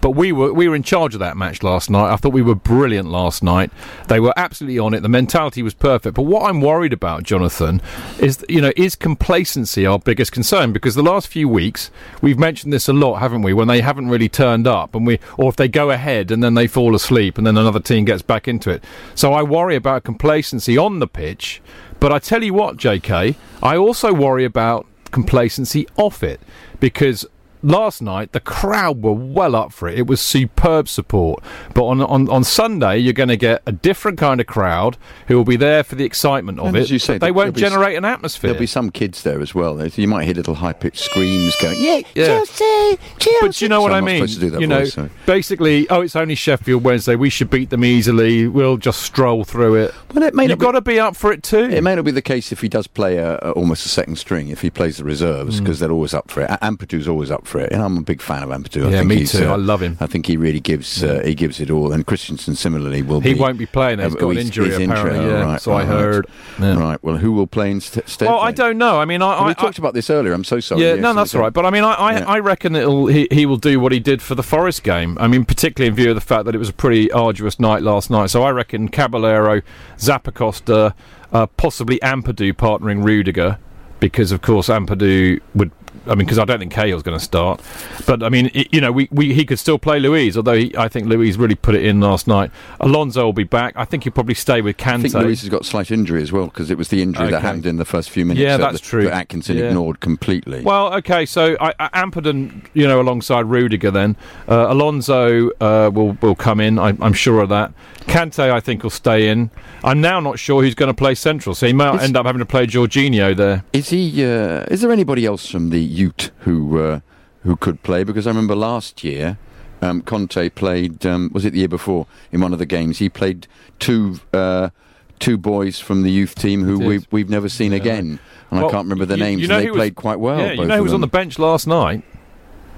But 0.00 0.10
we 0.10 0.32
were 0.32 0.52
we 0.52 0.68
were 0.68 0.76
in 0.76 0.82
charge 0.82 1.14
of 1.14 1.20
that 1.20 1.36
match 1.36 1.62
last 1.62 1.90
night. 1.90 2.12
I 2.12 2.16
thought 2.16 2.32
we 2.32 2.42
were 2.42 2.54
brilliant 2.54 3.10
last 3.10 3.42
night. 3.42 3.70
They 4.08 4.20
were 4.20 4.32
absolutely 4.36 4.78
on 4.78 4.94
it. 4.94 5.00
The 5.00 5.08
mentality 5.08 5.62
was 5.62 5.74
perfect. 5.74 6.14
But 6.14 6.22
what 6.22 6.48
I'm 6.48 6.60
worried 6.60 6.92
about, 6.92 7.22
Jonathan, 7.22 7.80
is 8.18 8.44
you 8.48 8.60
know 8.60 8.72
is 8.76 8.94
complacency 8.94 9.86
our 9.86 9.98
biggest 9.98 10.32
concern 10.32 10.72
because 10.72 10.94
the 10.94 11.02
last 11.02 11.28
few 11.28 11.48
weeks 11.48 11.90
we've 12.22 12.38
mentioned 12.38 12.72
this 12.72 12.88
a 12.88 12.92
lot, 12.92 13.20
haven't 13.20 13.42
we? 13.42 13.52
When 13.52 13.68
they 13.68 13.80
haven't 13.80 14.08
really 14.08 14.28
turned 14.28 14.66
up, 14.66 14.94
and 14.94 15.06
we 15.06 15.18
or 15.36 15.48
if 15.48 15.56
they 15.56 15.68
go 15.68 15.90
ahead 15.90 16.30
and 16.30 16.42
then 16.42 16.54
they 16.54 16.66
fall 16.66 16.94
asleep, 16.94 17.38
and 17.38 17.46
then 17.46 17.56
another 17.56 17.80
team 17.80 18.04
gets 18.04 18.22
back 18.22 18.46
into 18.46 18.70
it. 18.70 18.84
So 19.14 19.32
I 19.32 19.42
worry 19.42 19.76
about 19.76 20.04
complacency 20.04 20.78
on 20.78 20.98
the 20.98 21.08
pitch. 21.08 21.60
But 22.00 22.12
I 22.12 22.20
tell 22.20 22.44
you 22.44 22.54
what, 22.54 22.76
JK, 22.76 23.34
I 23.60 23.76
also 23.76 24.12
worry 24.12 24.44
about 24.44 24.86
complacency 25.10 25.88
off 25.96 26.22
it 26.22 26.40
because 26.80 27.26
last 27.62 28.00
night 28.02 28.32
the 28.32 28.40
crowd 28.40 29.02
were 29.02 29.12
well 29.12 29.54
up 29.54 29.72
for 29.72 29.88
it. 29.88 29.98
It 29.98 30.06
was 30.06 30.20
superb 30.20 30.88
support. 30.88 31.42
But 31.74 31.84
on 31.86 32.00
on, 32.00 32.28
on 32.28 32.44
Sunday 32.44 32.98
you're 32.98 33.12
going 33.12 33.28
to 33.28 33.36
get 33.36 33.62
a 33.66 33.72
different 33.72 34.18
kind 34.18 34.40
of 34.40 34.46
crowd 34.46 34.96
who 35.26 35.36
will 35.36 35.44
be 35.44 35.56
there 35.56 35.82
for 35.82 35.94
the 35.94 36.04
excitement 36.04 36.58
of 36.60 36.66
And 36.68 36.76
it. 36.76 36.80
as 36.80 36.90
you 36.90 36.98
say, 36.98 37.18
they 37.18 37.30
won't 37.30 37.56
generate 37.56 37.96
an 37.96 38.04
atmosphere. 38.04 38.48
There'll 38.50 38.60
be 38.60 38.66
some 38.66 38.90
kids 38.90 39.22
there 39.22 39.40
as 39.40 39.54
well. 39.54 39.84
You 39.86 40.08
might 40.08 40.24
hear 40.24 40.34
little 40.34 40.54
high 40.54 40.72
pitched 40.72 41.04
screams 41.04 41.54
going, 41.60 41.76
"Yeah, 41.80 42.00
Yeah. 42.14 42.26
Chelsea, 42.26 42.98
Chelsea." 43.18 43.36
But 43.40 43.60
you 43.62 43.68
know 43.68 43.82
what 43.82 43.88
So 43.90 43.94
I 43.94 43.98
I'm 43.98 44.04
not 44.04 44.10
mean? 44.10 44.16
supposed 44.28 44.34
to 44.34 44.40
do 44.40 44.50
that 44.50 44.60
you 44.60 44.66
know, 44.66 44.84
so- 44.84 45.08
basically, 45.26 45.88
oh, 45.90 46.00
it's 46.02 46.16
only 46.16 46.34
Sheffield 46.34 46.84
Wednesday. 46.84 47.16
We 47.16 47.30
should 47.30 47.50
beat 47.50 47.70
them 47.70 47.84
easily. 47.84 48.46
We'll 48.48 48.76
just 48.76 49.02
stroll 49.02 49.44
through 49.44 49.74
it. 49.76 49.94
Well, 50.14 50.24
it 50.24 50.34
may 50.34 50.46
You've 50.48 50.58
got 50.58 50.72
to 50.72 50.80
be 50.80 50.98
up 50.98 51.14
for 51.16 51.32
it 51.32 51.42
too. 51.42 51.64
It 51.64 51.82
may 51.82 51.94
not 51.94 52.04
be 52.04 52.10
the 52.10 52.22
case 52.22 52.52
if 52.52 52.60
he 52.60 52.68
does 52.68 52.86
play 52.86 53.18
a, 53.18 53.36
a, 53.42 53.50
almost 53.52 53.84
a 53.84 53.88
second 53.88 54.16
string, 54.16 54.48
if 54.48 54.62
he 54.62 54.70
plays 54.70 54.96
the 54.96 55.04
reserves, 55.04 55.56
Mm. 55.60 55.64
because 55.64 55.78
they're 55.78 55.90
always 55.92 56.14
up 56.14 56.30
for 56.30 56.40
it. 56.42 56.50
Ampadu's 56.62 57.06
always 57.08 57.30
up 57.30 57.46
for 57.48 57.58
it, 57.60 57.72
and 57.72 57.82
I'm 57.82 57.96
a 57.96 58.02
big 58.02 58.20
fan 58.22 58.42
of 58.42 58.50
Ampadu. 58.50 58.86
I 58.86 58.90
Yeah, 58.90 58.98
think 58.98 59.08
me 59.08 59.26
too. 59.26 59.48
uh, 59.48 59.54
I 59.54 59.56
love 59.56 59.82
him. 59.82 59.96
I 60.00 60.06
think 60.06 60.26
he 60.26 60.36
really 60.36 60.60
gives 60.60 61.02
uh, 61.02 61.22
he 61.24 61.34
gives 61.34 61.58
it 61.58 61.70
all, 61.70 61.92
and 61.92 62.06
Christensen 62.06 62.54
similarly 62.54 63.02
will 63.02 63.20
He 63.20 63.34
be. 63.34 63.40
won't 63.40 63.58
be 63.58 63.66
playing. 63.66 63.98
He's 63.98 64.12
Uh, 64.14 64.18
got 64.18 64.22
oh, 64.26 64.30
an 64.30 64.38
injury 64.38 64.68
apparently. 64.74 65.18
Oh, 65.24 65.28
yeah, 65.28 65.42
right, 65.42 65.60
so 65.60 65.72
I 65.72 65.78
right, 65.80 65.86
heard. 65.88 66.26
Yeah. 66.60 66.78
Right. 66.78 67.02
Well, 67.02 67.16
who 67.16 67.32
will 67.32 67.46
play 67.46 67.70
instead? 67.70 68.04
Well, 68.28 68.38
I 68.38 68.52
don't 68.52 68.78
know. 68.78 69.00
I 69.00 69.04
mean, 69.04 69.22
I, 69.22 69.44
we 69.46 69.50
I, 69.50 69.54
talked 69.54 69.78
about 69.78 69.94
this 69.94 70.10
earlier. 70.10 70.32
I'm 70.32 70.44
so 70.44 70.60
sorry. 70.60 70.82
Yeah, 70.82 70.94
Yes, 70.94 71.02
no, 71.02 71.14
that's 71.14 71.34
all 71.34 71.40
right. 71.40 71.52
But 71.52 71.66
I 71.66 71.70
mean, 71.70 71.82
I, 71.84 71.94
I, 71.94 72.12
Yeah. 72.18 72.24
I 72.26 72.38
reckon 72.38 72.76
it'll 72.76 73.06
he, 73.06 73.26
he 73.30 73.46
will 73.46 73.56
do 73.56 73.80
what 73.80 73.90
he 73.92 73.98
did 74.00 74.20
for 74.22 74.34
the 74.34 74.42
Forest 74.42 74.82
game. 74.82 75.16
I 75.20 75.26
mean, 75.26 75.44
particularly 75.44 75.88
in 75.88 75.94
view 75.94 76.10
of 76.10 76.14
the 76.14 76.20
fact 76.20 76.44
that 76.44 76.54
it 76.54 76.58
was 76.58 76.68
a 76.68 76.72
pretty 76.74 77.10
arduous 77.12 77.58
night 77.58 77.82
last 77.82 78.10
night. 78.10 78.30
So 78.30 78.42
I 78.42 78.50
reckon 78.50 78.88
Caballero, 78.88 79.62
Zappacosta, 79.98 80.94
uh, 81.32 81.46
possibly 81.56 81.98
Ampadu 82.00 82.52
partnering 82.52 83.04
Rudiger, 83.04 83.58
because 84.00 84.32
of 84.32 84.42
course 84.42 84.68
Ampadu 84.68 85.40
would. 85.54 85.70
I 86.06 86.10
mean, 86.10 86.18
because 86.26 86.38
I 86.38 86.44
don't 86.44 86.58
think 86.58 86.72
Cahill's 86.72 87.02
going 87.02 87.18
to 87.18 87.24
start, 87.24 87.60
but 88.06 88.22
I 88.22 88.28
mean, 88.28 88.50
it, 88.54 88.68
you 88.72 88.80
know, 88.80 88.92
we, 88.92 89.08
we 89.10 89.34
he 89.34 89.44
could 89.44 89.58
still 89.58 89.78
play 89.78 89.98
Luiz, 90.00 90.36
although 90.36 90.54
he, 90.54 90.74
I 90.76 90.88
think 90.88 91.06
Luiz 91.06 91.36
really 91.36 91.54
put 91.54 91.74
it 91.74 91.84
in 91.84 92.00
last 92.00 92.26
night. 92.26 92.50
Alonso 92.80 93.24
will 93.24 93.32
be 93.32 93.44
back. 93.44 93.74
I 93.76 93.84
think 93.84 94.04
he'll 94.04 94.12
probably 94.12 94.34
stay 94.34 94.60
with 94.60 94.76
I 94.80 94.84
Kante. 94.84 95.02
think 95.02 95.14
Luis 95.14 95.40
has 95.40 95.50
got 95.50 95.64
slight 95.66 95.90
injury 95.90 96.22
as 96.22 96.32
well 96.32 96.46
because 96.46 96.70
it 96.70 96.78
was 96.78 96.88
the 96.88 97.02
injury 97.02 97.26
that 97.30 97.34
Okay. 97.38 97.46
happened 97.46 97.66
in 97.66 97.76
the 97.76 97.84
first 97.84 98.10
few 98.10 98.24
minutes. 98.24 98.42
Yeah, 98.42 98.56
that 98.56 98.70
that's 98.72 98.80
the- 98.82 98.86
true. 98.88 99.04
That 99.04 99.14
Atkinson 99.14 99.56
Yeah. 99.58 99.66
ignored 99.68 100.00
completely. 100.00 100.62
Well, 100.62 100.92
okay, 100.94 101.26
so 101.26 101.56
I, 101.60 101.74
I, 101.78 101.88
Ampadu, 102.04 102.50
you 102.74 102.86
know, 102.86 103.00
alongside 103.00 103.46
Rudiger, 103.46 103.90
then 103.90 104.16
uh, 104.48 104.66
Alonso 104.70 105.50
uh, 105.60 105.90
will 105.92 106.16
will 106.20 106.34
come 106.34 106.60
in. 106.60 106.78
I, 106.78 106.88
I'm 107.00 107.12
sure 107.12 107.40
of 107.40 107.48
that. 107.50 107.72
Kante, 108.06 108.50
I 108.50 108.60
think, 108.60 108.82
will 108.82 108.90
stay 108.90 109.28
in. 109.28 109.50
I'm 109.84 110.00
now 110.00 110.18
not 110.18 110.38
sure 110.38 110.62
who's 110.62 110.74
going 110.74 110.86
to 110.88 110.94
play 110.94 111.14
central, 111.14 111.54
so 111.54 111.66
he 111.66 111.72
might 111.74 111.88
It's- 111.90 112.04
end 112.04 112.16
up 112.16 112.24
having 112.24 112.38
to 112.40 112.46
play 112.46 112.66
Jorginho 112.66 113.36
there. 113.36 113.64
Is 113.72 113.90
he? 113.90 114.24
Uh, 114.24 114.64
is 114.70 114.80
there 114.80 114.90
anybody 114.92 115.26
else 115.26 115.46
from 115.50 115.70
the 115.70 115.78
Ute 115.88 116.30
who 116.40 116.78
uh, 116.78 117.00
who 117.42 117.56
could 117.56 117.82
play? 117.82 118.04
Because 118.04 118.26
I 118.26 118.30
remember 118.30 118.54
last 118.54 119.02
year, 119.04 119.38
um, 119.82 120.02
Conte 120.02 120.48
played. 120.50 121.04
Um, 121.06 121.30
was 121.32 121.44
it 121.44 121.50
the 121.52 121.58
year 121.60 121.68
before 121.68 122.06
in 122.32 122.40
one 122.40 122.52
of 122.52 122.58
the 122.58 122.66
games? 122.66 122.98
He 122.98 123.08
played 123.08 123.46
two 123.78 124.20
uh, 124.32 124.70
two 125.18 125.36
boys 125.38 125.78
from 125.80 126.02
the 126.02 126.10
youth 126.10 126.34
team 126.34 126.62
who 126.64 126.78
we've 126.78 127.06
we've 127.10 127.30
never 127.30 127.48
seen 127.48 127.72
again, 127.72 128.18
and 128.50 128.60
Well, 128.60 128.68
I 128.68 128.72
can't 128.72 128.84
remember 128.84 129.04
their 129.06 129.18
you- 129.18 129.24
names. 129.24 129.42
you 129.42 129.48
know 129.48 129.54
and 129.56 129.62
they 129.62 129.66
who 129.66 129.72
was- 129.72 129.78
played 129.78 129.94
quite 129.96 130.20
well. 130.20 130.38
Yeah, 130.38 130.52
you 130.52 130.64
know 130.66 130.74
who 130.76 130.80
of 130.80 130.84
was 130.84 130.92
on 130.94 131.00
the 131.00 131.06
bench 131.06 131.38
last 131.38 131.66
night? 131.66 132.02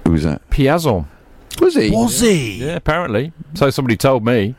Who 0.07 0.13
was 0.13 0.23
that? 0.25 0.49
Piazon. 0.51 1.07
Was 1.61 1.75
he? 1.75 1.91
Was 1.91 2.21
he? 2.21 2.65
Yeah, 2.65 2.77
apparently. 2.77 3.33
So 3.55 3.71
somebody 3.71 3.97
told 3.97 4.25
me. 4.25 4.55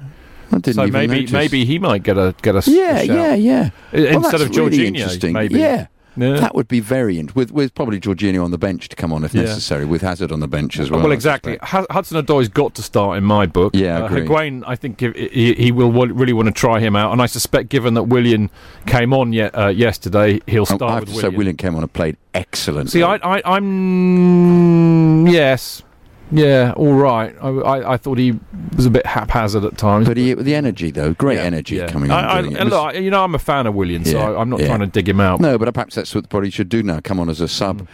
I 0.54 0.56
didn't 0.56 0.74
so 0.76 0.82
even 0.86 0.94
maybe 0.94 1.16
notice. 1.22 1.32
maybe 1.32 1.64
he 1.66 1.80
might 1.80 2.04
get 2.04 2.18
a 2.18 2.36
get 2.42 2.56
a 2.56 2.62
Yeah, 2.70 2.98
shout. 2.98 3.08
yeah, 3.08 3.34
yeah. 3.36 3.70
I- 3.94 3.98
Instead 3.98 4.42
that's 4.42 4.44
of 4.44 4.56
really 4.58 4.78
Jorginho, 4.80 4.86
interesting. 4.88 5.34
maybe. 5.34 5.60
Yeah. 5.60 5.88
Yeah. 6.18 6.34
That 6.34 6.56
would 6.56 6.68
be 6.68 6.82
very 6.82 7.18
int- 7.20 7.36
with 7.36 7.52
with 7.52 7.74
probably 7.74 8.00
Jorginho 8.00 8.44
on 8.44 8.52
the 8.52 8.58
bench 8.58 8.90
to 8.90 8.96
come 8.98 9.14
on 9.14 9.24
if 9.24 9.34
Yeah. 9.34 9.44
necessary, 9.44 9.86
with 9.86 10.02
Hazard 10.02 10.32
on 10.32 10.42
the 10.42 10.48
bench 10.48 10.78
as 10.80 10.92
well. 10.92 11.02
Well, 11.02 11.12
exactly. 11.14 11.58
Hu- 11.64 11.86
Hudson 11.90 12.18
Odoi's 12.24 12.50
got 12.50 12.76
to 12.76 12.84
start 12.84 13.18
in 13.18 13.24
my 13.24 13.46
book. 13.46 13.74
Yeah, 13.76 14.00
I 14.00 14.02
uh. 14.08 14.10
Higuain, 14.10 14.64
I 14.68 14.76
think 14.76 15.00
he, 15.00 15.12
he, 15.32 15.54
he 15.54 15.72
will 15.72 15.92
wa- 15.92 16.08
really 16.12 16.34
want 16.34 16.48
to 16.48 16.52
try 16.54 16.80
him 16.82 16.96
out, 16.98 17.14
and 17.14 17.22
I 17.22 17.28
suspect, 17.28 17.70
given 17.70 17.94
that 17.94 18.04
Willian 18.04 18.50
came 18.88 19.14
on 19.14 19.32
ye- 19.32 19.42
uh, 19.44 19.70
yesterday, 19.70 20.42
he'll 20.48 20.62
Um, 20.70 20.76
start 20.78 20.82
I 20.84 20.94
have 20.96 21.02
with 21.04 21.10
to 21.12 21.16
Willian. 21.16 21.32
say, 21.32 21.38
Willian 21.38 21.56
came 21.58 21.76
on 21.76 21.84
and 21.84 21.94
played 21.94 22.18
excellent. 22.34 22.90
See, 22.92 23.04
I, 23.04 23.16
I, 23.16 23.42
I'm 23.46 25.28
yes, 25.28 25.84
yeah, 26.32 26.74
all 26.76 26.94
right. 26.94 27.36
I, 27.42 27.50
I, 27.50 27.94
I 27.94 27.98
thought 27.98 28.18
he 28.18 28.40
was 28.76 28.86
a 28.86 28.90
bit 28.90 29.06
haphazard 29.06 29.64
at 29.66 29.78
times, 29.78 30.08
but 30.08 30.18
he, 30.18 30.34
the 30.34 30.56
energy 30.56 30.92
though, 30.92 31.14
great 31.14 31.38
Yeah, 31.38 31.44
energy 31.44 31.76
yeah. 31.76 31.88
coming 31.88 32.10
on. 32.12 32.24
I, 32.24 32.38
I, 32.38 32.42
doing 32.42 32.54
it. 32.54 32.56
It 32.58 32.62
and 32.62 32.70
look, 32.70 32.96
you 32.96 33.10
know, 33.12 33.24
I'm 33.24 33.36
a 33.36 33.40
fan 33.40 33.68
of 33.68 33.76
Willian, 33.76 34.06
so 34.06 34.18
Yeah, 34.18 34.30
I, 34.32 34.42
I'm 34.42 34.50
not 34.50 34.60
trying 34.62 34.80
to 34.80 34.88
dig 34.88 35.08
him 35.10 35.20
out. 35.20 35.40
no, 35.42 35.58
but 35.58 35.74
perhaps 35.74 35.96
that's 35.96 36.14
what 36.16 36.24
the 36.24 36.28
body 36.30 36.50
should 36.50 36.70
do 36.70 36.82
now. 36.84 37.00
Come 37.02 37.20
on 37.20 37.30
as 37.30 37.42
a 37.42 37.48
sub. 37.48 37.82
Mm. 37.82 37.88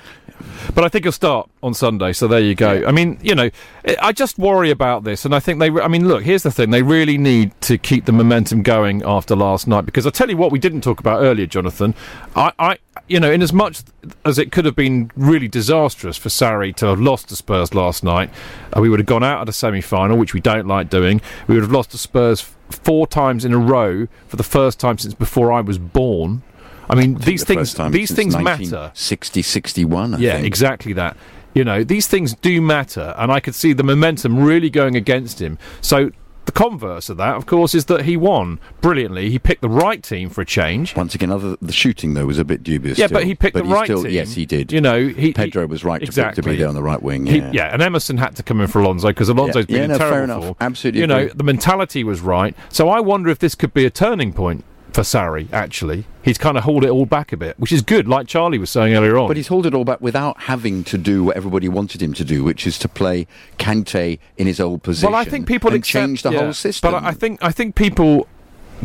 But 0.76 0.84
I 0.84 0.90
think 0.90 1.06
he'll 1.06 1.12
start 1.12 1.50
on 1.64 1.74
Sunday, 1.74 2.14
so 2.14 2.28
there 2.28 2.40
you 2.40 2.54
go. 2.54 2.84
I 2.86 2.92
mean, 2.92 3.18
you 3.24 3.34
know, 3.34 3.50
I- 3.88 3.96
I 4.00 4.12
just 4.12 4.38
worry 4.38 4.70
about 4.70 5.04
this, 5.04 5.26
and 5.26 5.34
I 5.34 5.40
think 5.40 5.60
they. 5.60 5.72
re- 5.72 5.82
I 5.82 5.88
mean, 5.88 6.08
look, 6.08 6.22
here's 6.24 6.44
the 6.44 6.52
thing: 6.52 6.70
they 6.70 6.84
really 6.84 7.18
need 7.18 7.60
to 7.62 7.80
keep 7.80 8.06
the 8.06 8.12
momentum 8.12 8.62
going 8.62 9.02
after 9.04 9.36
last 9.36 9.68
night, 9.68 9.86
because 9.88 10.06
I 10.06 10.12
tell 10.12 10.30
you 10.30 10.38
what, 10.38 10.52
we 10.52 10.60
didn't 10.60 10.82
talk 10.82 11.00
about 11.00 11.24
earlier, 11.24 11.48
Jonathan. 11.48 11.96
I, 12.36 12.52
I 12.60 12.78
you 13.08 13.20
know, 13.20 13.32
in 13.32 13.42
as 13.42 13.52
much 13.52 13.82
as 14.26 14.38
it 14.38 14.52
could 14.52 14.66
have 14.66 14.76
been 14.76 15.12
really 15.16 15.48
disastrous 15.48 16.18
for 16.18 16.30
Sarri 16.30 16.76
to 16.76 16.88
have 16.88 17.00
lost 17.00 17.30
to 17.30 17.36
Spurs 17.36 17.74
last 17.74 18.04
night. 18.04 18.30
Uh, 18.76 18.82
we 18.82 18.90
would 18.90 19.00
have 19.00 19.08
gone 19.08 19.24
out 19.24 19.42
at 19.42 19.50
a 19.50 19.54
semi-final, 19.54 20.18
which 20.18 20.34
we 20.34 20.40
don't 20.40 20.68
like 20.68 20.90
doing. 20.90 21.22
We 21.48 21.56
would 21.56 21.64
have 21.64 21.72
lost 21.72 21.92
to 21.92 21.98
Spurs 21.98 22.42
four 22.70 23.08
times 23.08 23.46
in 23.46 23.54
a 23.54 23.58
row 23.58 24.08
for 24.28 24.36
the 24.36 24.44
first 24.44 24.80
time 24.80 24.98
since 24.98 25.14
before 25.14 25.52
I 25.52 25.62
was 25.62 25.78
born. 25.78 26.44
I 26.90 26.96
mean, 26.96 27.16
these 27.16 27.42
the 27.42 27.56
things 27.56 27.74
these 27.92 28.12
things 28.12 28.38
matter. 28.38 28.92
60, 28.94 29.42
61, 29.42 30.16
I 30.16 30.18
yeah, 30.18 30.34
think. 30.36 30.48
exactly 30.48 30.94
that. 30.94 31.18
You 31.54 31.64
know, 31.64 31.84
these 31.84 32.08
things 32.08 32.34
do 32.36 32.62
matter, 32.62 33.16
and 33.18 33.32
I 33.32 33.40
could 33.40 33.56
see 33.56 33.74
the 33.74 33.84
momentum 33.84 34.40
really 34.40 34.70
going 34.70 34.96
against 34.96 35.42
him. 35.42 35.58
So 35.82 36.12
the 36.48 36.52
converse 36.52 37.10
of 37.10 37.18
that, 37.18 37.36
of 37.36 37.46
course, 37.46 37.76
is 37.76 37.86
that 37.86 38.06
he 38.06 38.18
won 38.18 38.60
brilliantly. 38.82 39.30
He 39.30 39.38
picked 39.38 39.62
the 39.62 39.70
right 39.70 40.02
team 40.02 40.30
for 40.30 40.42
a 40.42 40.46
change. 40.46 40.96
Once 40.96 41.14
again, 41.14 41.30
other 41.30 41.58
the 41.62 41.72
shooting 41.74 42.14
though 42.16 42.26
was 42.26 42.40
a 42.40 42.46
bit 42.46 42.64
dubious. 42.64 42.98
Yeah, 42.98 43.08
still. 43.08 43.20
but 43.20 43.26
he 43.26 43.36
picked 43.36 43.56
the 43.56 43.64
he 43.64 43.72
right 43.72 43.86
still, 43.86 44.02
team. 44.04 44.12
Yes, 44.14 44.34
he 44.34 44.46
did. 44.46 44.72
You 44.72 44.82
know, 44.82 45.08
he, 45.08 45.34
Pedro 45.34 45.68
was 45.68 45.84
right 45.84 46.00
to, 46.00 46.06
exactly. 46.06 46.42
to 46.42 46.50
be 46.50 46.56
there 46.56 46.68
on 46.70 46.74
the 46.76 46.82
right 46.82 47.02
wing. 47.02 47.26
He- 47.28 47.38
Yeah, 47.38 47.52
yeah, 47.54 47.74
and 47.74 47.82
Emerson 47.82 48.18
had 48.18 48.36
to 48.38 48.44
come 48.44 48.62
in 48.62 48.68
for 48.68 48.80
Alonso 48.80 49.10
because 49.10 49.30
Alonso's 49.30 49.66
Yeah, 49.70 49.82
been 49.82 49.82
yeah, 49.82 49.88
no, 49.88 49.98
fair 49.98 50.10
terrible 50.10 50.24
enough. 50.24 50.44
form. 50.44 50.56
Absolutely 50.62 51.02
You 51.02 51.08
know, 51.08 51.28
the 51.28 51.44
mentality 51.44 52.04
was 52.04 52.22
right. 52.22 52.56
So 52.70 52.90
I 52.90 53.00
wonder 53.02 53.30
if 53.30 53.40
this 53.40 53.54
could 53.54 53.74
be 53.74 53.86
a 53.86 53.90
turning 53.92 54.34
point 54.34 54.64
for 54.98 55.04
Sarri. 55.04 55.48
Actually, 55.54 56.06
he's 56.24 56.40
kind 56.40 56.58
of 56.58 56.64
hauled 56.64 56.84
it 56.84 56.90
all 56.90 57.06
back 57.06 57.32
a 57.32 57.38
bit, 57.38 57.60
which 57.60 57.72
is 57.72 57.84
good, 57.84 58.08
like 58.08 58.26
Charlie 58.26 58.58
was 58.58 58.72
saying 58.72 58.96
earlier 58.96 59.16
on. 59.20 59.28
But 59.28 59.38
he's 59.38 59.48
hauled 59.48 59.68
it 59.68 59.76
all 59.76 59.86
back 59.86 60.02
without 60.02 60.42
having 60.42 60.84
to 60.86 60.98
do 60.98 61.26
what 61.26 61.38
everybody 61.38 61.70
wanted 61.70 62.02
him 62.02 62.14
to 62.14 62.26
do, 62.26 62.44
which 62.44 62.66
is 62.66 62.80
to 62.80 62.90
play 62.90 63.28
Kante 63.60 64.18
in 64.38 64.48
his 64.48 64.60
old 64.60 64.82
position. 64.82 65.12
Well, 65.12 65.20
I 65.20 65.24
think 65.24 65.46
people 65.46 65.70
and 65.70 65.78
accept, 65.78 66.04
change 66.04 66.24
the 66.24 66.32
yeah, 66.32 66.40
whole 66.40 66.54
system. 66.54 66.92
But 66.92 67.04
I 67.04 67.10
I 67.10 67.14
think 67.14 67.44
I 67.44 67.52
think 67.52 67.76
people 67.76 68.28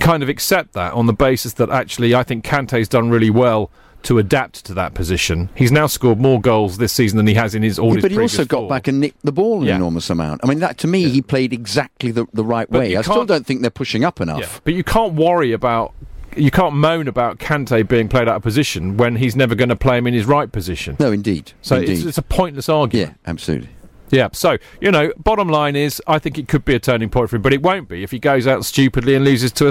kind 0.00 0.22
of 0.22 0.28
accept 0.28 0.74
that 0.74 0.92
on 0.92 1.06
the 1.06 1.14
basis 1.14 1.54
that 1.54 1.70
actually 1.70 2.14
I 2.14 2.24
think 2.24 2.44
Kante's 2.44 2.88
done 2.88 3.08
really 3.08 3.30
well 3.30 3.70
to 4.05 4.18
adapt 4.18 4.64
to 4.66 4.74
that 4.74 4.94
position. 4.94 5.48
He's 5.55 5.72
now 5.72 5.86
scored 5.86 6.20
more 6.20 6.40
goals 6.40 6.78
this 6.78 6.92
season 6.92 7.16
than 7.16 7.26
he 7.26 7.34
has 7.34 7.55
in 7.55 7.62
his 7.62 7.78
all 7.78 7.88
Yeah, 7.90 7.94
his 7.96 8.03
but 8.03 8.11
he 8.12 8.18
also 8.18 8.44
got 8.44 8.61
four. 8.61 8.68
back 8.68 8.88
and 8.88 9.00
nicked 9.00 9.24
the 9.24 9.32
ball 9.32 9.61
an 9.62 9.68
Yeah. 9.68 9.76
enormous 9.76 10.11
amount. 10.11 10.40
I 10.44 10.46
mean, 10.48 10.61
that 10.61 10.78
to 10.78 10.86
me, 10.88 11.09
he 11.09 11.22
played 11.22 11.53
exactly 11.53 12.11
the, 12.11 12.26
the 12.32 12.44
right 12.44 12.68
But 12.70 12.80
way. 12.80 12.96
I 12.96 13.03
still 13.03 13.24
don't 13.24 13.46
think 13.46 13.61
they're 13.62 13.70
pushing 13.70 14.05
up 14.05 14.20
enough. 14.20 14.40
Yeah, 14.40 14.61
but 14.64 14.74
you 14.74 14.84
can't 14.84 15.14
worry 15.14 15.53
about. 15.53 15.92
You 16.34 16.50
can't 16.50 16.74
moan 16.74 17.09
about 17.09 17.38
Kante 17.38 17.86
being 17.86 18.09
played 18.09 18.26
out 18.26 18.36
of 18.36 18.42
position 18.42 18.96
when 18.96 19.16
he's 19.16 19.36
never 19.36 19.55
going 19.55 19.68
to 19.68 19.76
play 19.76 19.98
him 19.98 20.07
in 20.07 20.14
his 20.14 20.24
right 20.24 20.50
position. 20.50 20.96
No, 20.98 21.12
indeed. 21.12 21.53
So 21.61 21.76
it's, 21.76 22.05
it's 22.05 22.16
a 22.16 22.22
pointless 22.22 22.70
argument. 22.70 23.11
Yeah, 23.11 23.30
absolutely. 23.30 23.68
Yeah, 24.12 24.28
so, 24.32 24.58
you 24.78 24.90
know, 24.90 25.10
bottom 25.16 25.48
line 25.48 25.74
is, 25.74 26.00
I 26.06 26.18
think 26.18 26.36
it 26.36 26.46
could 26.46 26.66
be 26.66 26.74
a 26.74 26.78
turning 26.78 27.08
point 27.08 27.30
for 27.30 27.36
him, 27.36 27.42
but 27.42 27.54
it 27.54 27.62
won't 27.62 27.88
be 27.88 28.02
if 28.02 28.10
he 28.10 28.18
goes 28.18 28.46
out 28.46 28.64
stupidly 28.64 29.14
and 29.14 29.24
loses 29.24 29.50
to 29.52 29.68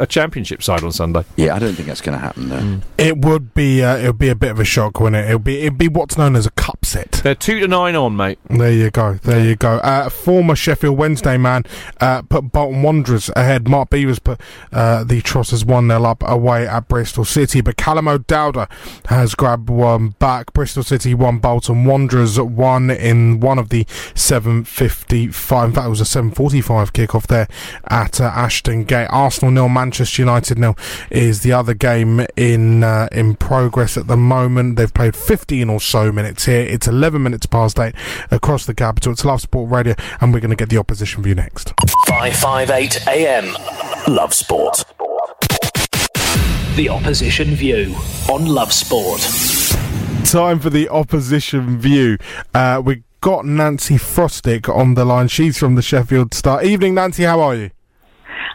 a 0.00 0.06
championship 0.06 0.62
side 0.62 0.84
on 0.84 0.92
Sunday. 0.92 1.24
Yeah, 1.36 1.56
I 1.56 1.58
don't 1.58 1.74
think 1.74 1.88
that's 1.88 2.00
going 2.00 2.16
to 2.16 2.24
happen, 2.24 2.48
though. 2.48 2.58
Mm. 2.58 2.82
It 2.98 3.18
would 3.18 3.52
be 3.52 3.82
uh, 3.82 3.96
it 3.96 4.06
would 4.06 4.18
be 4.18 4.28
a 4.28 4.34
bit 4.34 4.52
of 4.52 4.60
a 4.60 4.64
shock, 4.64 5.00
wouldn't 5.00 5.24
it? 5.24 5.28
It'd 5.28 5.42
be 5.42 5.60
it'd 5.60 5.78
be 5.78 5.88
what's 5.88 6.16
known 6.16 6.36
as 6.36 6.46
a 6.46 6.50
cup 6.52 6.84
set. 6.84 7.12
They're 7.24 7.34
two 7.34 7.58
to 7.60 7.66
nine 7.66 7.96
on, 7.96 8.16
mate. 8.16 8.38
There 8.48 8.70
you 8.70 8.90
go. 8.90 9.14
There 9.14 9.44
you 9.44 9.56
go. 9.56 9.78
Uh, 9.78 10.08
former 10.08 10.54
Sheffield 10.54 10.96
Wednesday 10.96 11.36
man 11.36 11.64
uh, 12.00 12.22
put 12.22 12.52
Bolton 12.52 12.82
Wanderers 12.82 13.30
ahead. 13.34 13.68
Mark 13.68 13.90
Beevers 13.90 14.22
put 14.22 14.40
uh, 14.72 15.02
the 15.02 15.20
Trotters 15.22 15.64
1 15.64 15.88
0 15.88 16.04
up 16.04 16.22
away 16.24 16.66
at 16.66 16.88
Bristol 16.88 17.24
City. 17.24 17.60
But 17.60 17.76
Callum 17.76 18.06
O'Dowda 18.06 18.70
has 19.06 19.34
grabbed 19.34 19.68
one 19.68 20.10
back. 20.18 20.52
Bristol 20.52 20.82
City 20.82 21.14
1, 21.14 21.38
Bolton 21.38 21.84
Wanderers 21.84 22.40
1 22.40 22.90
in 22.90 23.40
one 23.40 23.58
of 23.58 23.70
the 23.70 23.79
7.55. 23.84 25.64
In 25.64 25.72
fact, 25.72 25.86
it 25.86 25.90
was 25.90 26.00
a 26.00 26.04
7.45 26.04 26.90
kickoff 26.92 27.26
there 27.26 27.48
at 27.88 28.20
uh, 28.20 28.24
Ashton 28.24 28.84
Gate. 28.84 29.08
Arsenal 29.10 29.50
nil, 29.50 29.68
Manchester 29.68 30.22
United 30.22 30.58
nil 30.58 30.76
is 31.10 31.42
the 31.42 31.52
other 31.52 31.74
game 31.74 32.26
in 32.36 32.84
uh, 32.84 33.08
in 33.12 33.34
progress 33.36 33.96
at 33.96 34.06
the 34.06 34.16
moment. 34.16 34.76
They've 34.76 34.92
played 34.92 35.16
15 35.16 35.68
or 35.68 35.80
so 35.80 36.12
minutes 36.12 36.46
here. 36.46 36.62
It's 36.62 36.86
11 36.86 37.22
minutes 37.22 37.46
past 37.46 37.78
8 37.78 37.94
across 38.30 38.66
the 38.66 38.74
capital. 38.74 39.12
It's 39.12 39.24
Love 39.24 39.40
Sport 39.40 39.70
Radio, 39.70 39.94
and 40.20 40.32
we're 40.32 40.40
going 40.40 40.50
to 40.50 40.56
get 40.56 40.68
the 40.68 40.78
opposition 40.78 41.22
view 41.22 41.34
next. 41.34 41.72
558 42.06 43.06
AM. 43.08 43.56
Love 44.08 44.34
Sport. 44.34 44.84
The 46.76 46.88
opposition 46.88 47.48
view 47.54 47.94
on 48.30 48.46
Love 48.46 48.72
Sport. 48.72 49.20
Time 50.24 50.60
for 50.60 50.70
the 50.70 50.88
opposition 50.88 51.78
view. 51.78 52.16
Uh, 52.54 52.80
we 52.84 53.02
got 53.20 53.44
Nancy 53.44 53.96
Frostick 53.96 54.68
on 54.68 54.94
the 54.94 55.04
line. 55.04 55.28
She's 55.28 55.58
from 55.58 55.74
the 55.74 55.82
Sheffield 55.82 56.34
Star. 56.34 56.62
Evening, 56.62 56.94
Nancy. 56.94 57.24
How 57.24 57.40
are 57.40 57.54
you? 57.54 57.70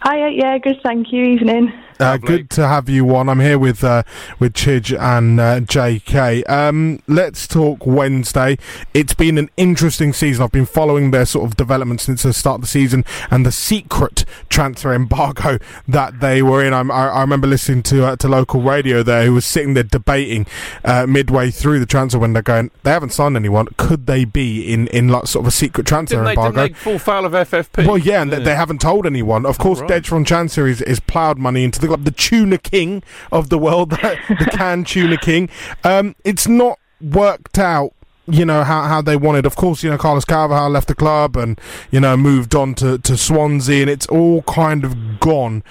Hi, 0.02 0.28
yeah, 0.30 0.58
good, 0.58 0.78
thank 0.84 1.12
you. 1.12 1.24
Evening. 1.24 1.74
Uh, 2.00 2.18
good 2.18 2.50
to 2.52 2.68
have 2.68 2.90
you 2.90 3.16
on. 3.16 3.30
I'm 3.30 3.40
here 3.40 3.58
with 3.58 3.84
uh, 3.84 4.04
with 4.40 4.54
Chidge 4.54 4.98
and 5.00 5.40
uh, 5.40 5.60
JK. 5.62 6.48
Um, 6.50 7.02
let's 7.08 7.48
talk 7.48 7.86
Wednesday. 7.86 8.58
It's 8.94 9.14
been 9.14 9.38
an 9.38 9.50
interesting 9.58 10.12
season. 10.12 10.44
I've 10.44 10.52
been 10.52 10.66
following 10.66 11.12
their 11.12 11.26
sort 11.26 11.46
of 11.50 11.56
development 11.58 12.02
since 12.02 12.24
the 12.24 12.34
start 12.34 12.56
of 12.56 12.62
the 12.62 12.68
season 12.68 13.06
and 13.32 13.46
the 13.46 13.52
secret 13.52 14.26
transfer 14.50 14.94
embargo 14.94 15.58
that 15.88 16.20
they 16.20 16.42
were 16.42 16.64
in. 16.64 16.74
I'm, 16.74 16.92
I, 16.92 17.08
I 17.08 17.22
remember 17.22 17.48
listening 17.48 17.84
to 17.84 18.06
uh, 18.06 18.16
to 18.18 18.28
local 18.28 18.62
radio 18.62 19.02
there, 19.02 19.26
who 19.26 19.34
was 19.34 19.46
sitting 19.46 19.74
there 19.74 19.84
debating 19.84 20.46
uh, 20.84 21.06
midway 21.08 21.50
through 21.52 21.80
the 21.80 21.86
transfer 21.86 22.20
window, 22.20 22.42
going, 22.42 22.72
"They 22.84 22.92
haven't 22.92 23.12
signed 23.12 23.38
anyone. 23.38 23.68
Could 23.78 24.06
they 24.06 24.26
be 24.26 24.72
in 24.74 24.88
in 24.88 25.08
like 25.10 25.28
sort 25.28 25.44
of 25.44 25.48
a 25.48 25.52
secret 25.52 25.88
transfer 25.88 26.16
Didn't 26.18 26.26
they, 26.26 26.32
embargo?" 26.32 26.62
didn't 26.64 26.74
they 26.78 26.80
fall 26.80 27.00
foul 27.00 27.26
of 27.26 27.32
FFP? 27.32 27.88
Well, 27.88 27.98
yeah, 27.98 28.22
and 28.22 28.32
they- 28.32 28.44
they 28.44 28.56
haven't 28.56 28.82
told 28.82 29.06
anyone. 29.06 29.46
Of 29.46 29.58
course, 29.58 29.80
right. 29.80 29.90
Dejphon 29.90 30.26
Chansiri 30.26 30.70
is, 30.70 30.82
is 30.82 31.00
ploughed 31.00 31.38
money 31.38 31.64
into 31.64 31.80
the 31.88 31.96
club, 31.96 32.06
the 32.06 32.12
tuna 32.12 32.58
king 32.58 33.04
of 33.32 33.50
the 33.50 33.58
world, 33.58 33.90
the 33.92 34.50
can 34.52 34.84
tuna 34.84 35.18
king. 35.18 35.50
Um, 35.84 36.16
it's 36.24 36.48
not 36.48 36.80
worked 37.02 37.58
out. 37.60 37.94
You 38.28 38.44
know 38.44 38.64
how, 38.64 38.84
how 38.84 39.02
they 39.04 39.16
wanted. 39.16 39.46
Of 39.46 39.56
course, 39.56 39.84
you 39.84 39.90
know 39.92 40.00
Carlos 40.00 40.26
Carvalhal 40.26 40.72
left 40.72 40.88
the 40.88 40.96
club 40.96 41.38
and 41.38 41.62
you 41.92 42.00
know 42.00 42.18
moved 42.18 42.56
on 42.56 42.74
to, 42.76 42.98
to 42.98 43.18
Swansea, 43.18 43.82
and 43.82 43.90
it's 43.90 44.08
all 44.08 44.42
kind 44.44 44.84
of 44.84 45.20
gone 45.20 45.64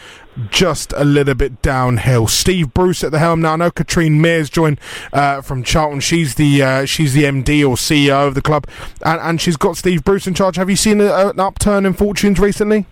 just 0.51 0.93
a 0.97 1.05
little 1.05 1.35
bit 1.35 1.63
downhill. 1.63 2.29
Steve 2.29 2.73
Bruce 2.73 3.03
at 3.03 3.11
the 3.11 3.19
helm 3.19 3.41
now. 3.41 3.55
I 3.55 3.57
know 3.57 3.71
Katrien 3.73 4.21
Meire 4.21 4.49
joined 4.49 4.79
uh, 5.13 5.41
from 5.41 5.65
Charlton. 5.65 5.99
She's 5.99 6.37
the 6.37 6.63
uh, 6.63 6.85
she's 6.85 7.13
the 7.13 7.25
MD 7.25 7.69
or 7.69 7.75
CEO 7.75 8.29
of 8.29 8.37
the 8.37 8.43
club, 8.43 8.69
and, 9.05 9.21
and 9.21 9.41
she's 9.41 9.57
got 9.57 9.77
Steve 9.77 10.05
Bruce 10.05 10.29
in 10.29 10.35
charge. 10.35 10.55
Have 10.55 10.71
you 10.71 10.77
seen 10.77 11.01
a, 11.01 11.31
an 11.31 11.41
upturn 11.41 11.85
in 11.85 11.93
fortunes 11.93 12.39
recently? 12.39 12.87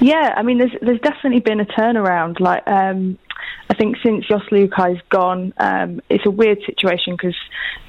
Yeah, 0.00 0.34
I 0.36 0.42
mean, 0.42 0.58
there's 0.58 0.72
there's 0.82 1.00
definitely 1.00 1.40
been 1.40 1.60
a 1.60 1.64
turnaround. 1.64 2.40
Like, 2.40 2.66
um, 2.66 3.18
I 3.70 3.74
think 3.74 3.96
since 4.04 4.26
Jos 4.26 4.42
Luhukay's 4.50 5.00
gone, 5.08 5.52
um, 5.58 6.00
it's 6.08 6.26
a 6.26 6.30
weird 6.30 6.58
situation 6.66 7.14
because 7.14 7.36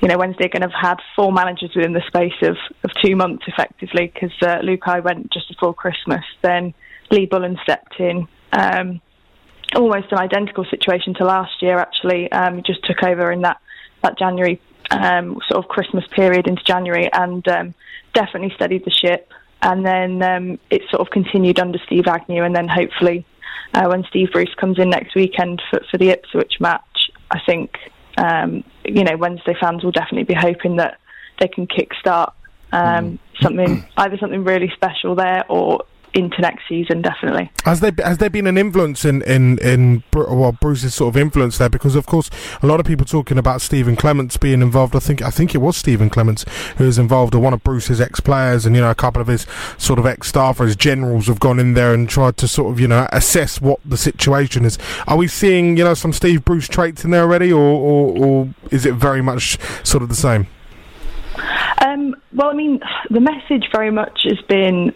you 0.02 0.08
know 0.08 0.18
Wednesday 0.18 0.46
are 0.46 0.50
going 0.50 0.62
to 0.62 0.70
have 0.70 0.90
had 0.90 0.98
four 1.16 1.32
managers 1.32 1.72
within 1.76 1.94
the 1.94 2.04
space 2.08 2.34
of, 2.42 2.58
of 2.84 2.92
two 3.04 3.16
months, 3.16 3.44
effectively, 3.48 4.12
because 4.14 4.32
uh, 4.42 4.60
Lukai 4.60 5.04
went 5.04 5.32
just 5.32 5.50
before 5.50 5.74
Christmas. 5.74 6.24
Then 6.42 6.74
Lee 7.12 7.26
Bullen 7.26 7.58
stepped 7.64 8.00
in. 8.00 8.28
Um, 8.54 9.02
almost 9.76 10.12
an 10.12 10.20
identical 10.20 10.66
situation 10.66 11.14
to 11.16 11.26
last 11.26 11.62
year, 11.62 11.78
actually. 11.78 12.32
Um, 12.32 12.64
just 12.66 12.84
took 12.86 13.04
over 13.04 13.32
in 13.32 13.42
that 13.42 13.58
that 14.04 14.18
January 14.18 14.62
um, 14.92 15.40
sort 15.50 15.64
of 15.64 15.70
Christmas 15.70 16.06
period 16.16 16.48
into 16.48 16.64
January, 16.64 17.10
and 17.12 17.48
um, 17.48 17.74
definitely 18.14 18.54
steadied 18.56 18.86
the 18.86 18.92
ship. 18.92 19.32
And 19.62 19.86
then 19.86 20.22
um, 20.22 20.60
it 20.70 20.84
sort 20.90 21.02
of 21.02 21.10
continued 21.12 21.60
under 21.60 21.80
Steve 21.86 22.08
Agnew, 22.08 22.44
and 22.44 22.56
then 22.56 22.68
hopefully 22.68 23.26
uh, 23.74 23.88
when 23.88 24.04
Steve 24.10 24.32
Bruce 24.32 24.54
comes 24.56 24.80
in 24.80 24.90
next 24.90 25.16
weekend 25.16 25.62
for, 25.70 25.82
for 25.90 25.98
the 25.98 26.10
Ipswich 26.10 26.60
match, 26.60 27.12
I 27.32 27.40
think 27.46 27.78
um, 28.18 28.64
you 28.86 29.04
know 29.04 29.18
Wednesday 29.18 29.56
fans 29.60 29.84
will 29.84 29.92
definitely 29.92 30.24
be 30.24 30.34
hoping 30.34 30.78
that 30.78 31.00
they 31.40 31.48
can 31.48 31.68
kickstart 31.68 32.34
um, 32.72 33.20
something 33.42 33.86
either 33.98 34.18
something 34.18 34.44
really 34.44 34.72
special 34.76 35.16
there 35.16 35.44
or 35.50 35.86
into 36.14 36.42
next 36.42 36.64
season 36.68 37.02
definitely. 37.02 37.52
Has 37.64 37.80
there 37.80 37.92
has 38.04 38.18
there 38.18 38.30
been 38.30 38.48
an 38.48 38.58
influence 38.58 39.06
in 39.06 39.22
in 39.24 39.58
in 39.60 40.04
well 40.14 40.52
Bruce's 40.52 40.96
sort 40.96 41.16
of 41.16 41.22
influence 41.22 41.58
there? 41.58 41.70
Because 41.70 41.96
of 41.96 42.06
course 42.06 42.30
a 42.62 42.68
lot 42.68 42.80
of 42.80 42.86
people 42.86 43.06
talking 43.06 43.38
about 43.38 43.62
Stephen 43.62 43.96
Clemence 43.96 44.38
being 44.38 44.62
involved. 44.62 44.96
I 44.96 45.00
think 45.00 45.22
I 45.22 45.30
think 45.30 45.54
it 45.54 45.60
was 45.60 45.78
Stephen 45.78 46.10
Clemence 46.10 46.46
who 46.78 46.86
was 46.86 46.98
involved, 46.98 47.36
or 47.36 47.40
one 47.40 47.54
of 47.54 47.64
Bruce's 47.64 48.02
ex 48.02 48.20
players, 48.20 48.66
and 48.66 48.76
you 48.76 48.82
know 48.82 48.92
a 48.92 48.96
couple 48.96 49.22
of 49.22 49.28
his 49.28 49.46
sort 49.78 50.00
of 50.00 50.06
ex 50.06 50.32
staffers, 50.32 50.78
generals 50.78 51.28
have 51.28 51.40
gone 51.40 51.60
in 51.60 51.74
there 51.74 51.94
and 51.94 52.10
tried 52.10 52.38
to 52.38 52.48
sort 52.48 52.72
of 52.72 52.80
you 52.80 52.88
know 52.88 53.08
assess 53.12 53.62
what 53.62 53.80
the 53.86 53.98
situation 53.98 54.66
is. 54.66 54.78
Are 55.08 55.18
we 55.18 55.28
seeing 55.28 55.78
you 55.78 55.84
know 55.84 55.94
some 55.94 56.14
Steve 56.14 56.44
Bruce 56.46 56.68
traits 56.68 57.04
in 57.04 57.12
there 57.12 57.24
already, 57.24 57.52
or 57.52 57.62
or, 57.62 58.18
or 58.18 58.50
is 58.72 58.86
it 58.86 58.96
very 58.96 59.22
much 59.22 59.58
sort 59.84 60.04
of 60.04 60.10
the 60.10 60.16
same? 60.16 60.48
Um, 61.86 62.16
well, 62.34 62.50
I 62.50 62.54
mean, 62.54 62.80
the 63.10 63.20
message 63.20 63.66
very 63.72 63.92
much 63.92 64.22
has 64.24 64.40
been 64.48 64.94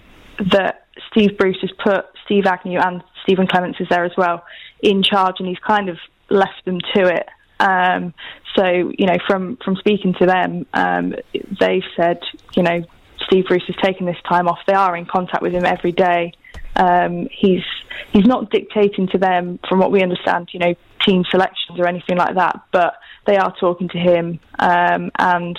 that 0.51 0.87
Steve 1.11 1.37
Bruce 1.37 1.57
has 1.61 1.71
put 1.83 2.05
Steve 2.25 2.45
Agnew 2.45 2.79
and 2.79 3.03
Stephen 3.23 3.47
Clemence 3.47 3.77
is 3.79 3.87
there 3.89 4.05
as 4.05 4.11
well 4.17 4.43
in 4.81 5.03
charge, 5.03 5.35
and 5.39 5.47
he's 5.47 5.59
kind 5.59 5.89
of 5.89 5.97
left 6.29 6.65
them 6.65 6.79
to 6.95 7.07
it. 7.07 7.27
Um, 7.59 8.13
so, 8.55 8.65
you 8.65 9.05
know, 9.05 9.17
from 9.27 9.57
from 9.63 9.75
speaking 9.75 10.15
to 10.19 10.25
them, 10.25 10.65
um, 10.73 11.13
they've 11.59 11.83
said, 11.95 12.19
you 12.55 12.63
know, 12.63 12.83
Steve 13.25 13.45
Bruce 13.47 13.63
has 13.67 13.75
taken 13.81 14.05
this 14.05 14.17
time 14.27 14.47
off. 14.47 14.59
They 14.65 14.73
are 14.73 14.95
in 14.95 15.05
contact 15.05 15.43
with 15.43 15.53
him 15.53 15.65
every 15.65 15.91
day. 15.91 16.33
Um, 16.75 17.27
he's 17.31 17.63
he's 18.11 18.25
not 18.25 18.49
dictating 18.49 19.07
to 19.09 19.17
them, 19.17 19.59
from 19.69 19.79
what 19.79 19.91
we 19.91 20.01
understand, 20.01 20.49
you 20.53 20.59
know, 20.59 20.73
team 21.05 21.23
selections 21.29 21.79
or 21.79 21.87
anything 21.87 22.17
like 22.17 22.35
that. 22.35 22.61
But 22.71 22.95
they 23.27 23.37
are 23.37 23.53
talking 23.59 23.89
to 23.89 23.97
him, 23.97 24.39
um, 24.59 25.11
and 25.19 25.57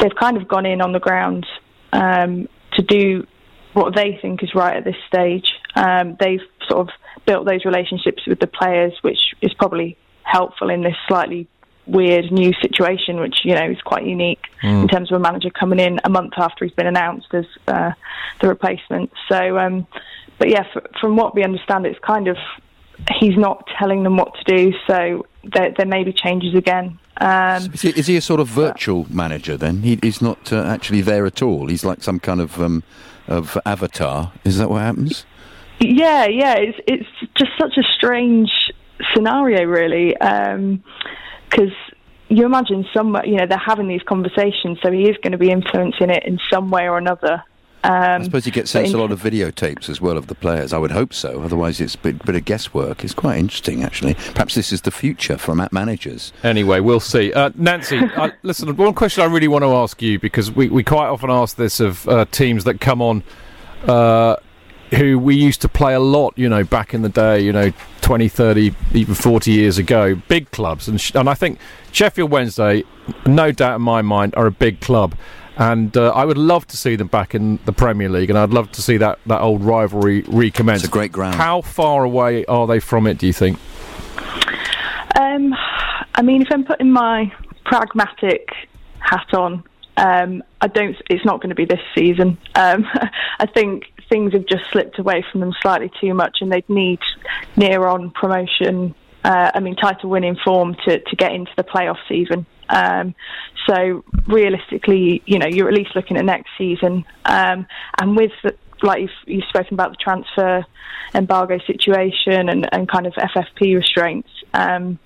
they've 0.00 0.14
kind 0.14 0.36
of 0.36 0.48
gone 0.48 0.64
in 0.64 0.80
on 0.80 0.92
the 0.92 1.00
ground 1.00 1.46
um, 1.92 2.48
to 2.72 2.82
do 2.82 3.26
what 3.78 3.94
they 3.94 4.18
think 4.20 4.42
is 4.42 4.54
right 4.54 4.76
at 4.76 4.84
this 4.84 4.96
stage. 5.06 5.48
Um, 5.74 6.16
they've 6.20 6.40
sort 6.68 6.80
of 6.88 6.88
built 7.26 7.46
those 7.46 7.64
relationships 7.64 8.22
with 8.26 8.40
the 8.40 8.46
players, 8.46 8.92
which 9.02 9.18
is 9.40 9.52
probably 9.54 9.96
helpful 10.22 10.68
in 10.70 10.82
this 10.82 10.96
slightly 11.06 11.46
weird 11.86 12.30
new 12.30 12.52
situation, 12.60 13.18
which 13.20 13.36
you 13.44 13.54
know 13.54 13.70
is 13.70 13.80
quite 13.82 14.04
unique 14.04 14.42
Mm. 14.62 14.82
in 14.82 14.88
terms 14.88 15.10
of 15.12 15.16
a 15.16 15.20
manager 15.20 15.50
coming 15.50 15.78
in 15.78 16.00
a 16.04 16.10
month 16.10 16.32
after 16.36 16.64
he's 16.64 16.74
been 16.74 16.88
announced 16.88 17.28
as 17.32 17.46
uh, 17.68 17.92
the 18.40 18.48
replacement. 18.48 19.10
So, 19.30 19.56
um, 19.56 19.86
but 20.38 20.48
yeah, 20.50 20.64
f- 20.74 20.82
from 21.00 21.14
what 21.16 21.34
we 21.36 21.44
understand, 21.44 21.86
it's 21.86 21.98
kind 22.00 22.26
of 22.26 22.36
he's 23.20 23.36
not 23.38 23.64
telling 23.78 24.02
them 24.02 24.16
what 24.16 24.34
to 24.34 24.44
do. 24.56 24.72
So 24.88 25.26
there, 25.44 25.72
there 25.76 25.86
may 25.86 26.02
be 26.02 26.12
changes 26.12 26.54
again. 26.56 26.98
Um, 27.20 27.72
Is 27.72 27.82
he, 27.82 27.88
is 27.90 28.06
he 28.08 28.16
a 28.16 28.20
sort 28.20 28.40
of 28.40 28.48
virtual 28.48 29.06
manager 29.10 29.56
then? 29.56 29.82
He, 29.82 29.98
he's 30.02 30.20
not 30.20 30.52
uh, 30.52 30.62
actually 30.64 31.00
there 31.02 31.24
at 31.26 31.40
all. 31.42 31.68
He's 31.68 31.84
like 31.84 32.02
some 32.02 32.18
kind 32.20 32.40
of 32.40 32.60
um, 32.60 32.82
of 33.28 33.56
avatar. 33.64 34.32
Is 34.44 34.58
that 34.58 34.68
what 34.70 34.80
happens? 34.80 35.24
Yeah, 35.80 36.26
yeah, 36.26 36.54
it's 36.56 36.78
it's 36.86 37.08
just 37.36 37.52
such 37.58 37.76
a 37.76 37.82
strange 37.96 38.50
scenario, 39.14 39.64
really, 39.64 40.16
um, 40.16 40.82
because 41.48 41.72
you 42.28 42.44
imagine 42.44 42.84
some, 42.92 43.16
you 43.24 43.36
know, 43.36 43.46
they're 43.46 43.58
having 43.58 43.88
these 43.88 44.02
conversations, 44.02 44.78
so 44.82 44.90
he 44.90 45.08
is 45.08 45.16
going 45.22 45.32
to 45.32 45.38
be 45.38 45.50
influencing 45.50 46.10
it 46.10 46.24
in 46.24 46.38
some 46.50 46.70
way 46.70 46.88
or 46.88 46.98
another. 46.98 47.42
Um, 47.84 47.92
I 47.92 48.24
suppose 48.24 48.44
he 48.44 48.50
gets 48.50 48.72
but 48.72 48.82
sent 48.84 48.94
a 48.94 48.98
lot 48.98 49.12
of 49.12 49.22
videotapes 49.22 49.88
as 49.88 50.00
well 50.00 50.16
of 50.16 50.26
the 50.26 50.34
players. 50.34 50.72
I 50.72 50.78
would 50.78 50.90
hope 50.90 51.14
so. 51.14 51.42
Otherwise, 51.42 51.80
it's 51.80 51.94
a 51.94 51.98
bit, 51.98 52.24
bit 52.24 52.34
of 52.34 52.44
guesswork. 52.44 53.04
It's 53.04 53.14
quite 53.14 53.38
interesting, 53.38 53.84
actually. 53.84 54.14
Perhaps 54.14 54.54
this 54.56 54.72
is 54.72 54.82
the 54.82 54.90
future 54.90 55.38
for 55.38 55.54
ma- 55.54 55.68
managers. 55.70 56.32
Anyway, 56.42 56.80
we'll 56.80 56.98
see. 57.00 57.32
Uh, 57.32 57.50
Nancy, 57.54 57.98
uh, 58.16 58.30
listen, 58.42 58.74
one 58.76 58.94
question 58.94 59.22
I 59.22 59.26
really 59.26 59.48
want 59.48 59.62
to 59.62 59.70
ask 59.72 60.02
you, 60.02 60.18
because 60.18 60.50
we, 60.50 60.68
we 60.68 60.82
quite 60.82 61.06
often 61.08 61.30
ask 61.30 61.56
this 61.56 61.78
of 61.78 62.08
uh, 62.08 62.24
teams 62.32 62.64
that 62.64 62.80
come 62.80 63.00
on 63.00 63.22
uh, 63.86 64.36
who 64.96 65.18
we 65.18 65.36
used 65.36 65.60
to 65.60 65.68
play 65.68 65.94
a 65.94 66.00
lot, 66.00 66.32
you 66.36 66.48
know, 66.48 66.64
back 66.64 66.94
in 66.94 67.02
the 67.02 67.08
day, 67.08 67.40
you 67.40 67.52
know, 67.52 67.72
20, 68.00 68.26
30, 68.28 68.74
even 68.94 69.14
40 69.14 69.52
years 69.52 69.78
ago, 69.78 70.14
big 70.28 70.50
clubs. 70.50 70.88
And, 70.88 71.00
sh- 71.00 71.12
and 71.14 71.28
I 71.28 71.34
think 71.34 71.58
Sheffield 71.92 72.30
Wednesday, 72.30 72.84
no 73.26 73.52
doubt 73.52 73.76
in 73.76 73.82
my 73.82 74.02
mind, 74.02 74.34
are 74.36 74.46
a 74.46 74.50
big 74.50 74.80
club. 74.80 75.14
And 75.58 75.96
uh, 75.96 76.10
I 76.10 76.24
would 76.24 76.38
love 76.38 76.68
to 76.68 76.76
see 76.76 76.94
them 76.94 77.08
back 77.08 77.34
in 77.34 77.58
the 77.64 77.72
Premier 77.72 78.08
League, 78.08 78.30
and 78.30 78.38
I'd 78.38 78.50
love 78.50 78.70
to 78.72 78.82
see 78.82 78.96
that, 78.98 79.18
that 79.26 79.40
old 79.40 79.62
rivalry 79.64 80.22
recommence. 80.28 80.82
It's 80.82 80.88
a 80.88 80.92
great 80.92 81.10
ground. 81.10 81.34
How 81.34 81.62
far 81.62 82.04
away 82.04 82.44
are 82.44 82.68
they 82.68 82.78
from 82.78 83.08
it, 83.08 83.18
do 83.18 83.26
you 83.26 83.32
think? 83.32 83.58
Um, 85.18 85.52
I 86.14 86.22
mean, 86.22 86.42
if 86.42 86.48
I'm 86.52 86.64
putting 86.64 86.92
my 86.92 87.32
pragmatic 87.64 88.48
hat 89.00 89.34
on, 89.34 89.64
um, 89.96 90.44
I 90.60 90.68
don't. 90.68 90.96
It's 91.10 91.24
not 91.24 91.40
going 91.40 91.48
to 91.50 91.56
be 91.56 91.64
this 91.64 91.80
season. 91.92 92.38
Um, 92.54 92.86
I 93.40 93.46
think 93.46 93.86
things 94.08 94.32
have 94.34 94.46
just 94.46 94.70
slipped 94.70 95.00
away 95.00 95.24
from 95.30 95.40
them 95.40 95.52
slightly 95.60 95.90
too 96.00 96.14
much, 96.14 96.38
and 96.40 96.52
they'd 96.52 96.68
need 96.68 97.00
near-on 97.56 98.12
promotion. 98.12 98.94
Uh, 99.24 99.50
I 99.54 99.60
mean, 99.60 99.76
title-winning 99.76 100.36
form 100.44 100.76
to 100.86 101.00
to 101.00 101.16
get 101.16 101.32
into 101.32 101.50
the 101.56 101.64
playoffs 101.64 102.10
even. 102.10 102.46
Um, 102.68 103.14
so 103.66 104.04
realistically, 104.26 105.22
you 105.26 105.38
know, 105.38 105.46
you're 105.46 105.68
at 105.68 105.74
least 105.74 105.94
looking 105.94 106.16
at 106.16 106.24
next 106.24 106.50
season. 106.56 107.04
Um, 107.24 107.66
and 107.98 108.16
with 108.16 108.32
the, 108.42 108.54
like 108.82 109.02
you've, 109.02 109.10
you've 109.26 109.44
spoken 109.48 109.74
about 109.74 109.90
the 109.90 109.96
transfer 109.96 110.64
embargo 111.14 111.58
situation 111.66 112.48
and, 112.48 112.68
and 112.72 112.88
kind 112.88 113.06
of 113.06 113.14
FFP 113.14 113.74
restraints. 113.74 114.28
Um, 114.54 114.98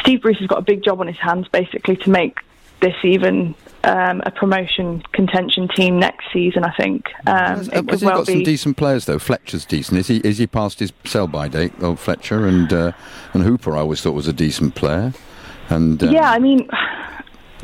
Steve 0.00 0.22
Bruce 0.22 0.38
has 0.38 0.46
got 0.46 0.58
a 0.58 0.62
big 0.62 0.84
job 0.84 1.00
on 1.00 1.06
his 1.06 1.18
hands, 1.18 1.46
basically, 1.48 1.96
to 1.96 2.10
make 2.10 2.38
this 2.80 2.94
even 3.02 3.54
um, 3.84 4.20
a 4.24 4.30
promotion 4.30 5.02
contention 5.12 5.68
team 5.68 5.98
next 5.98 6.26
season. 6.32 6.64
I 6.64 6.72
think 6.72 7.06
um, 7.26 7.36
Has, 7.36 7.68
it 7.68 7.90
has 7.90 8.00
he 8.00 8.06
well 8.06 8.18
got 8.18 8.26
some 8.26 8.42
decent 8.42 8.76
players 8.76 9.04
though? 9.06 9.18
Fletcher's 9.18 9.64
decent. 9.64 9.98
Is 9.98 10.08
he? 10.08 10.18
Is 10.18 10.38
he 10.38 10.46
past 10.46 10.80
his 10.80 10.92
sell-by 11.04 11.48
date? 11.48 11.72
Old 11.80 11.98
Fletcher 11.98 12.46
and 12.46 12.72
uh, 12.72 12.92
and 13.32 13.42
Hooper, 13.42 13.76
I 13.76 13.80
always 13.80 14.00
thought 14.00 14.12
was 14.12 14.28
a 14.28 14.32
decent 14.32 14.74
player. 14.74 15.12
And 15.70 16.02
um, 16.02 16.10
yeah, 16.10 16.30
I 16.30 16.38
mean, 16.38 16.68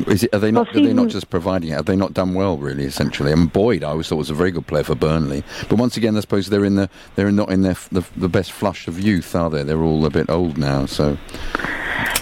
is 0.06 0.24
it, 0.24 0.34
are 0.34 0.38
they 0.38 0.50
not? 0.50 0.66
Well, 0.74 0.82
are 0.82 0.86
they 0.86 0.92
not 0.92 1.08
just 1.08 1.30
providing 1.30 1.70
it? 1.70 1.74
Have 1.74 1.86
they 1.86 1.96
not 1.96 2.14
done 2.14 2.34
well 2.34 2.56
really? 2.56 2.84
Essentially, 2.84 3.32
and 3.32 3.52
Boyd, 3.52 3.84
I 3.84 3.88
always 3.88 4.08
thought 4.08 4.16
was 4.16 4.30
a 4.30 4.34
very 4.34 4.50
good 4.50 4.66
player 4.66 4.84
for 4.84 4.94
Burnley. 4.94 5.44
But 5.68 5.78
once 5.78 5.96
again, 5.96 6.16
I 6.16 6.20
suppose 6.20 6.48
they're 6.48 6.64
in 6.64 6.74
the 6.76 6.88
they're 7.14 7.30
not 7.32 7.50
in 7.50 7.62
their 7.62 7.72
f- 7.72 7.88
the, 7.90 8.04
the 8.16 8.28
best 8.28 8.52
flush 8.52 8.88
of 8.88 8.98
youth, 8.98 9.34
are 9.34 9.50
they? 9.50 9.62
They're 9.62 9.82
all 9.82 10.04
a 10.04 10.10
bit 10.10 10.28
old 10.30 10.58
now. 10.58 10.86
So 10.86 11.16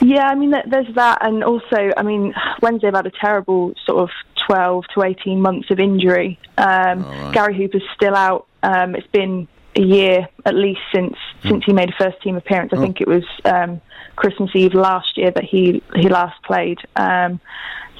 Yeah, 0.00 0.28
I 0.28 0.34
mean, 0.34 0.50
there's 0.50 0.94
that, 0.94 1.18
and 1.24 1.42
also, 1.44 1.92
I 1.96 2.02
mean, 2.02 2.34
Wednesday 2.60 2.88
have 2.88 2.94
had 2.96 3.06
a 3.06 3.10
terrible 3.10 3.72
sort 3.86 3.98
of 3.98 4.10
12 4.46 4.84
to 4.94 5.02
18 5.04 5.40
months 5.40 5.70
of 5.70 5.78
injury. 5.78 6.38
Um, 6.58 7.02
Gary 7.32 7.56
Hooper's 7.56 7.84
still 7.94 8.14
out. 8.14 8.46
Um, 8.62 8.94
it's 8.94 9.06
been 9.08 9.48
year 9.80 10.28
at 10.44 10.54
least 10.54 10.80
since 10.94 11.16
since 11.42 11.64
he 11.64 11.72
made 11.72 11.88
a 11.88 11.92
first 11.98 12.20
team 12.22 12.36
appearance. 12.36 12.72
I 12.72 12.76
think 12.80 13.00
it 13.00 13.08
was 13.08 13.24
um, 13.44 13.80
Christmas 14.16 14.50
Eve 14.54 14.74
last 14.74 15.16
year 15.16 15.30
that 15.30 15.44
he 15.44 15.82
he 15.96 16.08
last 16.08 16.40
played. 16.42 16.78
Um, 16.96 17.40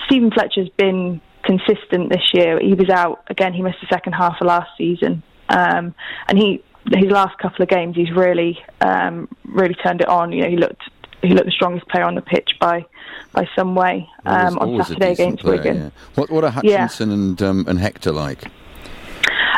Stephen 0.07 0.31
Fletcher's 0.31 0.69
been 0.71 1.21
consistent 1.45 2.11
this 2.11 2.31
year. 2.35 2.61
He 2.61 2.75
was 2.75 2.89
out 2.91 3.25
again. 3.29 3.53
He 3.53 3.63
missed 3.63 3.81
the 3.81 3.87
second 3.89 4.13
half 4.13 4.37
of 4.41 4.47
last 4.47 4.71
season, 4.77 5.23
um, 5.49 5.95
and 6.29 6.39
he 6.39 6.63
his 6.93 7.11
last 7.11 7.39
couple 7.39 7.63
of 7.63 7.69
games 7.69 7.95
he's 7.97 8.11
really 8.11 8.59
um, 8.81 9.29
really 9.45 9.75
turned 9.75 10.01
it 10.01 10.09
on. 10.09 10.33
You 10.33 10.43
know, 10.43 10.51
he 10.51 10.57
looked 10.57 10.83
he 11.23 11.29
looked 11.31 11.47
the 11.47 11.53
strongest 11.53 11.89
player 11.89 12.05
on 12.05 12.15
the 12.17 12.23
pitch 12.23 12.51
by 12.61 12.85
by 13.33 13.49
some 13.57 13.75
way 13.75 14.09
um, 14.27 14.59
on 14.59 14.85
Saturday 14.85 15.13
against 15.13 15.43
player, 15.43 15.57
Wigan. 15.57 15.77
yeah. 15.77 15.91
What 16.17 16.31
what 16.31 16.45
are 16.45 16.53
Yeah. 16.63 16.83
Hutchinson 16.83 17.11
and 17.13 17.43
um, 17.43 17.65
and 17.69 17.79
Hector 17.79 18.13
like? 18.13 18.45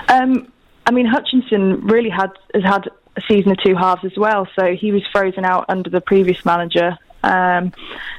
Um, 0.09 0.53
I 0.87 0.91
mean, 0.91 1.07
Hutchinson 1.07 1.87
really 1.87 2.11
had 2.11 2.31
has 2.55 2.63
had 2.63 2.89
a 3.17 3.21
season 3.29 3.53
of 3.53 3.59
two 3.59 3.75
halves 3.75 4.05
as 4.05 4.17
well. 4.17 4.47
So 4.59 4.75
he 4.75 4.93
was 4.93 5.03
frozen 5.13 5.45
out 5.45 5.67
under 5.69 5.89
the 5.91 6.01
previous 6.01 6.45
manager 6.45 6.99
um, 7.23 7.73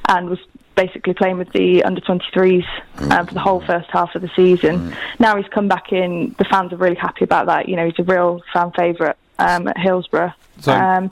and 0.10 0.30
was 0.30 0.40
basically 0.76 1.14
playing 1.14 1.38
with 1.38 1.52
the 1.54 1.84
under 1.84 2.02
23s 2.02 2.66
um, 3.12 3.28
for 3.28 3.34
the 3.34 3.40
whole 3.40 3.62
first 3.62 3.90
half 3.92 4.14
of 4.16 4.22
the 4.22 4.30
season. 4.36 4.96
Now 5.20 5.38
he's 5.38 5.48
come 5.50 5.68
back 5.68 5.92
in. 5.92 6.36
The 6.38 6.46
fans 6.46 6.74
are 6.74 6.78
really 6.78 6.96
happy 6.96 7.24
about 7.24 7.46
that. 7.48 7.70
You 7.70 7.76
know, 7.78 7.86
he's 7.86 8.00
a 8.00 8.04
real 8.04 8.42
fan 8.54 8.72
favourite 8.72 9.16
um, 9.40 9.68
at 9.68 9.78
Hillsborough. 9.78 10.34
So- 10.60 10.74
um, 10.74 11.12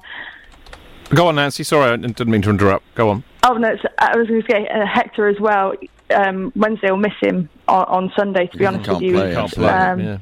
Go 1.10 1.28
on, 1.28 1.36
Nancy. 1.36 1.64
Sorry, 1.64 1.92
I 1.92 1.96
didn't 1.98 2.28
mean 2.28 2.42
to 2.44 2.50
interrupt. 2.50 2.96
Go 2.96 3.10
on. 3.10 3.24
Oh 3.44 3.54
no, 3.54 3.68
it's, 3.70 3.84
I 4.00 4.16
was 4.18 4.28
going 4.28 4.42
to 4.42 4.48
say 4.52 4.68
uh, 4.68 4.86
Hector 4.86 5.28
as 5.28 5.40
well. 5.40 5.74
Um, 6.10 6.52
Wednesday 6.56 6.90
will 6.90 6.98
miss 6.98 7.14
him 7.22 7.50
on, 7.68 7.84
on 7.86 8.14
Sunday. 8.16 8.48
To 8.48 8.58
be 8.58 8.66
honest 8.66 8.86
can't 8.86 8.98
with 8.98 9.04
you, 9.04 9.14
play, 9.14 9.34
Can't 9.34 9.52
play, 9.52 9.70
Um, 9.70 10.00
yeah. 10.00 10.18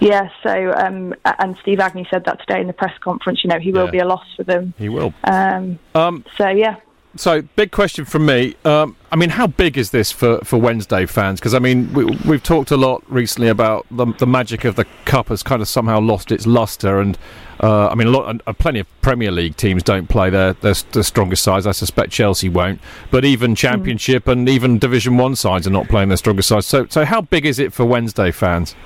Yeah. 0.00 0.28
So 0.42 0.72
um, 0.76 1.14
and 1.38 1.56
Steve 1.58 1.80
Agnew 1.80 2.04
said 2.10 2.24
that 2.24 2.40
today 2.40 2.60
in 2.60 2.66
the 2.66 2.72
press 2.72 2.96
conference. 3.00 3.42
You 3.44 3.50
know, 3.50 3.58
he 3.58 3.72
will 3.72 3.86
Yeah. 3.86 3.90
be 3.90 3.98
a 3.98 4.06
loss 4.06 4.24
for 4.36 4.44
them. 4.44 4.74
He 4.78 4.88
will. 4.88 5.12
Um, 5.24 5.78
Um, 5.94 6.24
so 6.36 6.48
yeah. 6.48 6.76
So, 7.16 7.42
big 7.56 7.72
question 7.72 8.04
from 8.04 8.26
me. 8.26 8.54
Um, 8.64 8.94
I 9.10 9.16
mean, 9.16 9.30
how 9.30 9.48
big 9.48 9.76
is 9.78 9.90
this 9.90 10.12
for, 10.12 10.38
for 10.44 10.56
Wednesday 10.60 11.04
fans? 11.06 11.40
Because 11.40 11.54
I 11.54 11.58
mean, 11.58 11.92
we, 11.92 12.04
we've 12.04 12.42
talked 12.42 12.70
a 12.70 12.76
lot 12.76 13.02
recently 13.10 13.48
about 13.48 13.86
the, 13.90 14.06
the 14.18 14.26
magic 14.26 14.64
of 14.64 14.76
the 14.76 14.84
cup 15.04 15.28
has 15.28 15.42
kind 15.42 15.60
of 15.62 15.66
somehow 15.68 16.00
lost 16.00 16.30
its 16.30 16.46
luster, 16.46 17.00
and 17.00 17.18
uh, 17.60 17.88
I 17.88 17.94
mean, 17.96 18.08
a 18.08 18.10
lot, 18.10 18.40
uh, 18.46 18.52
plenty 18.52 18.78
of 18.78 19.00
Premier 19.00 19.32
League 19.32 19.56
teams 19.56 19.82
don't 19.82 20.08
play 20.08 20.30
their, 20.30 20.52
their 20.52 20.74
their 20.92 21.02
strongest 21.02 21.42
sides. 21.42 21.66
I 21.66 21.72
suspect 21.72 22.12
Chelsea 22.12 22.50
won't, 22.50 22.78
but 23.10 23.24
even 23.24 23.54
Championship 23.56 24.28
and 24.28 24.48
even 24.48 24.78
Division 24.78 25.16
One 25.16 25.34
sides 25.34 25.66
are 25.66 25.70
not 25.70 25.88
playing 25.88 26.08
their 26.10 26.18
strongest 26.18 26.48
sides. 26.48 26.66
So, 26.66 26.86
so 26.88 27.04
how 27.04 27.22
big 27.22 27.46
is 27.46 27.58
it 27.58 27.72
for 27.72 27.84
Wednesday 27.84 28.30
fans? 28.30 28.76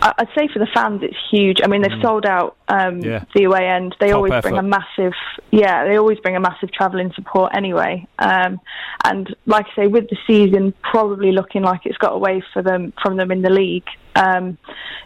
I- 0.00 0.14
I'd 0.18 0.28
say 0.36 0.48
for 0.52 0.58
the 0.58 0.66
fans, 0.72 1.02
it's 1.02 1.16
huge. 1.30 1.58
I 1.62 1.66
mean, 1.66 1.82
they've 1.82 2.00
sold 2.02 2.24
out 2.26 2.56
um, 2.68 3.00
Mm. 3.00 3.04
Yeah. 3.04 3.24
the 3.34 3.44
away 3.44 3.66
end. 3.68 3.96
They 4.00 4.08
Top 4.08 4.16
always 4.16 4.32
bring 4.42 4.56
a 4.58 4.62
massive, 4.62 5.12
yeah, 5.50 5.84
they 5.84 5.96
always 5.96 6.18
bring 6.20 6.36
a 6.36 6.40
massive 6.40 6.70
travelling 6.72 7.12
support 7.14 7.52
anyway. 7.54 8.06
Um, 8.18 8.60
and 9.04 9.34
like 9.46 9.66
I 9.72 9.82
say, 9.82 9.86
with 9.86 10.08
the 10.08 10.16
season 10.26 10.72
probably 10.82 11.32
looking 11.32 11.62
like 11.62 11.84
it's 11.84 11.98
got 11.98 12.12
away 12.12 12.42
for 12.52 12.62
them 12.62 12.92
from 13.02 13.16
them 13.16 13.30
in 13.30 13.42
the 13.42 13.50
league. 13.50 13.88
Um, 14.14 14.58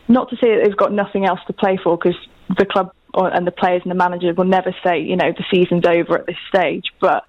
not 0.09 0.31
to 0.31 0.37
say 0.37 0.55
that 0.55 0.65
they've 0.65 0.77
got 0.77 0.93
nothing 0.93 1.25
else 1.25 1.41
to 1.47 1.53
play 1.53 1.79
for, 1.83 1.97
because 1.97 2.16
the 2.57 2.66
club 2.66 2.93
or, 3.15 3.29
and 3.29 3.47
the 3.47 3.51
players 3.53 3.83
and 3.83 3.91
the 3.91 3.95
manager 3.95 4.33
will 4.35 4.45
never 4.45 4.75
say, 4.83 5.01
you 5.01 5.16
know, 5.16 5.33
the 5.33 5.45
season's 5.51 5.87
over 5.87 6.19
at 6.19 6.27
this 6.27 6.37
stage, 6.49 6.87
but 7.01 7.25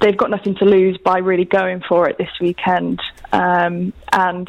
they've 0.00 0.16
got 0.16 0.28
nothing 0.30 0.54
to 0.56 0.64
lose 0.64 0.98
by 0.98 1.18
really 1.18 1.44
going 1.44 1.80
for 1.88 2.08
it 2.08 2.18
this 2.18 2.30
weekend. 2.40 3.00
Um, 3.32 3.92
and, 4.12 4.48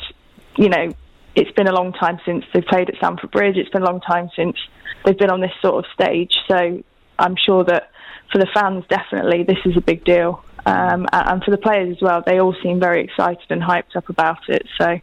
you 0.58 0.70
know, 0.70 0.92
it's 1.36 1.52
been 1.52 1.68
a 1.68 1.74
long 1.74 1.94
time 1.94 2.20
since 2.26 2.46
they've 2.54 2.66
played 2.66 2.90
at 2.90 2.96
Stamford 2.96 3.32
Bridge. 3.32 3.58
It's 3.58 3.70
been 3.70 3.82
a 3.82 3.86
long 3.86 4.02
time 4.02 4.30
since 4.36 4.56
they've 5.04 5.18
been 5.18 5.30
on 5.30 5.42
this 5.42 5.52
sort 5.62 5.84
of 5.84 5.92
stage. 5.92 6.34
So 6.48 6.82
I'm 7.20 7.36
sure 7.46 7.64
that 7.66 7.92
for 8.32 8.40
the 8.40 8.48
fans, 8.54 8.86
definitely, 8.90 9.44
this 9.44 9.58
is 9.66 9.78
a 9.78 9.82
big 9.82 10.04
deal. 10.04 10.44
Um, 10.66 11.08
and 11.14 11.44
for 11.44 11.52
the 11.52 11.58
players 11.58 11.96
as 11.96 12.02
well, 12.02 12.24
they 12.26 12.40
all 12.40 12.56
seem 12.64 12.80
very 12.80 13.04
excited 13.04 13.46
and 13.50 13.62
hyped 13.62 13.96
up 13.96 14.10
about 14.10 14.50
it. 14.50 14.66
So, 14.80 15.00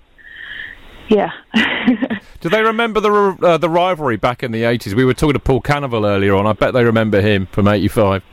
yeah. 1.08 1.30
Do 2.40 2.48
they 2.48 2.62
remember 2.62 3.00
the 3.00 3.38
uh, 3.42 3.58
the 3.58 3.68
rivalry 3.68 4.16
back 4.16 4.42
in 4.42 4.50
the 4.50 4.64
eighties? 4.64 4.94
We 4.94 5.04
were 5.04 5.14
talking 5.14 5.34
to 5.34 5.38
Paul 5.38 5.62
Canoville 5.62 6.04
earlier 6.04 6.34
on. 6.34 6.46
I 6.46 6.52
bet 6.52 6.74
they 6.74 6.84
remember 6.84 7.20
him 7.20 7.46
from 7.46 7.68
eighty 7.68 7.86
five. 7.86 8.24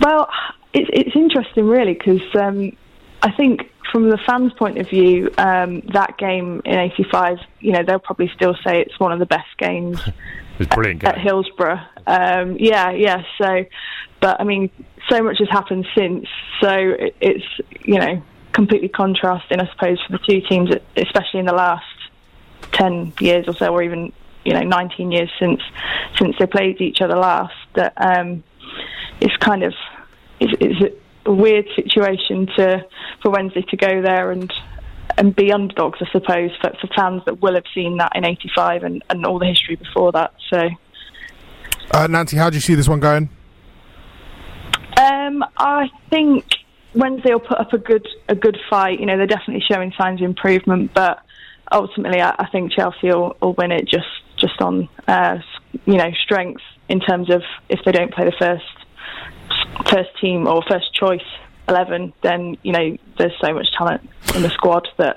Well, 0.00 0.28
it's 0.74 0.90
it's 0.92 1.16
interesting, 1.16 1.66
really, 1.66 1.94
because 1.94 2.20
um, 2.38 2.76
I 3.22 3.30
think 3.32 3.70
from 3.92 4.08
the 4.10 4.18
fans' 4.26 4.52
point 4.54 4.78
of 4.78 4.88
view, 4.88 5.30
um, 5.38 5.80
that 5.92 6.18
game 6.18 6.62
in 6.64 6.78
'85, 6.78 7.38
you 7.60 7.72
know, 7.72 7.82
they'll 7.82 7.98
probably 7.98 8.30
still 8.34 8.54
say 8.64 8.80
it's 8.80 8.98
one 8.98 9.12
of 9.12 9.18
the 9.18 9.26
best 9.26 9.48
games 9.58 10.00
It 10.56 10.60
was 10.60 10.68
brilliant. 10.68 11.04
at 11.04 11.18
Hillsborough. 11.18 11.80
Um, 12.06 12.56
yeah, 12.58 12.90
yeah. 12.90 13.22
So, 13.36 13.66
but 14.20 14.40
I 14.40 14.44
mean, 14.44 14.70
so 15.10 15.22
much 15.22 15.38
has 15.38 15.50
happened 15.50 15.86
since. 15.94 16.26
So 16.62 16.70
it, 16.70 17.14
it's 17.20 17.44
you 17.84 17.98
know 17.98 18.22
completely 18.52 18.88
contrasting, 18.88 19.60
I 19.60 19.68
suppose, 19.72 20.00
for 20.06 20.12
the 20.12 20.18
two 20.26 20.40
teams, 20.48 20.70
especially 20.96 21.40
in 21.40 21.46
the 21.46 21.52
last 21.52 21.84
ten 22.72 23.12
years 23.20 23.46
or 23.48 23.54
so, 23.54 23.66
or 23.66 23.82
even 23.82 24.14
you 24.46 24.54
know 24.54 24.62
19 24.62 25.12
years 25.12 25.30
since 25.38 25.60
since 26.18 26.36
they 26.38 26.46
played 26.46 26.80
each 26.80 27.02
other 27.02 27.16
last. 27.16 27.54
That 27.74 27.92
um, 27.98 28.42
it's 29.20 29.36
kind 29.36 29.62
of 29.62 29.74
it's, 30.40 30.54
it's 30.58 30.96
weird 31.32 31.66
situation 31.74 32.46
to 32.56 32.84
for 33.22 33.30
Wednesday 33.30 33.62
to 33.62 33.76
go 33.76 34.02
there 34.02 34.30
and 34.30 34.52
and 35.18 35.34
be 35.34 35.52
underdogs, 35.52 35.98
I 36.02 36.10
suppose, 36.12 36.50
for, 36.60 36.72
for 36.80 36.88
fans 36.94 37.22
that 37.26 37.40
will 37.40 37.54
have 37.54 37.64
seen 37.74 37.96
that 37.98 38.12
in 38.14 38.24
'85 38.24 38.82
and, 38.84 39.04
and 39.08 39.24
all 39.24 39.38
the 39.38 39.46
history 39.46 39.76
before 39.76 40.12
that. 40.12 40.34
So. 40.50 40.68
Uh, 41.90 42.06
Nancy, 42.08 42.36
how 42.36 42.50
do 42.50 42.56
you 42.56 42.60
see 42.60 42.74
this 42.74 42.88
one 42.88 43.00
going? 43.00 43.28
Um, 45.00 45.44
I 45.56 45.88
think 46.10 46.44
Wednesday 46.94 47.32
will 47.32 47.40
put 47.40 47.58
up 47.58 47.72
a 47.72 47.78
good 47.78 48.06
a 48.28 48.34
good 48.34 48.58
fight. 48.68 48.98
You 49.00 49.06
know, 49.06 49.16
they're 49.16 49.26
definitely 49.26 49.64
showing 49.70 49.92
signs 49.96 50.20
of 50.20 50.24
improvement, 50.24 50.92
but 50.94 51.22
ultimately, 51.70 52.20
I, 52.20 52.34
I 52.38 52.48
think 52.50 52.72
Chelsea 52.72 53.08
will, 53.08 53.36
will 53.40 53.54
win 53.54 53.72
it 53.72 53.88
just 53.88 54.06
just 54.38 54.60
on 54.60 54.88
uh, 55.06 55.38
you 55.84 55.96
know 55.96 56.10
strength 56.24 56.62
in 56.88 57.00
terms 57.00 57.30
of 57.30 57.42
if 57.68 57.80
they 57.84 57.92
don't 57.92 58.12
play 58.12 58.24
the 58.24 58.36
first 58.38 58.64
first 59.84 60.10
team 60.20 60.46
or 60.46 60.62
first 60.68 60.92
choice 60.94 61.24
eleven, 61.68 62.12
then 62.22 62.56
you 62.62 62.72
know 62.72 62.96
there's 63.18 63.32
so 63.40 63.52
much 63.52 63.66
talent 63.76 64.08
in 64.34 64.42
the 64.42 64.50
squad 64.50 64.88
that 64.98 65.16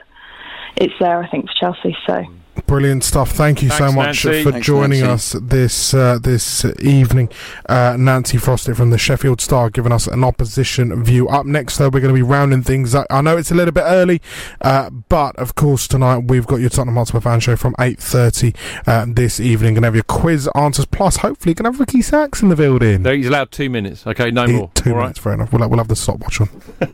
it's 0.76 0.94
there. 1.00 1.22
I 1.22 1.30
think 1.30 1.48
for 1.48 1.54
Chelsea. 1.60 1.96
So. 2.08 2.26
Brilliant 2.68 3.04
stuff. 3.04 3.32
Thank 3.32 3.64
you 3.64 3.70
so 3.70 3.92
much 3.92 4.26
Nancy. 4.26 4.44
for 4.44 4.52
Thanks, 4.52 4.66
joining 4.68 5.02
Nancy. 5.02 5.38
us 5.38 5.44
this 5.44 5.94
uh, 5.94 6.20
this 6.22 6.64
evening. 6.80 7.30
Uh, 7.68 7.96
Nancy 7.98 8.38
Frostick 8.38 8.76
from 8.76 8.92
the 8.92 8.98
Sheffield 8.98 9.42
Star 9.42 9.70
giving 9.70 9.92
us 9.92 10.06
an 10.08 10.24
opposition 10.24 11.04
view. 11.04 11.28
Up 11.30 11.46
next, 11.46 11.78
though, 11.78 11.90
we're 11.90 12.00
going 12.02 12.14
to 12.14 12.18
be 12.18 12.22
rounding 12.22 12.62
things 12.62 12.94
up. 12.94 13.08
I 13.10 13.22
know 13.22 13.38
it's 13.38 13.50
a 13.52 13.56
little 13.56 13.72
bit 13.72 13.86
early, 13.86 14.22
uh, 14.62 14.90
but 14.90 15.36
of 15.38 15.56
course 15.56 15.88
tonight 15.88 16.26
we've 16.28 16.46
got 16.46 16.58
your 16.58 16.70
Tottenham 16.70 16.96
Hotspur 16.96 17.20
fan 17.22 17.40
show 17.40 17.56
from 17.56 17.76
eight 17.80 18.00
thirty 18.00 18.54
uh, 18.86 19.06
this 19.08 19.40
evening. 19.40 19.74
Going 19.74 19.82
to 19.82 19.88
have 19.88 19.96
your 19.96 20.04
quiz 20.04 20.48
answers 20.56 20.86
plus. 20.86 21.18
Hopefully, 21.18 21.54
going 21.56 21.72
to 21.72 21.72
have 21.76 21.80
Ricky 21.80 22.02
Sachs 22.04 22.42
in 22.42 22.50
the 22.50 22.56
building. 22.56 23.02
No, 23.02 23.14
he's 23.14 23.28
allowed 23.28 23.52
two 23.52 23.70
minutes. 23.70 24.06
Okay, 24.06 24.30
no 24.32 24.46
Yeah, 24.46 24.58
more. 24.58 24.72
Two 24.76 24.92
All 24.92 24.98
right. 24.98 25.02
minutes, 25.04 25.20
fair 25.20 25.34
enough. 25.34 25.52
We'll, 25.52 25.68
we'll 25.68 25.80
have 25.80 25.88
the 25.88 25.96
stopwatch 25.96 26.40
on. 26.42 26.50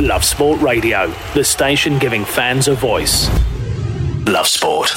Love 0.00 0.24
Sport 0.24 0.60
Radio, 0.60 1.12
the 1.34 1.44
station 1.44 1.98
giving 1.98 2.24
fans 2.24 2.66
a 2.66 2.74
voice. 2.74 3.28
Love 4.26 4.46
Sport. 4.46 4.92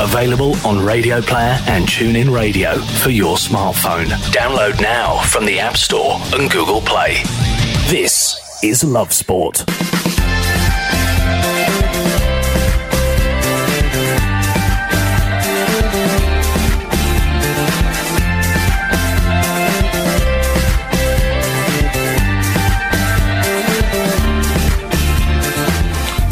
Available 0.00 0.56
on 0.66 0.84
Radio 0.84 1.20
Player 1.20 1.58
and 1.66 1.86
TuneIn 1.86 2.34
Radio 2.34 2.78
for 2.78 3.10
your 3.10 3.36
smartphone. 3.36 4.06
Download 4.32 4.80
now 4.80 5.20
from 5.22 5.44
the 5.44 5.58
App 5.58 5.76
Store 5.76 6.18
and 6.34 6.50
Google 6.50 6.80
Play. 6.80 7.22
This 7.88 8.60
is 8.62 8.82
Love 8.82 9.12
Sport. 9.12 9.64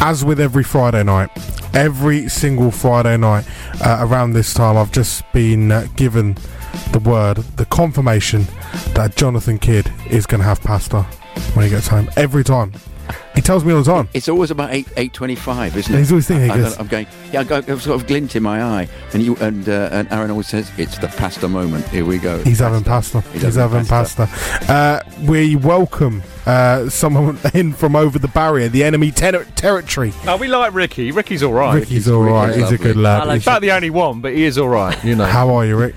as 0.04 0.24
with 0.24 0.40
every 0.40 0.64
Friday 0.64 1.04
night, 1.04 1.30
every 1.74 2.28
single 2.28 2.70
Friday 2.70 3.16
night 3.16 3.46
uh, 3.84 3.98
around 4.00 4.32
this 4.32 4.54
time, 4.54 4.76
I've 4.76 4.92
just 4.92 5.30
been 5.32 5.72
uh, 5.72 5.86
given 5.96 6.36
the 6.92 6.98
word, 6.98 7.38
the 7.56 7.66
confirmation 7.66 8.46
that 8.94 9.16
Jonathan 9.16 9.58
Kidd 9.58 9.92
is 10.10 10.26
going 10.26 10.40
to 10.40 10.46
have 10.46 10.60
pasta 10.60 11.02
when 11.54 11.64
he 11.64 11.70
gets 11.70 11.88
home. 11.88 12.10
Every 12.16 12.44
time. 12.44 12.72
He 13.34 13.40
tells 13.40 13.64
me 13.64 13.72
all 13.72 13.82
the 13.82 13.92
time. 13.92 14.08
It's 14.14 14.28
always 14.28 14.50
about 14.50 14.72
eight 14.72 14.88
eight 14.96 15.12
twenty 15.12 15.34
five, 15.34 15.76
isn't 15.76 15.94
it? 15.94 15.98
He's 15.98 16.12
always 16.12 16.26
thinking, 16.26 16.50
I, 16.50 16.56
he 16.56 16.62
goes- 16.62 16.78
am 16.78 16.86
going. 16.86 17.06
Yeah, 17.32 17.40
I 17.40 17.44
got 17.44 17.68
a 17.68 17.80
sort 17.80 18.00
of 18.00 18.06
glint 18.06 18.36
in 18.36 18.42
my 18.42 18.62
eye, 18.62 18.88
and 19.12 19.22
you 19.22 19.36
and 19.36 19.68
uh, 19.68 19.88
and 19.92 20.12
Aaron 20.12 20.30
always 20.30 20.48
says 20.48 20.70
it's 20.78 20.98
the 20.98 21.08
pasta 21.08 21.48
moment. 21.48 21.86
Here 21.88 22.04
we 22.04 22.18
go. 22.18 22.42
He's 22.44 22.58
having 22.58 22.84
pasta. 22.84 23.20
He's, 23.32 23.54
having 23.54 23.84
pasta. 23.86 24.28
Uh, 24.68 25.00
we 25.22 25.56
welcome 25.56 26.22
uh, 26.46 26.88
someone 26.88 27.38
in 27.54 27.72
from 27.72 27.96
over 27.96 28.18
the 28.18 28.28
barrier, 28.28 28.68
the 28.68 28.84
enemy 28.84 29.10
ter- 29.10 29.44
territory. 29.44 30.12
No, 30.24 30.36
we 30.36 30.48
like 30.48 30.74
Ricky. 30.74 31.10
Ricky's 31.12 31.42
all 31.42 31.52
right. 31.52 31.74
Ricky's 31.74 32.08
all 32.08 32.22
right. 32.22 32.54
He's 32.54 32.70
a 32.70 32.78
good 32.78 32.96
lad. 32.96 33.32
He's 33.32 33.44
about 33.44 33.62
the 33.62 33.72
only 33.72 33.90
one, 33.90 34.20
but 34.20 34.32
he 34.32 34.44
is 34.44 34.58
all 34.58 34.68
right. 34.68 35.02
You 35.04 35.16
know. 35.16 35.24
How 35.24 35.54
are 35.54 35.64
you, 35.64 35.76
Rick? 35.76 35.94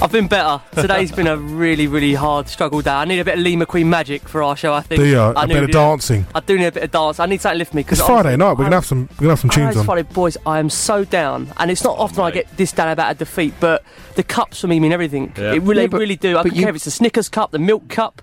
I've 0.00 0.12
been 0.12 0.28
better. 0.28 0.62
Today's 0.80 1.10
been 1.10 1.26
a 1.26 1.36
really, 1.36 1.88
really 1.88 2.14
hard 2.14 2.48
struggle 2.48 2.80
day. 2.82 2.90
I 2.92 3.04
need 3.04 3.18
a 3.18 3.24
bit 3.24 3.34
of 3.34 3.40
Lee 3.40 3.56
McQueen 3.56 3.86
magic 3.86 4.28
for 4.28 4.44
our 4.44 4.56
show. 4.56 4.72
I 4.72 4.80
think. 4.80 5.00
Do 5.00 5.06
you? 5.06 5.18
I 5.18 5.42
A 5.44 5.46
bit 5.48 5.64
of 5.64 5.70
dancing. 5.72 6.24
I 6.36 6.40
do 6.40 6.56
need 6.56 6.66
a 6.66 6.72
bit 6.72 6.84
of 6.84 6.90
dance. 6.92 7.18
I 7.18 7.26
need 7.26 7.40
something 7.40 7.56
to 7.56 7.58
lift 7.58 7.74
me 7.74 7.82
because 7.82 7.98
It's 7.98 8.06
Friday 8.06 8.36
night. 8.36 8.52
We're 8.52 8.64
gonna 8.64 8.76
have 8.76 8.86
some. 8.86 9.08
We're 9.12 9.22
gonna 9.24 9.30
have 9.30 9.40
some 9.40 9.50
tunes 9.50 9.70
it's 9.70 9.78
on. 9.78 9.84
Friday, 9.86 10.02
boys. 10.02 10.36
I 10.46 10.60
am 10.60 10.70
so 10.70 11.04
down, 11.04 11.52
and 11.56 11.70
it's 11.72 11.82
not 11.82 11.98
often 11.98 12.20
I 12.22 12.30
get 12.30 12.46
this 12.56 12.70
down 12.70 12.88
about 12.90 13.10
a 13.10 13.14
defeat, 13.16 13.54
but 13.58 13.82
the 14.14 14.22
cups 14.22 14.60
for 14.60 14.68
me 14.68 14.78
mean 14.78 14.92
everything. 14.92 15.32
Yeah. 15.36 15.54
It 15.54 15.62
really, 15.62 15.82
Yeah, 15.82 15.86
but- 15.88 15.98
really 16.00 16.16
do. 16.16 16.30
I 16.38 16.42
but 16.44 16.50
don't 16.50 16.56
you- 16.56 16.62
care 16.62 16.70
if 16.70 16.76
it's 16.76 16.84
the 16.84 16.90
Snickers 16.92 17.28
cup, 17.28 17.50
the 17.50 17.58
milk 17.58 17.88
cup, 17.88 18.22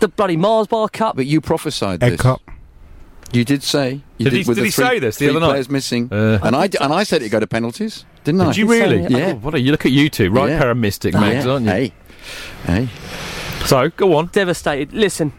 the 0.00 0.08
bloody 0.08 0.36
Mars 0.36 0.66
bar 0.66 0.88
cup. 0.90 1.16
But 1.16 1.24
you 1.26 1.40
prophesied 1.40 2.02
Egg 2.02 2.12
this. 2.12 2.20
cup. 2.20 2.42
You 3.32 3.44
did 3.44 3.62
say. 3.62 4.02
You 4.18 4.24
Did 4.24 4.32
he- 4.34 4.38
with 4.40 4.56
did 4.56 4.56
the 4.58 4.64
he 4.66 4.70
three, 4.70 4.84
say 4.86 4.98
this 4.98 5.16
the 5.16 5.30
other 5.30 5.40
night? 5.40 5.48
players 5.48 5.70
missing, 5.70 6.08
Uh. 6.12 6.38
and 6.42 6.54
I 6.54 6.66
d- 6.66 6.78
and 6.80 6.92
I 6.92 7.04
said 7.04 7.22
it'd 7.22 7.32
go 7.32 7.40
to 7.40 7.46
penalties, 7.46 8.04
didn't 8.26 8.42
I? 8.42 8.46
Did 8.46 8.56
you 8.58 8.66
really? 8.70 9.06
Yeah. 9.08 9.28
Oh, 9.28 9.34
what 9.36 9.54
are 9.54 9.58
you? 9.58 9.70
Look 9.72 9.86
at 9.86 9.92
you 9.92 10.10
two, 10.10 10.30
right? 10.30 10.50
Yeah. 10.50 10.58
Pair 10.58 10.70
of 10.72 10.76
mystic 10.76 11.14
Oh, 11.14 11.20
mags, 11.20 11.44
yeah. 11.46 11.50
aren't 11.52 11.64
you? 11.64 11.72
Hey, 11.72 11.92
hey. 12.64 12.88
So 13.64 13.88
go 13.90 14.14
on. 14.16 14.26
Devastated. 14.26 14.92
Listen, 14.92 15.32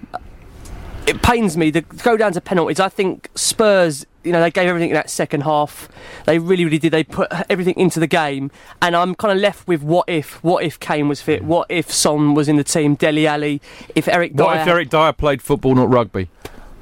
it 1.05 1.21
pains 1.21 1.55
me 1.55 1.71
to 1.71 1.81
go 1.81 2.17
down 2.17 2.33
to 2.33 2.41
penalties. 2.41 2.79
I 2.79 2.89
think 2.89 3.29
Spurs, 3.35 4.05
you 4.23 4.31
know, 4.33 4.41
they 4.41 4.51
gave 4.51 4.67
everything 4.67 4.89
in 4.89 4.95
that 4.95 5.09
second 5.09 5.41
half. 5.41 5.87
They 6.25 6.39
really, 6.39 6.65
really 6.65 6.79
did. 6.79 6.91
They 6.91 7.03
put 7.03 7.29
everything 7.49 7.75
into 7.77 7.99
the 7.99 8.07
game, 8.07 8.51
and 8.81 8.95
I'm 8.95 9.15
kind 9.15 9.31
of 9.31 9.37
left 9.41 9.67
with 9.67 9.83
what 9.83 10.09
if? 10.09 10.43
What 10.43 10.63
if 10.63 10.79
Kane 10.79 11.07
was 11.07 11.21
fit? 11.21 11.43
What 11.43 11.67
if 11.69 11.91
Son 11.91 12.33
was 12.33 12.49
in 12.49 12.55
the 12.57 12.63
team? 12.63 12.95
Dele 12.95 13.27
Alli? 13.27 13.61
If 13.95 14.07
Eric 14.07 14.33
What 14.33 14.57
if 14.57 14.67
Eric 14.67 14.89
Dier 14.89 15.13
played 15.13 15.41
football, 15.41 15.75
not 15.75 15.89
rugby? 15.89 16.29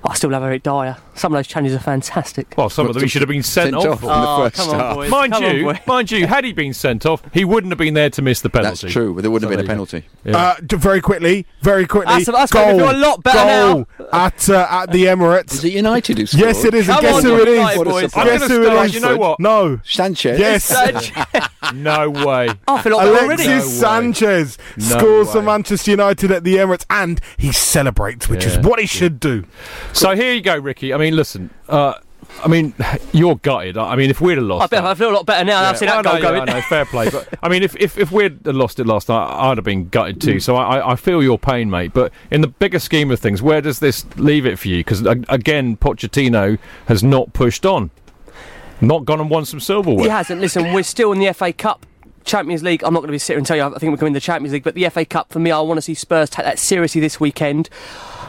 I 0.08 0.14
still 0.16 0.30
love 0.30 0.44
Eric 0.44 0.64
Dier. 0.64 0.98
Some 1.16 1.34
of 1.34 1.38
those 1.38 1.48
changes 1.48 1.74
are 1.76 1.80
fantastic. 1.80 2.54
Well, 2.58 2.70
some 2.70 2.88
of 2.88 2.94
them 2.94 3.04
he 3.04 3.10
should 3.10 3.22
have 3.22 3.30
been 3.30 3.42
sent, 3.44 3.74
Sent 3.74 3.76
off. 3.76 3.86
off 3.86 4.02
in 4.04 4.08
the 4.08 4.14
Oh, 4.16 4.44
first 4.44 4.56
come 4.58 4.70
on, 4.70 4.80
half. 4.80 4.96
boys, 4.96 5.10
Mind 5.10 5.34
come 5.34 5.44
on, 5.46 5.56
you, 5.56 5.64
boy. 5.64 5.80
mind 5.88 6.12
you, 6.12 6.28
had 6.28 6.44
he 6.44 6.54
been 6.54 6.74
sent 6.74 7.06
off, 7.06 7.24
he 7.34 7.44
wouldn't 7.46 7.72
have 7.72 7.78
been 7.78 7.94
there 7.96 8.10
to 8.12 8.22
miss 8.22 8.42
the 8.42 8.50
penalty. 8.50 8.88
That's 8.88 8.94
true. 8.94 9.20
There 9.20 9.32
wouldn't 9.32 9.50
have 9.50 9.58
been 9.58 9.66
a 9.66 9.68
penalty. 9.70 10.04
Yeah. 10.24 10.38
Uh, 10.38 10.56
very 10.78 11.02
quickly, 11.02 11.48
very 11.62 11.88
quickly. 11.88 12.08
That's- 12.24 12.26
that's 12.26 12.54
made 12.54 12.74
me 12.74 12.80
goal, 12.80 12.92
a 12.92 12.98
lot 12.98 13.24
better 13.24 13.74
goal 13.74 13.88
at 14.14 14.50
uh, 14.50 14.68
at 14.70 14.92
the 14.92 15.06
Emirates. 15.06 15.54
Is 15.54 15.64
it 15.66 15.74
United 15.74 16.18
who 16.18 16.26
scored? 16.26 16.42
Yes, 16.46 16.64
it 16.66 16.74
is. 16.74 16.90
And 16.90 17.02
guess 17.02 17.16
on, 17.16 17.24
who 17.24 17.36
it 17.42 17.48
United 17.48 17.82
is? 17.88 17.94
boys. 17.94 18.14
Guess 18.14 18.40
gonna 18.42 18.54
who 18.54 18.64
it 18.64 18.86
is? 18.86 18.94
you 18.94 19.00
know 19.00 19.18
what? 19.18 19.40
No. 19.40 19.80
Sanchez. 19.86 20.40
Yes. 20.40 20.70
no 21.74 22.10
way. 22.10 22.50
I 22.68 22.82
feel 22.82 22.98
like. 22.98 23.08
Alexis 23.08 23.48
No. 23.48 23.60
Sanchez 23.62 24.58
No 24.78 24.84
scores 24.98 25.32
for. 25.32 25.42
Manchester 25.42 25.92
United 25.92 26.32
at 26.32 26.44
the 26.44 26.56
Emirates, 26.58 26.86
and 26.90 27.22
he 27.38 27.52
celebrates, 27.52 28.28
which 28.28 28.46
is 28.46 28.58
what 28.60 28.80
he 28.80 28.86
should 28.86 29.20
do. 29.20 29.46
So 29.96 30.14
here 30.14 30.34
you 30.34 30.42
go, 30.42 30.58
Ricky. 30.58 30.94
I 30.94 30.98
mean, 30.98 31.16
listen. 31.16 31.50
Uh, 31.70 31.94
I 32.44 32.50
mean, 32.50 32.74
you're 33.14 33.38
gutted. 33.38 33.78
I 33.78 33.96
mean, 33.96 34.10
if 34.10 34.20
we'd 34.20 34.38
have 34.38 34.46
lost, 34.46 34.64
I, 34.64 34.68
bet 34.78 34.86
I 34.86 34.94
feel 34.94 35.10
a 35.10 35.14
lot 35.16 35.26
better 35.26 35.46
now. 35.46 35.62
Yeah, 35.62 35.70
I've 35.70 35.78
seen 35.78 35.88
well, 35.88 36.04
that 36.04 36.10
I 36.10 36.20
goal 36.20 36.32
know, 36.32 36.40
going. 36.40 36.50
I 36.50 36.54
know, 36.54 36.62
fair 36.64 36.84
play. 36.86 37.10
But 37.10 37.30
I 37.42 37.48
mean, 37.48 37.64
if, 37.64 37.78
if, 37.78 37.98
if 37.98 38.12
we'd 38.12 38.46
have 38.46 38.56
lost 38.56 38.78
it 38.80 38.86
last 38.86 39.08
night, 39.08 39.26
I'd 39.26 39.58
have 39.58 39.64
been 39.64 39.88
gutted 39.88 40.20
too. 40.20 40.42
So 40.42 40.58
I, 40.58 40.80
I- 40.80 40.92
I 40.92 40.96
feel 40.98 41.24
your 41.24 41.40
pain, 41.40 41.70
mate. 41.70 41.94
But 41.94 42.12
in 42.30 42.42
the 42.42 42.48
bigger 42.48 42.80
scheme 42.80 43.10
of 43.10 43.20
things, 43.22 43.42
where 43.42 43.62
does 43.62 43.80
this 43.80 44.06
leave 44.18 44.46
it 44.46 44.60
for 44.60 44.68
you? 44.68 44.80
Because 44.80 45.02
again, 45.06 45.78
Pochettino 45.78 46.60
has 46.88 47.02
not 47.02 47.32
pushed 47.32 47.66
on, 47.66 47.90
not 48.82 49.06
gone 49.06 49.22
and 49.22 49.30
won 49.30 49.46
some 49.46 49.62
silverware. 49.62 50.04
He 50.04 50.10
hasn't. 50.10 50.42
Listen, 50.42 50.74
we're 50.74 50.84
still 50.84 51.14
in 51.14 51.20
the 51.20 51.34
FA 51.34 51.54
Cup. 51.54 51.86
Champions 52.26 52.64
League, 52.64 52.84
I'm 52.84 52.92
not 52.92 53.02
going 53.02 53.10
to 53.10 53.12
be 53.14 53.20
sitting 53.20 53.38
and 53.38 53.46
tell 53.46 53.56
you 53.56 53.62
I 53.62 53.70
think 53.70 53.84
we're 53.84 53.90
going 53.90 53.98
to 53.98 54.04
win 54.06 54.14
the 54.14 54.20
Champions 54.20 54.52
League, 54.52 54.64
but 54.64 54.74
the 54.74 54.90
FA 54.90 55.06
Cup, 55.06 55.32
for 55.32 55.38
me, 55.38 55.52
I 55.52 55.60
want 55.60 55.78
to 55.78 55.82
see 55.84 55.94
Spurs 55.94 56.30
take 56.30 56.44
that 56.44 56.58
seriously 56.58 57.00
this 57.00 57.20
weekend. 57.20 57.70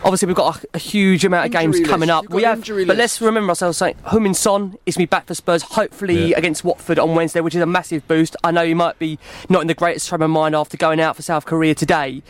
Obviously, 0.07 0.27
we've 0.27 0.37
got 0.37 0.63
a, 0.65 0.69
a 0.75 0.79
huge 0.79 1.25
amount 1.25 1.47
of 1.47 1.53
games 1.53 1.77
Injury 1.77 1.91
coming 1.91 2.11
up. 2.11 2.23
You've 2.25 2.33
We 2.33 2.43
have, 2.45 2.61
but 2.61 2.69
list. 2.75 2.97
let's 2.99 3.21
remember 3.21 3.51
ourselves 3.51 3.77
saying 3.79 3.97
Heung-min 4.07 4.35
Son 4.35 4.77
is 4.87 4.97
me 4.99 5.05
back 5.05 5.27
for 5.27 5.35
Spurs, 5.35 5.63
hopefully 5.63 6.29
Yeah. 6.31 6.39
against 6.39 6.63
Watford 6.65 6.99
on 6.99 7.15
Wednesday, 7.15 7.41
which 7.41 7.55
is 7.57 7.61
a 7.61 7.67
massive 7.67 8.07
boost. 8.07 8.37
I 8.45 8.53
know 8.53 8.65
he 8.65 8.73
might 8.75 8.99
be 8.99 9.19
not 9.49 9.63
in 9.63 9.67
the 9.67 9.75
greatest 9.75 10.09
frame 10.09 10.23
of 10.23 10.31
mind 10.31 10.55
after 10.55 10.77
going 10.77 11.01
out 11.01 11.17
for 11.17 11.23
South 11.23 11.45
Korea 11.45 11.75
today. 11.75 12.23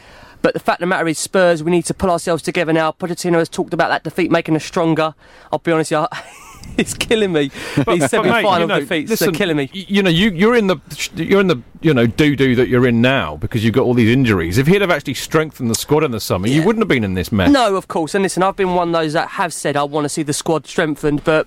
But 0.42 0.54
the 0.54 0.60
fact 0.60 0.80
of 0.80 0.86
the 0.86 0.90
matter 0.90 1.06
is, 1.08 1.18
Spurs, 1.18 1.62
we 1.62 1.70
need 1.70 1.84
to 1.86 1.94
pull 1.94 2.10
ourselves 2.10 2.42
together 2.42 2.72
now. 2.72 2.92
Pochettino 2.92 3.38
has 3.38 3.48
talked 3.48 3.74
about 3.74 3.88
that 3.88 4.04
defeat 4.04 4.30
making 4.30 4.56
us 4.56 4.64
stronger. 4.64 5.14
I'll 5.52 5.58
be 5.58 5.72
honest, 5.72 5.90
with 5.90 6.06
you, 6.12 6.18
it's 6.76 6.94
killing 6.94 7.32
me. 7.32 7.50
These 7.86 8.10
semi-final 8.10 8.42
mate, 8.42 8.60
you 8.60 8.66
know, 8.66 8.80
defeats 8.80 9.10
listen, 9.10 9.30
are 9.30 9.32
killing 9.32 9.56
me. 9.56 9.70
You 9.72 10.02
know, 10.02 10.10
you 10.10 10.30
you're 10.30 10.56
in 10.56 10.66
the 10.66 10.76
you're 11.14 11.40
in 11.40 11.46
the 11.46 11.62
you 11.80 11.94
know 11.94 12.06
doo 12.06 12.36
doo 12.36 12.54
that 12.56 12.68
you're 12.68 12.86
in 12.86 13.00
now 13.00 13.36
because 13.36 13.64
you've 13.64 13.74
got 13.74 13.82
all 13.82 13.94
these 13.94 14.10
injuries. 14.10 14.58
If 14.58 14.66
he'd 14.66 14.80
have 14.80 14.90
actually 14.90 15.14
strengthened 15.14 15.70
the 15.70 15.74
squad 15.74 16.04
in 16.04 16.10
the 16.10 16.20
summer, 16.20 16.48
you 16.48 16.62
wouldn't 16.62 16.82
have 16.82 16.88
been 16.88 17.04
in 17.04 17.14
this 17.14 17.32
mess. 17.32 17.50
No, 17.50 17.76
of 17.76 17.88
course. 17.88 18.14
And 18.14 18.22
listen, 18.22 18.42
I've 18.42 18.56
been 18.56 18.74
one 18.74 18.88
of 18.88 18.94
those 18.94 19.12
that 19.14 19.28
have 19.30 19.52
said 19.52 19.76
I 19.76 19.84
want 19.84 20.04
to 20.04 20.08
see 20.08 20.22
the 20.22 20.32
squad 20.32 20.66
strengthened, 20.66 21.24
but 21.24 21.46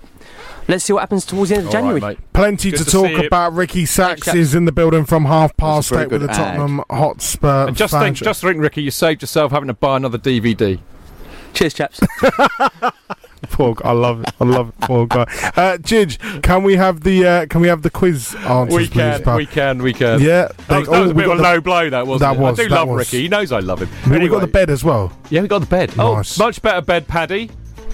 let's 0.68 0.84
see 0.84 0.92
what 0.92 1.00
happens 1.00 1.24
towards 1.24 1.50
the 1.50 1.56
end 1.56 1.66
of 1.68 1.74
All 1.74 1.74
right, 1.74 1.80
January. 1.80 2.00
mate. 2.00 2.32
Plenty 2.32 2.70
to 2.72 2.78
to 2.78 2.84
talk 2.84 3.24
about. 3.24 3.52
Ricky 3.52 3.86
Sachs 3.86 4.26
chaps. 4.26 4.36
is 4.36 4.54
in 4.54 4.64
the 4.64 4.72
building 4.72 5.04
from 5.04 5.24
half 5.26 5.56
past 5.56 5.92
eight 5.92 6.10
with 6.10 6.22
the 6.22 6.26
good 6.26 6.30
ad. 6.30 6.36
Tottenham 6.36 6.82
Hotspur. 6.90 7.68
And 7.68 7.76
just 7.76 7.92
think, 7.92 8.16
just 8.16 8.42
think, 8.42 8.58
Ricky, 8.58 8.82
you 8.82 8.90
saved 8.90 9.22
yourself 9.22 9.52
having 9.52 9.68
to 9.68 9.74
buy 9.74 9.96
another 9.96 10.18
DVD. 10.18 10.78
Cheers, 11.52 11.74
chaps. 11.74 12.00
Poor 13.50 13.74
guy, 13.74 13.88
I 13.88 13.92
love 13.92 14.22
it. 14.22 14.32
I 14.40 14.44
love 14.44 14.68
it. 14.68 14.80
Poor 14.80 15.06
guy. 15.06 15.22
Uh, 15.22 15.78
Jidge, 15.78 16.18
can 16.42 16.62
we 16.62 16.76
have 16.76 17.00
the 17.02 17.26
uh, 17.26 17.46
can 17.46 17.60
we 17.60 17.68
have 17.68 17.82
the 17.82 17.90
quiz 17.90 18.34
answers, 18.36 18.74
we 18.74 18.86
please, 18.86 18.92
can, 18.92 19.22
pal? 19.22 19.36
we 19.36 19.46
can, 19.46 19.82
we 19.82 19.92
can. 19.92 20.20
Yeah, 20.20 20.48
that 20.68 20.78
was, 20.78 20.88
that 20.88 20.88
was 20.88 20.88
oh, 20.88 21.04
a 21.04 21.06
we 21.08 21.22
bit 21.22 21.30
of 21.30 21.38
got 21.38 21.40
a 21.40 21.42
low 21.54 21.60
blow. 21.60 21.90
That 21.90 22.06
wasn't 22.06 22.34
That 22.34 22.40
was, 22.40 22.60
I 22.60 22.62
do 22.64 22.68
love 22.68 22.88
was. 22.88 22.98
Ricky. 22.98 23.22
He 23.22 23.28
knows 23.28 23.52
I 23.52 23.60
love 23.60 23.80
him. 23.82 23.88
We- 24.10 24.18
we 24.20 24.28
got 24.28 24.40
the 24.40 24.46
bed 24.46 24.68
as 24.70 24.84
well. 24.84 25.12
Yeah, 25.30 25.40
we 25.40 25.48
got 25.48 25.60
the 25.60 25.66
bed. 25.66 25.96
Nice. 25.96 26.38
Oh, 26.38 26.44
much 26.44 26.60
better 26.60 26.82
bed, 26.82 27.08
Paddy. 27.08 27.50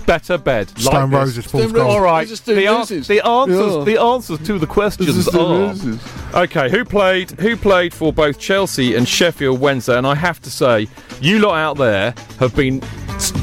Better 0.07 0.39
bed. 0.39 0.69
Stone 0.79 1.11
like. 1.11 1.21
Roses, 1.21 1.45
fourth 1.47 1.73
goal. 1.75 1.91
All 1.91 2.01
right. 2.01 2.27
Just 2.29 2.47
do 2.47 2.55
The, 2.55 2.67
an- 2.67 2.75
the 2.75 2.79
answers. 2.79 3.09
Yeah. 3.09 3.85
The 3.85 4.01
answers 4.01 4.47
to 4.47 4.59
the 4.59 4.67
questions 4.67 5.15
Just 5.15 5.35
are. 5.35 5.43
loses. 5.43 6.01
Okay, 6.35 6.71
who 6.71 6.85
played? 6.85 7.33
Who 7.33 7.57
played 7.57 7.93
for 7.93 8.13
both 8.13 8.39
Chelsea 8.39 8.95
and 8.95 9.09
Sheffield 9.09 9.61
Wednesday? 9.61 9.99
And 9.99 10.07
I 10.07 10.15
have 10.15 10.41
to 10.43 10.51
say, 10.51 10.89
you 11.21 11.41
lot 11.41 11.57
out 11.57 11.77
there 11.77 12.15
have 12.39 12.55
been 12.55 12.81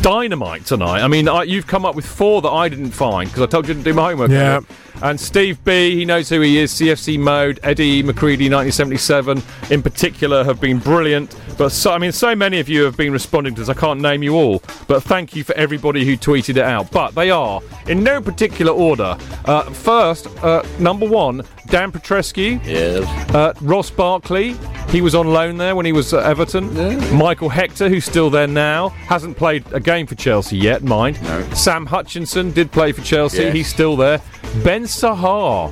dynamite 0.02 0.66
tonight. 0.66 1.02
I 1.02 1.08
mean, 1.08 1.28
I, 1.28 1.44
you've 1.44 1.68
come 1.68 1.86
up 1.86 1.96
with 1.96 2.06
four 2.06 2.42
that 2.42 2.50
I 2.50 2.70
didn't 2.70 2.92
find 2.92 3.30
because 3.30 3.44
I 3.44 3.48
told 3.48 3.68
you 3.68 3.74
to 3.74 3.82
do 3.84 3.94
my 3.94 4.10
homework. 4.12 4.32
Yeah. 4.32 4.56
Elliot. 4.56 4.66
And 5.02 5.20
Steve 5.20 5.64
B, 5.64 5.96
he 5.96 6.06
knows 6.06 6.30
who 6.30 6.42
he 6.42 6.60
is. 6.60 6.74
CFC 6.74 7.20
mode. 7.20 7.60
Eddie 7.64 8.04
McCreadie, 8.04 8.50
1977, 8.52 9.42
in 9.72 9.82
particular, 9.82 10.44
have 10.44 10.62
been 10.62 10.80
brilliant. 10.80 11.36
But 11.58 11.70
so, 11.70 11.92
I 11.92 11.98
mean, 11.98 12.12
so 12.12 12.36
many 12.36 12.60
of 12.60 12.70
you 12.70 12.84
have 12.84 12.98
been 12.98 13.12
responding 13.12 13.56
to 13.56 13.62
this. 13.62 13.70
I 13.70 13.74
can't 13.74 14.02
name 14.02 14.24
you 14.24 14.36
all, 14.36 14.62
but 14.88 15.04
thank 15.04 15.36
you 15.36 15.44
for 15.44 15.54
everybody 15.56 16.06
who 16.06 16.18
tweeted 16.18 16.58
it 16.58 16.64
out. 16.64 16.92
But 16.92 17.16
they 17.16 17.30
are 17.32 17.62
in 17.88 18.04
no 18.04 18.22
particular 18.22 18.72
order. 18.72 19.18
Uh, 19.46 19.64
first, 19.72 20.28
uh, 20.44 20.64
number 20.80 21.08
one, 21.08 21.44
Dan 21.68 21.92
Petrescu. 21.92 22.60
Yes. 22.66 23.04
Uh, 23.34 23.54
Ross 23.62 23.90
Barkley, 23.90 24.56
he 24.90 25.02
was 25.02 25.16
on 25.16 25.28
loan 25.28 25.58
there 25.58 25.76
when 25.76 25.86
he 25.86 25.92
was 25.92 26.14
at 26.14 26.24
Everton. 26.24 26.74
Michael 27.16 27.50
Hector, 27.50 27.90
who's 27.90 28.06
still 28.06 28.30
there 28.30 28.48
now, 28.48 28.90
hasn't 28.90 29.38
played 29.38 29.64
a 29.74 29.80
game 29.80 30.06
for 30.06 30.16
Chelsea 30.16 30.58
yet, 30.58 30.84
mind. 30.84 31.22
No. 31.24 31.42
Sam 31.54 31.86
Hutchinson 31.86 32.52
did 32.52 32.72
play 32.72 32.92
for 32.92 33.02
Chelsea, 33.02 33.44
Yes. 33.44 33.54
he's 33.54 33.68
still 33.68 33.96
there. 33.96 34.22
Ben 34.64 34.84
Sahar. 34.84 35.72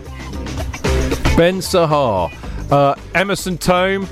Ben 1.38 1.60
Sahar. 1.60 2.32
Uh, 2.72 2.96
Emerson 3.16 3.58
Thome. 3.58 4.08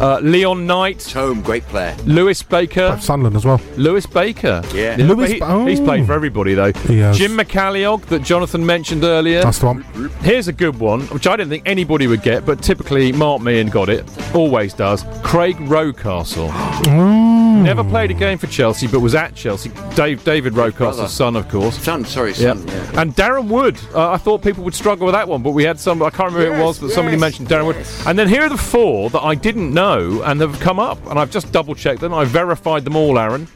Uh, 0.00 0.18
Leon 0.20 0.66
Knight. 0.66 0.98
Thome, 0.98 1.42
great 1.42 1.62
player. 1.64 1.94
Lewis 2.04 2.42
Baker. 2.42 2.96
Sunderland 3.00 3.36
as 3.36 3.44
well. 3.44 3.60
Lewis 3.76 4.06
Baker. 4.06 4.62
Yeah. 4.74 4.96
Lewis 4.98 5.32
he- 5.32 5.38
Ba- 5.38 5.46
oh. 5.48 5.66
He's 5.66 5.78
played 5.80 6.06
for 6.06 6.12
everybody, 6.14 6.54
though. 6.54 6.72
He 6.72 6.98
has. 6.98 7.18
Jim 7.18 7.32
McCalliog, 7.36 8.06
that 8.06 8.22
Jonathan 8.22 8.64
mentioned 8.64 9.04
earlier. 9.04 9.42
That's 9.42 9.58
the 9.58 9.66
one. 9.66 9.82
Here's 10.22 10.48
a 10.48 10.52
good 10.52 10.78
one, 10.80 11.02
which 11.08 11.26
I 11.26 11.36
didn't 11.36 11.50
think 11.50 11.64
anybody 11.66 12.06
would 12.06 12.22
get, 12.22 12.46
but 12.46 12.62
typically 12.62 13.12
Mark 13.12 13.42
Meehan 13.42 13.68
got 13.68 13.88
it. 13.90 14.04
Always 14.34 14.72
does. 14.72 15.04
Craig 15.22 15.56
Rocastle. 15.58 16.50
Mm. 17.60 17.64
Never 17.64 17.84
played 17.84 18.10
a 18.10 18.14
game 18.14 18.38
for 18.38 18.46
Chelsea, 18.46 18.86
but 18.86 19.00
was 19.00 19.14
at 19.14 19.34
Chelsea. 19.34 19.70
Dave, 19.94 20.24
David 20.24 20.54
brother. 20.54 20.72
Rocastle's 20.72 21.12
son, 21.12 21.36
of 21.36 21.46
course. 21.50 21.76
Son, 21.78 22.06
sorry, 22.06 22.30
Yeah. 22.30 22.54
son. 22.54 22.66
Yeah. 22.66 23.00
And 23.02 23.14
Darren 23.14 23.48
Wood. 23.48 23.78
Uh, 23.94 24.12
I 24.12 24.16
thought 24.16 24.42
people 24.42 24.64
would 24.64 24.74
struggle 24.74 25.04
with 25.06 25.14
that 25.14 25.28
one, 25.28 25.42
but 25.42 25.50
we 25.50 25.64
had 25.64 25.78
some. 25.78 26.02
I 26.02 26.08
can't 26.08 26.32
remember 26.32 26.56
who 26.56 26.62
it 26.62 26.64
was, 26.64 26.78
but 26.78 26.90
somebody 26.90 27.18
mentioned 27.18 27.48
Darren 27.48 27.66
Wood. 27.66 27.76
And 28.06 28.18
then 28.18 28.28
here 28.28 28.42
are 28.42 28.48
the 28.48 28.56
four 28.56 29.10
that 29.10 29.20
I 29.22 29.34
didn't 29.34 29.74
know 29.74 29.89
and 29.90 30.40
have 30.40 30.58
come 30.60 30.78
up, 30.78 31.04
and 31.06 31.18
I've 31.18 31.30
just 31.30 31.52
double 31.52 31.74
checked 31.74 32.00
them. 32.00 32.14
I 32.14 32.24
verified 32.24 32.84
them 32.84 32.96
all, 32.96 33.18
Aaron. 33.18 33.48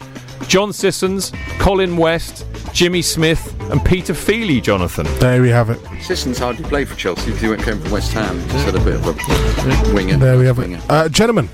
John 0.48 0.72
Sissons, 0.72 1.32
Colin 1.58 1.96
West, 1.96 2.46
Jimmy 2.72 3.02
Smith, 3.02 3.54
and 3.70 3.84
Peter 3.84 4.14
Feely, 4.14 4.60
Jonathan. 4.60 5.06
There 5.18 5.40
we 5.40 5.48
have 5.48 5.70
it. 5.70 5.78
Sissons 6.02 6.38
hardly 6.38 6.64
played 6.64 6.88
for 6.88 6.96
Chelsea 6.96 7.26
because 7.26 7.40
he 7.40 7.48
went 7.48 7.62
came 7.62 7.80
from 7.80 7.90
West 7.90 8.12
Ham. 8.12 8.38
Just 8.48 8.66
had 8.66 8.74
a 8.74 8.80
bit 8.80 8.96
of 8.96 9.06
a 9.06 9.94
winger. 9.94 10.16
There 10.16 10.38
we 10.38 10.46
have 10.46 10.58
it. 10.58 10.80
Uh, 10.90 11.08
gentlemen, 11.08 11.48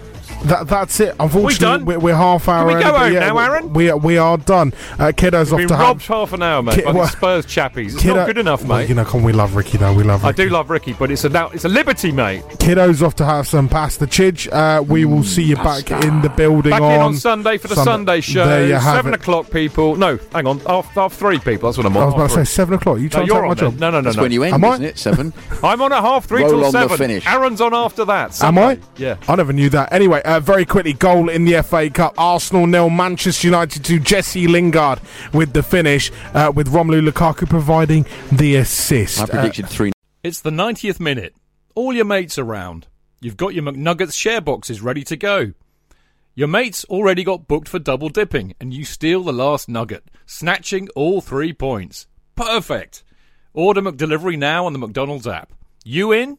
that, 0.45 0.67
that's 0.69 1.01
it. 1.01 1.15
Unfortunately, 1.21 1.59
done? 1.59 1.85
We're, 1.85 1.99
we're 1.99 2.15
half 2.17 2.49
hour. 2.49 2.69
Can 2.69 2.79
we 2.79 2.83
go 2.85 2.93
but 2.93 2.99
home 3.01 3.13
yeah, 3.13 3.21
now, 3.21 3.37
we- 3.37 3.43
Aaron? 3.43 3.73
We, 3.73 3.93
we 3.93 4.19
are 4.19 4.37
done. 4.39 4.73
Uh, 4.99 5.13
kiddo's 5.17 5.53
off 5.53 5.59
Been 5.59 5.69
to 5.69 5.75
robbed 5.75 6.03
have. 6.03 6.09
half 6.17 6.33
an 6.33 6.43
hour, 6.43 6.63
mate. 6.63 6.77
Ki- 6.77 6.83
by 6.83 6.93
well- 6.93 7.09
Spurs 7.09 7.47
chappies. 7.47 7.87
It's 7.95 8.03
Kiddo- 8.03 8.15
not 8.17 8.27
good 8.27 8.39
enough, 8.39 8.65
Well, 8.65 8.79
mate. 8.79 8.89
you 8.89 8.95
know, 8.95 9.05
come 9.05 9.23
we 9.23 9.33
love 9.33 9.55
Ricky 9.55 9.79
though. 9.79 9.93
We 9.95 10.03
love 10.03 10.25
I 10.25 10.33
do 10.33 10.49
love 10.49 10.71
Ricky, 10.71 10.93
but 10.95 11.11
it's 11.11 11.25
a 11.25 11.29
now 11.29 11.49
it's 11.51 11.65
a 11.65 11.69
liberty, 11.69 12.13
mate. 12.13 12.43
Kiddo's 12.59 13.03
off 13.03 13.15
to 13.17 13.25
have 13.25 13.47
some 13.47 13.69
pasta. 13.69 14.07
Chidge, 14.07 14.51
uh, 14.53 14.83
we 14.83 15.05
will 15.05 15.23
see 15.25 15.43
you 15.43 15.57
back 15.57 15.91
in 15.91 16.23
the 16.23 16.29
building 16.31 16.71
Back 16.71 16.83
on 16.83 16.93
in 16.93 17.01
on 17.01 17.15
Sunday 17.17 17.59
for 17.59 17.69
the 17.69 17.77
Sunday, 17.77 18.21
show. 18.21 18.47
There 18.47 18.67
you 18.67 18.75
have 18.75 18.97
Seven 18.97 19.13
it. 19.15 19.21
o'clock, 19.21 19.51
people. 19.51 19.97
No, 19.97 20.19
hang 20.33 20.47
on, 20.47 20.59
half, 20.61 20.87
half 20.95 21.13
three, 21.13 21.39
people. 21.39 21.69
That's 21.71 21.77
what 21.77 21.87
I'm 21.87 21.97
on. 21.97 22.03
I 22.03 22.07
was 22.07 22.15
about 22.15 22.31
to 22.31 22.35
say 22.37 22.45
seven 22.45 22.75
o'clock. 22.75 22.99
You 22.99 23.05
No, 23.05 23.09
trying 23.11 23.27
to 23.27 23.33
you're 23.33 23.37
take 23.37 23.43
my 23.45 23.51
on 23.51 23.57
then. 23.57 23.71
job? 23.73 23.81
No, 23.81 23.91
no, 23.91 23.99
no, 24.01 24.05
That's 24.05 24.17
no. 24.17 24.23
when 24.23 24.33
you 24.33 24.43
end, 24.45 24.55
Am 24.55 24.65
I? 24.65 24.73
isn't 24.75 24.85
it? 24.85 24.99
Seven. 24.99 25.33
I'm 25.63 25.81
on 25.83 25.93
at 25.93 26.01
half 26.01 26.25
three 26.27 26.43
till 26.45 26.71
seven. 26.73 26.97
finish. 26.97 27.27
Aaron's 27.27 27.61
on 27.61 27.75
after 27.75 28.05
that. 28.07 28.43
Am 28.43 28.59
I? 28.59 28.79
Yeah. 28.97 29.17
I 29.29 29.37
never 29.37 29.53
knew 29.53 29.69
that. 29.71 29.93
Anyway, 29.93 30.23
uh, 30.31 30.41
very 30.41 30.65
quickly, 30.65 30.93
goal 30.93 31.29
in 31.29 31.45
the 31.45 31.61
FA 31.63 31.91
Cup. 31.91 32.15
Arsenal 32.17 32.67
nil, 32.67 32.89
Manchester 32.91 33.49
United 33.49 33.85
to 33.85 33.99
Jesse 33.99 34.47
Lingard 34.47 35.01
with 35.33 35.53
the 35.53 35.63
finish, 35.63 36.11
uh, 36.35 36.53
with 36.55 36.69
Romelu 36.73 37.09
Lukaku 37.09 37.49
providing 37.49 38.07
the 38.31 38.57
assist. 38.57 39.19
I 39.21 39.25
Uh, 39.25 39.27
predicted 39.27 39.69
three. 39.69 39.93
It's 40.23 40.41
the 40.41 40.51
90th 40.51 41.01
minute. 41.01 41.35
All 41.75 41.93
your 41.93 42.05
mates 42.05 42.39
around. 42.39 42.87
You've 43.21 43.37
got 43.37 43.55
your 43.55 43.65
McNuggets 43.65 44.15
share 44.15 44.41
boxes 44.41 44.81
ready 44.81 45.03
to 45.05 45.17
go. 45.17 45.53
Your 46.35 46.49
mates 46.49 46.85
already 46.87 47.25
got 47.25 47.49
booked 47.49 47.69
for 47.69 47.79
double 47.79 48.09
dipping, 48.09 48.55
and 48.61 48.73
you 48.73 48.85
steal 48.85 49.23
the 49.23 49.33
last 49.33 49.69
nugget, 49.69 50.05
snatching 50.27 50.89
all 50.95 51.21
three 51.21 51.53
points. 51.53 52.07
Perfect. 52.37 53.03
Order 53.53 53.83
McDelivery 53.83 54.39
now 54.39 54.65
on 54.67 54.73
the 54.73 54.79
McDonald's 54.79 55.27
app. 55.27 55.53
You 55.85 56.13
in? 56.13 56.39